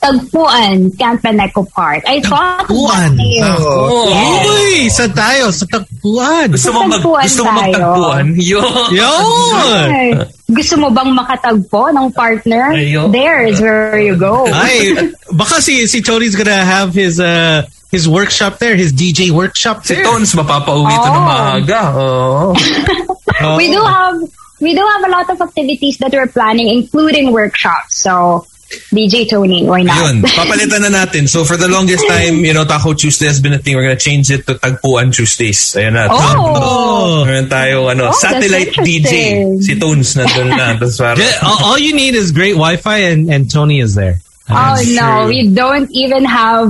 Tagpuan, 0.04 0.92
Camp 1.00 1.24
and 1.24 1.40
Eco 1.40 1.64
Park. 1.64 2.04
I 2.06 2.20
thought 2.20 2.68
Tagpuan. 2.68 3.16
that 3.16 3.56
Oh, 3.64 4.10
Yes. 4.12 4.44
Uy, 4.52 4.76
saan 4.92 5.12
tayo? 5.16 5.48
Sa 5.56 5.64
Tagpuan. 5.64 6.52
Gusto 6.52 6.70
mo 6.76 6.80
mag, 6.92 7.00
Tagpuan 7.00 7.24
gusto 7.24 7.42
mo 7.48 7.52
magtagpuan? 7.56 8.26
Yun. 8.52 8.88
Yun! 8.92 9.88
Ay, 9.96 10.10
gusto 10.52 10.76
mo 10.76 10.92
bang 10.92 11.08
makatagpo 11.16 11.84
ng 11.96 12.12
partner? 12.12 12.76
Ayun. 12.76 13.16
There 13.16 13.48
is 13.48 13.64
where 13.64 13.96
you 13.96 14.20
go. 14.20 14.44
Ay, 14.52 14.92
baka 15.40 15.64
si, 15.64 15.88
si 15.88 16.04
Tony's 16.04 16.36
gonna 16.36 16.60
have 16.68 16.92
his 16.94 17.24
uh, 17.24 17.64
his 17.94 18.10
workshop 18.10 18.58
there, 18.58 18.74
his 18.76 18.90
DJ 18.92 19.30
workshop 19.30 19.86
Si 19.86 19.94
there. 19.94 20.02
Tones, 20.04 20.34
mapapauwi 20.34 20.90
to 20.98 21.10
ng 21.14 21.22
Oh. 21.22 21.30
maaga. 21.30 21.82
Oh. 21.94 22.52
Oh. 23.44 23.58
we 23.58 23.66
do 23.70 23.82
have 23.82 24.18
we 24.62 24.74
do 24.78 24.82
have 24.86 25.04
a 25.06 25.12
lot 25.12 25.28
of 25.30 25.42
activities 25.42 25.98
that 26.02 26.12
we're 26.14 26.28
planning, 26.30 26.70
including 26.70 27.32
workshops. 27.34 27.98
So 28.02 28.46
DJ 28.94 29.28
Tony, 29.30 29.66
why 29.66 29.82
not? 29.84 29.98
Yun, 30.00 30.22
papalitan 30.38 30.82
na 30.86 30.90
natin. 30.94 31.28
So 31.28 31.44
for 31.44 31.58
the 31.58 31.68
longest 31.68 32.06
time, 32.08 32.46
you 32.46 32.54
know, 32.54 32.64
Taco 32.64 32.94
Tuesday 32.94 33.26
has 33.28 33.42
been 33.42 33.54
a 33.54 33.62
thing. 33.62 33.76
We're 33.76 33.90
gonna 33.90 34.00
change 34.02 34.30
it 34.32 34.46
to 34.48 34.56
Tagpuan 34.56 35.12
Tuesdays. 35.14 35.58
Ayan 35.78 35.94
na. 35.98 36.08
Oh. 36.10 37.22
Meron 37.28 37.50
tayo, 37.50 37.90
ano, 37.90 38.10
Oh, 38.10 38.18
satellite 38.18 38.74
DJ. 38.82 39.02
interesting. 39.02 39.62
Si 39.62 39.74
Tones 39.82 40.10
nandun 40.18 40.48
na. 40.54 40.74
Tapos 40.78 40.98
parang, 40.98 41.22
Yeah, 41.22 41.38
all, 41.44 41.74
all 41.74 41.80
you 41.82 41.94
need 41.98 42.14
is 42.16 42.32
great 42.32 42.56
Wi-Fi 42.58 42.98
and, 43.14 43.30
and 43.34 43.50
Tony 43.50 43.82
is 43.82 43.94
there. 43.98 44.22
Oh 44.50 44.78
no, 44.94 45.26
we 45.28 45.50
don't 45.50 45.90
even 45.92 46.24
have 46.26 46.70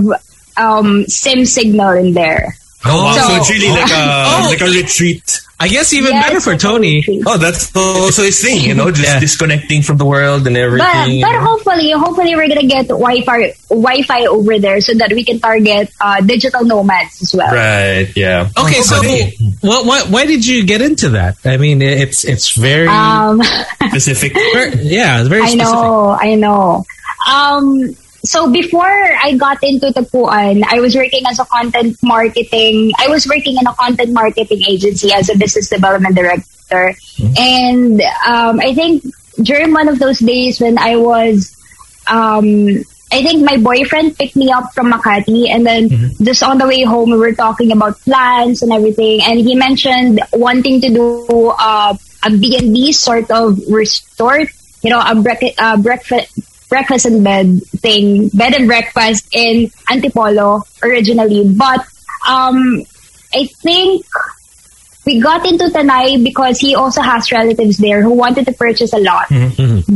um 0.57 1.05
SIM 1.07 1.45
signal 1.45 1.91
in 1.97 2.13
there. 2.13 2.55
oh, 2.85 3.03
wow. 3.03 3.13
So, 3.15 3.27
So- 3.27 3.35
it's 3.37 3.49
really 3.49 3.69
like 3.71 3.91
a, 3.91 4.03
Oh. 4.27 4.47
like 4.49 4.61
a 4.61 4.65
retreat. 4.65 5.39
I 5.59 5.69
guess 5.69 5.93
even 5.93 6.11
Yes, 6.11 6.27
better 6.27 6.41
for 6.41 6.57
Tony. 6.57 7.05
Oh, 7.25 7.37
that's 7.37 7.73
also 7.73 8.23
his 8.23 8.41
thing, 8.41 8.65
you 8.67 8.73
know, 8.75 8.91
just 8.91 9.07
Yeah. 9.07 9.19
disconnecting 9.21 9.81
from 9.81 9.95
the 9.95 10.03
world 10.03 10.45
and 10.45 10.57
everything. 10.57 11.11
you 11.11 11.23
but 11.23 11.35
hopefully 11.39 11.91
hopefully 11.91 12.35
we're 12.35 12.49
gonna 12.49 12.67
get 12.67 12.89
Wi-Fi 12.89 13.53
Wi-Fi 13.69 14.25
over 14.25 14.59
there 14.59 14.81
so 14.81 14.91
that 14.95 15.13
we 15.13 15.23
can 15.23 15.39
target 15.39 15.87
uh, 16.01 16.19
digital 16.19 16.65
nomads 16.65 17.21
as 17.21 17.31
well. 17.33 17.47
Right, 17.47 18.11
yeah. 18.13 18.49
Okay, 18.59 18.81
so 18.81 18.97
Okay. 18.99 19.37
what, 19.61 19.85
what, 19.85 20.09
why 20.09 20.25
did 20.25 20.45
you 20.45 20.65
get 20.65 20.81
into 20.81 21.09
that? 21.15 21.37
I 21.45 21.55
mean, 21.55 21.81
it's 21.81 22.25
it's 22.25 22.49
very, 22.57 22.89
Um, 22.89 23.39
Specific. 23.87 24.33
yeah, 24.83 25.21
it's 25.21 25.29
very 25.29 25.43
I 25.43 25.55
specific. 25.55 25.63
know, 25.71 26.09
I 26.19 26.35
know. 26.35 26.83
Um, 27.31 27.95
so 28.25 28.49
before 28.49 28.87
I 28.87 29.35
got 29.35 29.61
into 29.63 29.91
Tagpuan, 29.91 30.63
I 30.65 30.79
was 30.79 30.95
working 30.95 31.23
as 31.27 31.39
a 31.39 31.45
content 31.45 31.97
marketing. 32.01 32.93
I 32.97 33.09
was 33.09 33.27
working 33.27 33.57
in 33.57 33.67
a 33.67 33.73
content 33.73 34.11
marketing 34.13 34.63
agency 34.67 35.11
as 35.11 35.29
a 35.29 35.37
business 35.37 35.69
development 35.69 36.15
director, 36.15 36.95
and 37.37 38.01
um, 38.25 38.61
I 38.61 38.73
think 38.73 39.03
during 39.41 39.73
one 39.73 39.89
of 39.89 39.99
those 39.99 40.19
days 40.19 40.61
when 40.61 40.77
I 40.77 40.95
was, 40.95 41.53
um, 42.07 42.69
I 43.11 43.21
think 43.21 43.43
my 43.43 43.57
boyfriend 43.57 44.17
picked 44.17 44.37
me 44.37 44.51
up 44.51 44.73
from 44.73 44.93
Makati, 44.93 45.49
and 45.49 45.65
then 45.65 46.15
just 46.23 46.43
on 46.43 46.57
the 46.57 46.65
way 46.65 46.83
home, 46.83 47.11
we 47.11 47.17
were 47.17 47.35
talking 47.35 47.73
about 47.73 47.99
plans 48.07 48.61
and 48.61 48.71
everything, 48.71 49.21
and 49.21 49.37
he 49.37 49.53
mentioned 49.53 50.21
wanting 50.31 50.79
to 50.79 50.87
do 50.87 51.49
uh, 51.59 51.93
a 52.23 52.29
B&B 52.29 52.93
sort 52.93 53.29
of 53.31 53.59
resort, 53.67 54.47
you 54.81 54.91
know, 54.91 54.99
a 54.99 55.11
uh, 55.59 55.75
breakfast 55.75 56.39
breakfast 56.73 57.05
and 57.05 57.23
bed 57.23 57.61
thing, 57.85 58.29
bed 58.33 58.53
and 58.57 58.67
breakfast 58.67 59.27
in 59.33 59.69
Antipolo 59.93 60.61
originally, 60.81 61.43
but 61.53 61.85
um, 62.27 62.81
I 63.33 63.45
think 63.61 64.05
we 65.05 65.19
got 65.19 65.45
into 65.45 65.65
Tanay 65.65 66.23
because 66.23 66.59
he 66.59 66.75
also 66.75 67.01
has 67.01 67.29
relatives 67.31 67.77
there 67.77 68.01
who 68.01 68.13
wanted 68.13 68.45
to 68.47 68.53
purchase 68.53 68.93
a 68.93 68.99
lot, 68.99 69.27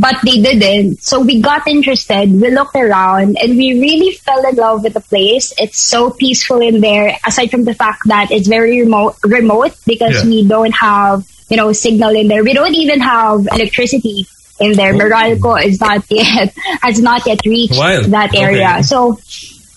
but 0.06 0.16
they 0.26 0.42
didn't. 0.42 1.02
So 1.02 1.22
we 1.22 1.42
got 1.42 1.66
interested. 1.66 2.30
We 2.30 2.52
looked 2.52 2.76
around 2.76 3.38
and 3.42 3.56
we 3.58 3.80
really 3.80 4.12
fell 4.18 4.46
in 4.46 4.56
love 4.58 4.84
with 4.84 4.94
the 4.94 5.00
place. 5.00 5.54
It's 5.58 5.80
so 5.80 6.10
peaceful 6.12 6.60
in 6.62 6.82
there. 6.82 7.16
Aside 7.26 7.52
from 7.52 7.64
the 7.64 7.74
fact 7.74 8.02
that 8.08 8.32
it's 8.32 8.50
very 8.50 8.82
remote, 8.82 9.16
remote 9.24 9.74
because 9.86 10.24
Yeah. 10.24 10.30
we 10.30 10.46
don't 10.46 10.76
have 10.76 11.24
you 11.50 11.56
know 11.56 11.72
signal 11.72 12.14
in 12.14 12.28
there. 12.28 12.44
We 12.44 12.52
don't 12.54 12.76
even 12.76 13.00
have 13.00 13.48
electricity 13.50 14.28
in 14.60 14.74
there. 14.74 14.94
Oh. 14.94 14.98
Meralco 14.98 15.64
is 15.64 15.80
not 15.80 16.04
yet 16.10 16.54
has 16.82 17.00
not 17.02 17.26
yet 17.26 17.40
reached 17.46 17.78
Wild. 17.78 18.06
that 18.06 18.36
area. 18.36 18.70
Okay. 18.74 18.82
So 18.84 19.20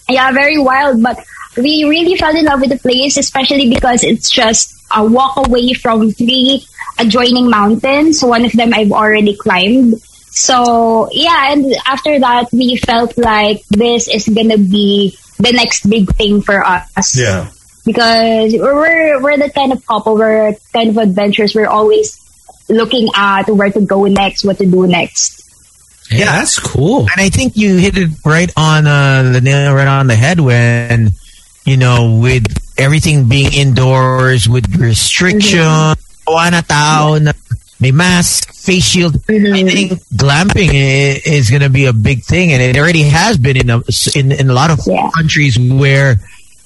yeah, 0.08 0.32
very 0.32 0.58
wild. 0.58 1.02
But 1.02 1.24
we 1.56 1.84
really 1.88 2.16
fell 2.16 2.36
in 2.36 2.44
love 2.44 2.60
with 2.60 2.70
the 2.70 2.78
place, 2.78 3.16
especially 3.16 3.68
because 3.68 4.04
it's 4.04 4.30
just 4.30 4.74
a 4.94 5.04
walk 5.04 5.36
away 5.36 5.72
from 5.74 6.10
three 6.10 6.64
adjoining 6.98 7.48
mountains. 7.50 8.22
One 8.22 8.44
of 8.44 8.52
them 8.52 8.72
I've 8.74 8.92
already 8.92 9.36
climbed. 9.36 10.00
So 10.30 11.08
yeah, 11.12 11.52
and 11.52 11.74
after 11.86 12.18
that 12.20 12.52
we 12.52 12.76
felt 12.76 13.16
like 13.18 13.64
this 13.68 14.08
is 14.08 14.28
gonna 14.28 14.58
be 14.58 15.16
the 15.38 15.52
next 15.52 15.88
big 15.88 16.14
thing 16.14 16.42
for 16.42 16.64
us. 16.64 17.16
Yeah. 17.16 17.50
Because 17.84 18.52
we're 18.52 19.20
we're 19.22 19.38
the 19.38 19.50
kind 19.50 19.72
of 19.72 19.84
couple, 19.86 20.14
we're 20.14 20.54
kind 20.72 20.90
of 20.90 20.98
adventurous. 20.98 21.54
We're 21.54 21.66
always 21.66 22.20
looking 22.70 23.08
at 23.14 23.48
where 23.50 23.70
to 23.70 23.80
go 23.82 24.04
next, 24.06 24.44
what 24.44 24.58
to 24.58 24.66
do 24.66 24.86
next. 24.86 25.42
Yeah, 26.10 26.38
that's 26.38 26.58
cool. 26.58 27.06
And 27.06 27.18
I 27.18 27.28
think 27.28 27.56
you 27.56 27.76
hit 27.76 27.96
it 27.96 28.10
right 28.24 28.50
on 28.56 28.86
uh, 28.86 29.30
the 29.30 29.40
nail 29.40 29.74
right 29.74 29.86
on 29.86 30.06
the 30.08 30.16
head 30.16 30.40
when 30.40 31.10
you 31.64 31.76
know 31.76 32.18
with 32.18 32.46
everything 32.78 33.28
being 33.28 33.52
indoors 33.52 34.48
with 34.48 34.66
restriction, 34.74 35.60
mm 35.60 35.96
na 36.30 36.60
tao 36.62 37.18
na 37.18 37.32
may 37.80 37.90
mask, 37.90 38.54
face 38.54 38.84
shield. 38.84 39.16
I 39.28 39.66
think 39.66 39.98
glamping 40.14 40.70
is 41.26 41.50
going 41.50 41.62
to 41.62 41.70
be 41.70 41.86
a 41.86 41.92
big 41.92 42.22
thing, 42.22 42.52
and 42.52 42.62
it 42.62 42.76
already 42.78 43.02
has 43.02 43.38
been 43.38 43.56
in 43.56 43.70
a, 43.70 43.82
in, 44.14 44.30
in 44.30 44.50
a 44.50 44.52
lot 44.52 44.70
of 44.70 44.78
Yeah. 44.86 45.10
countries 45.14 45.58
where 45.58 46.18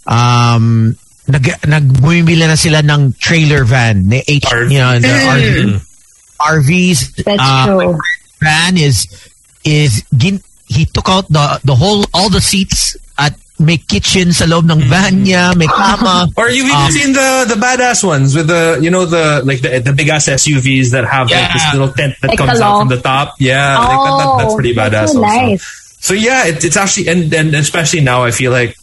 um 0.07 0.97
nag 1.29 1.45
nagbumibili 1.65 2.45
na 2.45 2.57
sila 2.57 2.85
ng 2.85 3.13
trailer 3.17 3.65
van, 3.65 4.09
the 4.09 4.21
H, 4.29 4.45
you 4.69 4.77
know, 4.81 4.99
the 5.01 5.09
RV, 5.09 5.81
RVs. 6.41 7.25
That's 7.25 7.39
uh, 7.41 7.67
true. 7.67 7.99
van 8.41 8.77
is 8.77 9.07
is 9.65 10.05
he 10.67 10.85
took 10.85 11.09
out 11.09 11.29
the 11.29 11.61
the 11.65 11.75
whole 11.75 12.05
all 12.13 12.29
the 12.29 12.41
seats 12.41 12.97
at 13.19 13.37
may 13.59 13.79
kitchen 13.79 14.33
sa 14.35 14.45
loob 14.51 14.67
ng 14.67 14.83
van 14.91 15.23
niya, 15.25 15.55
may 15.57 15.67
kama. 15.71 16.27
Or 16.37 16.51
you've 16.51 16.67
even 16.67 16.75
Um, 16.77 16.91
seen 16.91 17.13
the 17.15 17.47
the 17.47 17.55
badass 17.55 18.03
ones 18.03 18.35
with 18.35 18.49
the 18.49 18.79
you 18.83 18.91
know 18.91 19.07
the 19.07 19.43
like 19.47 19.63
the 19.63 19.79
the 19.79 19.93
big 19.95 20.09
ass 20.11 20.27
SUVs 20.29 20.91
that 20.91 21.07
have 21.07 21.31
like 21.31 21.53
this 21.55 21.63
little 21.73 21.93
tent 21.95 22.19
that 22.21 22.35
Like 22.35 22.39
comes 22.39 22.61
out 22.61 22.81
from 22.83 22.89
the 22.91 22.99
top. 23.01 23.37
Yeah, 23.39 23.79
like 23.79 23.89
that, 23.95 24.15
that- 24.19 24.35
that's 24.43 24.53
Oh, 24.53 24.57
pretty 24.59 24.75
that's 24.75 24.91
badass. 24.91 25.09
so 25.15 25.23
also. 25.23 25.39
nice. 25.39 25.65
So 26.05 26.13
yeah, 26.13 26.51
it, 26.51 26.65
it's 26.67 26.77
actually 26.77 27.09
and 27.09 27.33
and 27.33 27.55
especially 27.55 28.03
now 28.03 28.25
I 28.27 28.33
feel 28.35 28.51
like 28.53 28.77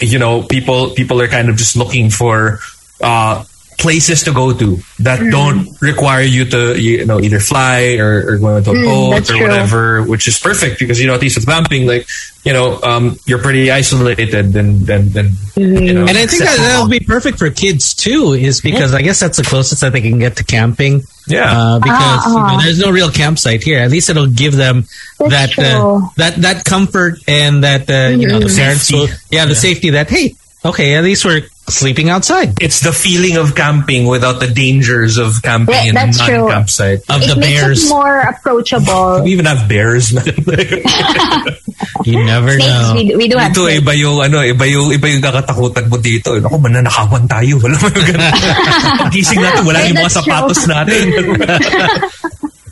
you 0.00 0.18
know 0.22 0.42
people 0.46 0.94
people 0.94 1.20
are 1.20 1.28
kind 1.28 1.48
of 1.50 1.56
just 1.58 1.74
looking 1.76 2.08
for 2.08 2.60
uh 3.02 3.42
places 3.78 4.22
to 4.24 4.32
go 4.32 4.52
to 4.52 4.78
that 5.00 5.20
Mm. 5.20 5.30
don't 5.30 5.80
require 5.80 6.22
you 6.22 6.44
to 6.46 6.80
you 6.80 7.04
know 7.04 7.20
either 7.20 7.40
fly 7.40 7.96
or, 7.98 8.32
or 8.32 8.38
go 8.38 8.56
into 8.56 8.70
a 8.70 8.74
Mm, 8.74 8.84
boat 8.84 9.10
that's 9.10 9.30
or 9.30 9.34
true. 9.34 9.42
whatever, 9.48 10.02
which 10.02 10.26
is 10.28 10.38
perfect 10.38 10.78
because 10.78 11.00
you 11.00 11.06
know 11.06 11.14
at 11.14 11.20
least 11.20 11.36
with 11.36 11.46
camping, 11.46 11.86
like 11.86 12.06
you 12.44 12.52
know, 12.52 12.80
um, 12.82 13.18
you're 13.26 13.40
pretty 13.42 13.70
isolated 13.70 14.32
and 14.34 14.54
and 14.54 14.88
and 15.16 15.30
you 15.56 15.92
know. 15.94 16.06
And 16.06 16.16
I 16.16 16.26
think 16.26 16.44
that 16.44 16.56
that 16.58 16.80
would 16.80 16.90
be 16.90 17.00
perfect 17.00 17.38
for 17.38 17.50
kids 17.50 17.92
too, 17.94 18.32
is 18.34 18.60
because 18.60 18.94
I 18.94 19.02
guess 19.02 19.18
that's 19.20 19.36
the 19.38 19.42
closest 19.42 19.80
that 19.82 19.92
they 19.92 20.00
can 20.00 20.18
get 20.18 20.36
to 20.36 20.44
camping. 20.44 21.02
Yeah, 21.26 21.50
uh, 21.50 21.78
because 21.80 22.22
Ah, 22.22 22.30
you 22.30 22.38
know, 22.38 22.58
ah. 22.58 22.60
there's 22.62 22.78
no 22.78 22.90
real 22.90 23.10
campsite 23.10 23.62
here. 23.64 23.80
At 23.80 23.90
least 23.90 24.08
it'll 24.10 24.28
give 24.30 24.54
them 24.54 24.86
That's 25.18 25.56
that 25.56 25.58
uh, 25.58 26.00
that 26.16 26.36
that 26.42 26.64
comfort 26.64 27.18
and 27.26 27.64
that 27.64 27.90
uh, 27.90 28.14
you 28.16 28.28
know 28.28 28.38
the 28.38 28.46
Mhm. 28.46 28.56
parents 28.56 28.92
will 28.92 29.08
yeah 29.30 29.44
the 29.46 29.56
safety 29.56 29.90
that 29.90 30.08
hey 30.08 30.36
okay 30.64 30.94
at 30.94 31.02
least 31.02 31.24
we're 31.24 31.42
sleeping 31.68 32.08
outside. 32.08 32.54
It's 32.62 32.80
the 32.80 32.92
feeling 32.92 33.36
of 33.36 33.54
camping 33.54 34.06
without 34.06 34.38
the 34.38 34.46
dangers 34.46 35.18
of 35.18 35.42
camping 35.42 35.74
Yeah, 35.74 35.90
in 35.90 35.96
a 35.96 36.00
that's 36.06 36.18
true. 36.24 36.46
non-campsite. 36.46 37.00
Of 37.10 37.22
it 37.22 37.28
the 37.28 37.36
makes 37.36 37.60
bears, 37.60 37.80
it 37.84 37.88
more 37.90 38.20
approachable. 38.22 39.20
We 39.26 39.32
even 39.34 39.46
have 39.46 39.66
bears, 39.68 40.14
man. 40.14 40.24
you 42.06 42.22
never 42.24 42.54
Snakes, 42.54 42.70
know. 42.70 42.94
we, 42.94 43.02
we 43.16 43.26
do 43.28 43.36
have 43.36 43.50
Dito, 43.52 43.66
snakes. 43.66 43.82
iba 43.82 43.92
yung, 43.98 44.16
ano, 44.22 44.38
iba 44.46 44.64
yung, 44.70 44.94
iba 44.94 45.06
yung 45.10 45.22
kakatakutan 45.22 45.90
mo 45.90 45.96
dito. 45.98 46.38
Ako, 46.38 46.54
mananakawan 46.58 47.26
tayo. 47.26 47.58
Wala 47.58 47.74
mo 47.82 47.86
yung 47.90 48.06
ganun. 48.14 48.32
Gising 49.14 49.40
natin, 49.42 49.62
wala 49.66 49.78
Hey, 49.82 49.90
yung 49.90 49.98
mga 49.98 50.06
that's 50.06 50.14
true. 50.14 50.26
sapatos 50.30 50.60
natin. 50.70 51.04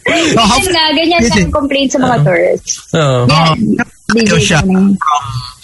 So 0.05 0.41
how, 0.41 0.59
Yan 0.61 0.69
nga, 0.69 0.85
ganyan 0.93 1.21
Listen. 1.25 1.45
ang 1.49 1.53
complaint 1.53 1.91
sa 1.93 1.99
mga 1.99 2.17
tourists. 2.25 2.73
Oh. 2.93 3.25
Yeah, 3.27 3.55
Kayo 4.15 4.37
siya 4.39 4.61
DJ 4.63 5.01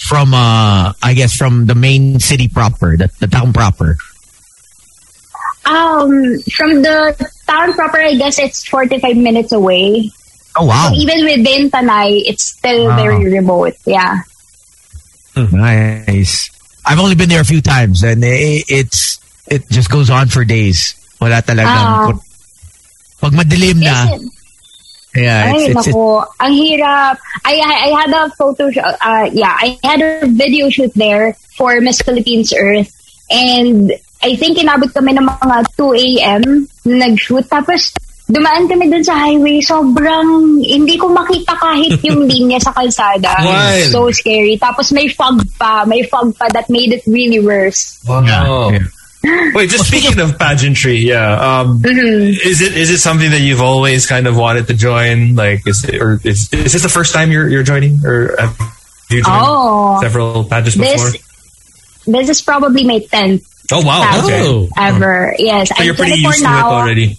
from 0.01 0.33
uh 0.35 0.91
I 1.05 1.13
guess 1.15 1.37
from 1.37 1.67
the 1.69 1.77
main 1.77 2.19
city 2.19 2.49
proper, 2.49 2.97
the, 2.97 3.13
the 3.21 3.29
town 3.29 3.53
proper. 3.53 3.95
Um, 5.69 6.41
from 6.51 6.83
the 6.83 7.15
town 7.47 7.73
proper, 7.75 8.01
I 8.01 8.15
guess 8.17 8.39
it's 8.41 8.65
45 8.67 9.17
minutes 9.17 9.53
away. 9.53 10.11
Oh 10.57 10.65
wow. 10.67 10.89
So 10.89 10.97
even 10.99 11.25
within 11.25 11.71
Tanay, 11.71 12.25
it's 12.27 12.57
still 12.59 12.89
Wow. 12.89 12.97
very 12.97 13.31
remote. 13.31 13.77
Yeah. 13.87 14.25
Nice. 15.37 16.51
I've 16.85 16.99
only 16.99 17.15
been 17.15 17.29
there 17.29 17.41
a 17.41 17.45
few 17.45 17.61
times 17.61 18.03
and 18.03 18.25
it, 18.25 18.65
it's 18.69 19.21
it 19.47 19.69
just 19.71 19.91
goes 19.91 20.11
on 20.11 20.27
for 20.29 20.45
days. 20.45 20.97
Wala 21.21 21.43
talagang 21.45 21.69
Ah. 21.69 22.19
Pag 23.21 23.37
madilim 23.37 23.79
na. 23.79 24.09
Yes, 24.09 24.41
Yeah, 25.11 25.51
Ay, 25.51 25.51
it's, 25.51 25.63
it's, 25.63 25.71
it's 25.71 25.87
naku. 25.91 26.23
Ang 26.39 26.55
hirap. 26.55 27.19
I, 27.43 27.55
I, 27.59 27.75
I 27.91 27.91
had 27.99 28.11
a 28.15 28.31
photo, 28.39 28.71
uh, 28.71 29.27
yeah, 29.35 29.57
I 29.59 29.79
had 29.83 30.01
a 30.03 30.27
video 30.27 30.71
shoot 30.71 30.95
there 30.95 31.35
for 31.59 31.81
Miss 31.81 32.01
Philippines 32.01 32.55
Earth. 32.55 32.95
And 33.31 33.91
I 34.23 34.37
think 34.37 34.59
inabot 34.59 34.95
kami 34.95 35.19
ng 35.19 35.27
mga 35.27 35.57
2 35.75 35.95
a.m. 35.95 36.43
nag-shoot. 36.87 37.43
Tapos, 37.51 37.91
dumaan 38.31 38.71
kami 38.71 38.87
dun 38.87 39.03
sa 39.03 39.19
highway. 39.19 39.59
Sobrang, 39.59 40.63
hindi 40.63 40.95
ko 40.95 41.11
makita 41.11 41.59
kahit 41.59 41.99
yung 42.07 42.31
linya 42.31 42.63
sa 42.63 42.71
kalsada. 42.71 43.35
Wild. 43.43 43.91
So 43.91 44.11
scary. 44.15 44.59
Tapos 44.63 44.95
may 44.95 45.11
fog 45.11 45.43
pa. 45.59 45.83
May 45.91 46.07
fog 46.07 46.39
pa 46.39 46.47
that 46.55 46.71
made 46.71 46.95
it 46.95 47.03
really 47.11 47.43
worse. 47.43 47.99
Wow. 48.07 48.71
Wait, 49.23 49.69
just 49.71 49.87
speaking 49.93 50.19
of 50.21 50.39
pageantry, 50.39 50.97
yeah. 50.97 51.61
Um, 51.61 51.81
Mm-hmm. 51.81 52.49
Is 52.49 52.61
it 52.63 52.77
is 52.77 52.91
it 52.91 52.99
something 52.99 53.31
that 53.31 53.41
you've 53.41 53.61
always 53.61 54.07
kind 54.07 54.27
of 54.27 54.37
wanted 54.37 54.67
to 54.69 54.75
join? 54.75 55.35
Like, 55.35 55.67
is 55.67 55.85
it, 55.85 56.01
or 56.01 56.21
is, 56.25 56.53
is 56.53 56.73
this 56.73 56.83
the 56.83 56.89
first 56.89 57.13
time 57.13 57.31
you're 57.31 57.49
you're 57.49 57.63
joining, 57.63 58.05
or 58.05 58.35
have 58.39 58.57
you 59.11 59.23
joined 59.23 59.43
Oh. 59.43 59.99
several 60.01 60.45
pageants 60.45 60.77
before? 60.77 61.11
This, 61.11 62.05
this 62.07 62.29
is 62.31 62.43
probably 62.43 62.85
my 62.85 63.01
10th 63.01 63.45
oh 63.73 63.85
wow, 63.85 64.23
okay. 64.25 64.43
Oh. 64.47 64.69
ever. 64.77 65.35
Yes. 65.39 65.69
So 65.69 65.75
I'm 65.79 65.85
you're 65.87 65.95
pretty 65.95 66.23
24 66.23 66.31
used 66.33 66.45
to 66.45 66.51
it 66.51 66.63
already. 66.63 67.19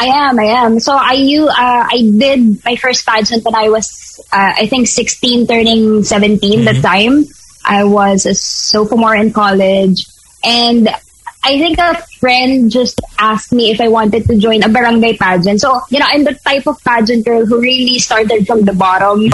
I 0.00 0.06
am, 0.06 0.38
I 0.38 0.44
am. 0.62 0.78
So 0.80 0.92
I 0.94 1.12
you 1.14 1.48
uh, 1.48 1.52
I 1.90 2.10
did 2.18 2.64
my 2.64 2.76
first 2.76 3.04
pageant 3.06 3.44
when 3.44 3.54
I 3.54 3.68
was 3.68 4.20
uh, 4.32 4.52
I 4.56 4.66
think 4.66 4.86
16 4.86 5.46
turning 5.46 6.04
17 6.04 6.64
the 6.64 6.80
time. 6.80 7.24
I 7.64 7.84
was 7.84 8.26
a 8.26 8.34
sophomore 8.34 9.16
in 9.16 9.32
college 9.32 10.06
and 10.44 10.88
I 11.44 11.58
think 11.58 11.78
a 11.78 11.94
friend 12.18 12.70
just 12.70 13.00
asked 13.18 13.52
me 13.52 13.70
if 13.70 13.80
I 13.80 13.88
wanted 13.88 14.26
to 14.26 14.36
join 14.36 14.62
a 14.62 14.68
barangay 14.68 15.16
pageant. 15.16 15.60
So, 15.60 15.80
you 15.88 15.98
know, 15.98 16.06
I'm 16.08 16.24
the 16.24 16.34
type 16.34 16.66
of 16.66 16.82
pageant 16.84 17.24
girl 17.24 17.46
who 17.46 17.60
really 17.60 17.98
started 17.98 18.46
from 18.46 18.62
the 18.64 18.72
bottom. 18.72 19.30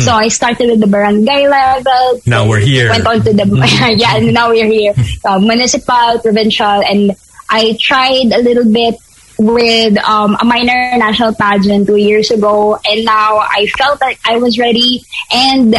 So 0.00 0.12
I 0.12 0.28
started 0.28 0.70
with 0.70 0.80
the 0.80 0.86
barangay 0.86 1.48
level. 1.48 2.20
Now 2.26 2.48
we're 2.48 2.60
here. 2.60 2.90
Went 2.90 3.06
on 3.06 3.22
to 3.22 3.32
the, 3.32 3.94
yeah, 3.96 4.16
and 4.16 4.32
now 4.32 4.50
we're 4.50 4.66
here. 4.66 4.94
Uh, 5.24 5.38
municipal, 5.38 6.18
provincial, 6.18 6.66
and 6.66 7.14
I 7.48 7.76
tried 7.78 8.32
a 8.34 8.42
little 8.42 8.64
bit 8.64 8.96
with 9.38 9.96
um, 9.98 10.36
a 10.40 10.44
minor 10.44 10.96
national 10.98 11.34
pageant 11.34 11.86
two 11.86 11.96
years 11.96 12.30
ago, 12.32 12.78
and 12.84 13.04
now 13.04 13.38
I 13.38 13.66
felt 13.78 14.00
like 14.00 14.18
I 14.24 14.38
was 14.38 14.58
ready. 14.58 15.04
And 15.32 15.76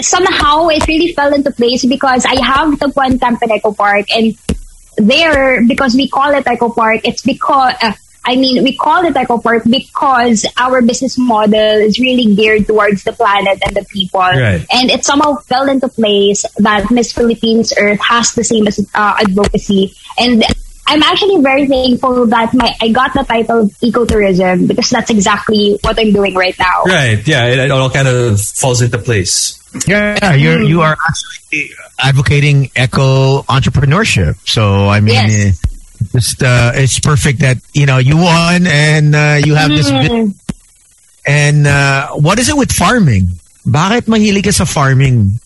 somehow 0.00 0.68
it 0.68 0.86
really 0.86 1.12
fell 1.12 1.32
into 1.32 1.50
place 1.50 1.84
because 1.84 2.26
I 2.26 2.44
have 2.44 2.78
the 2.78 2.88
one 2.90 3.18
camp 3.18 3.42
Eco 3.42 3.72
Park, 3.72 4.06
and 4.14 4.36
there 4.96 5.64
because 5.66 5.94
we 5.94 6.08
call 6.08 6.32
it 6.34 6.46
Eco 6.46 6.70
Park, 6.70 7.00
it's 7.04 7.22
because. 7.22 7.74
Uh, 7.80 7.92
I 8.26 8.36
mean, 8.36 8.64
we 8.64 8.74
call 8.74 9.04
it 9.04 9.14
Eco 9.14 9.36
Park 9.36 9.64
because 9.68 10.46
our 10.56 10.80
business 10.80 11.18
model 11.18 11.76
is 11.76 12.00
really 12.00 12.34
geared 12.34 12.66
towards 12.66 13.04
the 13.04 13.12
planet 13.12 13.60
and 13.66 13.76
the 13.76 13.84
people. 13.92 14.20
Right. 14.20 14.64
And 14.72 14.90
it 14.90 15.04
somehow 15.04 15.36
fell 15.44 15.68
into 15.68 15.88
place 15.88 16.42
that 16.56 16.90
Miss 16.90 17.12
Philippines 17.12 17.74
Earth 17.78 18.00
has 18.00 18.32
the 18.32 18.42
same 18.42 18.66
as, 18.66 18.80
uh, 18.94 19.16
advocacy. 19.20 19.92
And 20.16 20.42
I'm 20.86 21.02
actually 21.02 21.40
very 21.42 21.66
thankful 21.66 22.26
that 22.26 22.52
my 22.54 22.74
I 22.80 22.88
got 22.88 23.14
the 23.14 23.24
title 23.24 23.62
of 23.62 23.70
ecotourism 23.80 24.68
because 24.68 24.90
that's 24.90 25.10
exactly 25.10 25.78
what 25.82 25.98
I'm 25.98 26.12
doing 26.12 26.34
right 26.34 26.54
now. 26.58 26.84
Right. 26.84 27.26
Yeah. 27.26 27.46
It, 27.46 27.58
it 27.58 27.70
all 27.70 27.88
kind 27.90 28.06
of 28.08 28.40
falls 28.40 28.82
into 28.82 28.98
place. 28.98 29.58
yeah, 29.88 30.34
you're 30.34 30.62
you 30.62 30.82
are 30.82 30.94
actually 31.08 31.70
advocating 31.98 32.70
eco 32.76 33.42
entrepreneurship. 33.48 34.36
So 34.46 34.88
I 34.88 35.00
mean 35.00 35.14
Yes. 35.14 35.32
eh, 35.34 35.52
just 36.12 36.42
uh, 36.42 36.72
it's 36.74 37.00
perfect 37.00 37.40
that 37.40 37.58
you 37.72 37.86
know 37.86 37.98
you 37.98 38.16
won 38.16 38.66
and 38.68 39.14
uh, 39.16 39.40
you 39.42 39.54
have 39.56 39.70
this 39.70 39.90
Mm. 39.90 40.02
bit- 40.30 40.36
and 41.26 41.66
uh, 41.66 42.12
what 42.20 42.38
is 42.38 42.48
it 42.50 42.56
with 42.56 42.70
farming? 42.70 43.40
Bakit 43.66 44.04
mahilig 44.12 44.44
ka 44.44 44.50
sa 44.52 44.68
farming? 44.68 45.40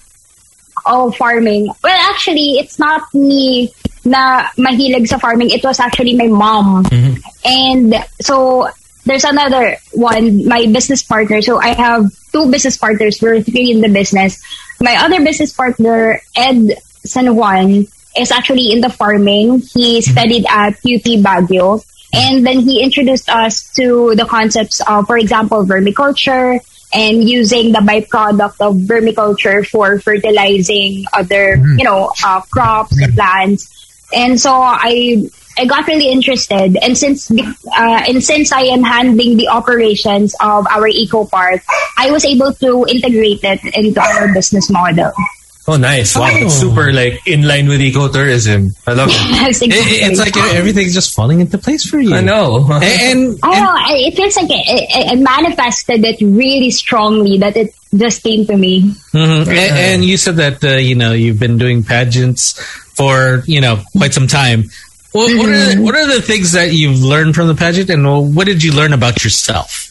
Oh, 0.89 1.12
farming. 1.12 1.69
Well, 1.85 2.10
actually, 2.10 2.56
it's 2.56 2.78
not 2.78 3.12
me 3.12 3.73
na 4.05 4.48
mahilig 4.56 5.06
sa 5.06 5.19
farming. 5.19 5.51
It 5.51 5.62
was 5.62 5.78
actually 5.78 6.16
my 6.16 6.28
mom. 6.28 6.85
Mm-hmm. 6.85 7.20
And 7.44 7.94
so, 8.23 8.69
there's 9.05 9.24
another 9.24 9.77
one, 9.93 10.48
my 10.48 10.65
business 10.73 11.02
partner. 11.02 11.43
So, 11.43 11.60
I 11.60 11.77
have 11.77 12.09
two 12.32 12.51
business 12.51 12.78
partners. 12.78 13.20
We're 13.20 13.43
three 13.43 13.70
in 13.70 13.82
the 13.82 13.93
business. 13.93 14.40
My 14.81 14.97
other 14.97 15.20
business 15.23 15.52
partner, 15.52 16.23
Ed 16.35 16.81
San 17.05 17.36
Juan, 17.36 17.86
is 18.16 18.32
actually 18.32 18.73
in 18.73 18.81
the 18.81 18.89
farming. 18.89 19.60
He 19.60 20.01
mm-hmm. 20.01 20.10
studied 20.10 20.47
at 20.48 20.81
UP 20.89 21.05
Baguio. 21.20 21.85
Mm-hmm. 21.85 22.16
And 22.16 22.47
then 22.47 22.60
he 22.60 22.82
introduced 22.82 23.28
us 23.28 23.69
to 23.74 24.15
the 24.16 24.24
concepts 24.24 24.81
of, 24.89 25.06
for 25.06 25.19
example, 25.19 25.66
vermiculture 25.66 26.65
and 26.93 27.28
using 27.28 27.73
the 27.73 27.81
byproduct 27.81 28.60
of 28.60 28.77
vermiculture 28.89 29.66
for 29.66 29.98
fertilizing 30.01 31.05
other, 31.12 31.56
you 31.77 31.85
know, 31.85 32.12
uh, 32.24 32.40
crops 32.43 33.01
and 33.01 33.15
plants. 33.15 33.74
And 34.12 34.40
so 34.40 34.52
I, 34.52 35.28
I 35.59 35.66
got 35.66 35.86
really 35.86 36.09
interested. 36.09 36.78
And 36.81 36.97
since, 36.97 37.31
uh, 37.31 37.36
and 38.09 38.24
since 38.24 38.52
I 38.52 38.62
am 38.62 38.82
handling 38.82 39.36
the 39.36 39.48
operations 39.48 40.35
of 40.40 40.66
our 40.69 40.89
eco 40.89 41.27
park, 41.27 41.62
I 41.98 42.10
was 42.10 42.24
able 42.24 42.55
to 42.55 42.86
integrate 42.89 43.44
it 43.44 43.60
into 43.74 44.01
our 44.01 44.32
business 44.32 44.70
model. 44.70 45.12
Oh, 45.68 45.76
nice! 45.76 46.16
Wow, 46.16 46.28
it's 46.32 46.54
super 46.54 46.92
like 46.92 47.26
in 47.26 47.42
line 47.46 47.68
with 47.68 47.80
ecotourism. 47.80 48.72
I 48.86 48.94
love 48.94 49.10
it. 49.12 49.20
That's 49.44 49.60
It- 49.60 49.68
it's 49.70 50.18
like 50.18 50.34
everything's 50.36 50.94
just 50.94 51.14
falling 51.14 51.40
into 51.40 51.58
place 51.58 51.84
for 51.88 52.00
you. 52.00 52.14
I 52.14 52.22
know. 52.22 52.66
And, 52.72 52.82
and, 52.82 53.38
I 53.42 53.60
know. 53.60 53.72
I- 53.76 54.02
It 54.08 54.16
feels 54.16 54.36
like 54.36 54.48
it, 54.50 54.64
it, 54.66 55.12
it 55.12 55.18
manifested 55.20 56.04
it 56.04 56.20
really 56.24 56.70
strongly 56.70 57.36
that 57.38 57.56
it 57.56 57.74
just 57.94 58.22
came 58.22 58.46
to 58.46 58.56
me. 58.56 58.82
Mhm. 59.12 59.40
And, 59.46 59.50
and 59.50 60.04
you 60.04 60.16
said 60.16 60.36
that 60.36 60.64
uh, 60.64 60.76
you 60.76 60.94
know 60.94 61.12
you've 61.12 61.38
been 61.38 61.58
doing 61.58 61.84
pageants 61.84 62.58
for 62.96 63.42
you 63.46 63.60
know 63.60 63.82
quite 63.96 64.14
some 64.14 64.26
time. 64.26 64.64
What, 65.12 65.36
what 65.38 65.48
are 65.48 65.74
the, 65.74 65.82
what 65.82 65.94
are 65.94 66.06
the 66.06 66.20
things 66.22 66.52
that 66.52 66.72
you've 66.72 67.00
learned 67.02 67.34
from 67.34 67.48
the 67.48 67.54
pageant, 67.54 67.88
and 67.90 68.04
what 68.36 68.46
did 68.46 68.62
you 68.62 68.72
learn 68.72 68.92
about 68.92 69.24
yourself? 69.24 69.88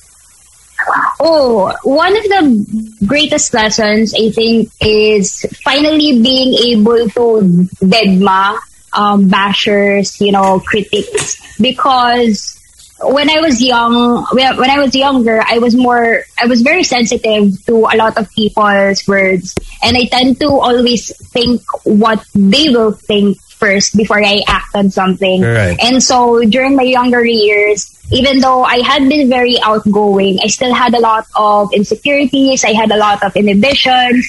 Oh, 1.20 1.74
one 1.84 2.16
of 2.16 2.24
the 2.24 3.02
greatest 3.06 3.54
lessons 3.54 4.14
I 4.14 4.32
think 4.32 4.72
is 4.82 5.46
finally 5.64 6.22
being 6.22 6.54
able 6.78 7.10
to 7.10 7.68
deadma 7.84 8.60
um, 8.94 9.30
bashers, 9.30 10.22
you 10.22 10.32
know, 10.32 10.60
critics, 10.60 11.58
because 11.60 12.54
when 13.02 13.30
I 13.30 13.42
was 13.42 13.62
young, 13.62 14.26
when 14.32 14.58
when 14.58 14.70
I 14.70 14.80
was 14.80 14.96
younger, 14.96 15.44
I 15.46 15.60
was 15.60 15.76
more, 15.76 16.24
I 16.42 16.48
was 16.48 16.62
very 16.62 16.84
sensitive 16.84 17.64
to 17.66 17.86
a 17.86 17.96
lot 17.96 18.18
of 18.18 18.30
people's 18.32 19.08
words, 19.08 19.54
and 19.84 19.98
I 19.98 20.06
tend 20.06 20.40
to 20.40 20.48
always 20.48 21.16
think 21.30 21.62
what 21.84 22.26
they 22.34 22.70
will 22.70 22.92
think 22.92 23.38
first 23.58 23.98
before 23.98 24.24
I 24.24 24.42
act 24.48 24.76
on 24.76 24.90
something. 24.90 25.42
Right. 25.42 25.78
And 25.82 26.02
so 26.02 26.42
during 26.42 26.76
my 26.76 26.84
younger 26.84 27.26
years, 27.26 27.97
even 28.12 28.40
though 28.40 28.64
I 28.64 28.80
had 28.86 29.08
been 29.10 29.30
very 29.30 29.60
outgoing, 29.62 30.40
I 30.44 30.48
still 30.48 30.74
had 30.74 30.94
a 30.94 31.00
lot 31.00 31.28
of 31.36 31.74
insecurities. 31.74 32.64
I 32.64 32.74
had 32.74 32.92
a 32.92 32.98
lot 32.98 33.24
of 33.24 33.36
inhibitions 33.36 34.26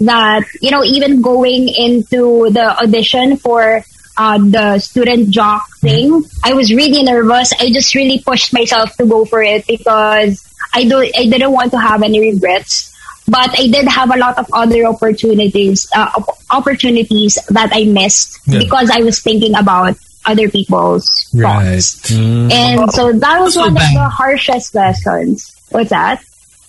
that, 0.00 0.44
you 0.60 0.70
know, 0.70 0.82
even 0.82 1.20
going 1.22 1.68
into 1.68 2.50
the 2.50 2.76
audition 2.82 3.36
for 3.36 3.84
uh, 4.16 4.38
the 4.38 4.78
student 4.78 5.30
jock 5.30 5.68
thing, 5.78 6.24
I 6.44 6.52
was 6.54 6.72
really 6.74 7.02
nervous. 7.02 7.52
I 7.60 7.70
just 7.72 7.94
really 7.94 8.18
pushed 8.18 8.52
myself 8.52 8.96
to 8.96 9.06
go 9.06 9.24
for 9.24 9.42
it 9.42 9.66
because 9.66 10.44
I 10.74 10.84
do 10.84 10.98
I 10.98 11.24
didn't 11.26 11.52
want 11.52 11.70
to 11.72 11.78
have 11.78 12.02
any 12.02 12.20
regrets. 12.20 12.88
But 13.28 13.56
I 13.58 13.68
did 13.68 13.86
have 13.86 14.10
a 14.12 14.18
lot 14.18 14.38
of 14.38 14.46
other 14.52 14.84
opportunities 14.86 15.88
uh, 15.94 16.10
opportunities 16.50 17.38
that 17.48 17.70
I 17.72 17.84
missed 17.84 18.40
Yeah. 18.46 18.58
because 18.58 18.90
I 18.90 19.00
was 19.02 19.20
thinking 19.20 19.54
about 19.54 19.96
other 20.26 20.48
people's 20.48 21.08
Right. 21.34 21.74
thoughts. 21.82 22.10
And 22.12 22.92
so 22.92 23.12
that 23.12 23.40
was 23.40 23.54
So 23.54 23.60
one 23.60 23.74
bad. 23.74 23.88
of 23.88 23.94
the 23.94 24.08
harshest 24.08 24.74
lessons. 24.74 25.54
What's 25.70 25.90
that? 25.90 26.22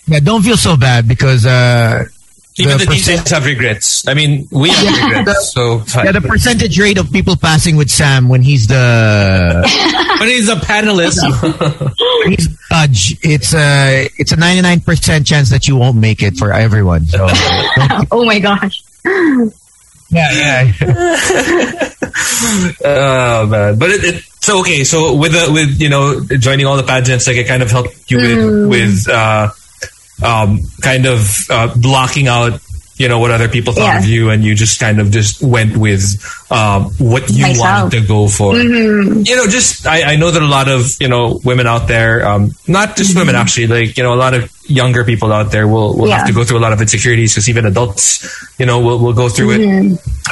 Yeah, 0.06 0.20
don't 0.20 0.42
feel 0.42 0.56
so 0.56 0.76
bad 0.76 1.06
because 1.06 1.44
uh, 1.46 2.04
Even 2.56 2.78
the, 2.78 2.86
percent- 2.86 3.18
teachers 3.20 3.30
have 3.30 3.44
regrets. 3.46 4.06
I 4.08 4.14
mean, 4.14 4.48
we 4.50 4.68
have 4.70 4.84
Yeah. 4.84 5.18
regrets. 5.18 5.52
So 5.52 5.78
fine. 5.80 6.06
yeah, 6.06 6.12
the 6.12 6.20
percentage 6.20 6.78
rate 6.78 6.98
of 6.98 7.10
people 7.12 7.36
passing 7.36 7.76
with 7.76 7.90
Sam 7.90 8.28
when 8.28 8.42
he's 8.42 8.66
the 8.66 9.62
when 10.20 10.28
he's 10.28 10.48
a 10.48 10.56
panelist. 10.56 11.18
he's 12.28 12.48
judge, 12.70 13.16
it's 13.22 13.54
a 13.54 14.08
it's 14.18 14.32
a 14.32 14.36
ninety 14.36 14.60
nine 14.62 14.80
percent 14.80 15.26
chance 15.26 15.50
that 15.50 15.66
you 15.68 15.76
won't 15.76 15.96
make 15.96 16.22
it 16.22 16.36
for 16.36 16.52
everyone. 16.52 17.06
So 17.06 17.26
oh 18.10 18.24
my 18.24 18.38
gosh. 18.38 18.82
yeah, 20.10 20.72
yeah. 20.80 21.91
Oh 22.84 23.46
man, 23.46 23.78
but 23.78 23.90
it, 23.90 24.04
it 24.04 24.24
so 24.40 24.60
okay. 24.60 24.84
So 24.84 25.14
with 25.16 25.32
the 25.32 25.52
with 25.52 25.80
you 25.80 25.88
know 25.88 26.20
joining 26.38 26.66
all 26.66 26.76
the 26.76 26.82
pageants, 26.82 27.26
like 27.26 27.36
it 27.36 27.46
kind 27.46 27.62
of 27.62 27.70
helped 27.70 28.10
you 28.10 28.18
with 28.18 28.68
with 28.68 29.08
uh, 29.08 29.50
um, 30.22 30.60
kind 30.80 31.06
of 31.06 31.46
uh, 31.50 31.74
blocking 31.76 32.28
out 32.28 32.60
you 33.02 33.08
know 33.10 33.18
what 33.18 33.30
other 33.34 33.48
people 33.50 33.72
thought 33.74 33.90
Yeah. 33.94 33.98
of 33.98 34.06
you, 34.06 34.30
and 34.30 34.44
you 34.46 34.54
just 34.54 34.78
kind 34.78 35.00
of 35.02 35.10
just 35.10 35.42
went 35.42 35.76
with 35.76 36.04
um, 36.54 36.84
what 37.02 37.26
you 37.30 37.42
Myself. 37.42 37.66
wanted 37.66 38.00
to 38.00 38.06
go 38.06 38.28
for. 38.28 38.54
Mhm. 38.54 39.26
You 39.28 39.34
know, 39.36 39.46
just 39.50 39.86
I, 39.86 40.12
I 40.12 40.16
know 40.16 40.30
that 40.30 40.42
a 40.42 40.46
lot 40.58 40.68
of 40.70 40.86
you 41.02 41.08
know 41.08 41.40
women 41.44 41.66
out 41.66 41.88
there, 41.88 42.22
um, 42.26 42.54
not 42.68 42.94
just 42.96 43.16
women 43.18 43.34
actually, 43.34 43.66
like 43.66 43.96
you 43.98 44.04
know 44.06 44.14
a 44.14 44.20
lot 44.26 44.34
of 44.38 44.46
younger 44.70 45.02
people 45.04 45.32
out 45.32 45.50
there 45.50 45.66
will 45.66 45.98
will 45.98 46.10
have 46.14 46.26
to 46.30 46.32
go 46.32 46.44
through 46.44 46.58
a 46.58 46.64
lot 46.66 46.72
of 46.72 46.80
insecurities 46.80 47.32
because 47.34 47.48
even 47.50 47.66
adults, 47.66 48.22
you 48.58 48.66
know, 48.66 48.78
will 48.80 48.98
will 49.02 49.12
go 49.12 49.28
through 49.28 49.50
it. 49.58 49.62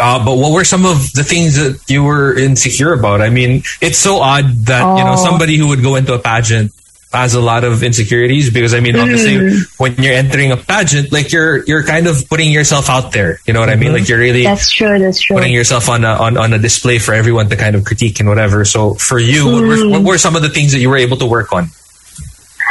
Uh, 0.01 0.25
but 0.25 0.37
what 0.39 0.53
were 0.53 0.65
some 0.65 0.87
of 0.87 1.13
the 1.19 1.25
things 1.25 1.57
that 1.57 1.75
you 1.91 2.05
were 2.05 2.39
insecure 2.39 2.93
about? 2.95 3.21
I 3.21 3.31
mean, 3.31 3.63
it's 3.83 3.99
so 3.99 4.21
odd 4.23 4.47
that 4.71 4.85
you 4.99 5.05
know 5.05 5.17
Oh. 5.19 5.25
somebody 5.27 5.57
who 5.59 5.67
would 5.69 5.83
go 5.83 5.97
into 5.97 6.15
a 6.15 6.19
pageant 6.23 6.71
has 7.12 7.35
a 7.35 7.41
lot 7.41 7.65
of 7.65 7.82
insecurities 7.82 8.51
because 8.51 8.73
I 8.73 8.81
mean, 8.81 8.97
obviously, 8.97 9.66
when 9.78 9.95
you're 9.97 10.15
entering 10.15 10.53
a 10.53 10.57
pageant, 10.57 11.11
like 11.12 11.32
you're 11.32 11.65
you're 11.65 11.82
kind 11.82 12.07
of 12.07 12.28
putting 12.28 12.53
yourself 12.53 12.89
out 12.89 13.12
there. 13.12 13.41
You 13.47 13.53
know 13.53 13.61
what 13.61 13.70
I 13.70 13.77
mean? 13.77 13.93
Like 13.93 14.09
you're 14.09 14.19
really 14.19 14.45
That's 14.45 14.70
true, 14.70 14.99
that's 14.99 15.20
true. 15.20 15.37
putting 15.37 15.53
yourself 15.53 15.89
on 15.89 16.05
a, 16.05 16.09
on 16.09 16.37
on 16.37 16.53
a 16.53 16.59
display 16.59 16.99
for 16.99 17.12
everyone 17.12 17.49
to 17.51 17.57
kind 17.57 17.74
of 17.74 17.85
critique 17.85 18.20
and 18.20 18.28
whatever. 18.28 18.65
So 18.65 18.95
for 18.95 19.19
you, 19.19 19.47
what, 19.47 19.62
were, 19.62 19.89
what 19.91 20.03
were 20.03 20.19
some 20.19 20.37
of 20.37 20.43
the 20.43 20.51
things 20.51 20.73
that 20.73 20.78
you 20.78 20.89
were 20.89 20.99
able 20.99 21.16
to 21.19 21.27
work 21.27 21.53
on? 21.53 21.70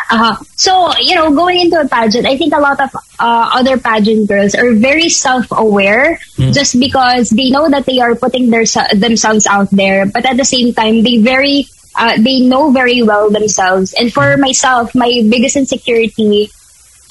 Uh-huh. 0.09 0.41
So, 0.55 0.91
you 0.97 1.13
know, 1.13 1.29
going 1.29 1.59
into 1.59 1.79
a 1.79 1.87
pageant, 1.87 2.25
I 2.25 2.35
think 2.35 2.53
a 2.55 2.59
lot 2.59 2.81
of 2.81 2.89
uh, 2.95 3.49
other 3.53 3.77
pageant 3.77 4.27
girls 4.27 4.55
are 4.55 4.73
very 4.73 5.07
self-aware 5.07 6.19
just 6.49 6.79
because 6.79 7.29
they 7.29 7.51
know 7.51 7.69
that 7.69 7.85
they 7.85 7.99
are 7.99 8.15
putting 8.15 8.49
their 8.49 8.65
themselves 8.95 9.45
out 9.45 9.69
there, 9.69 10.07
but 10.07 10.25
at 10.25 10.37
the 10.37 10.45
same 10.45 10.73
time, 10.73 11.03
they 11.03 11.19
very 11.19 11.67
uh, 11.99 12.15
they 12.17 12.39
know 12.39 12.71
very 12.71 13.03
well 13.03 13.29
themselves. 13.29 13.93
And 13.93 14.11
for 14.11 14.37
myself, 14.37 14.95
my 14.95 15.21
biggest 15.29 15.57
insecurity 15.57 16.49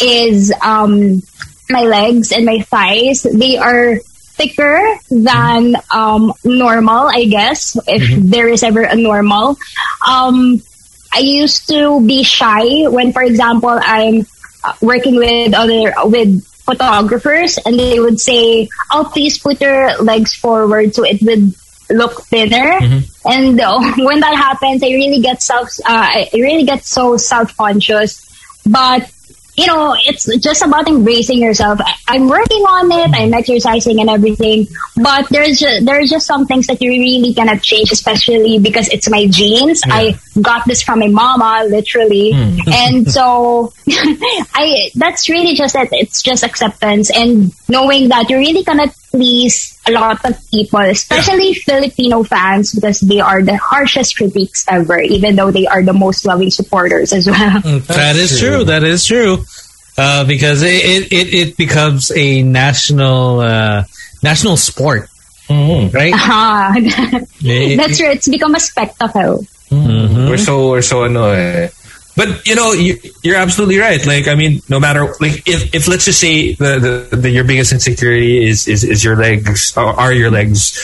is 0.01 0.52
um, 0.62 1.23
my 1.69 1.82
legs 1.82 2.32
and 2.32 2.47
my 2.47 2.60
thighs. 2.60 3.23
They 3.23 3.59
are 3.59 3.98
thicker 4.39 4.81
than 5.10 5.77
um, 5.93 6.32
normal, 6.43 7.10
I 7.12 7.27
guess, 7.27 7.77
if 7.86 8.02
there 8.16 8.48
is 8.48 8.62
ever 8.62 8.82
a 8.82 8.97
normal. 8.97 9.59
Um, 10.06 10.62
I 11.12 11.20
used 11.20 11.69
to 11.69 12.01
be 12.01 12.23
shy 12.23 12.89
when, 12.89 13.12
for 13.12 13.23
example, 13.23 13.78
I'm 13.81 14.27
uh, 14.65 14.73
working 14.81 15.16
with 15.16 15.52
other 15.55 15.93
with 16.05 16.44
photographers, 16.65 17.59
and 17.65 17.78
they 17.78 17.98
would 18.01 18.20
say, 18.20 18.69
"Oh, 18.90 19.09
please 19.12 19.39
put 19.39 19.60
your 19.60 19.97
legs 19.98 20.35
forward 20.35 20.94
so 20.94 21.05
it 21.05 21.20
would 21.23 21.55
look 21.90 22.23
thinner." 22.23 22.78
And 23.24 23.60
uh, 23.60 23.81
when 23.98 24.20
that 24.20 24.36
happens, 24.36 24.82
I 24.82 24.89
really 24.89 25.20
get 25.20 25.43
self, 25.43 25.69
uh, 25.85 26.09
I 26.24 26.31
really 26.35 26.65
get 26.65 26.85
so 26.85 27.16
self 27.16 27.56
conscious. 27.56 28.24
But 28.66 29.10
you 29.59 29.66
know, 29.66 29.93
it's 30.06 30.31
just 30.39 30.62
about 30.62 30.86
embracing 30.86 31.43
yourself. 31.43 31.81
I'm 32.06 32.28
working 32.28 32.62
on 32.62 32.93
it. 32.93 33.10
I'm 33.12 33.35
exercising 33.35 33.98
and 33.98 34.09
everything, 34.09 34.69
but 35.02 35.28
there's 35.31 35.59
just, 35.59 35.85
there's 35.85 36.10
just 36.10 36.27
some 36.27 36.47
things 36.47 36.69
that 36.69 36.81
you 36.81 36.90
really 36.90 37.35
cannot 37.35 37.60
change, 37.60 37.90
especially 37.90 38.60
because 38.60 38.89
it's 38.90 39.10
my 39.10 39.27
genes. 39.27 39.82
I 39.85 40.16
got 40.40 40.65
this 40.65 40.81
from 40.81 41.01
my 41.01 41.09
mama, 41.09 41.66
literally, 41.69 42.31
and 42.69 43.10
so 43.10 43.73
I 43.89 44.90
that's 44.94 45.28
really 45.28 45.56
just 45.56 45.74
it. 45.74 45.89
It's 45.90 46.23
just 46.23 46.44
acceptance 46.44 47.10
and 47.10 47.52
knowing 47.69 48.10
that 48.10 48.31
you 48.31 48.39
really 48.39 48.62
cannot 48.62 48.94
please 49.10 49.78
a 49.86 49.93
lot 49.93 50.22
of 50.24 50.36
people, 50.51 50.80
especially 50.80 51.55
Filipino 51.55 52.22
fans, 52.22 52.72
because 52.74 53.01
they 53.01 53.20
are 53.20 53.43
the 53.43 53.56
harshest 53.56 54.16
critics 54.16 54.64
ever, 54.68 55.01
even 55.01 55.36
though 55.36 55.51
they 55.51 55.66
are 55.66 55.82
the 55.82 55.93
most 55.93 56.24
loving 56.26 56.51
supporters 56.51 57.12
as 57.12 57.26
well. 57.26 57.60
that 57.89 58.16
is 58.16 58.39
true. 58.39 58.64
That 58.64 58.85
is 58.85 59.05
true. 59.06 59.44
Uh, 59.97 60.24
because 60.24 60.62
it, 60.62 61.10
it, 61.10 61.35
it 61.35 61.56
becomes 61.56 62.12
a 62.14 62.43
national 62.43 63.40
uh, 63.40 63.82
national 64.22 64.56
sport, 64.56 65.09
right? 65.51 66.12
Ah, 66.16 66.74
Eh, 66.76 67.74
that's 67.76 67.98
true. 67.98 68.10
It's 68.10 68.28
become 68.28 68.55
a 68.55 68.60
spectacle. 68.60 69.44
We're 69.70 70.39
so 70.39 70.70
we're 70.70 70.82
so 70.82 71.05
ano 71.05 71.30
eh. 71.32 71.68
But 72.18 72.42
you 72.50 72.56
know, 72.58 72.72
you, 72.74 72.98
you're 73.22 73.38
absolutely 73.38 73.78
right. 73.78 74.02
Like, 74.04 74.26
I 74.26 74.34
mean, 74.34 74.58
no 74.68 74.80
matter 74.82 75.06
like 75.22 75.46
if, 75.46 75.70
if 75.72 75.86
let's 75.86 76.04
just 76.04 76.18
say 76.18 76.58
the, 76.58 77.06
the, 77.10 77.16
the 77.16 77.30
your 77.30 77.44
biggest 77.46 77.70
insecurity 77.70 78.42
is, 78.42 78.66
is 78.66 78.82
is 78.82 79.04
your 79.06 79.14
legs 79.14 79.76
or 79.78 79.86
are 79.94 80.10
your 80.12 80.26
legs, 80.34 80.74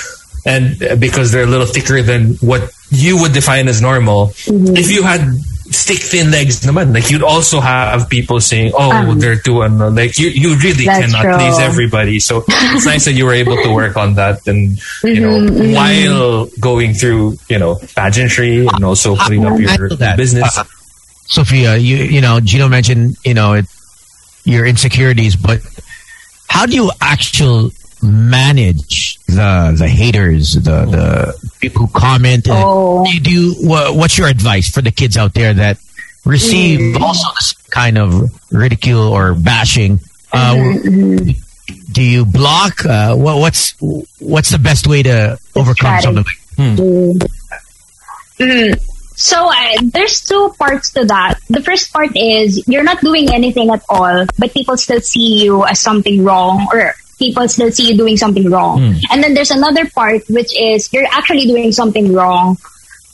and 0.46 0.78
uh, 0.82 0.94
because 0.94 1.32
they're 1.34 1.42
a 1.42 1.50
little 1.50 1.66
thicker 1.66 2.02
than 2.06 2.34
what 2.38 2.70
you 2.94 3.18
would 3.20 3.32
define 3.34 3.66
as 3.66 3.82
normal. 3.82 4.30
If 4.46 4.92
you 4.94 5.02
had 5.02 5.26
stick 5.74 5.98
thin 5.98 6.30
legs, 6.30 6.60
naman, 6.62 6.94
like 6.94 7.10
you'd 7.10 7.24
also 7.26 7.58
have 7.58 8.06
people 8.08 8.38
saying, 8.38 8.70
"Oh, 8.78 8.92
Um, 8.94 9.18
they're 9.18 9.34
too 9.40 9.64
ano." 9.66 9.90
Like 9.90 10.14
you 10.22 10.28
you 10.30 10.54
really 10.62 10.84
cannot 10.86 11.26
true. 11.26 11.34
please 11.34 11.58
everybody. 11.58 12.20
So 12.22 12.44
it's 12.46 12.86
nice 12.86 13.06
that 13.10 13.18
you 13.18 13.26
were 13.26 13.34
able 13.34 13.58
to 13.58 13.74
work 13.80 13.96
on 13.98 14.14
that, 14.14 14.46
and 14.46 14.78
you 15.02 15.18
know, 15.18 15.34
Mhm, 15.34 15.50
mhm. 15.50 15.74
while 15.74 16.46
going 16.62 16.94
through 16.94 17.42
you 17.50 17.58
know 17.58 17.80
pageantry 17.98 18.68
and 18.70 18.84
also 18.86 19.16
putting 19.18 19.42
up 19.42 19.58
your 19.58 19.70
handle 19.74 19.96
that. 19.98 20.14
business. 20.16 20.46
Uh, 20.54 20.62
Sophia, 21.26 21.76
you 21.76 21.96
you 21.96 22.20
know, 22.20 22.40
Gino 22.40 22.68
mentioned 22.68 23.16
you 23.24 23.34
know 23.34 23.54
it, 23.54 23.66
your 24.44 24.66
insecurities, 24.66 25.36
but 25.36 25.60
how 26.48 26.66
do 26.66 26.74
you 26.74 26.90
actually 27.00 27.72
manage 28.02 29.18
the 29.26 29.74
the 29.76 29.88
haters, 29.88 30.54
the 30.54 30.84
the 30.84 31.50
people 31.60 31.86
who 31.86 31.98
comment? 31.98 32.46
Oh. 32.50 33.04
Do 33.04 33.14
you 33.14 33.20
do 33.20 33.54
wha- 33.60 33.92
what's 33.92 34.16
your 34.18 34.28
advice 34.28 34.68
for 34.68 34.82
the 34.82 34.90
kids 34.92 35.16
out 35.16 35.34
there 35.34 35.54
that 35.54 35.78
receive 36.24 36.80
Mm. 36.80 37.00
also 37.00 37.28
this 37.38 37.52
kind 37.70 37.98
of 37.98 38.30
ridicule 38.52 39.08
or 39.08 39.34
bashing? 39.34 40.00
Uh, 40.32 40.54
Mm-hmm, 40.54 41.30
Do 41.92 42.02
you 42.02 42.24
block? 42.26 42.84
Uh, 42.84 43.14
what, 43.16 43.38
what's 43.38 43.74
what's 44.20 44.50
the 44.50 44.58
best 44.58 44.86
way 44.86 45.02
to 45.02 45.38
overcome 45.56 46.00
something? 46.02 46.24
like 46.24 46.40
Mm. 48.38 48.78
So 49.16 49.48
uh, 49.48 49.78
there's 49.94 50.20
two 50.22 50.54
parts 50.58 50.90
to 50.92 51.04
that. 51.06 51.38
The 51.48 51.62
first 51.62 51.92
part 51.92 52.10
is 52.16 52.66
you're 52.66 52.82
not 52.82 53.00
doing 53.00 53.32
anything 53.32 53.70
at 53.70 53.82
all, 53.88 54.26
but 54.38 54.52
people 54.52 54.76
still 54.76 55.00
see 55.00 55.44
you 55.44 55.64
as 55.64 55.80
something 55.80 56.24
wrong, 56.24 56.66
or 56.72 56.94
people 57.18 57.46
still 57.48 57.70
see 57.70 57.90
you 57.90 57.96
doing 57.96 58.16
something 58.16 58.50
wrong. 58.50 58.82
And 59.10 59.22
then 59.22 59.34
there's 59.34 59.52
another 59.52 59.88
part 59.88 60.22
which 60.28 60.50
is 60.58 60.92
you're 60.92 61.06
actually 61.06 61.46
doing 61.46 61.70
something 61.72 62.12
wrong. 62.12 62.58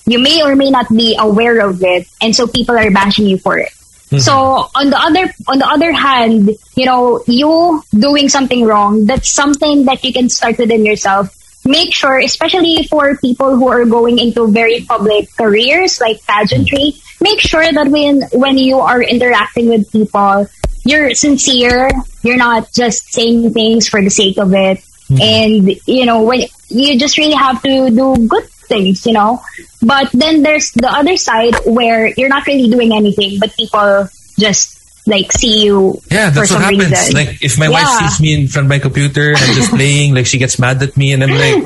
You 0.07 0.19
may 0.19 0.43
or 0.43 0.57
may 0.57 0.71
not 0.71 0.89
be 0.89 1.17
aware 1.19 1.61
of 1.61 1.83
it, 1.83 2.09
and 2.21 2.35
so 2.35 2.47
people 2.47 2.77
are 2.77 2.91
bashing 2.91 3.27
you 3.27 3.39
for 3.39 3.59
it. 3.59 3.71
So 4.19 4.35
on 4.75 4.91
the 4.91 4.99
other 4.99 5.33
on 5.47 5.59
the 5.61 5.69
other 5.69 5.93
hand, 5.93 6.51
you 6.75 6.87
know, 6.87 7.23
you 7.29 7.85
doing 7.95 8.29
something 8.29 8.65
wrong, 8.65 9.07
that's 9.07 9.31
something 9.31 9.85
that 9.85 10.03
you 10.03 10.13
can 10.13 10.29
start 10.29 10.59
within 10.59 10.85
yourself. 10.85 11.31
Make 11.71 11.95
sure, 11.95 12.19
especially 12.19 12.83
for 12.91 13.15
people 13.23 13.55
who 13.55 13.69
are 13.69 13.87
going 13.87 14.19
into 14.19 14.51
very 14.51 14.83
public 14.83 15.31
careers 15.39 16.01
like 16.01 16.19
pageantry, 16.27 16.99
make 17.21 17.39
sure 17.39 17.63
that 17.63 17.87
when 17.87 18.27
when 18.35 18.59
you 18.59 18.83
are 18.83 18.99
interacting 18.99 19.69
with 19.71 19.87
people, 19.93 20.51
you're 20.83 21.15
sincere. 21.15 21.91
You're 22.27 22.43
not 22.43 22.73
just 22.73 23.15
saying 23.15 23.55
things 23.55 23.89
for 23.89 24.03
the 24.03 24.11
sake 24.11 24.39
of 24.39 24.53
it. 24.53 24.83
Mm-hmm. 25.07 25.23
And 25.23 25.55
you 25.87 26.07
know, 26.07 26.23
when 26.27 26.51
you 26.69 26.99
just 26.99 27.19
really 27.19 27.39
have 27.39 27.63
to 27.63 27.91
do 27.91 28.27
good 28.27 28.51
things, 28.67 29.07
you 29.07 29.13
know. 29.13 29.43
But 29.83 30.11
then 30.11 30.43
there's 30.43 30.73
the 30.73 30.91
other 30.91 31.17
side 31.17 31.55
where 31.67 32.11
you're 32.17 32.29
not 32.29 32.47
really 32.47 32.69
doing 32.71 32.93
anything, 32.93 33.39
but 33.39 33.55
people 33.55 34.09
just 34.39 34.80
like 35.07 35.33
see 35.33 35.65
you 35.65 36.01
Yeah, 36.11 36.31
for 36.31 36.41
that's 36.41 36.51
some 36.51 36.63
what 36.63 36.75
happens. 36.75 36.91
reason. 36.91 37.15
Like 37.15 37.43
if 37.43 37.59
my 37.59 37.69
wife 37.69 37.89
sees 37.89 38.21
me 38.21 38.35
in 38.41 38.49
front 38.49 38.67
of 38.67 38.69
my 38.71 38.79
computer 38.79 39.31
and 39.31 39.39
I'm 39.39 39.55
just 39.55 39.71
playing, 39.75 40.15
like 40.15 40.27
she 40.27 40.39
gets 40.39 40.59
mad 40.59 40.83
at 40.83 40.97
me 40.97 41.13
and 41.13 41.23
I'm 41.25 41.31
like, 41.31 41.65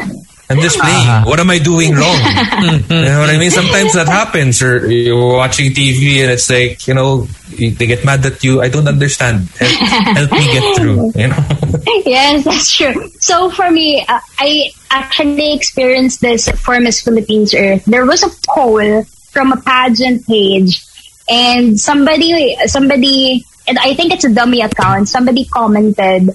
I'm 0.51 0.61
just 0.61 0.79
playing. 0.79 1.09
What 1.25 1.41
am 1.41 1.49
I 1.51 1.59
doing 1.59 1.95
wrong? 1.95 2.19
you 2.63 2.81
know 2.89 3.19
what 3.21 3.31
I 3.31 3.39
mean? 3.39 3.51
Sometimes 3.51 3.95
that 3.95 4.07
happens 4.09 4.63
or 4.63 4.87
you're 4.91 5.17
watching 5.35 5.73
TV 5.73 6.23
and 6.23 6.31
it's 6.31 6.49
like, 6.51 6.87
you 6.87 6.93
know, 6.95 7.23
they 7.57 7.71
get 7.87 8.05
mad 8.05 8.25
at 8.27 8.45
you. 8.45 8.61
I 8.61 8.69
don't 8.69 8.87
understand. 8.87 9.49
Help, 9.59 9.73
help 10.17 10.31
me 10.33 10.45
get 10.53 10.77
through, 10.77 11.13
you 11.17 11.29
know? 11.29 11.43
yes, 12.07 12.45
that's 12.45 12.71
true. 12.73 13.09
So 13.21 13.51
for 13.51 13.71
me, 13.71 14.05
uh, 14.07 14.21
I 14.39 14.71
actually 14.91 15.55
experienced 15.55 16.21
this 16.21 16.49
for 16.51 16.79
Miss 16.79 17.01
Philippines 17.03 17.55
Earth. 17.55 17.85
There 17.87 18.05
was 18.07 18.23
a 18.23 18.31
poll 18.47 19.05
from 19.33 19.51
a 19.53 19.57
pageant 19.63 20.27
page, 20.27 20.85
and 21.29 21.79
somebody, 21.79 22.57
somebody, 22.67 23.45
and 23.69 23.79
I 23.79 23.95
think 23.95 24.13
it's 24.13 24.25
a 24.25 24.33
dummy 24.33 24.61
account. 24.61 25.09
Somebody 25.09 25.45
commented, 25.49 26.29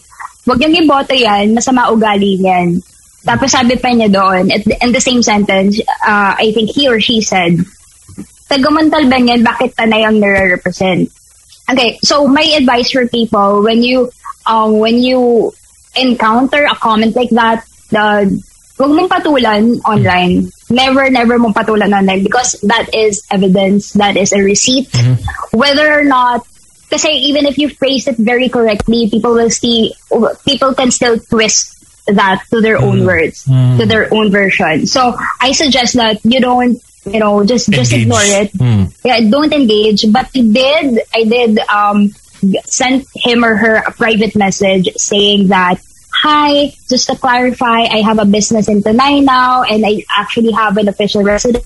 "Wag 0.46 0.60
niyong 0.60 0.86
iboto 0.86 1.14
yan, 1.14 1.54
masama 1.54 1.94
ugali 1.94 2.42
niyan." 2.42 2.82
Tapos 3.22 3.52
sabi 3.52 3.76
pa 3.76 3.92
niya 3.92 4.10
doon, 4.10 4.50
at 4.50 4.66
in 4.82 4.92
the 4.96 5.04
same 5.04 5.22
sentence, 5.22 5.78
uh, 6.02 6.34
I 6.34 6.52
think 6.56 6.72
he 6.72 6.88
or 6.88 6.98
she 7.04 7.22
said, 7.22 7.60
"Taga-Montalban 8.50 9.28
niyan, 9.28 9.42
bakit 9.46 9.76
tanay 9.78 10.08
ang 10.08 10.18
nare-represent?" 10.18 11.12
Okay, 11.70 12.02
so 12.02 12.26
my 12.26 12.42
advice 12.58 12.90
for 12.90 13.06
people 13.06 13.62
when 13.62 13.86
you 13.86 14.10
um 14.50 14.82
when 14.82 14.98
you 14.98 15.54
encounter 15.94 16.66
a 16.66 16.74
comment 16.74 17.14
like 17.14 17.30
that, 17.30 17.62
the 17.94 18.26
huwag 18.80 18.96
mong 18.96 19.10
patulan 19.12 19.78
online. 19.84 20.48
Never, 20.72 21.10
never 21.12 21.38
mong 21.38 21.54
patulan 21.54 21.92
online 21.92 22.24
because 22.24 22.56
that 22.64 22.88
is 22.96 23.22
evidence, 23.30 23.92
that 24.00 24.16
is 24.16 24.32
a 24.32 24.40
receipt. 24.40 24.88
Whether 25.52 25.92
or 25.92 26.04
not, 26.06 26.48
kasi 26.90 27.10
even 27.30 27.46
if 27.46 27.58
you 27.58 27.70
phrase 27.70 28.08
it 28.08 28.16
very 28.18 28.48
correctly, 28.50 29.10
people 29.12 29.34
will 29.36 29.50
see, 29.52 29.94
people 30.48 30.74
can 30.74 30.92
still 30.92 31.20
twist 31.20 31.76
that 32.08 32.42
to 32.50 32.62
their 32.62 32.78
own 32.80 33.06
words, 33.06 33.46
Mm. 33.46 33.78
to 33.78 33.86
their 33.86 34.08
own 34.14 34.32
version. 34.32 34.88
So 34.88 35.14
I 35.42 35.52
suggest 35.52 35.94
that 36.00 36.24
you 36.24 36.40
don't, 36.40 36.82
you 37.06 37.20
know, 37.20 37.44
just 37.46 37.70
just 37.70 37.92
Engage. 37.94 38.02
ignore 38.08 38.26
it. 38.26 38.50
Mm. 38.58 38.84
Yeah, 39.06 39.20
don't 39.30 39.54
engage. 39.54 40.08
But 40.12 40.32
I 40.34 40.42
did, 40.42 40.88
I 41.14 41.22
did 41.28 41.60
um, 41.70 42.10
send 42.66 43.06
him 43.14 43.44
or 43.46 43.54
her 43.60 43.76
a 43.86 43.92
private 43.92 44.36
message 44.36 44.90
saying 44.98 45.50
that, 45.54 45.78
hi, 46.22 46.74
just 46.90 47.08
to 47.08 47.16
clarify, 47.16 47.84
I 47.84 48.02
have 48.02 48.20
a 48.20 48.26
business 48.26 48.68
in 48.68 48.82
Tanay 48.84 49.24
now 49.24 49.64
and 49.64 49.86
I 49.86 50.04
actually 50.10 50.52
have 50.52 50.76
an 50.78 50.88
official 50.90 51.24
residence 51.24 51.66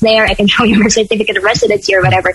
there. 0.00 0.26
I 0.26 0.34
can 0.34 0.48
show 0.48 0.64
you 0.64 0.78
my 0.82 0.88
certificate 0.88 1.36
of 1.36 1.44
residency 1.44 1.94
or 1.94 2.02
whatever. 2.02 2.34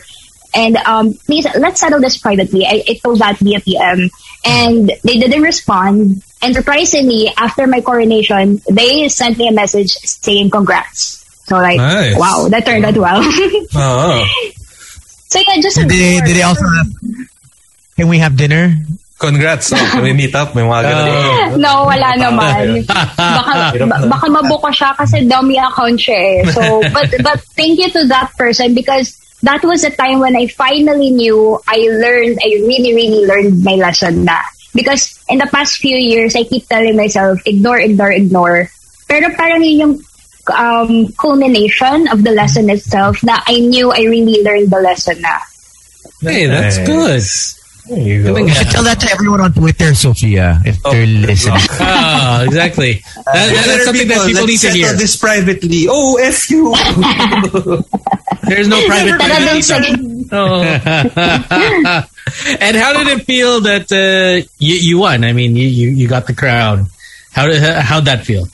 And 0.56 0.78
um, 0.78 1.14
please, 1.26 1.46
let's 1.58 1.82
settle 1.82 2.00
this 2.00 2.18
privately. 2.18 2.66
I, 2.66 2.82
I 2.88 2.94
told 3.04 3.20
that 3.20 3.38
via 3.40 3.60
PM. 3.60 4.10
And 4.46 4.88
they 5.04 5.18
didn't 5.20 5.42
respond. 5.42 6.24
And 6.42 6.56
surprisingly, 6.56 7.34
after 7.36 7.68
my 7.68 7.82
coronation, 7.82 8.62
they 8.70 9.10
sent 9.10 9.38
me 9.38 9.50
a 9.50 9.52
message 9.52 9.92
saying 9.92 10.52
congrats. 10.52 11.26
So 11.48 11.58
like, 11.58 11.78
Nice. 11.78 12.18
wow, 12.18 12.48
that 12.50 12.66
turned 12.66 12.86
out 12.86 12.96
well. 12.98 13.20
Oh. 13.22 14.26
so 15.28 15.40
yeah, 15.40 15.62
just 15.62 15.76
Did 15.78 15.90
they, 15.90 16.22
did 16.22 16.36
they 16.38 16.44
also 16.44 16.64
have, 16.64 16.88
can 17.98 18.08
we 18.08 18.20
have 18.20 18.38
dinner? 18.38 18.76
Congrats. 19.18 19.72
Oh, 19.72 19.80
can 19.96 20.04
we 20.04 20.12
meet 20.12 20.36
up? 20.36 20.52
May 20.56 20.62
mga 20.68 20.82
ganun. 20.84 21.60
no, 21.64 21.88
wala 21.88 22.10
naman. 22.20 22.84
Baka, 23.16 23.52
ba- 23.88 24.08
baka 24.12 24.26
mabuko 24.28 24.68
siya 24.76 24.92
kasi 24.92 25.24
dummy 25.24 25.56
account 25.56 25.96
siya 25.96 26.20
eh. 26.20 26.40
So, 26.52 26.84
but, 26.96 27.08
but 27.24 27.40
thank 27.56 27.80
you 27.80 27.88
to 27.96 28.04
that 28.12 28.36
person 28.36 28.76
because 28.76 29.16
that 29.44 29.64
was 29.64 29.84
a 29.88 29.92
time 29.92 30.20
when 30.20 30.36
I 30.36 30.48
finally 30.48 31.12
knew 31.12 31.58
I 31.68 31.78
learned, 31.96 32.40
I 32.44 32.60
really, 32.68 32.92
really 32.92 33.24
learned 33.24 33.64
my 33.64 33.76
lesson 33.80 34.26
na. 34.26 34.36
Because 34.76 35.16
in 35.30 35.40
the 35.40 35.48
past 35.48 35.80
few 35.80 35.96
years, 35.96 36.36
I 36.36 36.44
keep 36.44 36.68
telling 36.68 36.98
myself, 36.98 37.40
ignore, 37.48 37.80
ignore, 37.80 38.12
ignore. 38.12 38.70
Pero 39.08 39.32
parang 39.32 39.64
yun 39.64 39.80
yung 39.80 39.94
um, 40.52 41.08
culmination 41.16 42.08
of 42.12 42.24
the 42.24 42.32
lesson 42.32 42.70
itself 42.70 43.24
na 43.24 43.40
I 43.48 43.60
knew 43.60 43.92
I 43.96 44.04
really 44.04 44.44
learned 44.44 44.72
the 44.72 44.82
lesson 44.84 45.22
na. 45.22 45.40
Hey, 46.20 46.48
that's 46.48 46.84
good. 46.84 47.24
There 47.88 48.00
you 48.00 48.24
go. 48.24 48.38
You 48.38 48.50
should 48.50 48.68
tell 48.72 48.84
that 48.84 49.00
to 49.02 49.12
everyone 49.12 49.42
on 49.42 49.54
Twitter, 49.54 49.94
Sophia, 49.94 50.60
if 50.66 50.82
they're 50.82 51.06
listening. 51.06 51.60
Ah, 51.80 52.42
exactly. 52.44 52.94
That, 53.16 53.24
that- 53.34 53.66
that's 53.68 53.86
something 53.86 54.08
that 54.08 54.26
people 54.26 54.46
need 54.48 54.52
let's 54.54 54.62
to 54.64 54.70
hear. 54.72 54.94
this 54.94 55.16
privately. 55.18 55.86
Oh, 55.88 56.18
F 56.18 56.50
you. 56.50 56.74
There's 58.50 58.68
no 58.68 58.82
private 58.88 59.18
Tara 59.20 59.38
private 59.38 59.46
dun 59.46 59.62
sa- 59.62 59.78
and 62.60 62.76
how 62.76 62.94
did 62.94 63.08
it 63.20 63.26
feel 63.26 63.62
that 63.62 63.92
uh, 63.92 64.48
you, 64.60 64.76
you 64.76 64.98
won? 65.00 65.24
I 65.24 65.34
mean, 65.34 65.56
you, 65.56 65.68
you, 65.68 65.90
you 65.90 66.08
got 66.08 66.28
the 66.28 66.34
crown. 66.34 66.88
How 67.32 67.48
did 67.48 67.62
how'd 67.62 68.06
that 68.06 68.26
feel? 68.26 68.48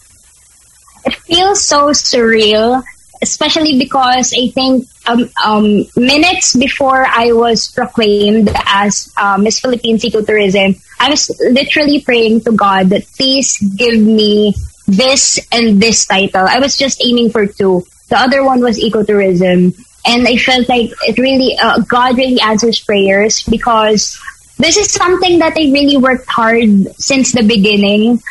it 1.05 1.15
feels 1.15 1.63
so 1.63 1.89
surreal, 1.91 2.83
especially 3.21 3.77
because 3.79 4.33
I 4.37 4.49
think 4.49 4.87
um, 5.07 5.29
um, 5.43 5.85
minutes 5.95 6.55
before 6.55 7.05
I 7.05 7.31
was 7.31 7.71
proclaimed 7.71 8.49
as 8.65 9.13
uh, 9.17 9.37
Miss 9.37 9.59
Philippines 9.59 10.03
Ecotourism, 10.03 10.81
I 10.99 11.09
was 11.09 11.29
literally 11.39 12.01
praying 12.01 12.41
to 12.41 12.51
God 12.51 12.89
that 12.89 13.05
please 13.17 13.57
give 13.75 13.99
me 13.99 14.53
this 14.87 15.39
and 15.51 15.81
this 15.81 16.05
title. 16.05 16.45
I 16.47 16.59
was 16.59 16.77
just 16.77 17.01
aiming 17.03 17.31
for 17.31 17.47
two. 17.47 17.85
The 18.09 18.19
other 18.19 18.43
one 18.43 18.61
was 18.61 18.77
ecotourism. 18.77 19.73
And 20.05 20.27
I 20.27 20.35
felt 20.35 20.67
like 20.67 20.89
it 21.07 21.17
really, 21.17 21.57
uh, 21.61 21.79
God 21.81 22.17
really 22.17 22.41
answers 22.41 22.79
prayers 22.81 23.43
because 23.43 24.19
this 24.57 24.77
is 24.77 24.91
something 24.91 25.39
that 25.39 25.53
I 25.57 25.71
really 25.71 25.97
worked 25.97 26.29
hard 26.29 26.93
since 26.97 27.31
the 27.31 27.43
beginning. 27.43 28.21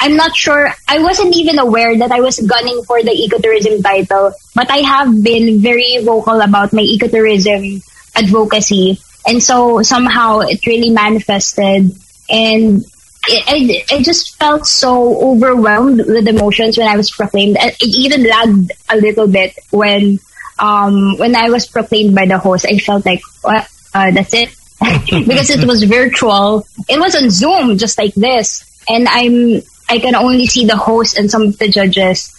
I'm 0.00 0.16
not 0.16 0.36
sure. 0.36 0.72
I 0.86 1.00
wasn't 1.00 1.36
even 1.36 1.58
aware 1.58 1.96
that 1.98 2.12
I 2.12 2.20
was 2.20 2.38
gunning 2.38 2.82
for 2.84 3.02
the 3.02 3.10
ecotourism 3.10 3.82
title, 3.82 4.32
but 4.54 4.70
I 4.70 4.78
have 4.78 5.22
been 5.22 5.60
very 5.60 5.98
vocal 6.04 6.40
about 6.40 6.72
my 6.72 6.82
ecotourism 6.82 7.82
advocacy. 8.14 9.00
And 9.26 9.42
so 9.42 9.82
somehow 9.82 10.40
it 10.40 10.64
really 10.66 10.90
manifested 10.90 11.90
and 12.30 12.84
I, 13.30 13.84
I 13.90 14.02
just 14.02 14.36
felt 14.38 14.66
so 14.66 15.20
overwhelmed 15.32 15.98
with 15.98 16.28
emotions 16.28 16.78
when 16.78 16.88
I 16.88 16.96
was 16.96 17.10
proclaimed. 17.10 17.56
It 17.60 17.76
even 17.82 18.24
lagged 18.24 18.72
a 18.88 18.96
little 18.96 19.26
bit 19.26 19.58
when 19.70 20.18
um, 20.58 21.16
when 21.18 21.36
I 21.36 21.50
was 21.50 21.66
proclaimed 21.66 22.14
by 22.14 22.26
the 22.26 22.38
host. 22.38 22.66
I 22.66 22.78
felt 22.78 23.04
like, 23.04 23.20
what? 23.42 23.68
Uh, 23.94 24.10
that's 24.12 24.34
it. 24.34 24.54
because 25.26 25.50
it 25.50 25.66
was 25.66 25.82
virtual. 25.84 26.66
It 26.88 26.98
was 26.98 27.14
on 27.14 27.30
Zoom, 27.30 27.76
just 27.78 27.98
like 27.98 28.14
this. 28.14 28.64
And 28.88 29.08
I'm, 29.08 29.62
I 29.88 29.98
can 29.98 30.14
only 30.14 30.46
see 30.46 30.66
the 30.66 30.76
host 30.76 31.18
and 31.18 31.30
some 31.30 31.42
of 31.42 31.58
the 31.58 31.68
judges 31.68 32.34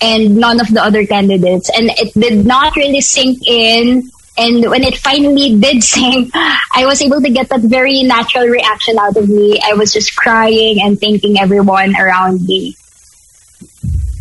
and 0.00 0.36
none 0.36 0.60
of 0.60 0.72
the 0.72 0.82
other 0.82 1.06
candidates. 1.06 1.70
And 1.70 1.90
it 1.90 2.14
did 2.14 2.46
not 2.46 2.76
really 2.76 3.00
sink 3.00 3.46
in. 3.46 4.10
And 4.38 4.70
when 4.70 4.84
it 4.84 4.96
finally 4.96 5.58
did 5.58 5.84
sink, 5.92 6.30
I 6.34 6.86
was 6.86 7.02
able 7.02 7.20
to 7.20 7.30
get 7.30 7.48
that 7.50 7.60
very 7.60 8.02
natural 8.02 8.46
reaction 8.46 8.98
out 8.98 9.16
of 9.16 9.28
me. 9.28 9.60
I 9.62 9.74
was 9.74 9.92
just 9.92 10.16
crying 10.16 10.80
and 10.80 10.98
thanking 10.98 11.38
everyone 11.38 11.94
around 11.96 12.42
me. 12.46 12.76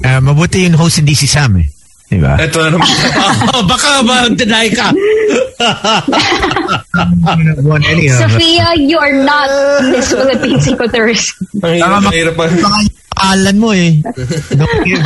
Uh, 0.04 0.20
mabuti 0.24 0.64
yung 0.64 0.80
host 0.80 1.04
hindi 1.04 1.14
si 1.14 1.28
Sam 1.28 1.58
eh. 1.60 1.79
Diba? 2.10 2.34
Ito 2.42 2.58
na 2.58 2.70
naman. 2.74 2.90
oh, 3.54 3.64
baka 3.70 4.02
ma-deny 4.02 4.68
ka. 4.74 4.90
Sophia, 8.18 8.74
you 8.82 8.98
are 8.98 9.14
not 9.22 9.50
Miss 9.94 10.10
Philippines 10.10 10.66
Ecotourism. 10.66 11.38
Ang 11.62 11.78
hirap, 11.78 12.02
ang 12.02 12.16
hirap 12.18 12.36
pangalan 13.20 13.56
mo 13.62 13.70
eh. 13.76 14.02
Don't 14.58 14.80
give. 14.88 15.06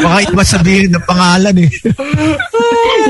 Baka 0.00 0.16
iba 0.26 0.42
sabihin 0.42 0.90
ng 0.90 1.04
pangalan 1.06 1.54
eh. 1.60 1.70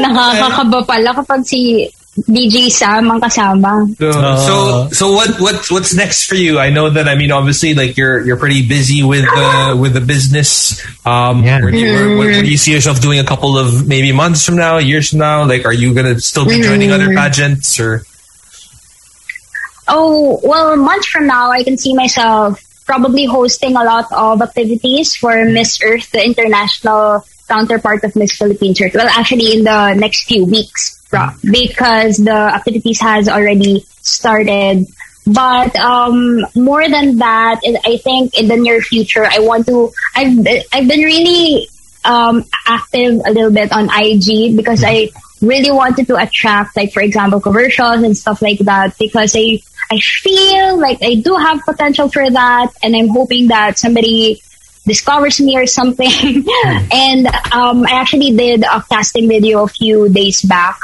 Nakakakaba 0.04 0.78
pala 0.84 1.10
kapag 1.16 1.40
si 1.48 1.88
DJ 2.18 2.70
Sam 2.70 3.06
ang 3.06 3.20
kasama. 3.20 3.86
So, 3.94 4.10
so 4.10 4.88
so 4.90 5.12
what 5.12 5.40
what 5.40 5.70
what's 5.70 5.94
next 5.94 6.26
for 6.26 6.34
you? 6.34 6.58
I 6.58 6.70
know 6.70 6.90
that 6.90 7.06
I 7.08 7.14
mean 7.14 7.30
obviously 7.30 7.74
like 7.74 7.96
you're 7.96 8.18
you're 8.26 8.36
pretty 8.36 8.66
busy 8.66 9.04
with 9.04 9.22
the 9.22 9.78
with 9.78 9.94
the 9.94 10.00
business. 10.00 10.82
Um, 11.06 11.44
where 11.44 11.70
do 11.70 11.78
you, 11.78 11.86
where, 11.86 12.08
where, 12.08 12.18
where 12.18 12.42
do 12.42 12.50
you 12.50 12.58
see 12.58 12.72
yourself 12.72 13.00
doing 13.00 13.20
a 13.20 13.24
couple 13.24 13.56
of 13.56 13.86
maybe 13.86 14.10
months 14.10 14.44
from 14.44 14.56
now, 14.56 14.78
years 14.78 15.10
from 15.10 15.20
now? 15.20 15.46
Like, 15.46 15.64
are 15.64 15.72
you 15.72 15.94
gonna 15.94 16.18
still 16.18 16.44
be 16.44 16.60
joining 16.60 16.90
other 16.90 17.14
pageants 17.14 17.78
or? 17.78 18.02
Oh, 19.86 20.40
well, 20.42 20.72
a 20.74 20.76
month 20.76 21.06
from 21.06 21.26
now, 21.26 21.50
I 21.50 21.64
can 21.64 21.78
see 21.78 21.94
myself 21.94 22.62
probably 22.86 23.24
hosting 23.24 23.76
a 23.76 23.84
lot 23.84 24.06
of 24.10 24.42
activities 24.42 25.14
for 25.14 25.44
Miss 25.44 25.80
Earth, 25.82 26.10
the 26.10 26.24
international 26.24 27.24
counterpart 27.48 28.02
of 28.04 28.14
Miss 28.14 28.36
Philippines 28.36 28.80
Earth. 28.80 28.94
Well, 28.94 29.08
actually, 29.08 29.58
in 29.58 29.64
the 29.64 29.94
next 29.94 30.26
few 30.26 30.44
weeks, 30.44 30.99
pro- 31.10 31.30
because 31.42 32.16
the 32.16 32.32
activities 32.32 33.00
has 33.00 33.28
already 33.28 33.84
started. 34.02 34.86
But 35.26 35.76
um, 35.76 36.46
more 36.54 36.88
than 36.88 37.18
that, 37.18 37.60
I 37.84 37.98
think 37.98 38.38
in 38.38 38.48
the 38.48 38.56
near 38.56 38.80
future, 38.80 39.24
I 39.24 39.40
want 39.40 39.66
to. 39.66 39.92
I've 40.14 40.38
I've 40.72 40.88
been 40.88 41.00
really 41.00 41.68
um, 42.04 42.44
active 42.66 43.20
a 43.26 43.30
little 43.30 43.50
bit 43.50 43.72
on 43.72 43.90
IG 43.92 44.56
because 44.56 44.82
I 44.82 45.10
really 45.42 45.70
wanted 45.70 46.06
to 46.08 46.16
attract, 46.16 46.76
like 46.76 46.92
for 46.92 47.02
example, 47.02 47.40
commercials 47.40 48.02
and 48.02 48.16
stuff 48.16 48.40
like 48.42 48.58
that. 48.60 48.96
Because 48.98 49.36
I 49.36 49.60
I 49.90 49.98
feel 50.00 50.80
like 50.80 51.02
I 51.02 51.16
do 51.16 51.34
have 51.34 51.60
potential 51.64 52.08
for 52.08 52.28
that, 52.30 52.72
and 52.82 52.96
I'm 52.96 53.08
hoping 53.08 53.48
that 53.48 53.78
somebody 53.78 54.42
discovers 54.86 55.40
me 55.40 55.56
or 55.56 55.66
something. 55.66 56.08
and 56.92 57.26
um, 57.52 57.84
I 57.86 57.92
actually 58.00 58.36
did 58.36 58.64
a 58.64 58.82
casting 58.88 59.28
video 59.28 59.64
a 59.64 59.68
few 59.68 60.08
days 60.08 60.42
back. 60.42 60.78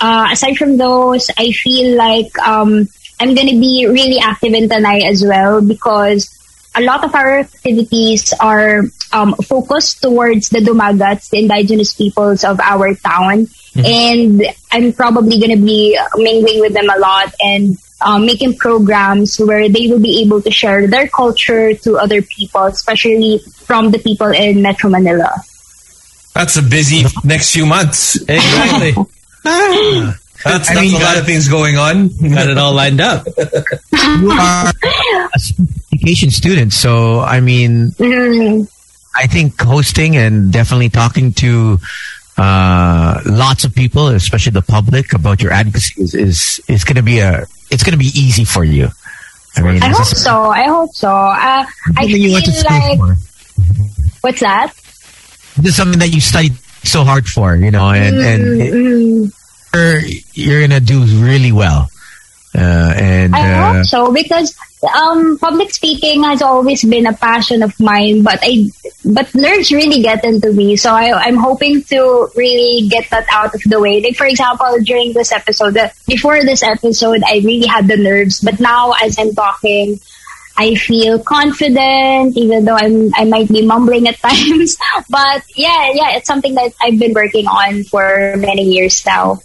Uh, 0.00 0.28
aside 0.32 0.56
from 0.56 0.76
those, 0.76 1.30
I 1.38 1.50
feel 1.52 1.96
like 1.96 2.36
um, 2.38 2.88
I'm 3.20 3.34
going 3.34 3.48
to 3.48 3.60
be 3.60 3.86
really 3.88 4.18
active 4.18 4.52
in 4.52 4.68
Tanay 4.68 5.04
as 5.08 5.24
well 5.24 5.60
because 5.60 6.30
a 6.74 6.82
lot 6.82 7.04
of 7.04 7.14
our 7.14 7.38
activities 7.38 8.32
are 8.40 8.82
um, 9.12 9.34
focused 9.36 10.02
towards 10.02 10.48
the 10.48 10.58
Dumagats, 10.58 11.30
the 11.30 11.38
indigenous 11.38 11.94
peoples 11.94 12.42
of 12.44 12.58
our 12.60 12.94
town. 12.94 13.46
And 13.76 14.42
I'm 14.70 14.92
probably 14.92 15.38
going 15.38 15.56
to 15.56 15.64
be 15.64 15.98
mingling 16.16 16.60
with 16.60 16.74
them 16.74 16.88
a 16.90 16.98
lot 16.98 17.34
and 17.40 17.76
um, 18.00 18.26
making 18.26 18.56
programs 18.56 19.38
where 19.38 19.68
they 19.68 19.88
will 19.88 20.00
be 20.00 20.22
able 20.22 20.42
to 20.42 20.50
share 20.50 20.86
their 20.86 21.08
culture 21.08 21.74
to 21.74 21.96
other 21.96 22.22
people, 22.22 22.64
especially 22.64 23.38
from 23.38 23.90
the 23.90 23.98
people 23.98 24.28
in 24.28 24.62
Metro 24.62 24.90
Manila. 24.90 25.32
That's 26.34 26.56
a 26.56 26.62
busy 26.62 27.04
next 27.24 27.52
few 27.52 27.66
months. 27.66 28.18
Exactly. 28.28 28.94
That's, 29.44 30.68
that's 30.68 30.70
I 30.70 30.80
mean, 30.82 30.94
a 31.00 31.04
lot 31.04 31.16
of 31.16 31.24
things 31.24 31.48
going 31.48 31.76
on. 31.76 32.08
Got 32.08 32.48
it 32.50 32.58
all 32.58 32.74
lined 32.74 33.00
up. 33.00 33.26
You 33.26 34.30
are 34.30 34.68
a 34.68 35.38
communication 35.90 36.30
student, 36.30 36.72
so 36.72 37.20
I 37.20 37.40
mean, 37.40 37.90
Mm, 37.92 38.68
I 39.14 39.26
think 39.26 39.60
hosting 39.60 40.16
and 40.16 40.52
definitely 40.52 40.88
talking 40.90 41.32
to 41.34 41.78
uh, 42.36 43.20
lots 43.26 43.64
of 43.64 43.74
people, 43.74 44.08
especially 44.08 44.52
the 44.52 44.62
public, 44.62 45.12
about 45.14 45.40
your 45.42 45.52
advocacy 45.52 46.02
is 46.02 46.14
is, 46.14 46.60
is 46.68 46.84
going 46.84 46.96
to 46.96 47.02
be 47.02 47.20
a 47.20 47.46
it's 47.70 47.82
going 47.82 47.92
to 47.92 47.98
be 47.98 48.10
easy 48.14 48.44
for 48.44 48.64
you. 48.64 48.88
I 49.56 49.62
mean, 49.62 49.82
I 49.82 49.88
hope 49.88 50.00
is 50.02 50.22
so. 50.22 50.50
I 50.50 50.66
hope 50.66 50.92
so. 50.94 51.08
Uh, 51.08 51.64
I 51.96 52.02
something 52.02 52.20
you 52.20 52.32
went 52.32 52.44
to 52.46 52.52
feel 52.52 52.60
school 52.60 52.78
like 52.78 52.98
for. 52.98 53.16
what's 54.22 54.40
that? 54.40 54.72
This 55.56 55.66
is 55.66 55.76
something 55.76 56.00
that 56.00 56.08
you 56.12 56.20
studied 56.20 56.54
so 56.84 57.04
hard 57.04 57.26
for, 57.26 57.54
you 57.56 57.70
know, 57.70 57.90
and 57.90 58.16
and 58.16 58.62
it- 58.62 58.74
Mm, 58.74 59.32
you're, 59.74 60.00
you're 60.34 60.60
going 60.60 60.70
to 60.70 60.80
do 60.80 61.04
really 61.24 61.52
well. 61.52 61.90
Uh, 62.56 62.94
and 62.96 63.34
I 63.34 63.50
uh, 63.50 63.72
hope 63.74 63.86
so 63.86 64.12
because 64.12 64.56
um, 64.86 65.38
public 65.40 65.72
speaking 65.72 66.22
has 66.22 66.40
always 66.40 66.84
been 66.84 67.06
a 67.06 67.12
passion 67.12 67.64
of 67.64 67.74
mine, 67.80 68.22
but 68.22 68.38
I 68.42 68.66
but 69.04 69.34
nerves 69.34 69.72
really 69.72 70.02
get 70.02 70.24
into 70.24 70.52
me. 70.52 70.76
So 70.76 70.94
I, 70.94 71.10
I'm 71.18 71.34
hoping 71.34 71.82
to 71.90 72.28
really 72.36 72.86
get 72.88 73.10
that 73.10 73.26
out 73.32 73.54
of 73.56 73.60
the 73.66 73.80
way. 73.80 74.00
Like 74.00 74.14
for 74.14 74.26
example, 74.26 74.68
during 74.84 75.12
this 75.14 75.32
episode, 75.32 75.76
uh, 75.76 75.88
before 76.06 76.40
this 76.44 76.62
episode, 76.62 77.22
I 77.26 77.38
really 77.42 77.66
had 77.66 77.88
the 77.88 77.96
nerves, 77.96 78.40
but 78.40 78.60
now 78.60 78.92
as 79.02 79.18
I'm 79.18 79.34
talking. 79.34 79.98
I 80.56 80.74
feel 80.76 81.18
confident, 81.18 82.36
even 82.36 82.64
though 82.64 82.76
I'm 82.76 83.10
I 83.16 83.24
might 83.24 83.48
be 83.48 83.66
mumbling 83.66 84.06
at 84.06 84.18
times. 84.22 84.76
But 85.10 85.42
yeah, 85.56 85.90
yeah, 85.94 86.16
it's 86.16 86.26
something 86.26 86.54
that 86.54 86.72
I've 86.80 86.98
been 86.98 87.12
working 87.12 87.46
on 87.46 87.82
for 87.84 88.34
many 88.38 88.62
years 88.62 89.04
now. 89.04 89.40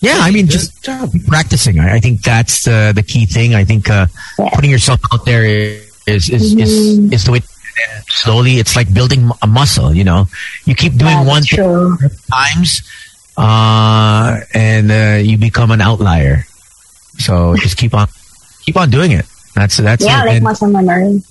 Yeah, 0.00 0.18
I 0.20 0.30
mean, 0.30 0.46
just 0.46 0.84
practicing. 1.26 1.80
I, 1.80 1.96
I 1.96 2.00
think 2.00 2.22
that's 2.22 2.64
the 2.64 2.92
the 2.94 3.02
key 3.02 3.26
thing. 3.26 3.54
I 3.54 3.64
think 3.64 3.88
uh, 3.90 4.06
putting 4.54 4.70
yourself 4.70 5.00
out 5.12 5.24
there 5.24 5.44
is 5.44 6.28
is 6.30 6.54
is, 6.54 6.72
Mm-hmm. 6.98 7.12
is 7.12 7.24
the 7.24 7.32
way. 7.32 7.40
and 7.40 8.04
Slowly, 8.08 8.56
it's 8.56 8.76
like 8.76 8.92
building 8.92 9.28
a 9.42 9.46
muscle. 9.46 9.92
You 9.92 10.04
know, 10.04 10.28
you 10.64 10.74
keep 10.74 10.94
doing 10.96 11.12
Yeah, 11.12 11.24
one 11.28 11.42
that's 11.44 11.56
thing 11.56 11.96
times, 12.30 12.80
uh, 13.36 14.40
and 14.54 14.90
uh, 14.90 15.20
you 15.20 15.36
become 15.38 15.70
an 15.70 15.80
outlier. 15.80 16.44
So 17.18 17.56
just 17.56 17.76
keep 17.76 17.92
on 17.94 18.08
keep 18.64 18.76
on 18.76 18.88
doing 18.90 19.12
it. 19.12 19.26
That's 19.56 19.78
that's 19.78 20.04
yeah, 20.04 20.22
it. 20.22 20.26
like 20.26 20.34
And 20.36 20.44
muscle 20.44 20.68
memory. 20.68 21.22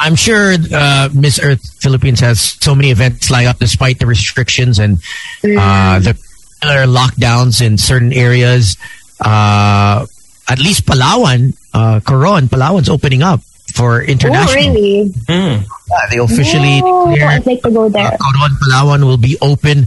I'm 0.00 0.16
sure 0.16 0.56
uh, 0.72 1.10
Miss 1.12 1.38
Earth 1.38 1.60
Philippines 1.78 2.20
has 2.20 2.40
so 2.56 2.74
many 2.74 2.90
events 2.90 3.30
lined 3.30 3.48
up 3.48 3.58
despite 3.60 3.98
the 4.00 4.06
restrictions 4.06 4.78
and 4.80 4.96
uh, 5.44 6.00
the 6.00 6.16
other 6.64 6.88
lockdowns 6.88 7.60
in 7.60 7.76
certain 7.76 8.12
areas. 8.14 8.78
Uh, 9.20 10.06
at 10.48 10.58
least 10.58 10.86
Palawan, 10.86 11.52
uh, 11.74 12.00
Coron, 12.00 12.48
Palawan's 12.48 12.88
opening 12.88 13.22
up 13.22 13.40
for 13.76 14.00
international. 14.02 14.56
Oh, 14.56 14.56
international. 14.56 14.74
really? 14.74 15.14
Yeah, 15.28 16.06
they 16.10 16.18
officially 16.18 16.80
Oh, 16.82 17.10
declared 17.12 17.30
I'd 17.44 17.46
like 17.46 17.62
to 17.62 17.70
go 17.70 17.88
there. 17.90 18.16
Coron, 18.16 18.56
Palawan 18.56 19.04
will 19.04 19.18
be 19.20 19.36
open 19.42 19.86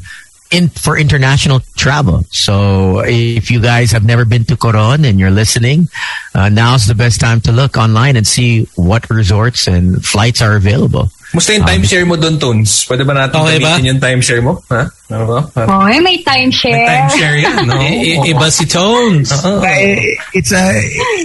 in 0.53 0.69
for 0.69 0.95
international 0.97 1.59
travel. 1.75 2.21
So 2.30 3.01
if 3.01 3.49
you 3.49 3.59
guys 3.59 3.91
have 3.91 4.05
never 4.05 4.23
been 4.23 4.45
to 4.45 4.55
Coron 4.55 5.03
and 5.03 5.17
you're 5.19 5.34
listening, 5.34 5.89
uh, 6.38 6.49
now's 6.49 6.85
the 6.85 6.93
best 6.95 7.19
time 7.19 7.41
to 7.41 7.51
look 7.51 7.75
online 7.75 8.15
and 8.15 8.25
see 8.25 8.69
what 8.77 9.09
resorts 9.09 9.65
and 9.67 10.05
flights 10.05 10.41
are 10.41 10.55
available. 10.55 11.09
Musta 11.34 11.57
yung 11.57 11.65
timeshare 11.65 12.05
mo 12.05 12.13
doon, 12.13 12.38
Tones? 12.38 12.85
Pwede 12.85 13.01
ba 13.01 13.17
natin 13.17 13.41
Okay 13.41 13.57
ba? 13.57 13.73
gamitin 13.81 13.85
yung 13.89 13.97
timeshare 13.99 14.43
mo? 14.45 14.61
Ha? 14.69 14.85
Ano 15.09 15.23
ba? 15.25 15.39
Oh, 15.65 15.89
eh, 15.89 15.97
may 15.97 16.21
timeshare. 16.21 16.85
Timeshare 16.85 17.38
yan, 17.41 17.57
no? 17.65 17.73
I- 17.81 18.13
i- 18.13 18.21
iba 18.38 18.47
si 18.53 18.69
Tones. 18.69 19.34
Eh, 19.65 20.13
It's 20.38 20.53
a 20.53 20.61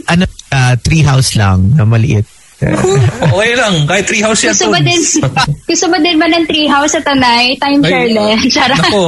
ano, 0.09 0.24
uh, 0.48 0.80
tree 0.80 1.05
house 1.05 1.36
lang 1.36 1.76
na 1.76 1.84
maliit. 1.84 2.24
okay 3.30 3.52
lang. 3.55 3.86
Kahit 3.86 4.05
treehouse 4.06 4.43
yan, 4.43 4.51
Gusto 4.55 4.70
ba 4.70 4.80
din, 4.82 4.98
Tones. 4.98 5.62
gusto 5.62 5.86
ba 5.86 5.98
din 6.02 6.16
ba 6.18 6.26
ng 6.26 6.44
treehouse 6.47 6.93
sa 6.94 7.02
Tanay? 7.02 7.55
Timeshare 7.56 8.10
Ay, 8.10 8.14
din. 8.14 8.36
Charot. 8.55 8.78
Nako. 8.82 9.05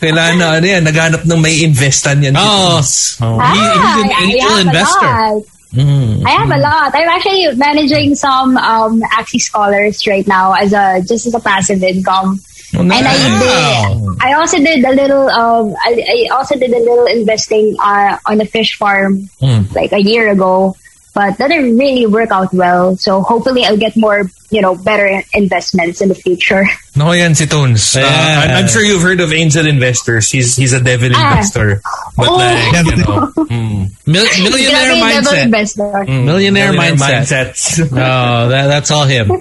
Kailangan 0.00 0.36
na, 0.40 0.46
ano 0.56 0.66
yan, 0.66 0.82
naghanap 0.82 1.22
ng 1.28 1.40
may 1.40 1.60
investan 1.60 2.24
yan. 2.24 2.32
Oh. 2.34 2.80
Oh. 3.20 3.36
Ah, 3.36 3.52
he's 3.52 3.68
an 4.00 4.08
I- 4.08 4.16
I 4.16 4.22
angel 4.24 4.40
have 4.40 4.56
a 4.56 4.62
investor. 4.64 5.12
lot. 5.12 5.42
Mm. 5.72 6.14
I 6.28 6.32
have 6.36 6.52
a 6.52 6.60
lot. 6.60 6.90
I'm 6.92 7.08
actually 7.08 7.48
managing 7.56 8.12
some 8.12 8.60
um 8.60 9.00
Axie 9.16 9.40
scholars 9.40 10.04
right 10.04 10.26
now 10.28 10.52
as 10.52 10.76
a 10.76 11.00
just 11.00 11.24
as 11.24 11.32
a 11.32 11.40
passive 11.40 11.80
income. 11.82 12.36
Oh, 12.76 12.80
And 12.84 12.92
I 12.92 13.00
did. 13.16 14.20
I 14.20 14.32
also 14.36 14.56
did 14.60 14.84
a 14.84 14.92
little. 14.92 15.28
Um, 15.32 15.72
I, 15.80 15.96
I 15.96 16.36
also 16.36 16.56
did 16.60 16.72
a 16.72 16.80
little 16.80 17.04
investing 17.08 17.76
uh, 17.80 18.16
on 18.28 18.40
a 18.40 18.44
fish 18.44 18.76
farm 18.76 19.28
Mm. 19.40 19.72
like 19.72 19.92
a 19.92 20.00
year 20.00 20.28
ago, 20.28 20.76
but 21.14 21.36
that 21.38 21.48
didn't 21.48 21.76
really 21.76 22.06
work 22.06 22.30
out 22.32 22.52
well. 22.52 22.96
So 22.96 23.20
hopefully, 23.22 23.64
I'll 23.64 23.76
get 23.76 23.96
more, 23.96 24.24
you 24.50 24.60
know, 24.60 24.74
better 24.74 25.22
investments 25.34 26.00
in 26.00 26.08
the 26.08 26.14
future. 26.16 26.64
No, 26.92 27.08
yan 27.16 27.32
si 27.34 27.46
Tones. 27.48 27.96
Uh, 27.96 28.00
Yeah. 28.04 28.44
I'm, 28.44 28.50
I'm 28.64 28.68
sure 28.68 28.84
you've 28.84 29.00
heard 29.00 29.20
of 29.24 29.32
angel 29.32 29.64
investors. 29.66 30.28
He's 30.28 30.56
he's 30.60 30.76
a 30.76 30.80
devil 30.84 31.08
Ah. 31.16 31.32
investor. 31.40 31.80
But 32.20 32.28
Oh. 32.28 32.36
like, 32.36 32.84
you 32.84 32.96
know, 33.00 33.32
mm, 33.48 33.88
Mil- 34.04 34.28
millionaire 34.44 34.92
Grabe 34.92 35.00
yung 35.00 35.24
double 35.24 35.48
mindset. 35.56 36.04
mm, 36.04 36.24
Millionaire 36.28 36.72
mindset. 36.76 37.56
mindsets. 37.56 37.60
Oh, 37.96 38.48
that, 38.52 38.68
that's 38.68 38.90
all 38.92 39.08
him. 39.08 39.32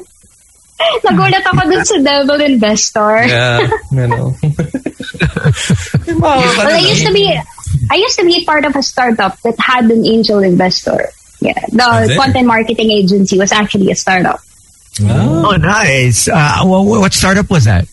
Nagulat 1.04 1.44
ako 1.46 1.62
dun 1.70 1.84
sa 1.86 1.98
devil 2.00 2.40
investor. 2.40 3.20
yeah, 3.28 3.68
you 3.92 4.08
know. 4.08 4.32
Well, 6.18 6.40
I 6.72 6.80
used 6.80 7.06
to 7.06 7.14
be, 7.14 7.28
I 7.92 7.96
used 7.96 8.18
to 8.20 8.26
be 8.26 8.46
part 8.46 8.66
of 8.66 8.76
a 8.76 8.82
startup 8.84 9.40
that 9.42 9.60
had 9.60 9.92
an 9.92 10.06
angel 10.06 10.40
investor. 10.40 11.10
Yeah, 11.42 11.54
the 11.72 12.14
content 12.18 12.46
marketing 12.48 12.92
agency 12.92 13.38
was 13.38 13.52
actually 13.52 13.90
a 13.92 13.96
startup. 13.96 14.40
Oh, 15.02 15.56
nice. 15.58 16.28
Uh, 16.28 16.60
wha- 16.64 16.82
wha- 16.82 17.00
what 17.00 17.14
startup 17.14 17.50
was 17.50 17.66
that? 17.66 17.88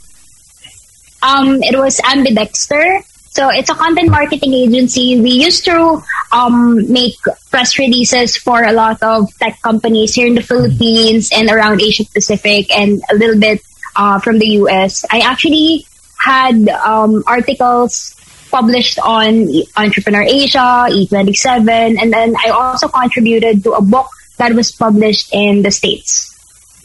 Um, 1.22 1.62
it 1.62 1.76
was 1.78 1.98
Ambidexter. 2.00 3.02
So 3.30 3.48
it's 3.50 3.70
a 3.70 3.74
content 3.74 4.10
marketing 4.10 4.52
agency. 4.52 5.20
We 5.20 5.30
used 5.30 5.64
to 5.66 6.02
um, 6.32 6.90
make 6.92 7.14
press 7.50 7.78
releases 7.78 8.36
for 8.36 8.62
a 8.64 8.72
lot 8.72 9.00
of 9.02 9.32
tech 9.38 9.60
companies 9.62 10.14
here 10.14 10.26
in 10.26 10.34
the 10.34 10.42
Philippines 10.42 11.30
and 11.32 11.48
around 11.48 11.80
Asia 11.80 12.04
Pacific 12.12 12.74
and 12.74 13.00
a 13.10 13.14
little 13.14 13.38
bit 13.38 13.62
uh, 13.96 14.18
from 14.18 14.38
the 14.38 14.46
US. 14.66 15.04
I 15.10 15.20
actually 15.20 15.86
had 16.18 16.68
um, 16.68 17.22
articles 17.26 18.14
published 18.50 18.98
on 18.98 19.48
Entrepreneur 19.76 20.22
Asia, 20.22 20.86
E27, 20.90 22.00
and 22.00 22.12
then 22.12 22.34
I 22.36 22.50
also 22.50 22.88
contributed 22.88 23.62
to 23.64 23.72
a 23.72 23.82
book 23.82 24.08
that 24.38 24.52
was 24.54 24.72
published 24.72 25.30
in 25.32 25.62
the 25.62 25.70
States. 25.70 26.34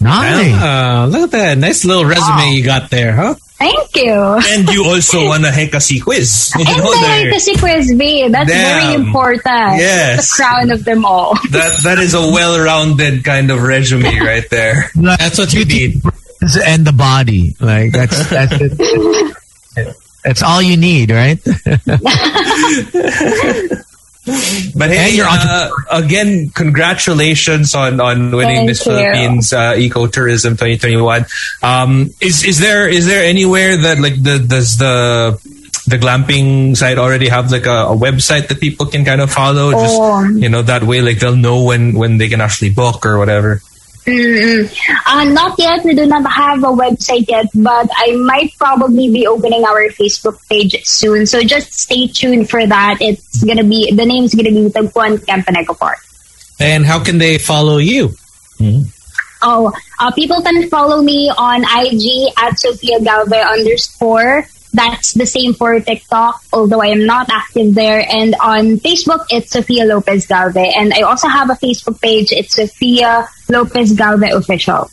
Nice. 0.01 0.51
Ah, 0.55 1.07
look 1.09 1.23
at 1.23 1.31
that. 1.31 1.57
Nice 1.57 1.85
little 1.85 2.03
resume 2.03 2.51
you 2.51 2.63
got 2.63 2.89
there, 2.89 3.13
huh? 3.13 3.35
Thank 3.57 3.95
you. 3.95 4.11
And 4.13 4.67
you 4.67 4.83
also 4.89 5.27
won 5.27 5.45
a 5.45 5.49
Hekasi 5.49 6.03
quiz. 6.03 6.51
You 6.57 6.65
And 6.67 6.79
the 6.79 6.97
there. 7.01 7.25
Legacy 7.25 7.55
Quiz 7.55 7.95
Bee. 7.95 8.27
That's 8.27 8.49
Damn. 8.49 8.81
very 8.81 9.05
important. 9.05 9.45
Yes. 9.79 10.35
The 10.35 10.43
crown 10.43 10.71
of 10.71 10.83
them 10.83 11.05
all. 11.05 11.35
That 11.51 11.79
that 11.83 11.99
is 11.99 12.13
a 12.13 12.19
well-rounded 12.19 13.23
kind 13.23 13.49
of 13.51 13.61
resume 13.63 14.19
right 14.19 14.49
there. 14.49 14.91
That's 14.95 15.37
what 15.37 15.53
you 15.53 15.63
need. 15.63 16.01
And 16.65 16.85
the 16.85 16.91
body. 16.91 17.55
Like, 17.61 17.93
that's, 17.93 18.29
that's 18.29 18.51
it. 18.59 19.37
That's 20.23 20.41
all 20.41 20.61
you 20.61 20.77
need, 20.77 21.11
right? 21.11 21.39
But 24.75 24.89
hey, 24.89 25.09
And 25.09 25.15
you're 25.17 25.27
uh, 25.27 25.69
again, 25.91 26.49
congratulations 26.55 27.75
on 27.75 27.99
on 27.99 28.31
winning 28.31 28.55
Thank 28.63 28.67
Miss 28.69 28.85
you. 28.85 28.91
Philippines 28.93 29.51
uh, 29.51 29.73
Ecotourism 29.75 30.51
2021. 30.55 31.25
Um, 31.61 32.09
is 32.21 32.45
is 32.45 32.59
there 32.59 32.87
is 32.87 33.05
there 33.05 33.25
anywhere 33.25 33.75
that 33.75 33.99
like 33.99 34.23
the 34.23 34.39
does 34.39 34.77
the 34.77 35.35
the 35.87 35.97
glamping 35.97 36.77
site 36.77 36.97
already 36.97 37.27
have 37.27 37.51
like 37.51 37.65
a, 37.65 37.91
a 37.91 37.95
website 37.97 38.47
that 38.47 38.61
people 38.61 38.85
can 38.85 39.03
kind 39.03 39.19
of 39.19 39.29
follow? 39.29 39.71
Just 39.71 39.99
Oh. 39.99 40.23
you 40.23 40.47
know 40.47 40.61
that 40.61 40.83
way, 40.83 41.01
like 41.01 41.19
they'll 41.19 41.35
know 41.35 41.61
when 41.65 41.91
when 41.99 42.17
they 42.17 42.29
can 42.29 42.39
actually 42.39 42.69
book 42.71 43.05
or 43.05 43.19
whatever. 43.19 43.61
Mm-mm. 44.05 44.67
Uh, 45.07 45.23
not 45.25 45.57
yet. 45.57 45.83
We 45.85 45.95
do 45.95 46.05
not 46.05 46.29
have 46.29 46.59
a 46.63 46.67
website 46.67 47.29
yet, 47.29 47.47
but 47.55 47.89
I 47.95 48.15
might 48.17 48.51
probably 48.57 49.09
be 49.11 49.25
opening 49.25 49.63
our 49.63 49.87
Facebook 49.89 50.37
page 50.49 50.75
soon. 50.83 51.25
So 51.25 51.41
just 51.41 51.71
stay 51.73 52.07
tuned 52.07 52.49
for 52.49 52.65
that. 52.67 52.97
It's 52.99 53.43
gonna 53.43 53.63
be 53.63 53.91
the 53.95 54.05
name's 54.05 54.35
gonna 54.35 54.51
be 54.51 54.69
Tagpuan 54.69 55.19
Campaneco 55.19 55.77
Park. 55.77 55.99
And 56.59 56.85
how 56.85 57.03
can 57.03 57.17
they 57.17 57.37
follow 57.37 57.77
you? 57.77 58.11
Oh, 59.41 59.71
uh, 59.99 60.11
people 60.11 60.41
can 60.41 60.69
follow 60.69 61.01
me 61.01 61.29
on 61.29 61.63
IG 61.63 62.33
at 62.37 62.59
Sophia 62.59 62.99
Galve 62.99 63.33
underscore. 63.33 64.47
That's 64.73 65.13
the 65.13 65.25
same 65.25 65.53
for 65.53 65.79
TikTok, 65.79 66.41
although 66.51 66.81
I 66.81 66.87
am 66.87 67.05
not 67.05 67.29
active 67.31 67.75
there. 67.75 68.01
And 68.09 68.33
on 68.41 68.77
Facebook, 68.81 69.25
it's 69.29 69.51
Sophia 69.51 69.85
Lopez 69.85 70.25
Galve. 70.25 70.57
And 70.57 70.93
I 70.93 71.01
also 71.01 71.27
have 71.27 71.49
a 71.49 71.53
Facebook 71.53 72.01
page. 72.01 72.31
It's 72.31 72.55
Sophia 72.55 73.29
Lopez 73.49 73.93
Galve 73.93 74.33
Official. 74.33 74.89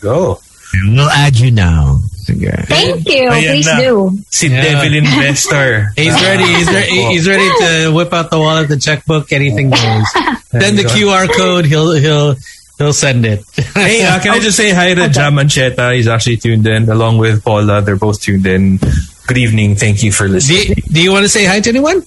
Go. 0.00 0.40
We'll 0.84 1.10
add 1.10 1.36
you 1.38 1.50
now. 1.50 1.98
Sige. 2.26 2.50
Thank 2.66 3.06
you. 3.06 3.30
Ayan 3.30 3.50
Please 3.54 3.66
na. 3.66 3.78
do. 3.78 4.18
Si 4.30 4.48
Devil 4.48 4.94
Investor. 4.98 5.90
He's 5.96 6.14
ready. 6.14 6.44
He's 6.44 6.66
ready. 6.66 7.02
He's 7.14 7.26
ready 7.28 7.48
to 7.60 7.90
whip 7.94 8.12
out 8.12 8.30
the 8.30 8.38
wallet, 8.38 8.68
the 8.68 8.76
checkbook, 8.76 9.32
anything 9.32 9.70
goes. 9.70 10.06
Send 10.50 10.78
the 10.82 10.86
QR 10.90 11.30
code. 11.30 11.66
He'll 11.66 11.92
he'll 11.92 12.34
he'll 12.78 12.92
send 12.92 13.24
it. 13.24 13.44
hey, 13.74 14.04
uh, 14.04 14.20
can 14.20 14.32
I 14.32 14.38
just 14.38 14.56
say 14.56 14.70
hi 14.70 14.94
to 14.94 15.08
Jam 15.08 15.34
Mancheta? 15.34 15.94
He's 15.94 16.08
actually 16.08 16.36
tuned 16.36 16.66
in 16.66 16.88
along 16.88 17.18
with 17.18 17.44
Paula. 17.44 17.82
They're 17.82 17.96
both 17.96 18.20
tuned 18.20 18.46
in. 18.46 18.78
Good 19.26 19.38
evening. 19.38 19.76
Thank 19.76 20.02
you 20.02 20.12
for 20.12 20.26
do, 20.26 20.34
listening. 20.34 20.76
you, 20.76 20.82
do 20.92 21.02
you 21.02 21.12
want 21.12 21.24
to 21.24 21.28
say 21.28 21.44
hi 21.44 21.60
to 21.60 21.68
anyone? 21.68 22.04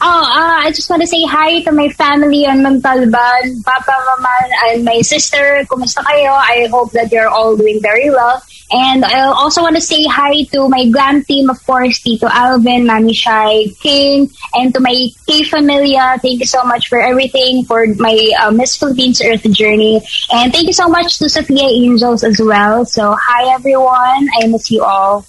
Oh, 0.00 0.22
uh, 0.22 0.62
I 0.62 0.70
just 0.70 0.88
want 0.90 1.02
to 1.02 1.08
say 1.08 1.24
hi 1.26 1.60
to 1.62 1.72
my 1.72 1.88
family 1.88 2.46
on 2.46 2.62
Montalban, 2.62 3.62
Papa, 3.64 3.94
Mama, 4.06 4.36
and 4.70 4.84
my 4.84 5.00
sister. 5.00 5.66
Kumusta 5.66 6.04
kayo? 6.06 6.30
I 6.30 6.68
hope 6.70 6.92
that 6.92 7.10
you're 7.10 7.28
all 7.28 7.56
doing 7.56 7.80
very 7.82 8.10
well. 8.10 8.40
And 8.70 9.04
I 9.04 9.24
also 9.32 9.62
want 9.62 9.76
to 9.76 9.80
say 9.80 10.04
hi 10.04 10.44
to 10.52 10.68
my 10.68 10.84
glam 10.90 11.24
team, 11.24 11.48
of 11.48 11.56
course, 11.64 12.00
Tito 12.00 12.28
Alvin, 12.28 12.84
Mami 12.84 13.14
Shai, 13.16 13.64
King, 13.80 14.28
and 14.54 14.74
to 14.74 14.80
my 14.80 15.08
K 15.26 15.42
Familia. 15.44 16.16
Thank 16.20 16.40
you 16.40 16.46
so 16.46 16.62
much 16.64 16.88
for 16.88 17.00
everything, 17.00 17.64
for 17.64 17.86
my 17.96 18.12
uh, 18.42 18.50
Miss 18.50 18.76
Philippines 18.76 19.22
Earth 19.24 19.42
journey. 19.52 20.02
And 20.32 20.52
thank 20.52 20.66
you 20.66 20.74
so 20.76 20.86
much 20.88 21.16
to 21.18 21.28
Sophia 21.30 21.64
Angels 21.64 22.22
as 22.24 22.36
well. 22.44 22.84
So, 22.84 23.16
hi 23.18 23.54
everyone. 23.54 24.28
I 24.36 24.46
miss 24.48 24.70
you 24.70 24.84
all. 24.84 25.24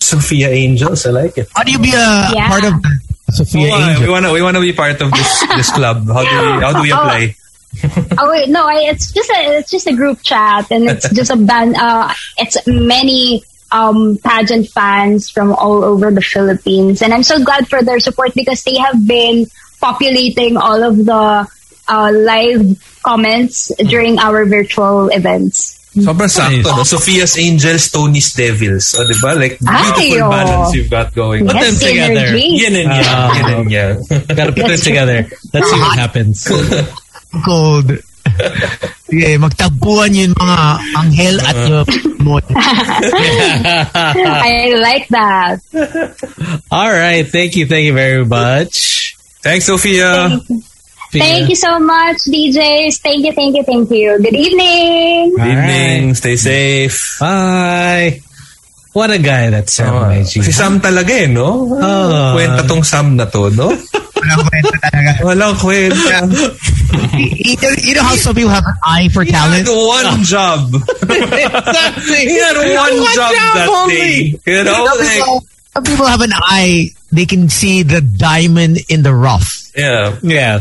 Sophia 0.00 0.48
Angels, 0.48 1.04
I 1.06 1.10
like 1.10 1.36
it. 1.38 1.48
How 1.54 1.62
do 1.62 1.72
you 1.72 1.78
be 1.78 1.90
a 1.92 2.30
Yeah. 2.32 2.48
part 2.48 2.64
of 2.64 2.74
Sophia 3.36 3.68
Hold 3.68 3.82
on, 3.82 3.90
Angel? 3.90 4.04
we 4.06 4.10
want 4.12 4.24
to 4.24 4.32
we 4.32 4.40
want 4.42 4.56
to 4.56 4.62
be 4.62 4.72
part 4.72 5.00
of 5.02 5.10
this 5.12 5.44
this 5.56 5.70
club. 5.72 6.06
How 6.08 6.22
do 6.24 6.30
we 6.30 6.48
how 6.62 6.72
do 6.72 6.82
we 6.82 6.90
apply? 6.96 7.36
oh 7.36 7.45
wait, 7.82 8.48
no, 8.48 8.66
I, 8.66 8.88
it's 8.90 9.12
just 9.12 9.30
a 9.30 9.58
it's 9.58 9.70
just 9.70 9.86
a 9.86 9.94
group 9.94 10.22
chat, 10.22 10.70
and 10.70 10.84
it's 10.88 11.08
just 11.14 11.30
a 11.30 11.36
band. 11.36 11.76
Uh, 11.78 12.12
it's 12.38 12.56
many 12.66 13.42
um 13.72 14.16
pageant 14.22 14.68
fans 14.68 15.28
from 15.28 15.52
all 15.52 15.84
over 15.84 16.10
the 16.10 16.22
Philippines, 16.22 17.02
and 17.02 17.12
I'm 17.12 17.22
so 17.22 17.42
glad 17.42 17.68
for 17.68 17.82
their 17.82 18.00
support 18.00 18.34
because 18.34 18.62
they 18.64 18.76
have 18.78 19.06
been 19.06 19.46
populating 19.80 20.56
all 20.56 20.82
of 20.82 20.96
the 21.04 21.46
uh, 21.88 22.10
live 22.12 22.64
comments 23.04 23.70
during 23.88 24.18
our 24.18 24.44
virtual 24.46 25.08
events. 25.08 25.74
Sobrang 25.96 26.28
sakto, 26.28 26.76
no? 26.76 26.84
Sophia's 26.84 27.38
Angels, 27.40 27.88
Tony's 27.88 28.34
Devils. 28.36 28.92
O, 29.00 29.06
di 29.08 29.16
ba? 29.16 29.32
Like, 29.32 29.56
Ay, 29.64 29.96
beautiful 29.96 30.28
oh. 30.28 30.30
balance 30.30 30.74
you've 30.76 30.90
got 30.92 31.08
going. 31.16 31.46
Put 31.48 31.56
Yes, 31.56 31.80
them 31.80 31.88
together. 31.88 32.36
synergy. 32.36 32.46
Yin 32.52 32.74
and 32.76 32.90
yang. 32.92 33.04
Ah. 33.08 33.32
yin 33.32 33.48
and 33.56 33.70
yang. 33.72 33.94
Gotta 34.28 34.52
put 34.52 34.68
it 34.76 34.82
together. 34.84 35.24
Let's 35.56 35.70
see 35.72 35.80
what 35.80 35.96
happens. 35.96 36.38
Cold. 37.44 37.98
Sige, 39.06 39.38
magtagpuan 39.38 40.10
yun 40.10 40.34
mga 40.34 40.60
anghel 40.98 41.36
at 41.46 41.54
ah. 41.54 41.66
yung 41.70 41.86
mon. 42.26 42.42
I 44.42 44.74
like 44.82 45.06
that. 45.14 45.62
All 46.74 46.90
right. 46.90 47.22
Thank 47.22 47.54
you. 47.54 47.70
Thank 47.70 47.86
you 47.86 47.94
very 47.94 48.26
much. 48.26 49.14
Thanks, 49.46 49.70
Sophia. 49.70 50.42
Thank 51.14 51.48
you 51.48 51.56
so 51.56 51.78
much, 51.78 52.18
DJs. 52.26 52.98
Thank 52.98 53.24
you, 53.24 53.32
thank 53.32 53.56
you, 53.56 53.62
thank 53.62 53.90
you. 53.90 54.18
Good 54.18 54.34
evening. 54.34 55.36
Good 55.36 55.46
evening. 55.46 56.14
Stay 56.14 56.36
safe. 56.36 57.16
Bye. 57.20 58.25
What 58.96 59.10
a 59.12 59.18
guy 59.20 59.50
that 59.52 59.68
Sam 59.68 59.92
Oh, 59.92 60.08
Meiji. 60.08 60.40
si 60.40 60.52
Sam 60.56 60.80
talaga 60.80 61.12
eh, 61.12 61.26
no? 61.28 61.68
Oh. 61.76 62.32
Kwenta 62.32 62.64
tong 62.64 62.80
Sam 62.80 63.12
na 63.16 63.26
to, 63.28 63.50
no? 63.52 63.68
Walang 63.76 64.42
kwenta 64.48 64.76
talaga. 64.88 65.12
Walang 65.20 65.54
kwenta. 65.60 66.16
you, 67.20 67.56
know, 67.60 67.72
you 67.84 67.92
know 67.94 68.02
how 68.08 68.16
some 68.16 68.32
people 68.34 68.48
have 68.48 68.64
an 68.64 68.74
eye 68.82 69.08
for 69.12 69.20
He 69.22 69.32
had 69.36 69.52
talent? 69.52 69.68
one 69.68 70.24
job. 70.24 70.72
exactly. 70.72 72.24
He 72.24 72.40
had 72.40 72.56
one, 72.56 72.96
job, 73.12 73.32
that 73.36 73.68
day. 73.92 74.32
You 74.48 74.64
know? 74.64 74.86
Some 74.88 74.98
Like, 75.04 75.12
people, 75.20 75.40
some 75.76 75.84
people 75.84 76.06
have 76.08 76.20
an 76.24 76.32
eye. 76.32 76.88
They 77.12 77.26
can 77.26 77.50
see 77.52 77.82
the 77.84 78.00
diamond 78.00 78.78
in 78.88 79.02
the 79.04 79.12
rough. 79.12 79.68
yeah. 79.76 80.16
Yeah. 80.24 80.58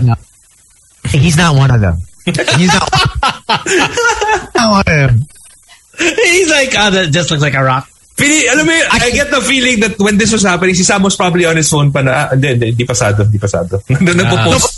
He's 1.07 1.37
not 1.37 1.55
one 1.55 1.71
of 1.71 1.79
them. 1.79 2.03
He's 2.25 2.67
not, 2.67 2.89
not 3.47 4.69
one 4.75 4.83
of 4.83 4.85
them. 4.85 5.27
He's 5.97 6.49
like, 6.51 6.73
oh, 6.75 6.91
that 6.91 7.11
just 7.15 7.31
looks 7.31 7.41
like 7.41 7.53
a 7.55 7.63
rock. 7.63 7.87
Pili, 8.15 8.47
alam 8.47 8.65
mo 8.65 8.71
yun, 8.71 8.87
I 8.91 9.11
get 9.11 9.27
the 9.29 9.41
feeling 9.41 9.79
that 9.81 9.99
when 9.99 10.17
this 10.17 10.31
was 10.31 10.43
happening, 10.43 10.73
si 10.73 10.83
Sam 10.83 11.03
was 11.03 11.15
probably 11.17 11.43
on 11.45 11.57
his 11.57 11.69
phone 11.69 11.91
pa 11.91 11.99
na, 12.01 12.11
ah, 12.11 12.29
hindi, 12.31 12.47
hindi, 12.55 12.65
hindi 12.71 12.85
pasado, 12.85 13.23
hindi 13.27 13.37
pasado. 13.37 13.75
Nandun 13.91 14.15
nagpo-post. 14.23 14.71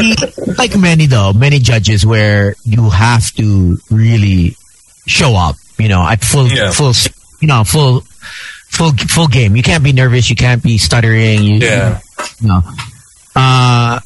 He- 0.00 0.52
like 0.56 0.74
many 0.78 1.04
though, 1.06 1.32
many 1.32 1.58
judges 1.60 2.06
where 2.06 2.56
you 2.64 2.88
have 2.88 3.30
to 3.36 3.76
really 3.90 4.56
show 5.06 5.36
up, 5.36 5.56
you 5.78 5.88
know, 5.88 6.00
at 6.00 6.24
full, 6.24 6.48
Yeah. 6.48 6.70
full, 6.72 6.94
you 7.40 7.48
know, 7.48 7.62
full, 7.62 8.00
full, 8.72 8.92
full 8.96 9.28
game. 9.28 9.54
You 9.54 9.62
can't 9.62 9.84
be 9.84 9.92
nervous. 9.92 10.30
You 10.30 10.36
can't 10.36 10.62
be 10.62 10.78
stuttering. 10.78 11.42
You, 11.44 11.58
Yeah. 11.60 12.00
you 12.40 12.48
know. 12.48 12.62
Uh, 13.36 14.00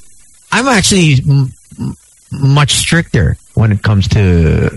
I'm 0.50 0.66
actually 0.68 1.22
m- 1.22 1.52
m- 1.78 1.96
much 2.32 2.74
stricter 2.74 3.36
when 3.54 3.70
it 3.70 3.82
comes 3.82 4.08
to 4.08 4.70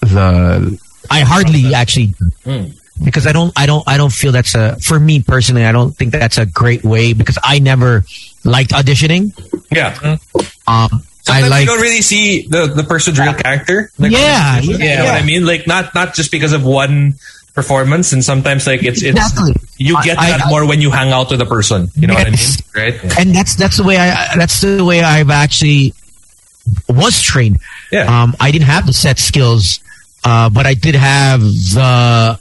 the. 0.00 0.78
I 1.10 1.20
hardly 1.20 1.74
actually 1.74 2.14
because 3.02 3.26
I 3.26 3.32
don't, 3.32 3.52
I 3.56 3.66
don't, 3.66 3.82
I 3.86 3.96
don't 3.96 4.12
feel 4.12 4.32
that's 4.32 4.54
a 4.54 4.78
for 4.80 4.98
me 5.00 5.22
personally. 5.22 5.64
I 5.64 5.72
don't 5.72 5.92
think 5.96 6.12
that's 6.12 6.38
a 6.38 6.46
great 6.46 6.84
way 6.84 7.12
because 7.12 7.38
I 7.42 7.58
never 7.58 8.04
liked 8.44 8.70
auditioning. 8.70 9.32
Yeah. 9.70 10.16
Um, 10.66 10.88
I 11.28 11.42
Sometimes 11.46 11.50
like 11.50 11.60
you 11.60 11.66
don't 11.66 11.80
really 11.80 12.02
see 12.02 12.46
the, 12.46 12.66
the 12.66 12.82
person's 12.84 13.18
real 13.20 13.34
character. 13.34 13.90
Like, 13.98 14.10
Yeah, 14.12 14.60
You 14.60 14.78
know 14.78 14.84
yeah. 14.84 15.04
what 15.04 15.22
I 15.22 15.24
mean? 15.24 15.44
Like, 15.46 15.66
not 15.66 15.94
not 15.94 16.14
just 16.14 16.30
because 16.32 16.52
of 16.52 16.64
one 16.64 17.14
performance, 17.54 18.12
and 18.12 18.24
sometimes, 18.24 18.66
like, 18.66 18.82
it's, 18.82 19.02
it's 19.02 19.18
Exactly. 19.18 19.52
you 19.76 20.00
get 20.02 20.18
I- 20.18 20.30
that 20.30 20.46
I- 20.46 20.48
more 20.50 20.66
when 20.66 20.80
you 20.80 20.90
hang 20.90 21.12
out 21.12 21.30
with 21.30 21.40
a 21.42 21.46
person. 21.46 21.90
You 21.94 22.06
know 22.06 22.14
Yes. 22.14 22.62
what 22.72 22.80
I 22.82 22.90
mean? 22.90 23.00
Right? 23.02 23.18
and 23.18 23.34
that's 23.34 23.54
that's 23.56 23.76
the 23.76 23.84
way 23.84 23.96
I 23.98 24.34
that's 24.36 24.60
the 24.62 24.84
way 24.84 25.02
I've 25.02 25.30
actually 25.30 25.94
was 26.88 27.20
trained. 27.20 27.58
Yeah. 27.92 28.22
Um, 28.22 28.34
I 28.40 28.50
didn't 28.50 28.66
have 28.66 28.86
the 28.86 28.92
set 28.92 29.18
skills, 29.18 29.80
uh, 30.24 30.48
but 30.50 30.66
I 30.66 30.74
did 30.74 30.94
have 30.94 31.40
the 31.42 32.38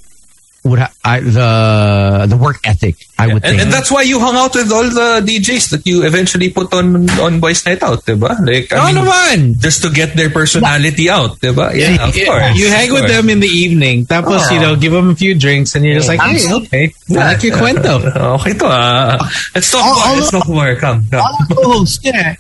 what 0.64 0.80
I- 0.80 0.90
I, 1.06 1.19
the 1.22 2.27
the 2.27 2.38
work 2.38 2.60
ethic. 2.68 2.95
I 3.18 3.27
would 3.27 3.41
And, 3.44 3.56
think. 3.57 3.61
and 3.64 3.69
that's 3.73 3.90
why 3.90 4.03
you 4.03 4.19
hung 4.19 4.36
out 4.36 4.53
with 4.53 4.72
all 4.72 4.84
the 4.84 5.23
DJs 5.26 5.69
that 5.72 5.88
you 5.88 6.03
eventually 6.06 6.49
put 6.52 6.73
on 6.73 7.10
on 7.19 7.40
Boys 7.40 7.65
Night 7.65 7.81
Out, 7.81 8.06
diba? 8.06 8.36
Like, 8.45 8.72
I 8.72 8.91
No 8.91 9.02
mean, 9.02 9.06
naman. 9.10 9.40
just 9.60 9.81
to 9.84 9.90
get 9.90 10.15
their 10.15 10.30
personality 10.30 11.10
out, 11.10 11.40
diba? 11.40 11.73
Yeah, 11.73 12.03
of 12.07 12.15
Yeah, 12.15 12.26
course. 12.26 12.57
You 12.60 12.68
hang 12.69 12.90
of 12.91 12.95
with 13.02 13.07
them 13.10 13.30
in 13.30 13.40
the 13.40 13.48
evening. 13.48 14.06
Tapos, 14.06 14.45
Oh. 14.45 14.53
you 14.53 14.60
know, 14.60 14.76
give 14.76 14.91
them 14.91 15.10
a 15.10 15.15
few 15.15 15.34
drinks 15.34 15.73
and 15.76 15.84
you're 15.86 15.95
just 15.95 16.07
like, 16.07 16.19
hey, 16.22 16.44
okay. 16.53 16.94
I 17.11 17.34
like 17.34 17.44
your 17.44 17.56
kwento. 17.57 18.03
Okay 18.40 18.53
to 18.60 18.65
ah. 18.68 19.18
Let's 19.56 19.72
talk 19.72 19.81
Oh, 19.84 19.95
more. 19.95 20.03
oh, 20.06 20.15
Let's 20.19 20.31
talk 20.31 20.48
more. 20.48 20.76
Come, 20.76 21.07
come. 21.10 21.22
All 21.23 21.36
the 21.48 21.56
co-hosts, 21.56 21.99
yeah. 22.03 22.36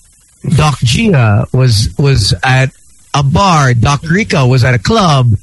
Doc 0.55 0.77
Gia 0.83 1.47
was 1.51 1.89
was 1.97 2.33
at 2.43 2.71
a 3.13 3.23
bar. 3.23 3.73
Doc 3.73 4.03
Rica 4.07 4.45
was 4.45 4.63
at 4.63 4.73
a 4.75 4.79
club. 4.79 5.33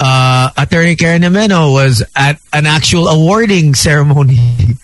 Uh, 0.00 0.48
Attorney 0.56 0.96
Karen 0.96 1.20
Ameno 1.22 1.72
was 1.72 2.02
at 2.16 2.40
an 2.54 2.64
actual 2.64 3.06
awarding 3.08 3.74
ceremony. 3.74 4.78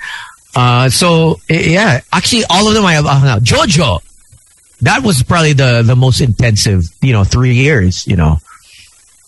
Uh, 0.54 0.88
so 0.88 1.40
eh, 1.48 1.70
yeah, 1.70 2.00
actually, 2.12 2.44
all 2.50 2.68
of 2.68 2.74
them 2.74 2.84
I 2.84 2.94
have 2.94 3.06
hung. 3.06 3.40
Jojo, 3.40 4.00
that 4.82 5.02
was 5.02 5.22
probably 5.22 5.54
the 5.54 5.82
the 5.82 5.96
most 5.96 6.20
intensive. 6.20 6.84
You 7.00 7.12
know, 7.12 7.24
three 7.24 7.54
years. 7.54 8.06
You 8.06 8.16
know, 8.16 8.38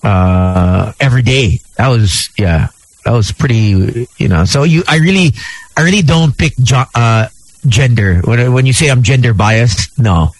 uh, 0.02 0.92
every 1.00 1.22
day. 1.22 1.60
That 1.76 1.88
was 1.88 2.30
yeah, 2.38 2.68
that 3.04 3.12
was 3.12 3.32
pretty. 3.32 4.08
You 4.18 4.28
know, 4.28 4.44
so 4.44 4.64
you 4.64 4.82
I 4.88 4.96
really 4.96 5.32
I 5.76 5.82
really 5.82 6.02
don't 6.02 6.36
pick 6.36 6.56
jo- 6.58 6.90
uh, 6.94 7.28
gender. 7.66 8.20
When 8.24 8.52
when 8.52 8.66
you 8.66 8.72
say 8.72 8.88
I'm 8.88 9.02
gender 9.02 9.34
biased, 9.34 9.98
no, 9.98 10.32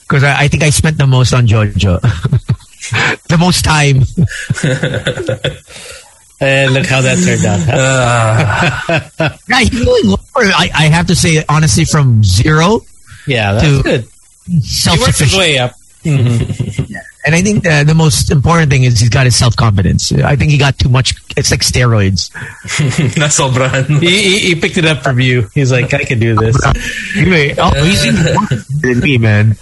because 0.00 0.22
I, 0.22 0.44
I 0.44 0.48
think 0.48 0.62
I 0.62 0.70
spent 0.70 0.98
the 0.98 1.06
most 1.06 1.32
on 1.32 1.46
JoJo, 1.46 2.00
the 3.28 3.36
most 3.38 3.64
time. 3.64 4.02
And 6.40 6.70
eh, 6.70 6.72
look 6.72 6.86
how 6.86 7.00
that 7.00 7.18
turned 7.24 7.44
out. 7.44 7.60
huh? 9.18 9.36
Yeah, 9.48 9.60
he's 9.60 9.84
going 9.84 10.06
lower. 10.06 10.18
I, 10.36 10.70
I 10.74 10.84
have 10.88 11.06
to 11.06 11.16
say, 11.16 11.44
honestly, 11.48 11.84
from 11.84 12.22
zero 12.22 12.80
yeah, 13.26 13.52
that's 13.52 13.66
to 13.66 13.82
good. 13.82 14.08
His 14.46 14.82
self-sufficient. 14.84 15.38
way 15.38 15.58
up. 15.58 15.74
And 17.26 17.34
I 17.34 17.42
think 17.42 17.64
the, 17.64 17.82
the 17.84 17.94
most 17.94 18.30
important 18.30 18.70
thing 18.70 18.84
is 18.84 19.00
he's 19.00 19.08
got 19.08 19.24
his 19.24 19.34
self 19.34 19.56
confidence. 19.56 20.12
I 20.12 20.36
think 20.36 20.52
he 20.52 20.58
got 20.58 20.78
too 20.78 20.88
much. 20.88 21.12
It's 21.36 21.50
like 21.50 21.62
steroids. 21.62 22.30
Nasobrahan. 23.18 24.00
He, 24.00 24.22
he, 24.22 24.38
he 24.38 24.54
picked 24.54 24.78
it 24.78 24.84
up 24.84 25.02
from 25.02 25.18
you. 25.18 25.48
He's 25.52 25.72
like, 25.72 25.92
I 25.92 26.04
can 26.04 26.20
do 26.20 26.36
this. 26.36 26.56
Anyway, 27.16 27.56
oh, 27.58 27.84
he's 27.84 28.06
even 28.06 28.24
than 28.80 29.00
me, 29.00 29.18
man. 29.18 29.56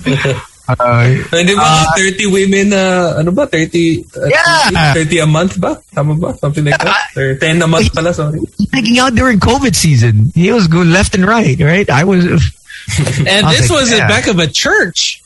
Uh, 0.64 1.04
Hindi 1.28 1.54
ba? 1.54 1.84
30 1.96 2.26
women, 2.32 2.72
uh, 2.72 3.20
ano 3.20 3.30
ba? 3.32 3.44
30, 3.46 4.04
uh, 4.16 4.28
Yeah. 4.32 4.94
30 4.96 5.18
a 5.18 5.26
month 5.26 5.60
ba? 5.60 5.76
Tama 5.94 6.16
ba? 6.16 6.32
Something 6.40 6.64
like 6.64 6.80
that? 6.80 7.12
Or 7.16 7.36
10 7.36 7.60
a 7.60 7.68
month 7.68 7.92
pala, 7.92 8.14
sorry. 8.14 8.40
taking 8.72 8.98
out 8.98 9.14
during 9.14 9.38
COVID 9.38 9.76
season. 9.76 10.32
He 10.34 10.50
was 10.50 10.66
going 10.66 10.90
left 10.90 11.14
and 11.14 11.26
right, 11.28 11.58
right? 11.60 11.88
I 11.90 12.04
was. 12.04 12.24
And 12.24 13.44
I 13.44 13.48
was 13.48 13.58
this 13.58 13.70
like, 13.70 13.80
was 13.80 13.90
yeah. 13.92 14.02
in 14.02 14.08
back 14.08 14.26
of 14.26 14.38
a 14.38 14.46
church. 14.46 15.22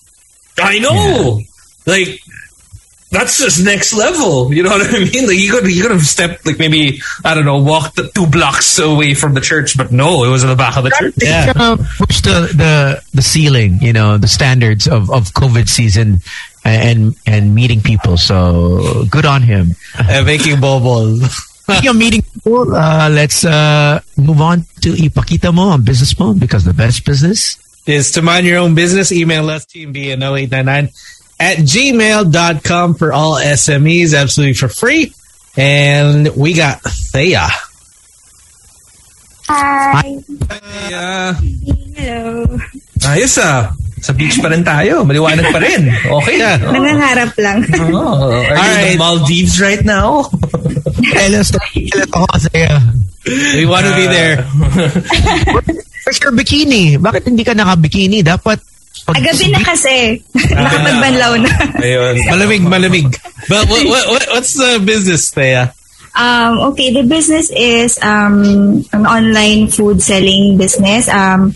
I 0.58 0.78
know! 0.78 1.40
Like, 1.86 2.20
that's 3.10 3.38
just 3.38 3.64
next 3.64 3.94
level. 3.94 4.52
You 4.52 4.62
know 4.62 4.70
what 4.70 4.86
I 4.86 4.98
mean? 4.98 5.26
Like, 5.26 5.38
you 5.38 5.50
could, 5.50 5.66
you 5.66 5.82
could 5.82 5.90
have 5.90 6.02
stepped, 6.02 6.44
like, 6.46 6.58
maybe, 6.58 7.00
I 7.24 7.34
don't 7.34 7.44
know, 7.44 7.58
walked 7.58 7.96
the 7.96 8.10
two 8.14 8.26
blocks 8.26 8.78
away 8.78 9.14
from 9.14 9.34
the 9.34 9.40
church, 9.40 9.76
but 9.76 9.90
no, 9.92 10.24
it 10.24 10.28
was 10.28 10.42
in 10.42 10.50
the 10.50 10.56
back 10.56 10.76
of 10.76 10.84
the 10.84 10.90
church. 10.90 11.14
Yeah. 11.22 11.52
uh, 11.56 11.76
pushed 11.98 12.24
the, 12.24 12.52
the 12.54 13.02
the 13.14 13.22
ceiling, 13.22 13.78
you 13.80 13.92
know, 13.92 14.18
the 14.18 14.28
standards 14.28 14.86
of, 14.86 15.10
of 15.10 15.32
COVID 15.32 15.68
season 15.68 16.20
and 16.64 17.14
and 17.26 17.54
meeting 17.54 17.80
people. 17.80 18.16
So 18.16 19.04
good 19.10 19.24
on 19.24 19.42
him. 19.42 19.76
And 19.98 20.26
making 20.26 20.56
bobol. 20.56 21.18
Speaking 21.68 21.90
of 21.90 21.96
meeting 21.96 22.22
people, 22.22 22.74
uh, 22.74 23.08
let's 23.10 23.44
uh, 23.44 24.00
move 24.16 24.40
on 24.40 24.60
to 24.80 24.92
Ipakita 24.92 25.52
mo 25.52 25.68
on 25.68 25.84
business 25.84 26.18
mode 26.18 26.40
because 26.40 26.64
the 26.64 26.72
best 26.72 27.04
business. 27.04 27.58
is 27.86 28.10
to 28.12 28.22
mind 28.22 28.46
your 28.46 28.58
own 28.58 28.74
business. 28.74 29.12
Email 29.12 29.48
us 29.50 29.64
teambn0899 29.66 30.68
at 30.68 30.92
gmail.com 31.40 32.94
for 32.94 33.12
all 33.12 33.36
SMEs, 33.36 34.14
absolutely 34.14 34.54
for 34.54 34.68
free. 34.68 35.14
And 35.56 36.28
we 36.36 36.54
got 36.54 36.82
Thea. 36.82 37.46
Hi. 39.48 40.18
Yeah. 40.90 41.32
Hello. 41.96 42.58
Ayos 43.08 43.38
ah. 43.40 43.72
Sa 43.98 44.12
beach 44.14 44.38
pa 44.38 44.46
rin 44.52 44.62
tayo. 44.62 45.02
Maliwanag 45.02 45.50
pa 45.50 45.58
rin. 45.58 45.90
Okay. 45.90 46.38
Yeah. 46.38 46.62
Nangangarap 46.62 47.34
lang. 47.42 47.66
Oh, 47.90 48.30
are 48.30 48.54
you 48.54 48.54
right. 48.54 48.92
the 48.94 48.98
Maldives 48.98 49.58
right 49.58 49.82
now? 49.82 50.30
Elas, 51.18 51.50
elas 51.50 52.06
ako 52.14 52.26
kasi. 52.30 52.54
uh, 52.62 52.78
We 53.58 53.66
want 53.66 53.90
to 53.90 53.94
be 53.98 54.06
there. 54.06 54.46
Where's 56.06 56.20
your 56.22 56.30
bikini? 56.32 56.94
Bakit 56.96 57.26
hindi 57.26 57.42
ka 57.42 57.58
naka-bikini? 57.58 58.22
Dapat 58.22 58.62
pag- 59.08 59.24
Agabi 59.24 59.46
na 59.48 59.60
kasi. 59.64 60.20
Nakapagbanlaw 60.54 61.32
na. 61.40 61.52
Ayun. 61.80 62.14
Malamig, 62.28 62.62
malamig. 62.68 63.08
But 63.48 63.64
what, 63.68 63.84
what, 63.88 64.04
what, 64.12 64.24
what's 64.36 64.52
the 64.54 64.76
business, 64.84 65.32
Thea? 65.32 65.72
Um, 66.18 66.72
okay, 66.74 66.92
the 66.92 67.06
business 67.06 67.48
is 67.54 67.96
um, 68.02 68.82
an 68.92 69.06
online 69.06 69.68
food 69.68 70.02
selling 70.02 70.58
business. 70.58 71.08
Um, 71.08 71.54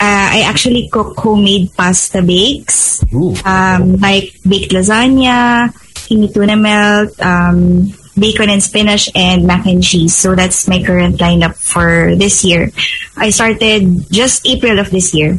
uh, 0.00 0.26
I 0.32 0.42
actually 0.48 0.88
cook 0.88 1.18
homemade 1.20 1.70
pasta 1.76 2.22
bakes, 2.22 3.04
um, 3.44 3.96
like 4.00 4.32
baked 4.48 4.72
lasagna, 4.72 5.68
hingi 6.08 6.32
tuna 6.32 6.56
melt, 6.56 7.12
um, 7.20 7.92
bacon 8.16 8.48
and 8.48 8.62
spinach, 8.62 9.10
and 9.14 9.44
mac 9.46 9.66
and 9.66 9.84
cheese. 9.84 10.16
So 10.16 10.34
that's 10.34 10.66
my 10.66 10.82
current 10.82 11.20
lineup 11.20 11.54
for 11.60 12.16
this 12.16 12.42
year. 12.42 12.70
I 13.16 13.28
started 13.28 14.08
just 14.10 14.48
April 14.48 14.78
of 14.80 14.88
this 14.90 15.12
year. 15.12 15.36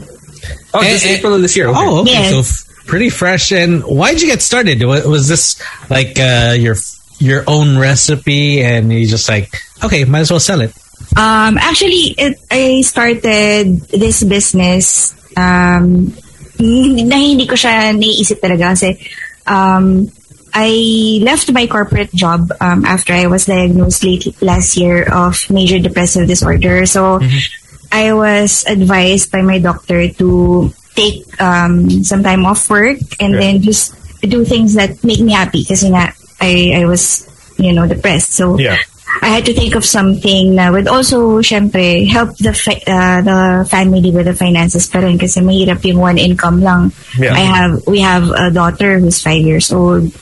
Oh, 0.74 0.82
this 0.82 1.06
Eh, 1.06 1.10
eh, 1.10 1.18
April 1.18 1.34
of 1.36 1.42
this 1.42 1.56
year. 1.56 1.68
Okay. 1.70 1.80
Oh, 1.80 2.02
okay. 2.02 2.12
Yes. 2.12 2.32
So 2.32 2.40
f- 2.40 2.86
pretty 2.88 3.10
fresh. 3.10 3.52
And 3.52 3.84
why'd 3.84 4.22
you 4.22 4.28
get 4.28 4.42
started? 4.42 4.82
Was, 4.84 5.06
was 5.06 5.28
this 5.28 5.62
like 5.90 6.20
uh, 6.20 6.56
your 6.58 6.76
your 7.20 7.44
own 7.48 7.78
recipe 7.78 8.64
and 8.64 8.92
you 8.92 9.06
just 9.06 9.30
like, 9.30 9.54
okay, 9.84 10.04
might 10.06 10.26
as 10.26 10.32
well 10.32 10.40
sell 10.40 10.62
it? 10.62 10.74
Um, 11.18 11.58
actually, 11.58 12.16
it, 12.18 12.40
I 12.50 12.82
started 12.82 13.82
this 13.92 14.24
business 14.24 15.14
um, 15.38 16.16
na 16.60 17.16
hindi 17.18 17.46
ko 17.48 17.56
siya 17.56 17.94
naiisip 17.94 18.40
talaga 18.40 18.74
kasi 18.74 18.98
um, 19.46 20.08
I 20.54 21.20
left 21.24 21.52
my 21.52 21.66
corporate 21.68 22.12
job 22.12 22.52
um, 22.60 22.84
after 22.86 23.14
I 23.14 23.28
was 23.28 23.46
diagnosed 23.46 24.04
late 24.04 24.28
last 24.42 24.76
year 24.76 25.04
of 25.04 25.50
major 25.50 25.80
depressive 25.80 26.28
disorder. 26.28 26.86
So 26.86 27.20
I 27.92 28.14
was 28.14 28.64
advised 28.66 29.32
by 29.32 29.42
my 29.42 29.60
doctor 29.60 30.08
to 30.08 30.72
take 30.96 31.24
um, 31.42 32.04
some 32.04 32.24
time 32.24 32.46
off 32.46 32.70
work 32.70 33.00
and 33.20 33.36
then 33.36 33.62
just 33.62 33.96
do 34.22 34.46
things 34.46 34.76
that 34.76 35.04
make 35.04 35.20
me 35.20 35.34
happy 35.34 35.64
kasi 35.64 35.90
nga 35.90 36.14
I, 36.40 36.84
I 36.84 36.86
was, 36.86 37.28
you 37.58 37.74
know, 37.74 37.88
depressed. 37.88 38.34
So 38.34 38.58
Yeah. 38.58 38.78
I 39.22 39.28
had 39.28 39.46
to 39.46 39.54
think 39.54 39.76
of 39.76 39.84
something 39.84 40.56
that 40.56 40.72
would 40.72 40.88
also, 40.88 41.44
syempre, 41.44 42.08
help 42.08 42.32
the 42.38 42.56
uh, 42.88 43.20
the 43.22 43.68
family 43.68 44.10
with 44.10 44.26
the 44.26 44.34
finances 44.34 44.88
pa 44.88 45.04
rin 45.04 45.20
kasi 45.20 45.44
mahirap 45.44 45.84
yung 45.84 46.00
one 46.00 46.18
income 46.18 46.64
lang. 46.64 46.96
Yeah. 47.20 47.36
I 47.36 47.44
have, 47.44 47.84
we 47.86 48.00
have 48.00 48.32
a 48.32 48.50
daughter 48.50 48.98
who's 49.00 49.22
five 49.22 49.44
years 49.44 49.68
old. 49.70 50.16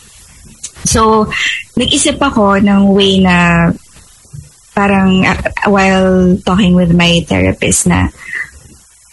So, 0.90 1.30
nag-isip 1.78 2.18
ako 2.18 2.58
ng 2.60 2.90
way 2.90 3.22
na 3.22 3.70
parang 4.80 5.28
uh, 5.28 5.36
while 5.68 6.08
talking 6.48 6.72
with 6.72 6.96
my 6.96 7.20
therapist 7.28 7.84
na 7.86 8.08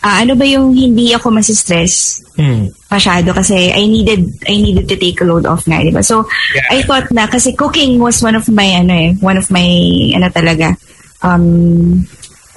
ah, 0.00 0.22
ano 0.22 0.38
ba 0.38 0.46
yung 0.46 0.70
hindi 0.70 1.10
ako 1.10 1.34
masistress 1.34 2.22
Hmm. 2.36 2.68
masyado 2.92 3.32
kasi 3.32 3.72
I 3.72 3.88
needed 3.88 4.44
I 4.44 4.60
needed 4.60 4.84
to 4.92 5.00
take 5.00 5.16
a 5.18 5.26
load 5.26 5.48
off 5.48 5.64
nga, 5.64 5.80
di 5.80 5.88
ba? 5.88 6.04
So, 6.04 6.28
I 6.68 6.84
thought 6.84 7.08
na 7.08 7.24
kasi 7.24 7.56
cooking 7.56 7.96
was 7.96 8.20
one 8.20 8.36
of 8.36 8.44
my 8.52 8.76
ano 8.76 8.92
eh, 8.92 9.10
one 9.24 9.40
of 9.40 9.48
my 9.48 9.64
ano 10.12 10.28
talaga 10.28 10.76
um 11.24 12.04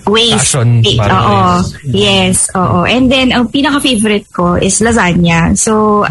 ways. 0.03 0.35
Passion, 0.35 0.83
Eh, 0.83 0.99
oo. 0.99 1.39
ways. 1.63 1.67
Yes, 1.95 2.35
oo. 2.59 2.83
And 2.83 3.07
then 3.07 3.31
ang 3.31 3.47
pinaka-favorite 3.47 4.27
ko 4.35 4.59
is 4.59 4.83
lasagna. 4.83 5.55
So, 5.55 6.03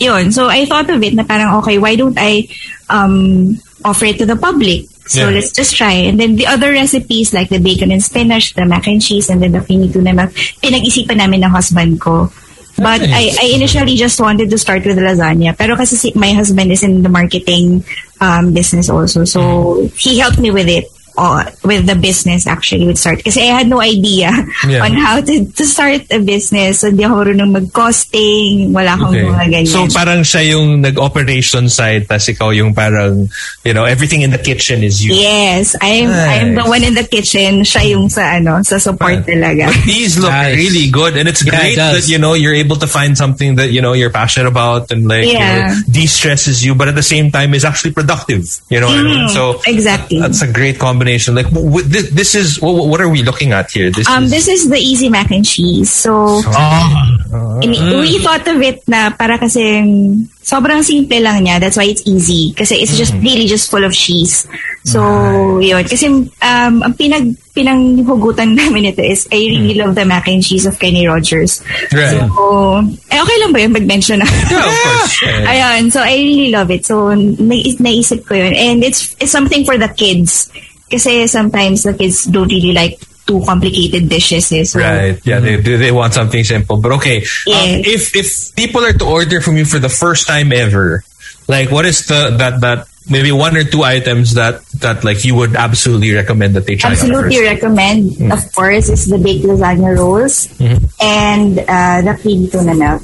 yun. 0.00 0.32
So, 0.32 0.48
I 0.48 0.64
thought 0.64 0.88
of 0.88 1.04
it 1.04 1.12
na 1.12 1.28
parang 1.28 1.60
okay, 1.60 1.76
why 1.76 2.00
don't 2.00 2.16
I 2.16 2.48
um 2.88 3.52
offer 3.84 4.08
it 4.08 4.16
to 4.18 4.26
the 4.26 4.40
public? 4.40 4.88
So 5.06 5.26
Yeah. 5.28 5.34
let's 5.34 5.52
just 5.52 5.74
try. 5.76 5.92
And 6.06 6.20
then 6.20 6.36
the 6.36 6.46
other 6.46 6.70
recipes 6.72 7.32
like 7.32 7.48
the 7.48 7.58
bacon 7.58 7.90
and 7.90 8.02
spinach, 8.02 8.54
the 8.54 8.64
mac 8.64 8.86
and 8.86 9.02
cheese, 9.02 9.28
and 9.28 9.42
then 9.42 9.52
the 9.52 9.60
finito 9.60 10.00
na 10.00 10.12
milk, 10.12 10.30
pinag-isipan 10.62 11.16
namin 11.18 11.42
ng 11.44 11.50
husband 11.50 12.00
ko. 12.00 12.30
But 12.80 13.02
I, 13.04 13.34
I 13.36 13.46
initially 13.52 13.96
just 13.96 14.20
wanted 14.20 14.48
to 14.48 14.56
start 14.56 14.86
with 14.86 14.96
lasagna. 14.96 15.52
Pero 15.58 15.76
kasi 15.76 15.96
si, 15.96 16.12
my 16.14 16.32
husband 16.32 16.72
is 16.72 16.82
in 16.82 17.02
the 17.02 17.10
marketing 17.12 17.84
um, 18.20 18.54
business 18.54 18.88
also. 18.88 19.24
So 19.24 19.84
he 19.98 20.18
helped 20.18 20.38
me 20.38 20.50
with 20.50 20.68
it. 20.68 20.88
Uh, 21.18 21.44
with 21.64 21.84
the 21.84 21.94
business 21.94 22.46
actually 22.46 22.86
with 22.86 22.96
start 22.96 23.20
kasi 23.20 23.44
I 23.44 23.52
had 23.60 23.68
no 23.68 23.80
idea 23.80 24.32
Yeah. 24.64 24.80
on 24.84 24.92
how 24.96 25.20
to, 25.20 25.34
to 25.52 25.64
start 25.68 26.08
a 26.08 26.16
business 26.18 26.80
so 26.80 26.88
hindi 26.88 27.04
ako 27.04 27.14
marunong 27.28 27.50
mag-costing 27.52 28.72
wala 28.72 28.96
akong 28.96 29.12
Okay. 29.12 29.26
mga 29.28 29.46
ganyan 29.52 29.66
So 29.68 29.84
parang 29.90 30.20
siya 30.24 30.54
yung 30.56 30.80
nag-operation 30.80 31.68
side 31.68 32.08
tas 32.08 32.24
ikaw 32.24 32.54
yung 32.54 32.72
parang, 32.72 33.28
you 33.64 33.74
know, 33.74 33.84
everything 33.84 34.22
in 34.22 34.30
the 34.30 34.40
kitchen 34.40 34.80
is 34.82 35.04
you. 35.04 35.12
yes 35.12 35.76
I'm 35.82 36.08
I'm 36.08 36.48
the 36.56 36.64
one 36.64 36.84
in 36.84 36.94
the 36.94 37.04
kitchen 37.04 37.66
siya 37.66 37.90
yung 37.92 38.08
sa 38.08 38.38
ano 38.38 38.62
sa 38.62 38.78
support 38.78 39.26
talaga 39.26 39.68
But 39.68 39.84
these 39.84 40.16
look 40.16 40.30
Nice. 40.30 40.56
really 40.56 40.88
good, 40.88 41.16
and 41.18 41.26
it's 41.28 41.42
Yeah, 41.42 41.52
great 41.52 41.74
it 41.74 41.82
that 41.82 42.04
you 42.08 42.16
know 42.16 42.32
you're 42.38 42.54
able 42.54 42.76
to 42.78 42.86
find 42.86 43.18
something 43.18 43.56
that 43.58 43.74
you 43.74 43.82
know 43.82 43.92
you're 43.92 44.14
passionate 44.14 44.46
about 44.46 44.88
and 44.94 45.04
like 45.10 45.26
you 45.26 45.36
know, 45.36 45.74
de-stresses 45.90 46.62
you, 46.64 46.72
but 46.74 46.86
at 46.88 46.94
the 46.94 47.02
same 47.04 47.28
time 47.34 47.52
is 47.52 47.64
actually 47.66 47.90
productive. 47.92 48.46
You 48.70 48.78
know 48.80 48.88
what 48.88 49.00
I 49.00 49.04
mean? 49.04 49.24
Mhm, 49.26 49.34
So 49.34 49.58
exactly 49.66 50.20
that's 50.22 50.40
a 50.40 50.48
great 50.48 50.78
combination. 50.78 50.99
Like 51.34 51.48
w- 51.48 51.68
w- 51.80 51.86
this, 51.88 52.10
this 52.10 52.32
is 52.34 52.60
what, 52.60 52.74
what 52.86 53.00
are 53.00 53.08
we 53.08 53.22
looking 53.22 53.52
at 53.52 53.70
here? 53.70 53.90
This 53.90 54.08
Um, 54.08 54.24
is 54.24 54.30
this 54.30 54.46
is 54.48 54.68
the 54.68 54.76
easy 54.76 55.08
mac 55.08 55.30
and 55.30 55.44
cheese. 55.44 55.88
So, 55.90 56.42
ini- 57.62 57.80
we 58.00 58.18
thought 58.20 58.46
of 58.46 58.60
it 58.60 58.82
na 58.86 59.10
para 59.10 59.38
kasi 59.38 59.62
sobrang 60.42 60.82
simple 60.82 61.20
lang 61.22 61.44
niya. 61.44 61.60
That's 61.60 61.76
why 61.76 61.84
it's 61.86 62.02
easy. 62.04 62.52
Kasi 62.52 62.76
it's 62.82 62.96
just 62.96 63.14
really 63.22 63.46
just 63.46 63.70
full 63.70 63.84
of 63.84 63.92
cheese. 63.92 64.46
So, 64.84 65.00
yun. 65.60 65.84
Kasi 65.84 66.06
um, 66.08 66.74
ang 66.82 66.94
pinag 66.96 67.36
pinanghugutan 67.50 68.54
namin 68.58 68.94
ito 68.94 69.02
is 69.02 69.26
I 69.30 69.36
really 69.36 69.74
love 69.74 69.94
the 69.94 70.06
mac 70.06 70.26
and 70.28 70.42
cheese 70.42 70.64
of 70.66 70.78
Kenny 70.78 71.06
Rogers. 71.06 71.60
Right. 71.92 72.16
So, 72.16 72.78
eh, 73.10 73.18
okay 73.20 73.36
lang 73.42 73.52
ba 73.52 73.60
yun 73.60 73.72
mag-mention 73.74 74.22
na? 74.22 74.26
Yeah, 74.26 74.64
of 74.64 74.74
course. 74.86 75.14
Yeah. 75.22 75.50
Ayun, 75.50 75.92
so 75.92 76.00
I 76.00 76.14
really 76.16 76.50
love 76.50 76.70
it. 76.70 76.86
So, 76.86 77.12
nais- 77.14 77.78
naisip 77.78 78.24
ko 78.26 78.34
yun. 78.34 78.54
And 78.54 78.82
it's, 78.82 79.14
it's 79.20 79.30
something 79.34 79.64
for 79.64 79.76
the 79.76 79.88
kids. 79.92 80.48
Kasi 80.90 81.26
sometimes 81.26 81.84
the 81.84 81.94
kids 81.94 82.24
don't 82.26 82.50
really 82.50 82.72
like 82.74 82.98
too 83.26 83.40
complicated 83.46 84.08
dishes. 84.10 84.50
Eh. 84.52 84.64
So, 84.64 84.80
Right. 84.80 85.14
Yeah, 85.24 85.38
they 85.38 85.60
do. 85.62 85.78
They 85.78 85.92
want 85.92 86.14
something 86.14 86.42
simple. 86.42 86.78
But 86.82 86.92
okay, 86.98 87.18
um, 87.22 87.78
if 87.86 88.10
if 88.16 88.54
people 88.56 88.82
are 88.84 88.92
to 88.92 89.06
order 89.06 89.40
from 89.40 89.56
you 89.56 89.64
for 89.64 89.78
the 89.78 89.88
first 89.92 90.26
time 90.26 90.50
ever, 90.52 91.04
like 91.46 91.70
what 91.70 91.86
is 91.86 92.06
the 92.10 92.34
that 92.42 92.60
that 92.60 92.90
maybe 93.08 93.30
one 93.32 93.56
or 93.56 93.62
two 93.64 93.82
items 93.86 94.34
that 94.34 94.60
that 94.82 95.04
like 95.04 95.24
you 95.24 95.34
would 95.34 95.54
absolutely 95.54 96.10
recommend 96.12 96.54
that 96.54 96.66
they 96.66 96.74
try 96.76 96.90
Absolutely 96.90 97.40
recommend, 97.42 98.10
Mm. 98.18 98.32
of 98.34 98.42
course, 98.52 98.90
is 98.90 99.06
the 99.06 99.18
baked 99.18 99.46
lasagna 99.46 99.94
rolls 99.96 100.46
Mhm. 100.58 100.78
and 101.00 101.58
uh, 101.70 102.02
the 102.02 102.14
creamy 102.20 102.50
tuna 102.50 102.74
melt. 102.74 103.02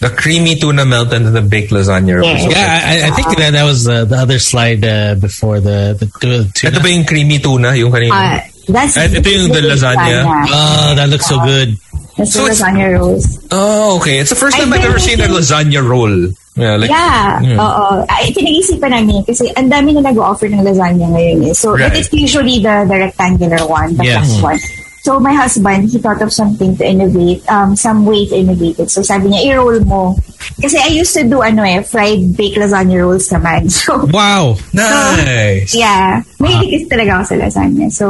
The 0.00 0.08
creamy 0.16 0.56
tuna 0.56 0.84
melt 0.88 1.12
and 1.12 1.28
the 1.28 1.42
baked 1.44 1.72
lasagna. 1.72 2.16
rolls. 2.24 2.40
Yeah, 2.48 2.56
I, 2.56 3.08
I 3.08 3.10
think 3.12 3.36
that 3.36 3.52
that 3.52 3.64
was 3.68 3.84
uh, 3.86 4.04
the 4.08 4.16
other 4.16 4.38
slide 4.40 4.80
uh, 4.84 5.14
before 5.20 5.60
the 5.60 5.92
the, 5.92 6.06
the 6.24 6.48
tuna. 6.56 6.72
Ito 6.72 6.80
ba 6.80 6.88
yung 6.88 7.04
creamy 7.04 7.36
tuna? 7.38 7.76
Yung 7.76 7.92
kanina? 7.92 8.16
Uh, 8.16 8.40
that's 8.72 8.96
At 8.96 9.12
ito 9.12 9.28
yung 9.28 9.52
the 9.52 9.60
lasagna. 9.60 10.24
Oh, 10.48 10.96
that 10.96 11.04
looks 11.12 11.28
so 11.28 11.36
good. 11.44 11.76
That's 12.16 12.32
So 12.32 12.48
the 12.48 12.52
it's- 12.52 12.64
lasagna 12.64 12.96
rolls. 12.96 13.24
Oh, 13.52 14.00
okay. 14.00 14.24
It's 14.24 14.32
the 14.32 14.40
first 14.40 14.56
I 14.56 14.64
time 14.64 14.72
I've 14.72 14.88
ever 14.88 14.98
seen 14.98 15.20
a 15.20 15.28
lasagna 15.28 15.84
roll. 15.84 16.32
Yeah, 16.56 16.76
like 16.76 16.90
yeah, 16.90 17.40
Mm. 17.40 17.56
oo. 17.56 18.04
Ay, 18.10 18.34
pinag-isipan 18.36 18.90
namin 18.92 19.22
kasi 19.24 19.48
ang 19.54 19.70
dami 19.70 19.94
na 19.96 20.00
nag-offer 20.12 20.48
ng 20.50 20.60
lasagna 20.64 21.06
ngayon 21.12 21.46
eh. 21.46 21.54
So, 21.54 21.72
but 21.76 21.92
Right. 21.92 21.96
it's 22.00 22.10
usually 22.12 22.58
the, 22.60 22.84
the 22.88 22.96
rectangular 23.06 23.62
one, 23.68 23.94
the 23.96 24.04
Yes. 24.04 24.40
flat 24.40 24.56
one. 24.56 24.60
So, 25.00 25.16
my 25.18 25.32
husband, 25.32 25.88
he 25.88 25.98
thought 25.98 26.20
of 26.20 26.32
something 26.32 26.76
to 26.76 26.84
innovate, 26.84 27.40
um, 27.48 27.74
some 27.74 28.04
way 28.04 28.28
to 28.28 28.36
innovate 28.36 28.78
it. 28.78 28.90
So, 28.92 29.00
sabi 29.00 29.32
niya, 29.32 29.56
i-roll 29.56 29.80
mo. 29.88 30.16
Kasi 30.60 30.76
I 30.76 30.92
used 30.92 31.16
to 31.16 31.24
do, 31.24 31.40
ano 31.40 31.64
eh, 31.64 31.80
fried 31.80 32.36
baked 32.36 32.60
lasagna 32.60 33.00
rolls 33.00 33.32
naman. 33.32 33.64
So, 33.72 34.04
Wow. 34.12 34.60
Nice. 34.76 35.72
yeah. 35.72 36.20
May 36.36 36.52
kasi 36.68 36.84
talaga 36.84 37.20
ako 37.20 37.24
sa 37.32 37.36
lasagna. 37.40 37.88
So, 37.88 38.06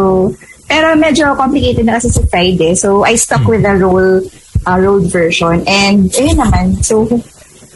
pero 0.67 0.95
medyo 0.99 1.35
complicated 1.39 1.87
na 1.87 2.03
kasi 2.03 2.11
sa 2.11 2.27
fried 2.27 2.59
eh. 2.59 2.75
So, 2.75 3.07
I 3.07 3.15
stuck 3.15 3.47
with 3.47 3.63
the 3.63 3.75
roll, 3.79 4.23
uh, 4.67 4.79
rolled 4.83 5.07
version. 5.11 5.63
And, 5.71 6.11
ayun 6.11 6.43
naman. 6.43 6.83
So, 6.83 7.07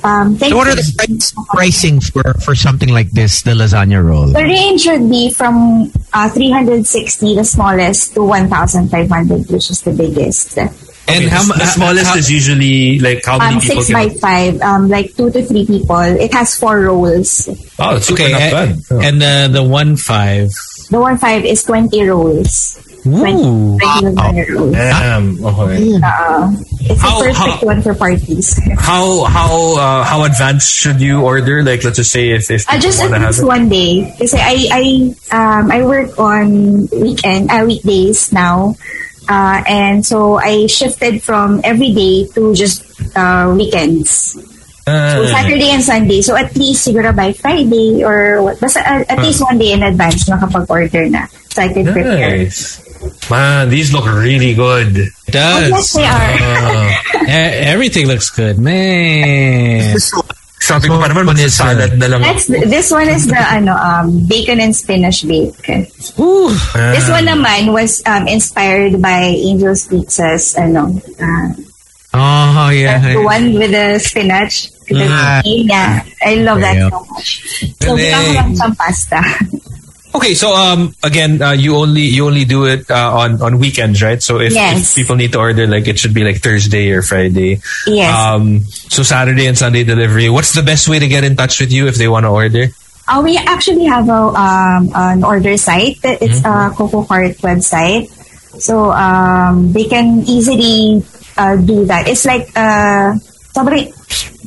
um, 0.05 0.37
thank 0.37 0.53
So 0.53 0.57
what 0.57 0.69
are 0.69 0.77
the 0.77 0.85
price, 0.97 1.33
pricing 1.49 2.01
for, 2.01 2.35
for 2.45 2.55
something 2.55 2.89
like 2.91 3.11
this, 3.11 3.43
the 3.43 3.53
lasagna 3.53 4.05
roll? 4.05 4.29
The 4.29 4.43
range 4.45 4.87
would 4.87 5.09
be 5.09 5.31
from 5.33 5.91
uh, 6.13 6.29
360, 6.29 7.35
the 7.37 7.45
smallest, 7.45 8.15
to 8.15 8.23
1,500, 8.25 9.51
which 9.51 9.71
is 9.71 9.81
the 9.83 9.93
biggest. 9.93 10.59
And 11.07 11.29
how 11.29 11.45
the 11.45 11.67
smallest 11.67 12.17
is 12.17 12.31
usually 12.31 12.99
like 12.99 13.25
how 13.25 13.37
many 13.39 13.57
Um, 13.57 13.61
people 13.61 13.83
six 13.83 13.93
by 13.93 14.09
five, 14.21 14.61
um, 14.63 14.89
like 14.89 15.15
two 15.17 15.31
to 15.31 15.43
three 15.45 15.67
people. 15.67 16.01
It 16.01 16.33
has 16.33 16.57
four 16.57 16.81
rolls. 16.81 17.49
Oh, 17.79 17.97
it's 17.97 18.11
Okay, 18.11 18.33
not 18.33 18.41
and, 18.41 18.53
bad. 18.53 18.79
Oh. 18.91 19.01
and 19.01 19.23
uh, 19.23 19.49
the 19.49 19.63
one 19.63 19.97
five. 19.97 20.49
The 20.91 20.99
one 21.01 21.19
five 21.19 21.45
is 21.45 21.63
20 21.65 22.09
rolls. 22.09 22.81
Ooh. 23.07 23.77
20. 23.79 24.73
Damn. 24.73 25.37
Okay. 25.45 25.93
Uh, 26.03 26.49
it's 26.89 27.01
How- 27.01 27.21
a 27.21 27.25
perfect 27.25 27.37
how- 27.37 27.67
one 27.69 27.83
for 27.83 27.95
parties. 27.95 28.57
How 28.81 29.25
how 29.25 29.53
uh, 29.77 30.03
how 30.05 30.25
advanced 30.25 30.73
should 30.73 31.01
you 31.01 31.21
order? 31.21 31.63
Like 31.63 31.85
let's 31.85 31.97
just 32.01 32.13
say 32.13 32.31
if 32.33 32.49
if 32.51 32.65
Uh, 32.69 32.77
people 32.77 32.89
just 32.89 33.03
at 33.05 33.13
have 33.13 33.37
least 33.37 33.45
one 33.45 33.69
day. 33.69 34.09
Kasi 34.17 34.37
I 34.41 34.57
I 34.73 34.85
um 35.37 35.65
I 35.73 35.81
work 35.85 36.17
on 36.19 36.89
weekend 36.93 37.51
uh, 37.53 37.65
weekdays 37.69 38.33
now. 38.33 38.77
Uh, 39.29 39.65
and 39.65 40.05
so 40.05 40.37
I 40.37 40.67
shifted 40.69 41.23
from 41.25 41.61
every 41.65 41.93
day 41.97 42.29
to 42.37 42.53
just 42.53 42.85
uh, 43.17 43.49
weekends. 43.57 44.37
Ah. 44.85 45.17
So 45.17 45.25
Saturday 45.33 45.73
and 45.73 45.81
Sunday. 45.81 46.21
So 46.21 46.37
at 46.37 46.53
least 46.61 46.85
siguro 46.85 47.09
by 47.17 47.33
Friday 47.33 48.05
or 48.05 48.45
what, 48.45 48.61
basta 48.61 48.85
uh, 48.85 49.01
at 49.09 49.17
least 49.25 49.41
one 49.41 49.57
day 49.57 49.73
in 49.73 49.81
advance 49.81 50.29
makapag-order 50.29 51.09
na. 51.09 51.25
So 51.49 51.65
I 51.65 51.73
can 51.73 51.89
prepare. 51.89 52.45
Nice. 52.45 52.84
Man, 53.31 53.69
these 53.71 53.93
look 53.93 54.05
really 54.07 54.55
good. 54.55 54.97
It 54.99 55.13
does. 55.33 55.73
Oh, 55.73 55.77
yes, 55.77 55.93
they 55.93 56.05
are. 56.07 56.35
E- 57.25 57.57
everything 57.73 58.07
looks 58.07 58.29
good, 58.31 58.59
man. 58.59 59.97
Sabi 60.61 60.89
ko 60.89 60.97
pa 61.01 61.09
naman, 61.09 61.29
one 61.29 61.41
is, 61.41 61.57
uh, 61.61 61.73
salad 61.77 61.97
na 62.01 62.07
lang. 62.09 62.21
That's 62.25 62.47
this 62.49 62.89
one 62.93 63.09
is 63.09 63.29
the 63.29 63.37
ano 63.37 63.73
um 63.77 64.25
bacon 64.29 64.61
and 64.61 64.73
spinach 64.77 65.25
bake. 65.29 65.57
This 65.65 66.17
one 67.09 67.25
naman 67.29 67.73
was 67.73 68.01
um 68.09 68.25
inspired 68.29 69.01
by 69.01 69.29
Angel's 69.41 69.85
Pizza's 69.89 70.57
ano 70.57 70.89
uh, 71.21 71.49
Oh, 72.17 72.69
yeah. 72.73 73.01
the 73.13 73.21
one 73.25 73.53
with 73.61 73.73
the 73.73 73.99
spinach. 74.01 74.71
The 74.89 75.05
Mm. 75.09 75.69
yeah, 75.69 76.05
I 76.25 76.35
love 76.45 76.61
that 76.61 76.77
so 76.93 77.01
much. 77.09 77.29
So 77.81 77.89
Galing. 77.89 78.05
bigyan 78.05 78.21
ko 78.21 78.33
lang 78.37 78.49
siyang 78.53 78.77
pasta. 78.77 79.21
Okay, 80.15 80.35
so 80.35 80.55
um 80.55 80.95
again, 81.03 81.43
uh, 81.43 81.51
you 81.59 81.75
only 81.75 82.07
you 82.07 82.27
only 82.27 82.45
do 82.47 82.65
it 82.71 82.87
uh, 82.89 83.11
on 83.27 83.43
on 83.43 83.59
weekends, 83.59 83.99
right? 83.99 84.23
So 84.23 84.39
if, 84.39 84.55
Yes. 84.55 84.95
if 84.95 85.03
people 85.03 85.17
need 85.19 85.33
to 85.35 85.41
order, 85.43 85.67
like 85.67 85.89
it 85.91 85.99
should 85.99 86.15
be 86.15 86.23
like 86.23 86.39
Thursday 86.39 86.95
or 86.95 87.03
Friday. 87.03 87.59
Yes. 87.91 88.15
Um. 88.15 88.63
So 88.71 89.03
Saturday 89.03 89.51
and 89.51 89.59
Sunday 89.59 89.83
delivery. 89.83 90.31
What's 90.31 90.55
the 90.55 90.63
best 90.63 90.87
way 90.89 91.03
to 91.03 91.09
get 91.11 91.25
in 91.27 91.35
touch 91.35 91.59
with 91.59 91.73
you 91.75 91.89
if 91.91 91.97
they 91.99 92.07
want 92.07 92.25
to 92.25 92.31
order? 92.31 92.71
Uh, 93.11 93.21
we 93.27 93.37
actually 93.37 93.85
have 93.91 94.07
a 94.09 94.23
um, 94.39 94.89
an 94.95 95.25
order 95.27 95.57
site. 95.59 95.99
It's 96.07 96.41
Mm-hmm. 96.41 96.47
a 96.47 96.75
Coco 96.79 97.03
Cart 97.05 97.35
website. 97.43 98.07
So 98.63 98.95
um, 98.95 99.75
they 99.75 99.91
can 99.91 100.23
easily 100.31 101.03
uh, 101.37 101.59
do 101.59 101.85
that. 101.91 102.07
It's 102.07 102.23
like 102.25 102.47
uh, 102.55 103.19
sobrang 103.51 103.91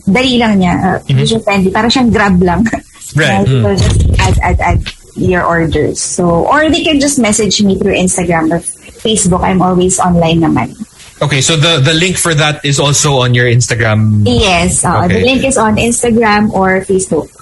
dali 0.07 0.39
lang 0.39 0.63
niya. 0.63 0.73
Uh, 0.79 0.97
Mm-hmm. 1.03 1.19
User 1.27 1.39
friendly. 1.43 1.71
Para 1.75 1.91
siyang 1.91 2.07
grab 2.07 2.39
lang. 2.39 2.63
Right. 3.15 3.47
Uh, 3.47 3.75
so 3.75 3.87
just 3.87 4.03
add, 4.19 4.35
add, 4.43 4.59
add 4.59 4.79
your 5.17 5.43
orders. 5.43 5.99
So, 6.01 6.45
or 6.47 6.69
they 6.69 6.83
can 6.83 6.99
just 6.99 7.19
message 7.19 7.61
me 7.61 7.77
through 7.77 7.93
Instagram 7.97 8.49
or 8.53 8.59
Facebook. 9.03 9.43
I'm 9.43 9.61
always 9.61 9.99
online 9.99 10.39
naman. 10.41 10.77
Okay, 11.21 11.41
so 11.41 11.57
the 11.57 11.81
the 11.81 11.93
link 11.97 12.17
for 12.17 12.33
that 12.37 12.61
is 12.63 12.77
also 12.79 13.25
on 13.25 13.33
your 13.33 13.49
Instagram. 13.49 14.21
Yes. 14.25 14.85
Uh, 14.85 15.05
Okay. 15.09 15.19
The 15.19 15.25
link 15.25 15.41
is 15.45 15.57
on 15.57 15.75
Instagram 15.81 16.53
or 16.53 16.85
Facebook. 16.85 17.33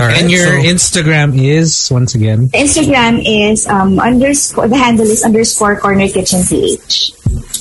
All 0.00 0.04
right, 0.08 0.20
and 0.20 0.30
your 0.32 0.44
so- 0.44 0.64
Instagram 0.68 1.32
is 1.36 1.88
once 1.92 2.14
again. 2.14 2.48
Instagram 2.52 3.20
is 3.24 3.66
um, 3.68 4.00
underscore, 4.00 4.68
the 4.68 4.76
handle 4.76 5.04
is 5.08 5.24
underscore 5.24 5.76
corner 5.80 6.08
kitchen 6.08 6.40
PH. 6.44 7.12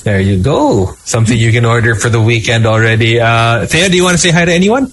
There 0.03 0.19
you 0.19 0.39
go. 0.43 0.91
Something 1.03 1.35
you 1.37 1.51
can 1.51 1.63
order 1.65 1.95
for 1.95 2.07
the 2.07 2.19
weekend 2.21 2.65
already. 2.65 3.19
Uh, 3.19 3.65
Thea, 3.67 3.87
do 3.91 3.95
you 3.95 4.03
want 4.03 4.15
to 4.15 4.21
say 4.23 4.31
hi 4.31 4.43
to 4.43 4.51
anyone? 4.51 4.91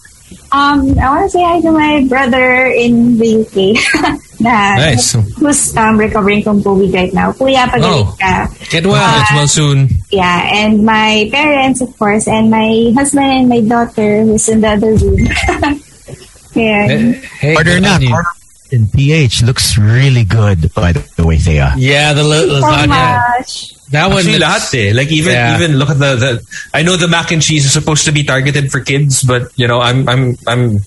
Um, 0.51 0.95
I 0.99 1.07
want 1.11 1.27
to 1.27 1.31
say 1.31 1.43
hi 1.43 1.61
to 1.63 1.71
my 1.71 2.07
brother 2.07 2.67
in 2.71 3.19
the 3.19 3.43
UK. 3.47 3.79
na, 4.40 4.74
Nice. 4.77 5.12
Who's 5.39 5.77
um, 5.77 5.98
recovering 5.98 6.43
from 6.43 6.62
COVID 6.62 6.93
right 6.94 7.12
now. 7.12 7.32
Kuya, 7.32 7.66
pagaling 7.69 8.06
Oh. 8.11 8.16
ka. 8.19 8.48
Get 8.70 8.86
well. 8.86 8.97
Uh, 8.98 9.19
Get 9.24 9.35
well 9.36 9.48
soon. 9.48 9.89
Yeah, 10.11 10.48
and 10.65 10.85
my 10.85 11.28
parents, 11.32 11.81
of 11.81 11.97
course, 11.98 12.27
and 12.28 12.51
my 12.51 12.93
husband 12.94 13.27
and 13.27 13.48
my 13.48 13.61
daughter 13.61 14.23
who's 14.24 14.48
in 14.48 14.61
the 14.61 14.69
other 14.78 14.94
room. 14.94 15.19
yeah. 16.55 17.12
Hey, 17.40 17.55
Order 17.56 17.78
good 17.78 17.82
na. 17.82 17.94
on 17.97 18.02
you. 18.02 18.12
Order 18.12 18.28
in 18.73 18.89
PH 18.89 19.43
looks 19.44 19.78
really 19.78 20.24
good, 20.24 20.73
by 20.74 20.90
the 20.93 21.24
way, 21.24 21.39
Thea. 21.39 21.74
Yeah, 21.77 22.12
the 22.12 22.24
la- 22.24 22.40
Thank 22.40 22.51
you 22.51 22.61
so 22.61 22.86
much. 22.89 23.74
That 23.90 24.09
one. 24.09 24.19
Actually, 24.19 24.39
looks- 24.39 24.73
lahat 24.73 24.90
eh. 24.90 24.93
Like 24.97 25.12
even 25.12 25.32
Yeah. 25.32 25.55
even 25.55 25.78
look 25.78 25.90
at 25.90 25.98
the, 25.98 26.16
the 26.16 26.31
I 26.73 26.82
know 26.82 26.97
the 26.97 27.06
mac 27.06 27.31
and 27.31 27.43
cheese 27.43 27.66
is 27.66 27.73
supposed 27.73 28.05
to 28.06 28.12
be 28.12 28.24
targeted 28.24 28.73
for 28.73 28.81
kids, 28.81 29.23
but 29.23 29.52
you 29.55 29.69
know 29.69 29.81
I'm 29.81 30.09
I'm 30.09 30.35
I'm 30.48 30.81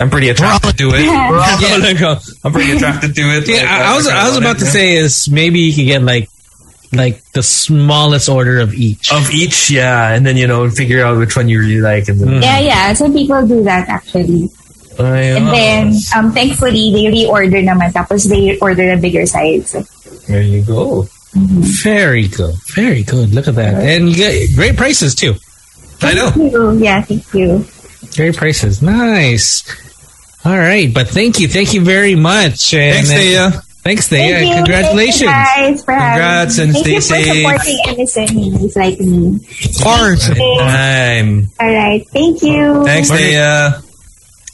I'm 0.00 0.08
pretty 0.10 0.30
attracted 0.30 0.78
to 0.78 0.90
it. 0.94 1.04
Yeah. 1.60 1.76
Like, 1.76 2.00
uh, 2.00 2.18
I'm 2.44 2.52
pretty 2.52 2.72
attracted 2.72 3.14
to 3.14 3.22
it. 3.36 3.48
Yeah, 3.48 3.56
Like, 3.62 3.68
I, 3.68 3.92
I 3.92 3.96
was 3.96 4.06
I 4.08 4.28
was 4.28 4.36
about 4.38 4.58
to 4.58 4.64
say 4.66 4.96
is 4.96 5.28
maybe 5.28 5.60
you 5.60 5.74
could 5.76 5.86
get 5.86 6.02
like 6.02 6.28
like 6.92 7.22
the 7.32 7.42
smallest 7.42 8.28
order 8.28 8.58
of 8.58 8.74
each. 8.74 9.12
of 9.12 9.30
each, 9.30 9.70
yeah, 9.70 10.10
and 10.12 10.26
then 10.26 10.36
you 10.36 10.46
know 10.48 10.68
figure 10.70 11.04
out 11.04 11.18
which 11.18 11.36
one 11.36 11.48
you 11.48 11.60
really 11.60 11.80
like, 11.80 12.08
and 12.08 12.18
then 12.18 12.42
Yeah, 12.42 12.58
yeah. 12.60 12.92
Some 12.94 13.12
people 13.12 13.46
do 13.46 13.62
that 13.64 13.88
actually. 13.88 14.48
Ayos. 14.98 15.36
And 15.36 15.46
then, 15.48 15.84
um, 16.16 16.32
thankfully, 16.32 16.90
they 16.92 17.04
reorder 17.08 17.62
naman. 17.62 17.92
Tapos 17.92 18.28
they 18.28 18.58
order 18.58 18.90
a 18.92 18.96
bigger 18.98 19.24
size. 19.24 19.72
there 20.26 20.42
you 20.42 20.64
go. 20.64 21.06
Very 21.32 22.26
good, 22.26 22.54
very 22.74 23.04
good. 23.04 23.32
Look 23.32 23.46
at 23.46 23.54
that, 23.54 23.78
and 23.84 24.08
you 24.08 24.16
get 24.16 24.54
great 24.56 24.76
prices 24.76 25.14
too. 25.14 25.34
I 26.02 26.14
know. 26.14 26.32
You. 26.34 26.78
Yeah, 26.82 27.02
thank 27.02 27.22
you. 27.34 27.64
Great 28.16 28.34
prices, 28.36 28.82
nice. 28.82 29.62
All 30.44 30.56
right, 30.56 30.92
but 30.92 31.08
thank 31.08 31.38
you, 31.40 31.48
thank 31.48 31.74
you 31.74 31.82
very 31.82 32.14
much. 32.14 32.72
And, 32.74 33.06
Thanks, 33.06 33.10
uh, 33.10 33.14
Thea. 33.14 33.62
Thanks, 33.82 34.08
Thea. 34.08 34.34
Thank 34.34 34.48
you. 34.48 34.54
Congratulations. 34.56 35.20
Thank 35.30 35.58
you 35.58 35.72
guys 35.74 35.84
for 35.84 35.92
Congrats 35.94 36.56
having 36.56 36.74
and 36.76 36.84
me. 36.86 37.00
stay 37.00 37.22
Thank 37.22 37.26
you 37.26 37.48
for 37.48 37.58
supporting 37.58 38.58
MSMEs 38.68 38.76
like 38.76 39.00
me. 39.00 39.36
Of 39.70 39.82
course. 39.82 40.28
Time. 40.28 41.50
All 41.60 41.74
right. 41.74 42.06
Thank 42.08 42.42
you. 42.42 42.84
Thanks, 42.84 43.10
Thea. 43.10 43.82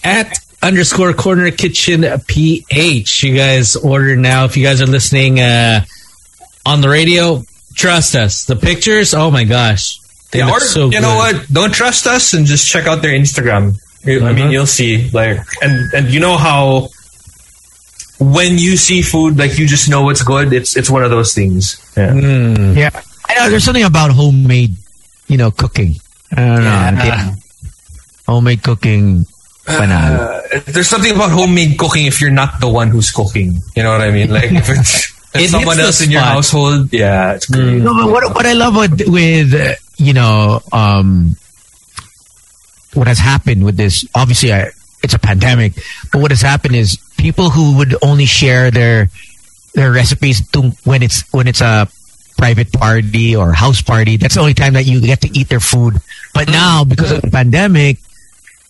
at 0.05 0.39
underscore 0.63 1.13
corner 1.13 1.51
kitchen 1.51 2.05
ph 2.27 3.23
you 3.23 3.35
guys 3.37 3.77
order 3.77 4.17
now 4.17 4.47
if 4.47 4.57
you 4.57 4.65
guys 4.65 4.81
are 4.81 4.87
listening 4.87 5.39
uh 5.39 5.85
on 6.65 6.81
the 6.81 6.89
radio 6.89 7.45
trust 7.75 8.15
us 8.17 8.47
the 8.47 8.57
pictures 8.57 9.13
oh 9.13 9.31
my 9.31 9.45
gosh 9.45 10.01
they 10.31 10.39
Yeah, 10.39 10.47
look 10.47 10.57
or 10.57 10.61
so 10.61 10.87
you 10.87 10.93
good 10.93 11.03
know 11.03 11.15
what? 11.17 11.47
Don't 11.53 11.75
trust 11.75 12.07
us 12.07 12.33
and 12.33 12.47
just 12.47 12.67
check 12.67 12.87
out 12.87 13.03
their 13.03 13.13
Instagram. 13.17 13.77
You- 14.07 14.21
I 14.21 14.31
Uh-huh. 14.31 14.33
mean, 14.35 14.51
you'll 14.51 14.67
see 14.71 15.11
like 15.13 15.41
and 15.63 15.75
and 15.93 16.09
you 16.09 16.21
know 16.21 16.37
how 16.37 16.89
when 18.19 18.57
you 18.59 18.77
see 18.77 19.03
food, 19.03 19.37
like 19.37 19.59
you 19.59 19.67
just 19.67 19.89
know 19.91 20.09
it's 20.09 20.23
good. 20.23 20.53
It's 20.53 20.77
it's 20.77 20.89
one 20.89 21.05
of 21.05 21.11
those 21.11 21.35
things. 21.35 21.77
Yeah. 21.97 22.15
Yeah. 22.73 22.91
I 23.29 23.35
know 23.35 23.51
there's 23.51 23.65
something 23.65 23.85
about 23.85 24.13
homemade, 24.13 24.77
you 25.29 25.37
know, 25.37 25.51
cooking. 25.51 25.97
I 26.33 26.37
don't 26.37 26.65
know. 26.65 26.71
I 26.71 26.93
think 26.97 27.43
Homemade 28.27 28.63
cooking. 28.63 29.27
panalo. 29.67 30.19
Uh, 30.55 30.61
there's 30.71 30.89
something 30.89 31.13
about 31.15 31.31
homemade 31.31 31.77
cooking 31.79 32.07
if 32.07 32.21
you're 32.21 32.31
not 32.35 32.59
the 32.61 32.69
one 32.69 32.89
who's 32.89 33.11
cooking. 33.11 33.59
You 33.75 33.83
know 33.83 33.91
what 33.93 34.01
I 34.01 34.11
mean? 34.11 34.31
Like 34.31 34.51
if 34.51 34.67
it's 34.71 35.11
if 35.35 35.43
It 35.43 35.51
someone 35.51 35.77
hits 35.77 35.79
the 35.79 35.87
else 35.87 36.01
in 36.07 36.11
your 36.11 36.23
household, 36.23 36.93
yeah, 36.93 37.35
it's 37.35 37.47
great. 37.47 37.83
No, 37.83 37.93
but 37.95 38.07
what 38.11 38.23
what 38.35 38.47
I 38.47 38.55
love 38.55 38.75
with, 38.77 39.03
with 39.11 39.53
uh, 39.55 39.75
you 39.99 40.13
know 40.15 40.63
um, 40.73 41.37
what 42.97 43.07
has 43.07 43.19
happened 43.19 43.65
with 43.65 43.77
this. 43.77 44.05
Obviously, 44.15 44.53
I, 44.53 44.71
it's 45.03 45.15
a 45.15 45.19
pandemic, 45.19 45.75
but 46.13 46.21
what 46.21 46.31
has 46.31 46.41
happened 46.41 46.75
is 46.75 46.99
people 47.19 47.51
who 47.51 47.77
would 47.79 47.95
only 48.03 48.27
share 48.27 48.71
their 48.71 49.09
their 49.75 49.93
recipes 49.93 50.43
when 50.85 51.03
it's 51.03 51.31
when 51.33 51.47
it's 51.47 51.61
a 51.61 51.89
private 52.39 52.73
party 52.73 53.37
or 53.37 53.53
house 53.53 53.83
party. 53.83 54.17
That's 54.17 54.35
the 54.35 54.41
only 54.41 54.55
time 54.55 54.75
that 54.75 54.87
you 54.87 55.01
get 55.01 55.21
to 55.23 55.39
eat 55.39 55.49
their 55.49 55.61
food. 55.61 55.97
But 56.35 56.49
now, 56.49 56.85
because 56.85 57.13
of 57.13 57.23
the 57.23 57.31
pandemic, 57.31 57.99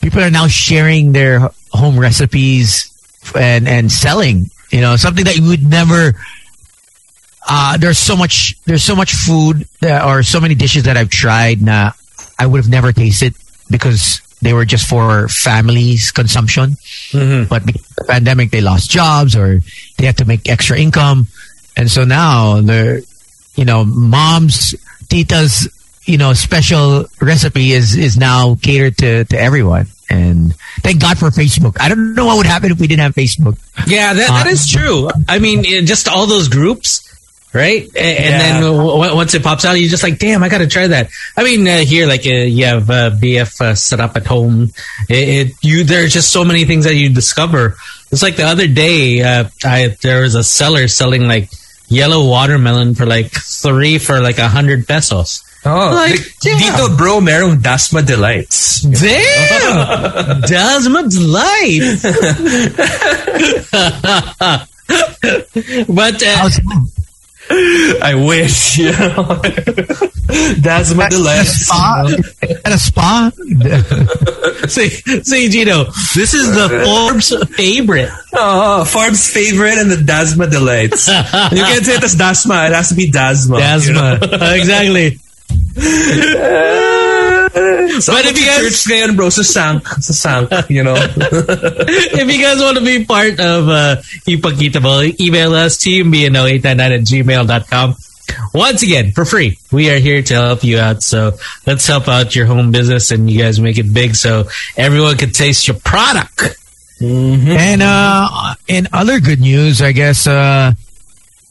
people 0.01 0.21
are 0.21 0.31
now 0.31 0.47
sharing 0.47 1.13
their 1.13 1.51
home 1.71 1.99
recipes 1.99 2.93
and 3.35 3.69
and 3.69 3.91
selling. 3.91 4.51
You 4.71 4.81
know, 4.81 4.97
something 4.97 5.25
that 5.25 5.37
you 5.37 5.49
would 5.49 5.63
never 5.63 6.15
uh, 7.49 7.77
there's 7.77 7.99
so 7.99 8.17
much 8.17 8.61
there's 8.65 8.83
so 8.83 8.97
much 8.97 9.15
food 9.15 9.69
that, 9.81 10.05
or 10.05 10.23
so 10.23 10.41
many 10.41 10.55
dishes 10.55 10.85
that 10.85 10.97
I've 10.97 11.11
tried 11.11 11.63
na 11.63 11.93
I 12.39 12.47
would 12.47 12.59
have 12.59 12.71
never 12.71 12.93
tasted 12.93 13.35
because 13.71 14.21
they 14.43 14.53
were 14.53 14.65
just 14.65 14.87
for 14.89 15.29
families 15.29 16.11
consumption. 16.13 16.77
But 17.13 17.65
because 17.67 17.83
of 17.91 17.97
the 17.97 18.05
pandemic, 18.07 18.51
they 18.51 18.61
lost 18.61 18.91
jobs 18.91 19.35
or 19.35 19.61
they 19.99 20.07
had 20.07 20.19
to 20.19 20.25
make 20.25 20.49
extra 20.49 20.79
income, 20.79 21.27
and 21.77 21.91
so 21.91 22.05
now 22.05 22.61
they're 22.61 23.01
you 23.55 23.65
know 23.65 23.85
mom's 23.85 24.75
tita's 25.09 25.69
you 26.05 26.19
know 26.19 26.33
special 26.35 27.07
recipe 27.21 27.73
is 27.73 27.97
is 27.97 28.17
now 28.17 28.57
catered 28.61 28.97
to 28.99 29.25
to 29.25 29.39
everyone. 29.41 29.87
And 30.09 30.55
thank 30.87 31.01
God 31.01 31.19
for 31.19 31.31
Facebook. 31.31 31.79
I 31.81 31.89
don't 31.89 32.15
know 32.15 32.27
what 32.27 32.37
would 32.37 32.47
happen 32.47 32.71
if 32.71 32.79
we 32.79 32.87
didn't 32.87 33.03
have 33.03 33.15
Facebook. 33.15 33.59
Yeah, 33.89 34.15
that, 34.15 34.29
that 34.29 34.47
Uh, 34.47 34.51
is 34.51 34.71
true. 34.71 35.11
I 35.29 35.41
mean, 35.41 35.65
just 35.85 36.07
all 36.07 36.27
those 36.29 36.47
groups, 36.47 37.03
right? 37.53 37.83
And, 37.83 37.95
Yeah. 37.95 38.39
then 38.39 38.63
w- 38.63 39.15
once 39.17 39.35
it 39.35 39.43
pops 39.43 39.65
out, 39.65 39.79
you're 39.81 39.89
just 39.89 40.03
like, 40.03 40.19
damn, 40.19 40.43
I 40.43 40.49
got 40.49 40.59
to 40.59 40.67
try 40.67 40.87
that. 40.89 41.09
I 41.37 41.45
mean, 41.45 41.67
uh, 41.67 41.79
here, 41.79 42.07
like, 42.07 42.27
uh, 42.27 42.31
you 42.31 42.65
have 42.67 42.91
uh, 42.91 43.11
BF 43.11 43.61
uh, 43.61 43.75
set 43.75 44.01
up 44.01 44.17
at 44.17 44.27
home. 44.27 44.73
It, 45.09 45.29
it 45.49 45.53
you 45.63 45.85
there's 45.85 46.13
just 46.13 46.31
so 46.33 46.45
many 46.45 46.65
things 46.65 46.85
that 46.85 46.95
you 46.95 47.09
discover. 47.11 47.77
It's 48.13 48.23
like 48.23 48.37
the 48.37 48.45
other 48.45 48.67
day, 48.69 49.23
uh, 49.23 49.49
I 49.65 49.97
there 50.03 50.23
was 50.23 50.35
a 50.35 50.45
seller 50.45 50.87
selling 50.89 51.27
like 51.27 51.51
yellow 51.89 52.29
watermelon 52.29 52.95
for 52.95 53.07
like 53.07 53.33
three 53.33 53.99
for 53.99 54.21
like 54.21 54.39
a 54.39 54.49
hundred 54.49 54.87
pesos. 54.87 55.43
Oh, 55.65 55.91
Like, 55.91 56.21
yeah. 56.45 56.55
dito 56.59 56.97
bro, 56.97 57.19
merong 57.19 57.57
Dasma 57.59 58.07
Delights. 58.07 58.83
Damn, 58.83 60.43
Dasma's 60.47 61.19
life. 61.19 62.03
but 65.89 66.23
uh, 66.23 66.49
I 67.49 68.15
wish, 68.15 68.79
you 68.79 68.91
know. 68.91 69.41
Dasma 70.59 71.09
Delights. 71.09 71.71
At 72.65 72.73
a 72.73 72.79
spa? 72.79 73.31
see, 74.69 74.89
see, 74.89 75.49
Gino, 75.49 75.85
this 76.15 76.35
is 76.35 76.55
the 76.55 76.69
Forbes 76.85 77.33
favorite. 77.57 78.11
Oh, 78.35 78.85
Forbes 78.85 79.33
favorite 79.33 79.79
and 79.79 79.91
the 79.91 79.97
Dasma 79.97 80.51
Delights. 80.51 81.07
you 81.09 81.63
can't 81.63 81.85
say 81.85 81.95
it 81.95 82.05
as 82.05 82.17
Dasma. 82.17 82.69
It 82.69 82.75
has 82.75 82.89
to 82.89 82.95
be 82.95 83.11
Dasma. 83.11 83.61
Dasma, 83.61 84.57
exactly. 84.57 85.19
but 88.13 88.25
if 88.29 88.37
you 88.37 88.45
guys 88.45 88.61
church 88.61 88.85
ngayon, 88.85 89.17
bro, 89.17 89.33
sa 89.33 89.41
sank, 89.41 89.89
sa 90.05 90.13
sank, 90.13 90.69
you 90.69 90.85
know. 90.85 90.93
if 91.17 92.27
you 92.29 92.37
guys 92.37 92.61
want 92.61 92.77
to 92.77 92.85
be 92.85 93.09
part 93.09 93.41
of 93.41 93.73
uh, 93.73 93.97
Ipagkitable, 94.29 95.17
email 95.17 95.55
us 95.55 95.81
teambno899 95.81 96.93
at 96.93 97.01
gmail.com. 97.01 97.97
Once 98.53 98.83
again, 98.83 99.13
for 99.13 99.25
free, 99.25 99.57
we 99.73 99.89
are 99.89 99.97
here 99.97 100.21
to 100.21 100.35
help 100.35 100.65
you 100.65 100.79
out. 100.79 101.03
So 101.03 101.39
let's 101.65 101.87
help 101.87 102.09
out 102.09 102.37
your 102.37 102.45
home 102.45 102.73
business 102.73 103.11
and 103.11 103.31
you 103.31 103.41
guys 103.41 103.59
make 103.59 103.79
it 103.79 103.89
big 103.89 104.17
so 104.17 104.45
everyone 104.77 105.17
can 105.17 105.31
taste 105.31 105.67
your 105.67 105.81
product. 105.81 106.61
And 107.01 107.81
uh, 107.81 108.55
in 108.69 108.89
other 108.93 109.21
good 109.21 109.41
news, 109.41 109.81
I 109.81 109.93
guess 109.93 110.27
uh, 110.27 110.73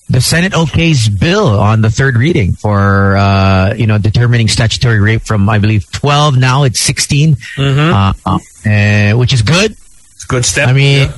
the 0.10 0.22
Senate 0.22 0.54
okays 0.54 1.10
bill 1.20 1.48
on 1.60 1.82
the 1.82 1.90
third 1.90 2.16
reading 2.18 2.54
for 2.54 3.18
uh, 3.18 3.74
you 3.76 3.88
know 3.88 3.98
determining 3.98 4.48
statutory 4.48 5.00
rape 5.00 5.24
from 5.24 5.50
I 5.50 5.58
believe 5.60 5.90
twelve 5.92 6.38
now 6.38 6.64
it's 6.64 6.80
16 6.80 7.36
uh, 7.58 8.14
uh, 8.26 8.38
uh, 8.66 9.12
which 9.18 9.34
is 9.34 9.42
good. 9.42 9.72
It's 9.72 10.24
a 10.24 10.28
good 10.28 10.46
step. 10.46 10.70
I 10.70 10.74
mean, 10.74 11.10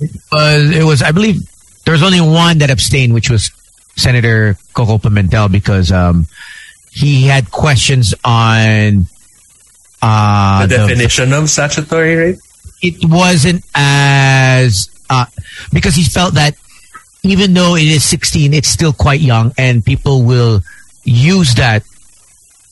it 0.00 0.10
was 0.32 0.70
it 0.76 0.84
was 0.84 1.02
I 1.02 1.12
believe 1.12 1.36
there 1.84 1.92
was 1.92 2.02
only 2.02 2.20
one 2.20 2.58
that 2.58 2.70
abstained, 2.70 3.14
which 3.14 3.30
was 3.30 3.50
Senator 3.96 4.56
Coco 4.74 4.98
Pimentel 4.98 5.50
because 5.50 5.90
um, 5.92 6.26
he 6.90 7.22
had 7.26 7.50
questions 7.50 8.14
on 8.24 9.06
uh, 10.02 10.66
the 10.66 10.76
definition 10.76 11.32
of 11.32 11.48
statutory 11.48 12.14
rape. 12.16 12.38
it 12.82 13.04
wasn't 13.04 13.64
as 13.74 14.90
uh, 15.10 15.24
because 15.72 15.94
he 15.94 16.04
felt 16.04 16.34
that 16.34 16.54
even 17.22 17.52
though 17.54 17.74
it 17.76 17.86
is 17.88 18.04
16 18.04 18.54
it's 18.54 18.68
still 18.68 18.92
quite 18.92 19.20
young 19.20 19.52
and 19.58 19.84
people 19.84 20.22
will 20.22 20.60
use 21.04 21.54
that 21.56 21.82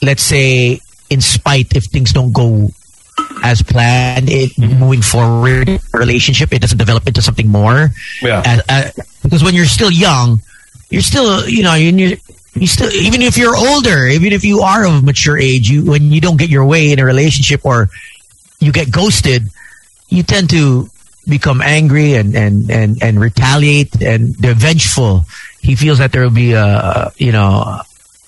let's 0.02 0.23
say 0.23 0.81
in 1.10 1.20
spite 1.20 1.74
if 1.74 1.85
things 1.85 2.12
don't 2.12 2.32
go 2.32 2.68
as 3.43 3.62
planned 3.62 4.28
it 4.31 4.56
moving 4.59 5.02
forward 5.02 5.81
relationship 5.94 6.52
it 6.52 6.60
doesn't 6.60 6.78
develop 6.78 7.06
into 7.06 7.23
something 7.23 7.48
more 7.48 7.90
Yeah. 8.23 8.43
As- 8.44 8.62
uh, 8.68 8.90
because 9.23 9.43
when 9.43 9.55
you're 9.55 9.66
still 9.66 9.90
young 9.90 10.40
you're 10.90 11.02
still 11.02 11.48
you 11.48 11.62
know 11.62 11.74
you're, 11.74 12.16
you 12.55 12.66
still 12.66 12.90
even 12.93 13.23
if 13.23 13.36
you're 13.36 13.56
older 13.56 14.06
even 14.06 14.32
if 14.32 14.44
you 14.44 14.60
are 14.60 14.86
of 14.86 15.02
mature 15.05 15.36
age 15.39 15.68
you 15.68 15.85
when 15.85 16.12
you 16.12 16.20
don't 16.20 16.36
get 16.39 16.48
your 16.51 16.64
way 16.64 16.93
in 16.93 16.98
a 17.01 17.05
relationship 17.05 17.64
or 17.64 17.89
you 18.60 18.70
get 18.73 18.90
ghosted 18.93 19.48
you 20.09 20.23
tend 20.23 20.48
to 20.51 20.89
become 21.28 21.60
angry 21.60 22.14
and 22.14 22.34
and 22.36 22.70
and, 22.70 23.02
and 23.02 23.20
retaliate 23.20 24.00
and 24.02 24.34
they're 24.36 24.54
vengeful. 24.54 25.24
He 25.60 25.74
feels 25.74 25.98
that 25.98 26.12
there 26.12 26.22
will 26.22 26.30
be 26.34 26.52
a 26.52 27.12
you 27.18 27.32
know 27.32 27.80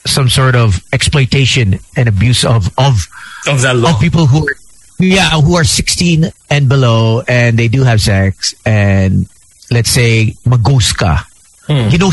some 0.06 0.28
sort 0.28 0.56
of 0.56 0.82
exploitation 0.92 1.78
and 1.96 2.08
abuse 2.08 2.44
of 2.44 2.68
of 2.78 3.06
Of 3.46 3.62
of 3.94 4.00
people 4.00 4.26
who 4.26 4.48
are 4.48 4.56
yeah 4.98 5.30
who 5.40 5.54
are 5.54 5.64
16 5.64 6.26
and 6.50 6.68
below 6.68 7.22
and 7.28 7.56
they 7.58 7.68
do 7.68 7.84
have 7.84 8.00
sex 8.00 8.54
and 8.66 9.28
let's 9.70 9.90
say 9.90 10.34
magos 10.44 10.90
ka. 10.96 11.24
You 11.68 11.98
know 11.98 12.10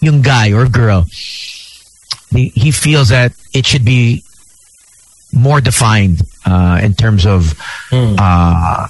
yung 0.00 0.22
guy 0.22 0.52
or 0.52 0.68
girl 0.70 1.06
he, 2.30 2.48
he 2.54 2.70
feels 2.70 3.08
that 3.08 3.32
it 3.52 3.66
should 3.66 3.84
be 3.84 4.22
more 5.32 5.60
defined 5.60 6.22
uh, 6.46 6.78
in 6.82 6.94
terms 6.94 7.26
of 7.26 7.58
uh, 7.92 8.86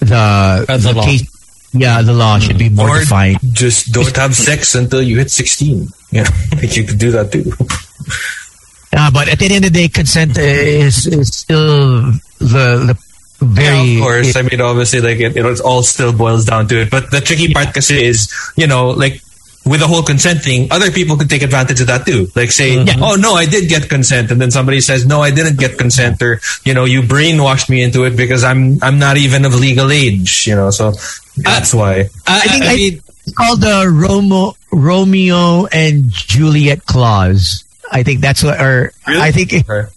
the, 0.00 0.64
Uh, 0.68 0.76
the 0.76 0.92
law. 0.92 1.04
case 1.04 1.24
yeah 1.72 2.00
the 2.00 2.12
law 2.12 2.38
should 2.38 2.56
be 2.56 2.68
more 2.70 2.88
or 2.96 3.00
defined 3.00 3.36
just 3.52 3.92
don't 3.92 4.14
have 4.16 4.34
sex 4.48 4.74
until 4.74 5.02
you 5.02 5.18
hit 5.18 5.30
16. 5.30 5.88
Yeah, 6.12 6.24
like 6.56 6.76
you 6.76 6.84
could 6.84 6.98
do 6.98 7.10
that 7.12 7.32
too. 7.32 7.50
uh, 8.96 9.10
but 9.10 9.28
at 9.28 9.38
the 9.38 9.46
end 9.46 9.64
of 9.64 9.72
the 9.72 9.78
day 9.82 9.88
consent 9.88 10.38
is, 10.38 11.06
is 11.06 11.28
still 11.34 12.12
the 12.38 12.86
the 12.86 12.96
very 13.44 13.76
Yeah, 13.76 13.98
of 13.98 14.02
course. 14.02 14.36
I 14.36 14.42
mean, 14.42 14.60
obviously, 14.62 15.00
like 15.02 15.18
it, 15.20 15.36
it 15.36 15.60
all 15.60 15.82
still 15.82 16.12
boils 16.12 16.46
down 16.46 16.68
to 16.68 16.80
it. 16.80 16.90
But 16.90 17.10
the 17.10 17.20
tricky 17.20 17.52
part, 17.52 17.74
kasi 17.74 18.04
is 18.06 18.32
you 18.56 18.66
know, 18.66 18.90
like 18.90 19.20
with 19.66 19.80
the 19.80 19.86
whole 19.88 20.02
consent 20.02 20.42
thing, 20.42 20.68
other 20.70 20.90
people 20.92 21.16
could 21.16 21.28
take 21.28 21.42
advantage 21.42 21.80
of 21.80 21.88
that 21.88 22.06
too. 22.06 22.28
Like 22.34 22.50
say, 22.52 22.76
oh 23.00 23.16
no, 23.20 23.34
I 23.34 23.46
did 23.46 23.68
get 23.68 23.88
consent, 23.88 24.30
and 24.30 24.40
then 24.40 24.50
somebody 24.50 24.80
says, 24.80 25.04
no, 25.06 25.20
I 25.20 25.30
didn't 25.32 25.58
get 25.58 25.76
consent, 25.76 26.22
or 26.22 26.40
you 26.64 26.72
know, 26.72 26.84
you 26.84 27.02
brainwashed 27.02 27.68
me 27.68 27.82
into 27.82 28.04
it 28.04 28.16
because 28.16 28.44
I'm 28.44 28.78
I'm 28.82 28.98
not 28.98 29.16
even 29.16 29.44
of 29.44 29.54
legal 29.54 29.90
age. 29.90 30.46
You 30.46 30.54
know, 30.54 30.70
so 30.70 30.92
that's 31.36 31.74
why. 31.74 32.08
I, 32.26 32.38
I 32.38 32.40
think 32.48 32.64
I, 32.64 32.72
I- 32.72 32.76
mean, 32.76 33.02
It's 33.26 33.34
called 33.34 33.60
the 33.60 33.84
Romo, 33.90 34.54
Romeo 34.70 35.66
and 35.66 36.10
Juliet 36.10 36.86
clause. 36.86 37.64
I 37.90 38.02
think 38.04 38.20
that's 38.20 38.42
what, 38.44 38.60
or 38.60 38.92
I 39.06 39.32
think, 39.32 39.52
Okay. 39.52 39.88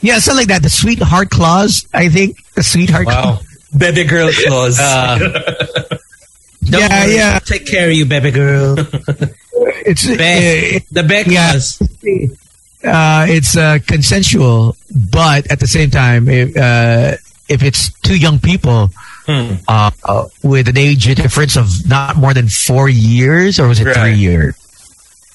yeah, 0.00 0.18
something 0.20 0.42
like 0.42 0.48
that. 0.48 0.62
The 0.62 0.70
sweetheart 0.70 1.30
clause. 1.30 1.86
I 1.92 2.08
think 2.08 2.36
the 2.54 2.62
sweetheart. 2.62 3.06
Wow, 3.06 3.40
baby 3.76 4.04
girl 4.04 4.30
clause. 4.46 4.78
uh, 4.78 5.18
don't 6.70 6.80
Yeah, 6.80 7.04
worry, 7.04 7.14
yeah. 7.14 7.38
Take 7.40 7.66
care 7.66 7.88
of 7.88 7.94
you, 7.94 8.06
baby 8.06 8.30
girl. 8.30 8.76
It's 9.84 10.06
Beck, 10.06 10.86
the 10.90 11.02
Beck 11.02 11.26
Yeah. 11.26 11.52
uh, 12.84 13.26
it's 13.28 13.56
uh, 13.56 13.78
consensual, 13.86 14.76
but 15.10 15.50
at 15.50 15.60
the 15.60 15.66
same 15.66 15.90
time, 15.90 16.28
if, 16.28 16.56
uh, 16.56 17.16
if 17.48 17.62
it's 17.62 17.90
two 18.00 18.16
young 18.16 18.38
people 18.38 18.90
uh, 19.28 19.90
uh, 20.04 20.24
with 20.42 20.68
an 20.68 20.76
age 20.78 21.04
difference 21.14 21.56
of 21.56 21.68
not 21.88 22.16
more 22.16 22.32
than 22.34 22.48
four 22.48 22.88
years, 22.88 23.58
or 23.60 23.68
was 23.68 23.80
it 23.80 23.92
three 23.94 24.14
years, 24.14 24.54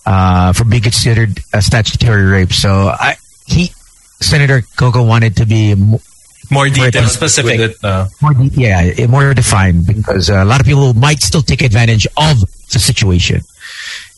uh, 0.06 0.53
for 0.53 0.64
being 0.64 0.82
considered 0.84 1.40
a 1.53 1.62
statutory 1.62 2.24
rape. 2.26 2.52
So 2.53 2.88
I, 2.90 3.16
he, 3.45 3.72
Senator 4.22 4.64
Coco 4.76 5.03
wanted 5.06 5.38
to 5.38 5.45
be 5.45 5.76
More 6.51 6.67
detailed 6.69 7.09
specific. 7.09 7.59
it, 7.59 7.77
uh, 7.84 8.07
more, 8.22 8.34
de- 8.34 8.51
yeah, 8.55 9.07
more 9.07 9.34
defined 9.34 9.85
because 9.88 10.30
uh, 10.30 10.43
a 10.43 10.45
lot 10.45 10.59
of 10.59 10.65
people 10.65 10.93
might 10.93 11.22
still 11.22 11.41
take 11.41 11.61
advantage 11.61 12.07
of 12.17 12.39
the 12.72 12.80
situation. 12.80 13.41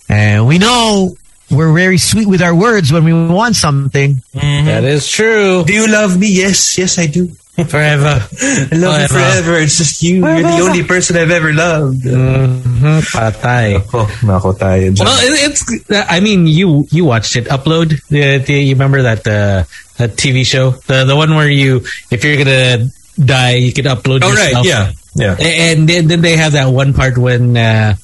And 0.09 0.47
we 0.47 0.57
know 0.57 1.15
we're 1.51 1.73
very 1.73 1.97
sweet 1.97 2.27
with 2.27 2.41
our 2.41 2.55
words 2.55 2.91
when 2.91 3.03
we 3.03 3.13
want 3.13 3.55
something. 3.55 4.21
That 4.33 4.83
is 4.83 5.07
true. 5.09 5.63
Do 5.65 5.73
you 5.73 5.87
love 5.91 6.17
me? 6.17 6.27
Yes, 6.31 6.77
yes, 6.77 6.97
I 6.99 7.07
do. 7.07 7.27
Forever. 7.57 8.21
I 8.21 8.69
love 8.77 9.01
you 9.01 9.07
forever. 9.07 9.57
It's 9.57 9.77
just 9.79 10.03
you. 10.03 10.17
You're 10.21 10.43
the 10.43 10.61
only 10.61 10.83
person 10.83 11.17
I've 11.17 11.31
ever 11.31 11.51
loved. 11.51 12.03
Mhm, 12.05 13.01
Patay. 13.01 13.81
Ako, 13.81 14.05
nako 14.21 14.53
tayo. 14.53 14.93
Well, 14.93 15.17
it, 15.25 15.49
it's. 15.49 15.65
I 15.89 16.19
mean, 16.19 16.45
you 16.45 16.85
you 16.91 17.05
watched 17.05 17.35
it. 17.35 17.45
Upload. 17.49 17.97
The, 18.13 18.37
the, 18.37 18.53
you 18.61 18.75
remember 18.77 19.01
that 19.01 19.25
uh, 19.25 19.63
that 19.97 20.11
TV 20.11 20.45
show, 20.45 20.71
the 20.87 21.05
the 21.05 21.15
one 21.15 21.35
where 21.35 21.49
you, 21.49 21.81
if 22.11 22.23
you're 22.23 22.37
gonna 22.37 22.87
die, 23.19 23.55
you 23.55 23.73
could 23.73 23.85
upload. 23.85 24.21
Oh, 24.23 24.33
right, 24.33 24.63
yeah, 24.65 24.91
yeah. 25.15 25.35
A- 25.39 25.71
And 25.73 25.87
then, 25.87 26.21
they 26.21 26.37
have 26.37 26.53
that 26.53 26.67
one 26.67 26.93
part 26.93 27.17
when 27.17 27.55
uh, 27.57 27.95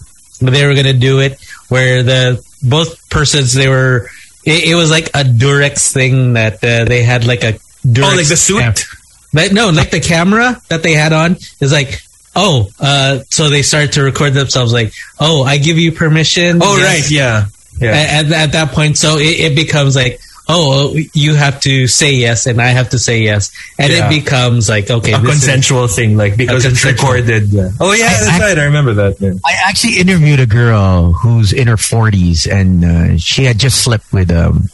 they 0.41 0.65
were 0.65 0.73
gonna 0.75 0.93
do 0.93 1.19
it, 1.19 1.39
where 1.69 2.03
the 2.03 2.45
both 2.61 3.09
persons 3.09 3.53
they 3.53 3.67
were. 3.67 4.09
It, 4.45 4.71
it 4.71 4.75
was 4.75 4.91
like 4.91 5.07
a 5.09 5.23
Durex 5.23 5.93
thing 5.93 6.33
that 6.33 6.55
uh, 6.63 6.85
they 6.85 7.03
had 7.03 7.25
like 7.25 7.43
a. 7.43 7.53
Durex 7.87 8.13
Oh, 8.13 8.15
like 8.17 8.27
the 8.27 8.37
suit? 8.37 8.85
But 9.33 9.51
no, 9.53 9.69
like 9.69 9.89
the 9.91 9.99
camera 9.99 10.61
that 10.69 10.83
they 10.83 10.93
had 10.93 11.11
on 11.13 11.37
is 11.59 11.71
like, 11.71 12.01
oh, 12.35 12.69
uh, 12.79 13.19
so 13.29 13.49
they 13.49 13.61
start 13.61 13.93
to 13.93 14.03
record 14.03 14.33
themselves 14.33 14.71
like, 14.73 14.93
oh, 15.19 15.43
I 15.43 15.57
give 15.57 15.77
you 15.79 15.91
permission. 15.91 16.59
Oh, 16.61 16.77
Yes. 16.77 16.85
right, 17.01 17.11
yeah. 17.11 17.45
Yeah. 17.79 18.19
At, 18.19 18.31
at 18.31 18.51
that 18.51 18.71
point, 18.73 18.97
so 18.97 19.17
it, 19.17 19.39
it 19.51 19.55
becomes 19.55 19.95
like, 19.95 20.19
oh, 20.49 20.95
you 21.13 21.35
have 21.35 21.59
to 21.61 21.87
say 21.87 22.11
yes, 22.13 22.45
and 22.47 22.61
I 22.61 22.67
have 22.67 22.89
to 22.89 22.99
say 22.99 23.21
yes, 23.21 23.51
and 23.79 23.91
Yeah. 23.91 24.05
it 24.07 24.09
becomes 24.09 24.67
like, 24.69 24.89
okay, 24.91 25.13
a 25.13 25.19
this 25.19 25.23
is- 25.23 25.39
consensual 25.45 25.87
thing, 25.87 26.17
like 26.17 26.35
because 26.37 26.65
it's 26.65 26.83
recorded. 26.85 27.49
Yeah. 27.49 27.69
Oh 27.79 27.93
yeah, 27.93 28.09
that's 28.09 28.39
right. 28.41 28.57
I 28.59 28.63
remember 28.65 28.93
that. 28.95 29.19
Yeah. 29.21 29.33
I 29.45 29.53
actually 29.67 29.97
interviewed 29.99 30.39
a 30.39 30.45
girl 30.45 31.13
who's 31.13 31.53
in 31.53 31.67
her 31.67 31.77
40s 31.77 32.45
and 32.51 32.83
uh, 32.85 33.17
she 33.17 33.45
had 33.45 33.57
just 33.57 33.83
slept 33.83 34.11
with 34.11 34.31
um, 34.31 34.67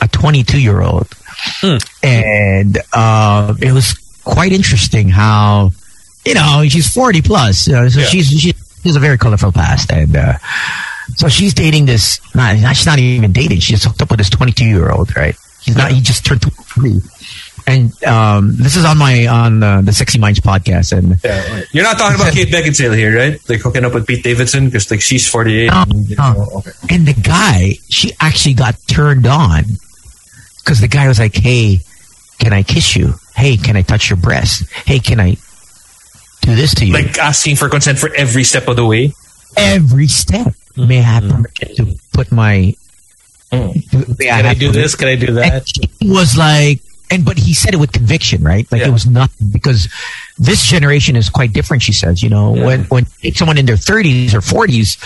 a 0.00 0.08
22 0.08 0.60
year 0.60 0.82
old. 0.82 1.08
And 2.02 2.78
uh, 2.92 3.54
it 3.60 3.72
was 3.72 3.94
quite 4.24 4.52
interesting 4.52 5.08
how, 5.08 5.70
you 6.24 6.34
know, 6.34 6.64
she's 6.68 6.92
40 6.92 7.22
plus. 7.22 7.68
Uh, 7.68 7.88
so 7.90 8.00
Yeah. 8.00 8.06
she's, 8.06 8.28
she, 8.28 8.52
she 8.52 8.54
has 8.84 8.96
a 8.96 9.00
very 9.00 9.18
colorful 9.18 9.52
past. 9.52 9.90
And 9.92 10.16
uh, 10.16 10.34
so 11.16 11.28
she's 11.28 11.54
dating 11.54 11.86
this, 11.86 12.20
not, 12.34 12.56
she's 12.76 12.86
not 12.86 12.98
even 12.98 13.32
dating. 13.32 13.60
She's 13.60 13.84
hooked 13.84 14.02
up 14.02 14.10
with 14.10 14.18
this 14.18 14.30
22 14.30 14.64
year 14.64 14.90
old, 14.90 15.16
right? 15.16 15.36
He's 15.62 15.76
not, 15.76 15.92
he 15.92 16.00
just 16.00 16.24
turned 16.26 16.42
23. 16.42 17.00
And 17.66 18.04
um, 18.04 18.56
this 18.56 18.76
is 18.76 18.84
on 18.84 18.98
my, 18.98 19.26
on 19.26 19.62
uh, 19.62 19.80
the 19.80 19.92
Sexy 19.92 20.18
Minds 20.18 20.40
podcast. 20.40 20.96
And 20.96 21.18
Yeah. 21.24 21.62
You're 21.72 21.84
not 21.84 21.96
talking 21.96 22.20
about 22.20 22.34
Kate 22.34 22.48
Beckinsale 22.48 22.94
here, 22.94 23.16
right? 23.16 23.40
Like 23.48 23.60
hooking 23.60 23.84
up 23.84 23.94
with 23.94 24.06
Pete 24.06 24.22
Davidson 24.22 24.66
because 24.66 24.90
like 24.90 25.00
she's 25.00 25.26
48. 25.26 25.68
No, 25.68 25.82
and, 25.82 26.10
you 26.10 26.16
no. 26.16 26.32
know, 26.32 26.48
okay. 26.56 26.72
And 26.90 27.06
the 27.06 27.14
guy, 27.14 27.74
she 27.88 28.12
actually 28.20 28.54
got 28.54 28.76
turned 28.86 29.26
on 29.26 29.64
because 30.58 30.80
the 30.80 30.88
guy 30.88 31.08
was 31.08 31.18
like, 31.18 31.34
"Hey, 31.34 31.80
can 32.38 32.52
I 32.52 32.62
kiss 32.62 32.96
you? 32.96 33.14
Hey, 33.34 33.56
can 33.56 33.76
I 33.76 33.82
touch 33.82 34.10
your 34.10 34.16
breast? 34.16 34.64
Hey, 34.86 34.98
can 34.98 35.20
I 35.20 35.36
do 36.42 36.54
this 36.54 36.74
to 36.76 36.86
you?" 36.86 36.94
Like 36.94 37.18
asking 37.18 37.56
for 37.56 37.68
consent 37.68 37.98
for 37.98 38.14
every 38.14 38.44
step 38.44 38.66
of 38.68 38.76
the 38.76 38.84
way. 38.84 39.12
every 39.56 40.08
step. 40.08 40.54
May 40.76 40.98
I 40.98 41.02
have 41.02 41.22
mm-hmm. 41.22 41.42
permission 41.42 41.86
to 41.86 42.00
put 42.12 42.32
my? 42.32 42.74
Mm. 43.52 44.18
May 44.18 44.26
Can 44.26 44.46
I 44.46 44.54
do 44.54 44.72
this? 44.72 44.94
Can 44.96 45.08
I 45.08 45.16
do 45.16 45.32
that? 45.34 45.70
And 46.00 46.10
was 46.10 46.36
like, 46.36 46.80
and 47.10 47.24
but 47.24 47.38
he 47.38 47.54
said 47.54 47.74
it 47.74 47.76
with 47.78 47.92
conviction, 47.92 48.42
right? 48.42 48.66
Like 48.72 48.80
Yeah. 48.80 48.88
it 48.88 48.92
was 48.92 49.06
nothing 49.06 49.48
because 49.50 49.88
this 50.38 50.66
generation 50.66 51.14
is 51.16 51.30
quite 51.30 51.52
different. 51.52 51.82
She 51.82 51.92
says, 51.92 52.22
you 52.22 52.28
know, 52.30 52.52
when 52.52 52.84
when 52.84 53.06
someone 53.34 53.58
in 53.58 53.66
their 53.66 53.76
thirties 53.76 54.34
or 54.34 54.40
forties, 54.40 54.96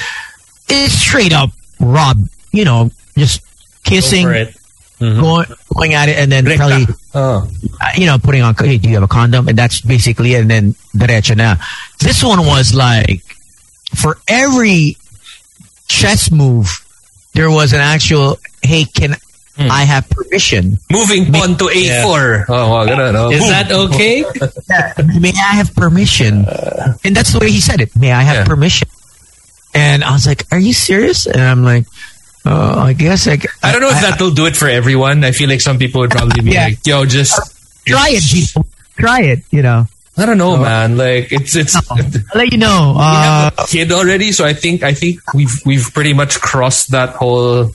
it's 0.68 0.94
straight 0.94 1.32
up 1.32 1.50
rob, 1.80 2.16
you 2.52 2.64
know, 2.64 2.90
just 3.16 3.42
kissing, 3.84 4.28
it. 4.28 4.54
Mm-hmm. 5.00 5.20
going 5.20 5.46
going 5.74 5.94
at 5.94 6.08
it, 6.08 6.18
and 6.18 6.32
then 6.32 6.44
probably 6.56 6.86
Oh. 7.14 7.48
uh, 7.80 7.90
you 7.96 8.06
know 8.06 8.18
putting 8.18 8.42
on. 8.42 8.54
Hey, 8.54 8.78
do 8.78 8.88
you 8.88 8.94
have 8.94 9.04
a 9.04 9.08
condom? 9.08 9.48
And 9.48 9.58
that's 9.58 9.80
basically 9.80 10.34
it. 10.34 10.40
And 10.40 10.50
then 10.50 10.74
derecho 10.96 11.36
na. 11.36 11.56
This 12.00 12.24
one 12.24 12.44
was 12.46 12.74
like 12.74 13.22
for 13.94 14.18
every 14.28 14.96
chess 15.88 16.30
move, 16.30 16.68
there 17.34 17.50
was 17.50 17.72
an 17.72 17.80
actual. 17.80 18.38
Hey, 18.62 18.84
can 18.84 19.16
hmm. 19.56 19.70
I 19.70 19.84
have 19.84 20.08
permission? 20.10 20.78
Moving 20.90 21.32
pawn 21.32 21.56
to 21.58 21.64
A4. 21.64 22.44
Oh, 22.48 22.70
wow, 22.70 22.86
ganun, 22.86 23.14
oh. 23.14 23.30
Is 23.30 23.40
Boom. 23.40 23.48
that 23.48 23.72
okay? 23.72 24.24
May 25.20 25.30
I 25.30 25.54
have 25.56 25.74
permission? 25.74 26.44
Uh. 26.44 26.96
And 27.04 27.14
that's 27.16 27.32
the 27.32 27.38
way 27.38 27.50
he 27.50 27.60
said 27.60 27.80
it. 27.80 27.94
May 27.96 28.12
I 28.12 28.22
have 28.22 28.36
Yeah. 28.36 28.44
permission? 28.44 28.88
And 29.74 30.02
I 30.02 30.12
was 30.12 30.26
like, 30.26 30.44
Are 30.52 30.58
you 30.58 30.72
serious? 30.72 31.26
And 31.26 31.40
I'm 31.40 31.62
like, 31.62 31.86
Oh, 32.44 32.80
I 32.80 32.92
guess 32.94 33.28
I. 33.28 33.38
I 33.62 33.72
don't 33.72 33.80
know 33.80 33.90
if 33.90 34.00
that'll 34.00 34.30
do 34.30 34.46
it 34.46 34.56
for 34.56 34.68
everyone. 34.68 35.22
I 35.24 35.32
feel 35.32 35.48
like 35.48 35.60
some 35.60 35.78
people 35.78 36.00
would 36.00 36.10
probably 36.10 36.42
be 36.42 36.52
Yeah. 36.52 36.64
like, 36.64 36.86
yo, 36.86 37.04
just 37.04 37.36
try 37.86 38.08
it, 38.10 38.22
people. 38.24 38.66
Try 38.98 39.20
it. 39.22 39.40
You 39.50 39.62
know. 39.62 39.86
I 40.18 40.26
don't 40.26 40.38
know, 40.38 40.56
man. 40.58 40.96
Like 40.96 41.30
it's 41.32 41.54
it's 41.54 41.76
I'll 41.90 41.96
let 42.34 42.50
you 42.52 42.58
know. 42.58 42.94
we 42.98 43.02
Uh, 43.02 43.50
have 43.50 43.54
a 43.58 43.66
kid 43.66 43.92
already, 43.92 44.32
so 44.32 44.44
I 44.44 44.52
think 44.52 44.82
I 44.82 44.92
think 44.94 45.20
we've 45.32 45.54
we've 45.64 45.88
pretty 45.94 46.12
much 46.12 46.40
crossed 46.40 46.90
that 46.90 47.10
whole 47.14 47.70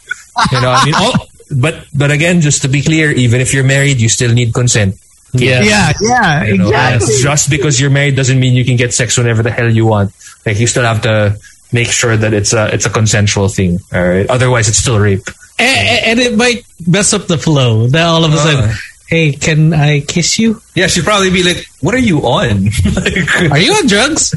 you 0.51 0.59
know, 0.61 0.71
I 0.71 0.85
mean 0.85 0.93
oh, 0.97 1.15
but 1.55 1.85
but 1.95 2.11
again, 2.11 2.41
just 2.41 2.61
to 2.63 2.67
be 2.67 2.81
clear, 2.81 3.11
even 3.11 3.39
if 3.39 3.53
you're 3.53 3.63
married, 3.63 4.01
you 4.01 4.09
still 4.09 4.33
need 4.33 4.53
consent. 4.53 4.95
Yeah. 5.33 5.63
yeah, 5.63 5.91
yeah, 6.01 6.43
You 6.45 6.57
know, 6.59 6.67
exactly. 6.69 7.15
Just 7.23 7.49
because 7.49 7.81
you're 7.81 7.89
married 7.89 8.15
doesn't 8.15 8.39
mean 8.39 8.53
you 8.53 8.63
can 8.65 8.75
get 8.77 8.93
sex 8.93 9.17
whenever 9.17 9.41
the 9.41 9.49
hell 9.49 9.69
you 9.69 9.85
want. 9.87 10.11
Like 10.45 10.59
you 10.59 10.67
still 10.67 10.83
have 10.83 11.01
to 11.09 11.37
make 11.71 11.87
sure 11.89 12.15
that 12.15 12.33
it's 12.33 12.53
a 12.53 12.69
it's 12.73 12.85
a 12.85 12.89
consensual 12.91 13.47
thing. 13.49 13.79
All 13.91 14.03
right. 14.03 14.29
Otherwise, 14.29 14.69
it's 14.69 14.77
still 14.77 14.99
rape. 14.99 15.25
and, 15.57 16.05
and 16.05 16.19
it 16.19 16.37
might 16.37 16.65
mess 16.85 17.13
up 17.13 17.25
the 17.25 17.37
flow. 17.37 17.87
Then 17.87 18.05
all 18.05 18.23
of 18.25 18.33
a 18.33 18.37
sudden, 18.37 18.69
Uh. 18.69 18.73
Hey, 19.07 19.33
can 19.33 19.73
I 19.73 20.01
kiss 20.01 20.39
you? 20.39 20.61
Yeah, 20.75 20.87
she'd 20.87 21.03
probably 21.03 21.29
be 21.29 21.43
like, 21.43 21.65
"What 21.81 21.93
are 21.93 22.01
you 22.01 22.19
on? 22.25 22.65
like, 22.95 23.51
Are 23.51 23.59
you 23.59 23.73
on 23.73 23.87
drugs? 23.87 24.33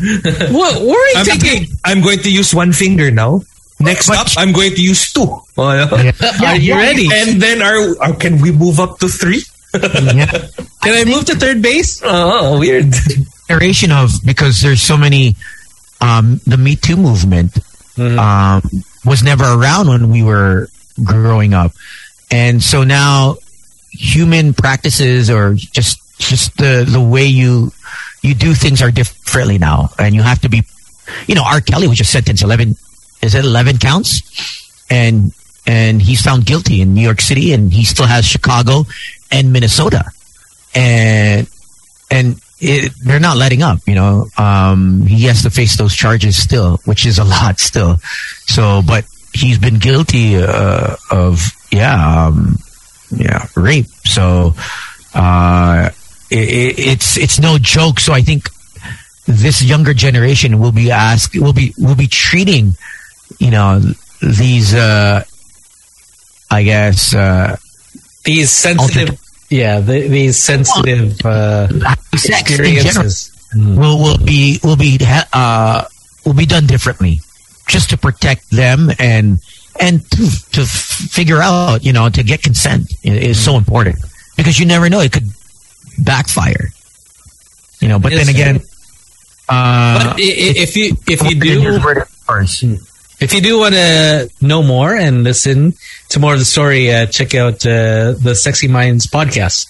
what? 0.52 0.82
Where 0.82 0.98
are 0.98 1.12
you 1.12 1.18
I'm, 1.18 1.26
taking? 1.26 1.66
I'm 1.84 2.00
going 2.02 2.18
to 2.20 2.30
use 2.30 2.54
one 2.54 2.72
finger 2.72 3.10
now. 3.10 3.42
Next 3.78 4.08
up, 4.10 4.26
I'm 4.36 4.52
going 4.52 4.72
to 4.74 4.82
use 4.82 5.12
two. 5.12 5.26
Oh, 5.58 5.72
yeah. 5.72 6.12
Are 6.44 6.56
you 6.56 6.74
ready? 6.74 7.08
And 7.10 7.40
then 7.40 7.62
are, 7.62 7.96
are 8.02 8.12
can 8.14 8.40
we 8.42 8.52
move 8.52 8.78
up 8.78 8.98
to 9.00 9.08
three? 9.08 9.42
Yeah. 9.76 10.28
Can 10.82 10.94
I 10.94 11.04
move 11.04 11.24
to 11.26 11.34
third 11.34 11.60
base? 11.62 12.00
Oh, 12.04 12.58
weird. 12.58 12.92
generation 13.48 13.90
of 13.92 14.10
because 14.24 14.60
there's 14.60 14.80
so 14.82 14.96
many 14.96 15.36
um 16.00 16.40
the 16.46 16.56
me 16.56 16.76
too 16.76 16.96
movement 16.96 17.56
um 17.98 18.62
was 19.04 19.22
never 19.22 19.44
around 19.44 19.88
when 19.88 20.10
we 20.10 20.22
were 20.22 20.68
growing 21.04 21.52
up 21.54 21.72
and 22.30 22.62
so 22.62 22.84
now 22.84 23.36
human 23.98 24.54
practices 24.54 25.30
or 25.30 25.54
just 25.54 26.00
just 26.18 26.56
the 26.56 26.84
the 26.88 27.00
way 27.00 27.26
you 27.26 27.72
you 28.22 28.34
do 28.34 28.54
things 28.54 28.82
are 28.82 28.90
differently 28.90 29.58
now 29.58 29.90
and 29.98 30.14
you 30.14 30.22
have 30.22 30.40
to 30.40 30.48
be 30.48 30.62
you 31.26 31.34
know 31.34 31.44
R 31.44 31.60
Kelly 31.60 31.88
was 31.88 31.98
just 31.98 32.12
sentenced 32.12 32.42
11 32.42 32.76
is 33.22 33.34
it 33.34 33.44
11 33.44 33.78
counts 33.78 34.84
and 34.90 35.32
and 35.66 36.00
he's 36.00 36.22
found 36.22 36.46
guilty 36.46 36.80
in 36.80 36.94
New 36.94 37.02
York 37.02 37.20
City 37.20 37.52
and 37.52 37.72
he 37.72 37.84
still 37.84 38.06
has 38.06 38.24
Chicago 38.24 38.84
and 39.30 39.52
Minnesota 39.52 40.04
and 40.74 41.48
and 42.10 42.40
it, 42.60 42.92
they're 43.02 43.20
not 43.20 43.36
letting 43.36 43.62
up. 43.62 43.80
You 43.86 43.94
know, 43.94 44.26
um, 44.38 45.02
he 45.06 45.24
has 45.24 45.42
to 45.42 45.50
face 45.50 45.76
those 45.76 45.94
charges 45.94 46.40
still, 46.40 46.78
which 46.84 47.06
is 47.06 47.18
a 47.18 47.24
lot 47.24 47.58
still. 47.60 47.96
So, 48.46 48.82
but 48.86 49.04
he's 49.32 49.58
been 49.58 49.78
guilty 49.78 50.36
uh, 50.36 50.96
of 51.10 51.52
yeah, 51.70 52.26
um, 52.26 52.56
yeah, 53.10 53.46
rape. 53.56 53.86
So, 54.04 54.54
uh, 55.14 55.90
it, 56.30 56.38
it, 56.38 56.78
it's 56.78 57.16
it's 57.16 57.38
no 57.38 57.58
joke. 57.58 58.00
So 58.00 58.12
I 58.12 58.22
think 58.22 58.48
this 59.26 59.62
younger 59.62 59.94
generation 59.94 60.58
will 60.58 60.72
be 60.72 60.90
asked 60.90 61.36
will 61.36 61.52
be 61.52 61.74
will 61.78 61.96
be 61.96 62.06
treating 62.06 62.74
you 63.40 63.50
know 63.50 63.80
these 64.22 64.72
uh 64.72 65.22
i 66.50 66.62
guess 66.62 67.12
uh 67.12 67.56
These 68.26 68.50
sensitive, 68.50 69.20
yeah, 69.50 69.78
the, 69.78 70.08
these 70.08 70.36
sensitive 70.36 71.24
uh, 71.24 71.68
sex 72.16 72.50
in 72.50 72.82
general 72.82 73.06
experiences. 73.06 73.30
will 73.54 73.98
will 74.02 74.18
be 74.18 74.58
will 74.64 74.76
be 74.76 74.98
uh 75.32 75.84
will 76.24 76.34
be 76.34 76.46
done 76.46 76.66
differently 76.66 77.20
just 77.68 77.90
to 77.90 77.96
protect 77.96 78.50
them 78.50 78.90
and 78.98 79.38
and 79.80 80.04
to, 80.10 80.22
to 80.52 80.64
figure 80.66 81.40
out 81.40 81.84
you 81.84 81.92
know 81.92 82.08
to 82.08 82.22
get 82.22 82.42
consent 82.42 82.92
is 83.02 83.38
so 83.42 83.56
important 83.56 83.96
because 84.36 84.58
you 84.58 84.66
never 84.66 84.88
know 84.88 85.00
it 85.00 85.12
could 85.12 85.28
backfire 85.98 86.68
you 87.80 87.88
know 87.88 87.98
but 87.98 88.10
then 88.12 88.28
again 88.28 88.56
Uh, 89.48 89.98
But 90.10 90.16
if 90.18 90.74
you 90.76 90.96
if 91.06 91.22
you 91.22 91.36
do 91.38 91.62
if 93.20 93.32
you 93.32 93.40
do 93.40 93.58
want 93.60 93.74
to 93.74 94.28
know 94.42 94.62
more 94.62 94.92
and 94.94 95.22
listen 95.22 95.72
to 96.10 96.18
more 96.18 96.32
of 96.34 96.40
the 96.40 96.44
story, 96.44 96.90
uh, 96.92 97.06
check 97.06 97.34
out 97.34 97.64
uh, 97.64 98.12
the 98.18 98.34
Sexy 98.34 98.66
Minds 98.66 99.06
podcast. 99.06 99.68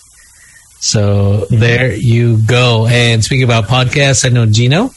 So 0.80 1.44
there 1.50 1.92
you 1.94 2.38
go. 2.46 2.86
And 2.88 3.22
speaking 3.22 3.44
about 3.44 3.64
podcasts, 3.68 4.24
I 4.24 4.30
know 4.30 4.46
Gino. 4.46 4.90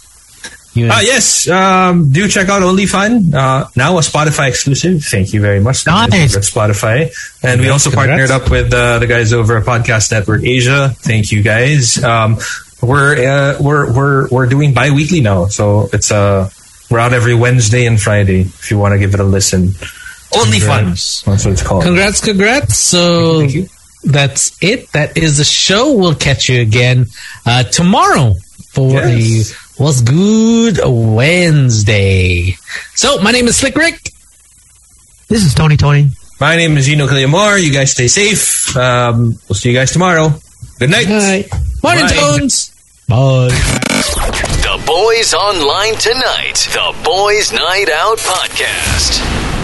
You 0.73 0.87
Ah, 0.91 1.01
yes. 1.01 1.47
Um, 1.49 2.11
do 2.11 2.27
check 2.27 2.47
out 2.49 2.61
OnlyFun. 2.61 3.33
Uh, 3.33 3.67
now 3.75 3.97
a 3.97 4.01
Spotify 4.01 4.49
exclusive. 4.49 5.03
Thank 5.03 5.33
you 5.33 5.41
very 5.41 5.59
much. 5.59 5.85
Nice. 5.87 6.35
Spotify. 6.37 7.11
And 7.43 7.59
we 7.61 7.69
also 7.69 7.89
congrats. 7.89 8.29
partnered 8.29 8.31
up 8.31 8.51
with 8.51 8.73
uh, 8.73 8.99
the 8.99 9.07
guys 9.07 9.33
over 9.33 9.57
at 9.57 9.65
Podcast 9.65 10.11
Network 10.11 10.43
Asia. 10.43 10.89
Thank 10.99 11.31
you 11.31 11.41
guys. 11.41 12.01
Um, 12.03 12.37
we're, 12.81 13.15
uh, 13.27 13.57
we're, 13.61 13.93
we're, 13.93 14.29
we're 14.29 14.45
doing 14.47 14.73
bi-weekly 14.73 15.21
now. 15.21 15.47
So 15.47 15.89
it's, 15.91 16.11
uh, 16.11 16.49
we're 16.91 16.99
out 16.99 17.13
every 17.13 17.35
Wednesday 17.35 17.85
and 17.85 17.99
Friday 17.99 18.41
if 18.41 18.69
you 18.71 18.77
want 18.77 18.93
to 18.93 18.99
give 18.99 19.13
it 19.13 19.19
a 19.19 19.23
listen. 19.23 19.69
OnlyFun. 20.31 21.23
That's 21.25 21.45
what 21.45 21.51
it's 21.51 21.63
called. 21.63 21.83
Congrats, 21.83 22.23
congrats. 22.23 22.75
So 22.77 23.39
thank 23.39 23.53
you. 23.55 23.67
that's 24.03 24.55
it. 24.61 24.91
That 24.91 25.17
is 25.17 25.37
the 25.37 25.43
show. 25.43 25.93
We'll 25.93 26.15
catch 26.15 26.49
you 26.49 26.61
again 26.61 27.07
uh, 27.45 27.63
tomorrow 27.63 28.35
for 28.71 28.91
Yes. 28.91 29.51
a 29.51 29.55
What's 29.79 30.01
Good 30.01 30.79
Wednesday. 30.85 32.57
So 32.95 33.19
my 33.21 33.31
name 33.31 33.47
is 33.47 33.55
Slick 33.55 33.75
Rick. 33.77 34.11
This 35.29 35.45
is 35.45 35.53
Tony 35.53 35.77
Toni. 35.77 36.09
My 36.41 36.57
name 36.57 36.75
is 36.77 36.85
Gino 36.85 37.07
Quillamor. 37.07 37.63
You 37.63 37.71
guys 37.71 37.93
stay 37.93 38.09
safe. 38.09 38.75
Um, 38.75 39.39
we'll 39.47 39.55
see 39.55 39.69
you 39.69 39.75
guys 39.75 39.91
tomorrow. 39.91 40.33
Good 40.79 40.89
night. 40.89 41.07
Morning, 41.07 42.05
Bye. 42.07 42.13
Tones. 42.13 42.71
Bye. 43.07 43.47
The 43.47 44.83
Boys 44.85 45.33
Online 45.33 45.95
Tonight. 45.95 46.67
The 46.73 46.93
Boys 47.03 47.53
Night 47.53 47.89
Out 47.89 48.17
Podcast. 48.17 49.58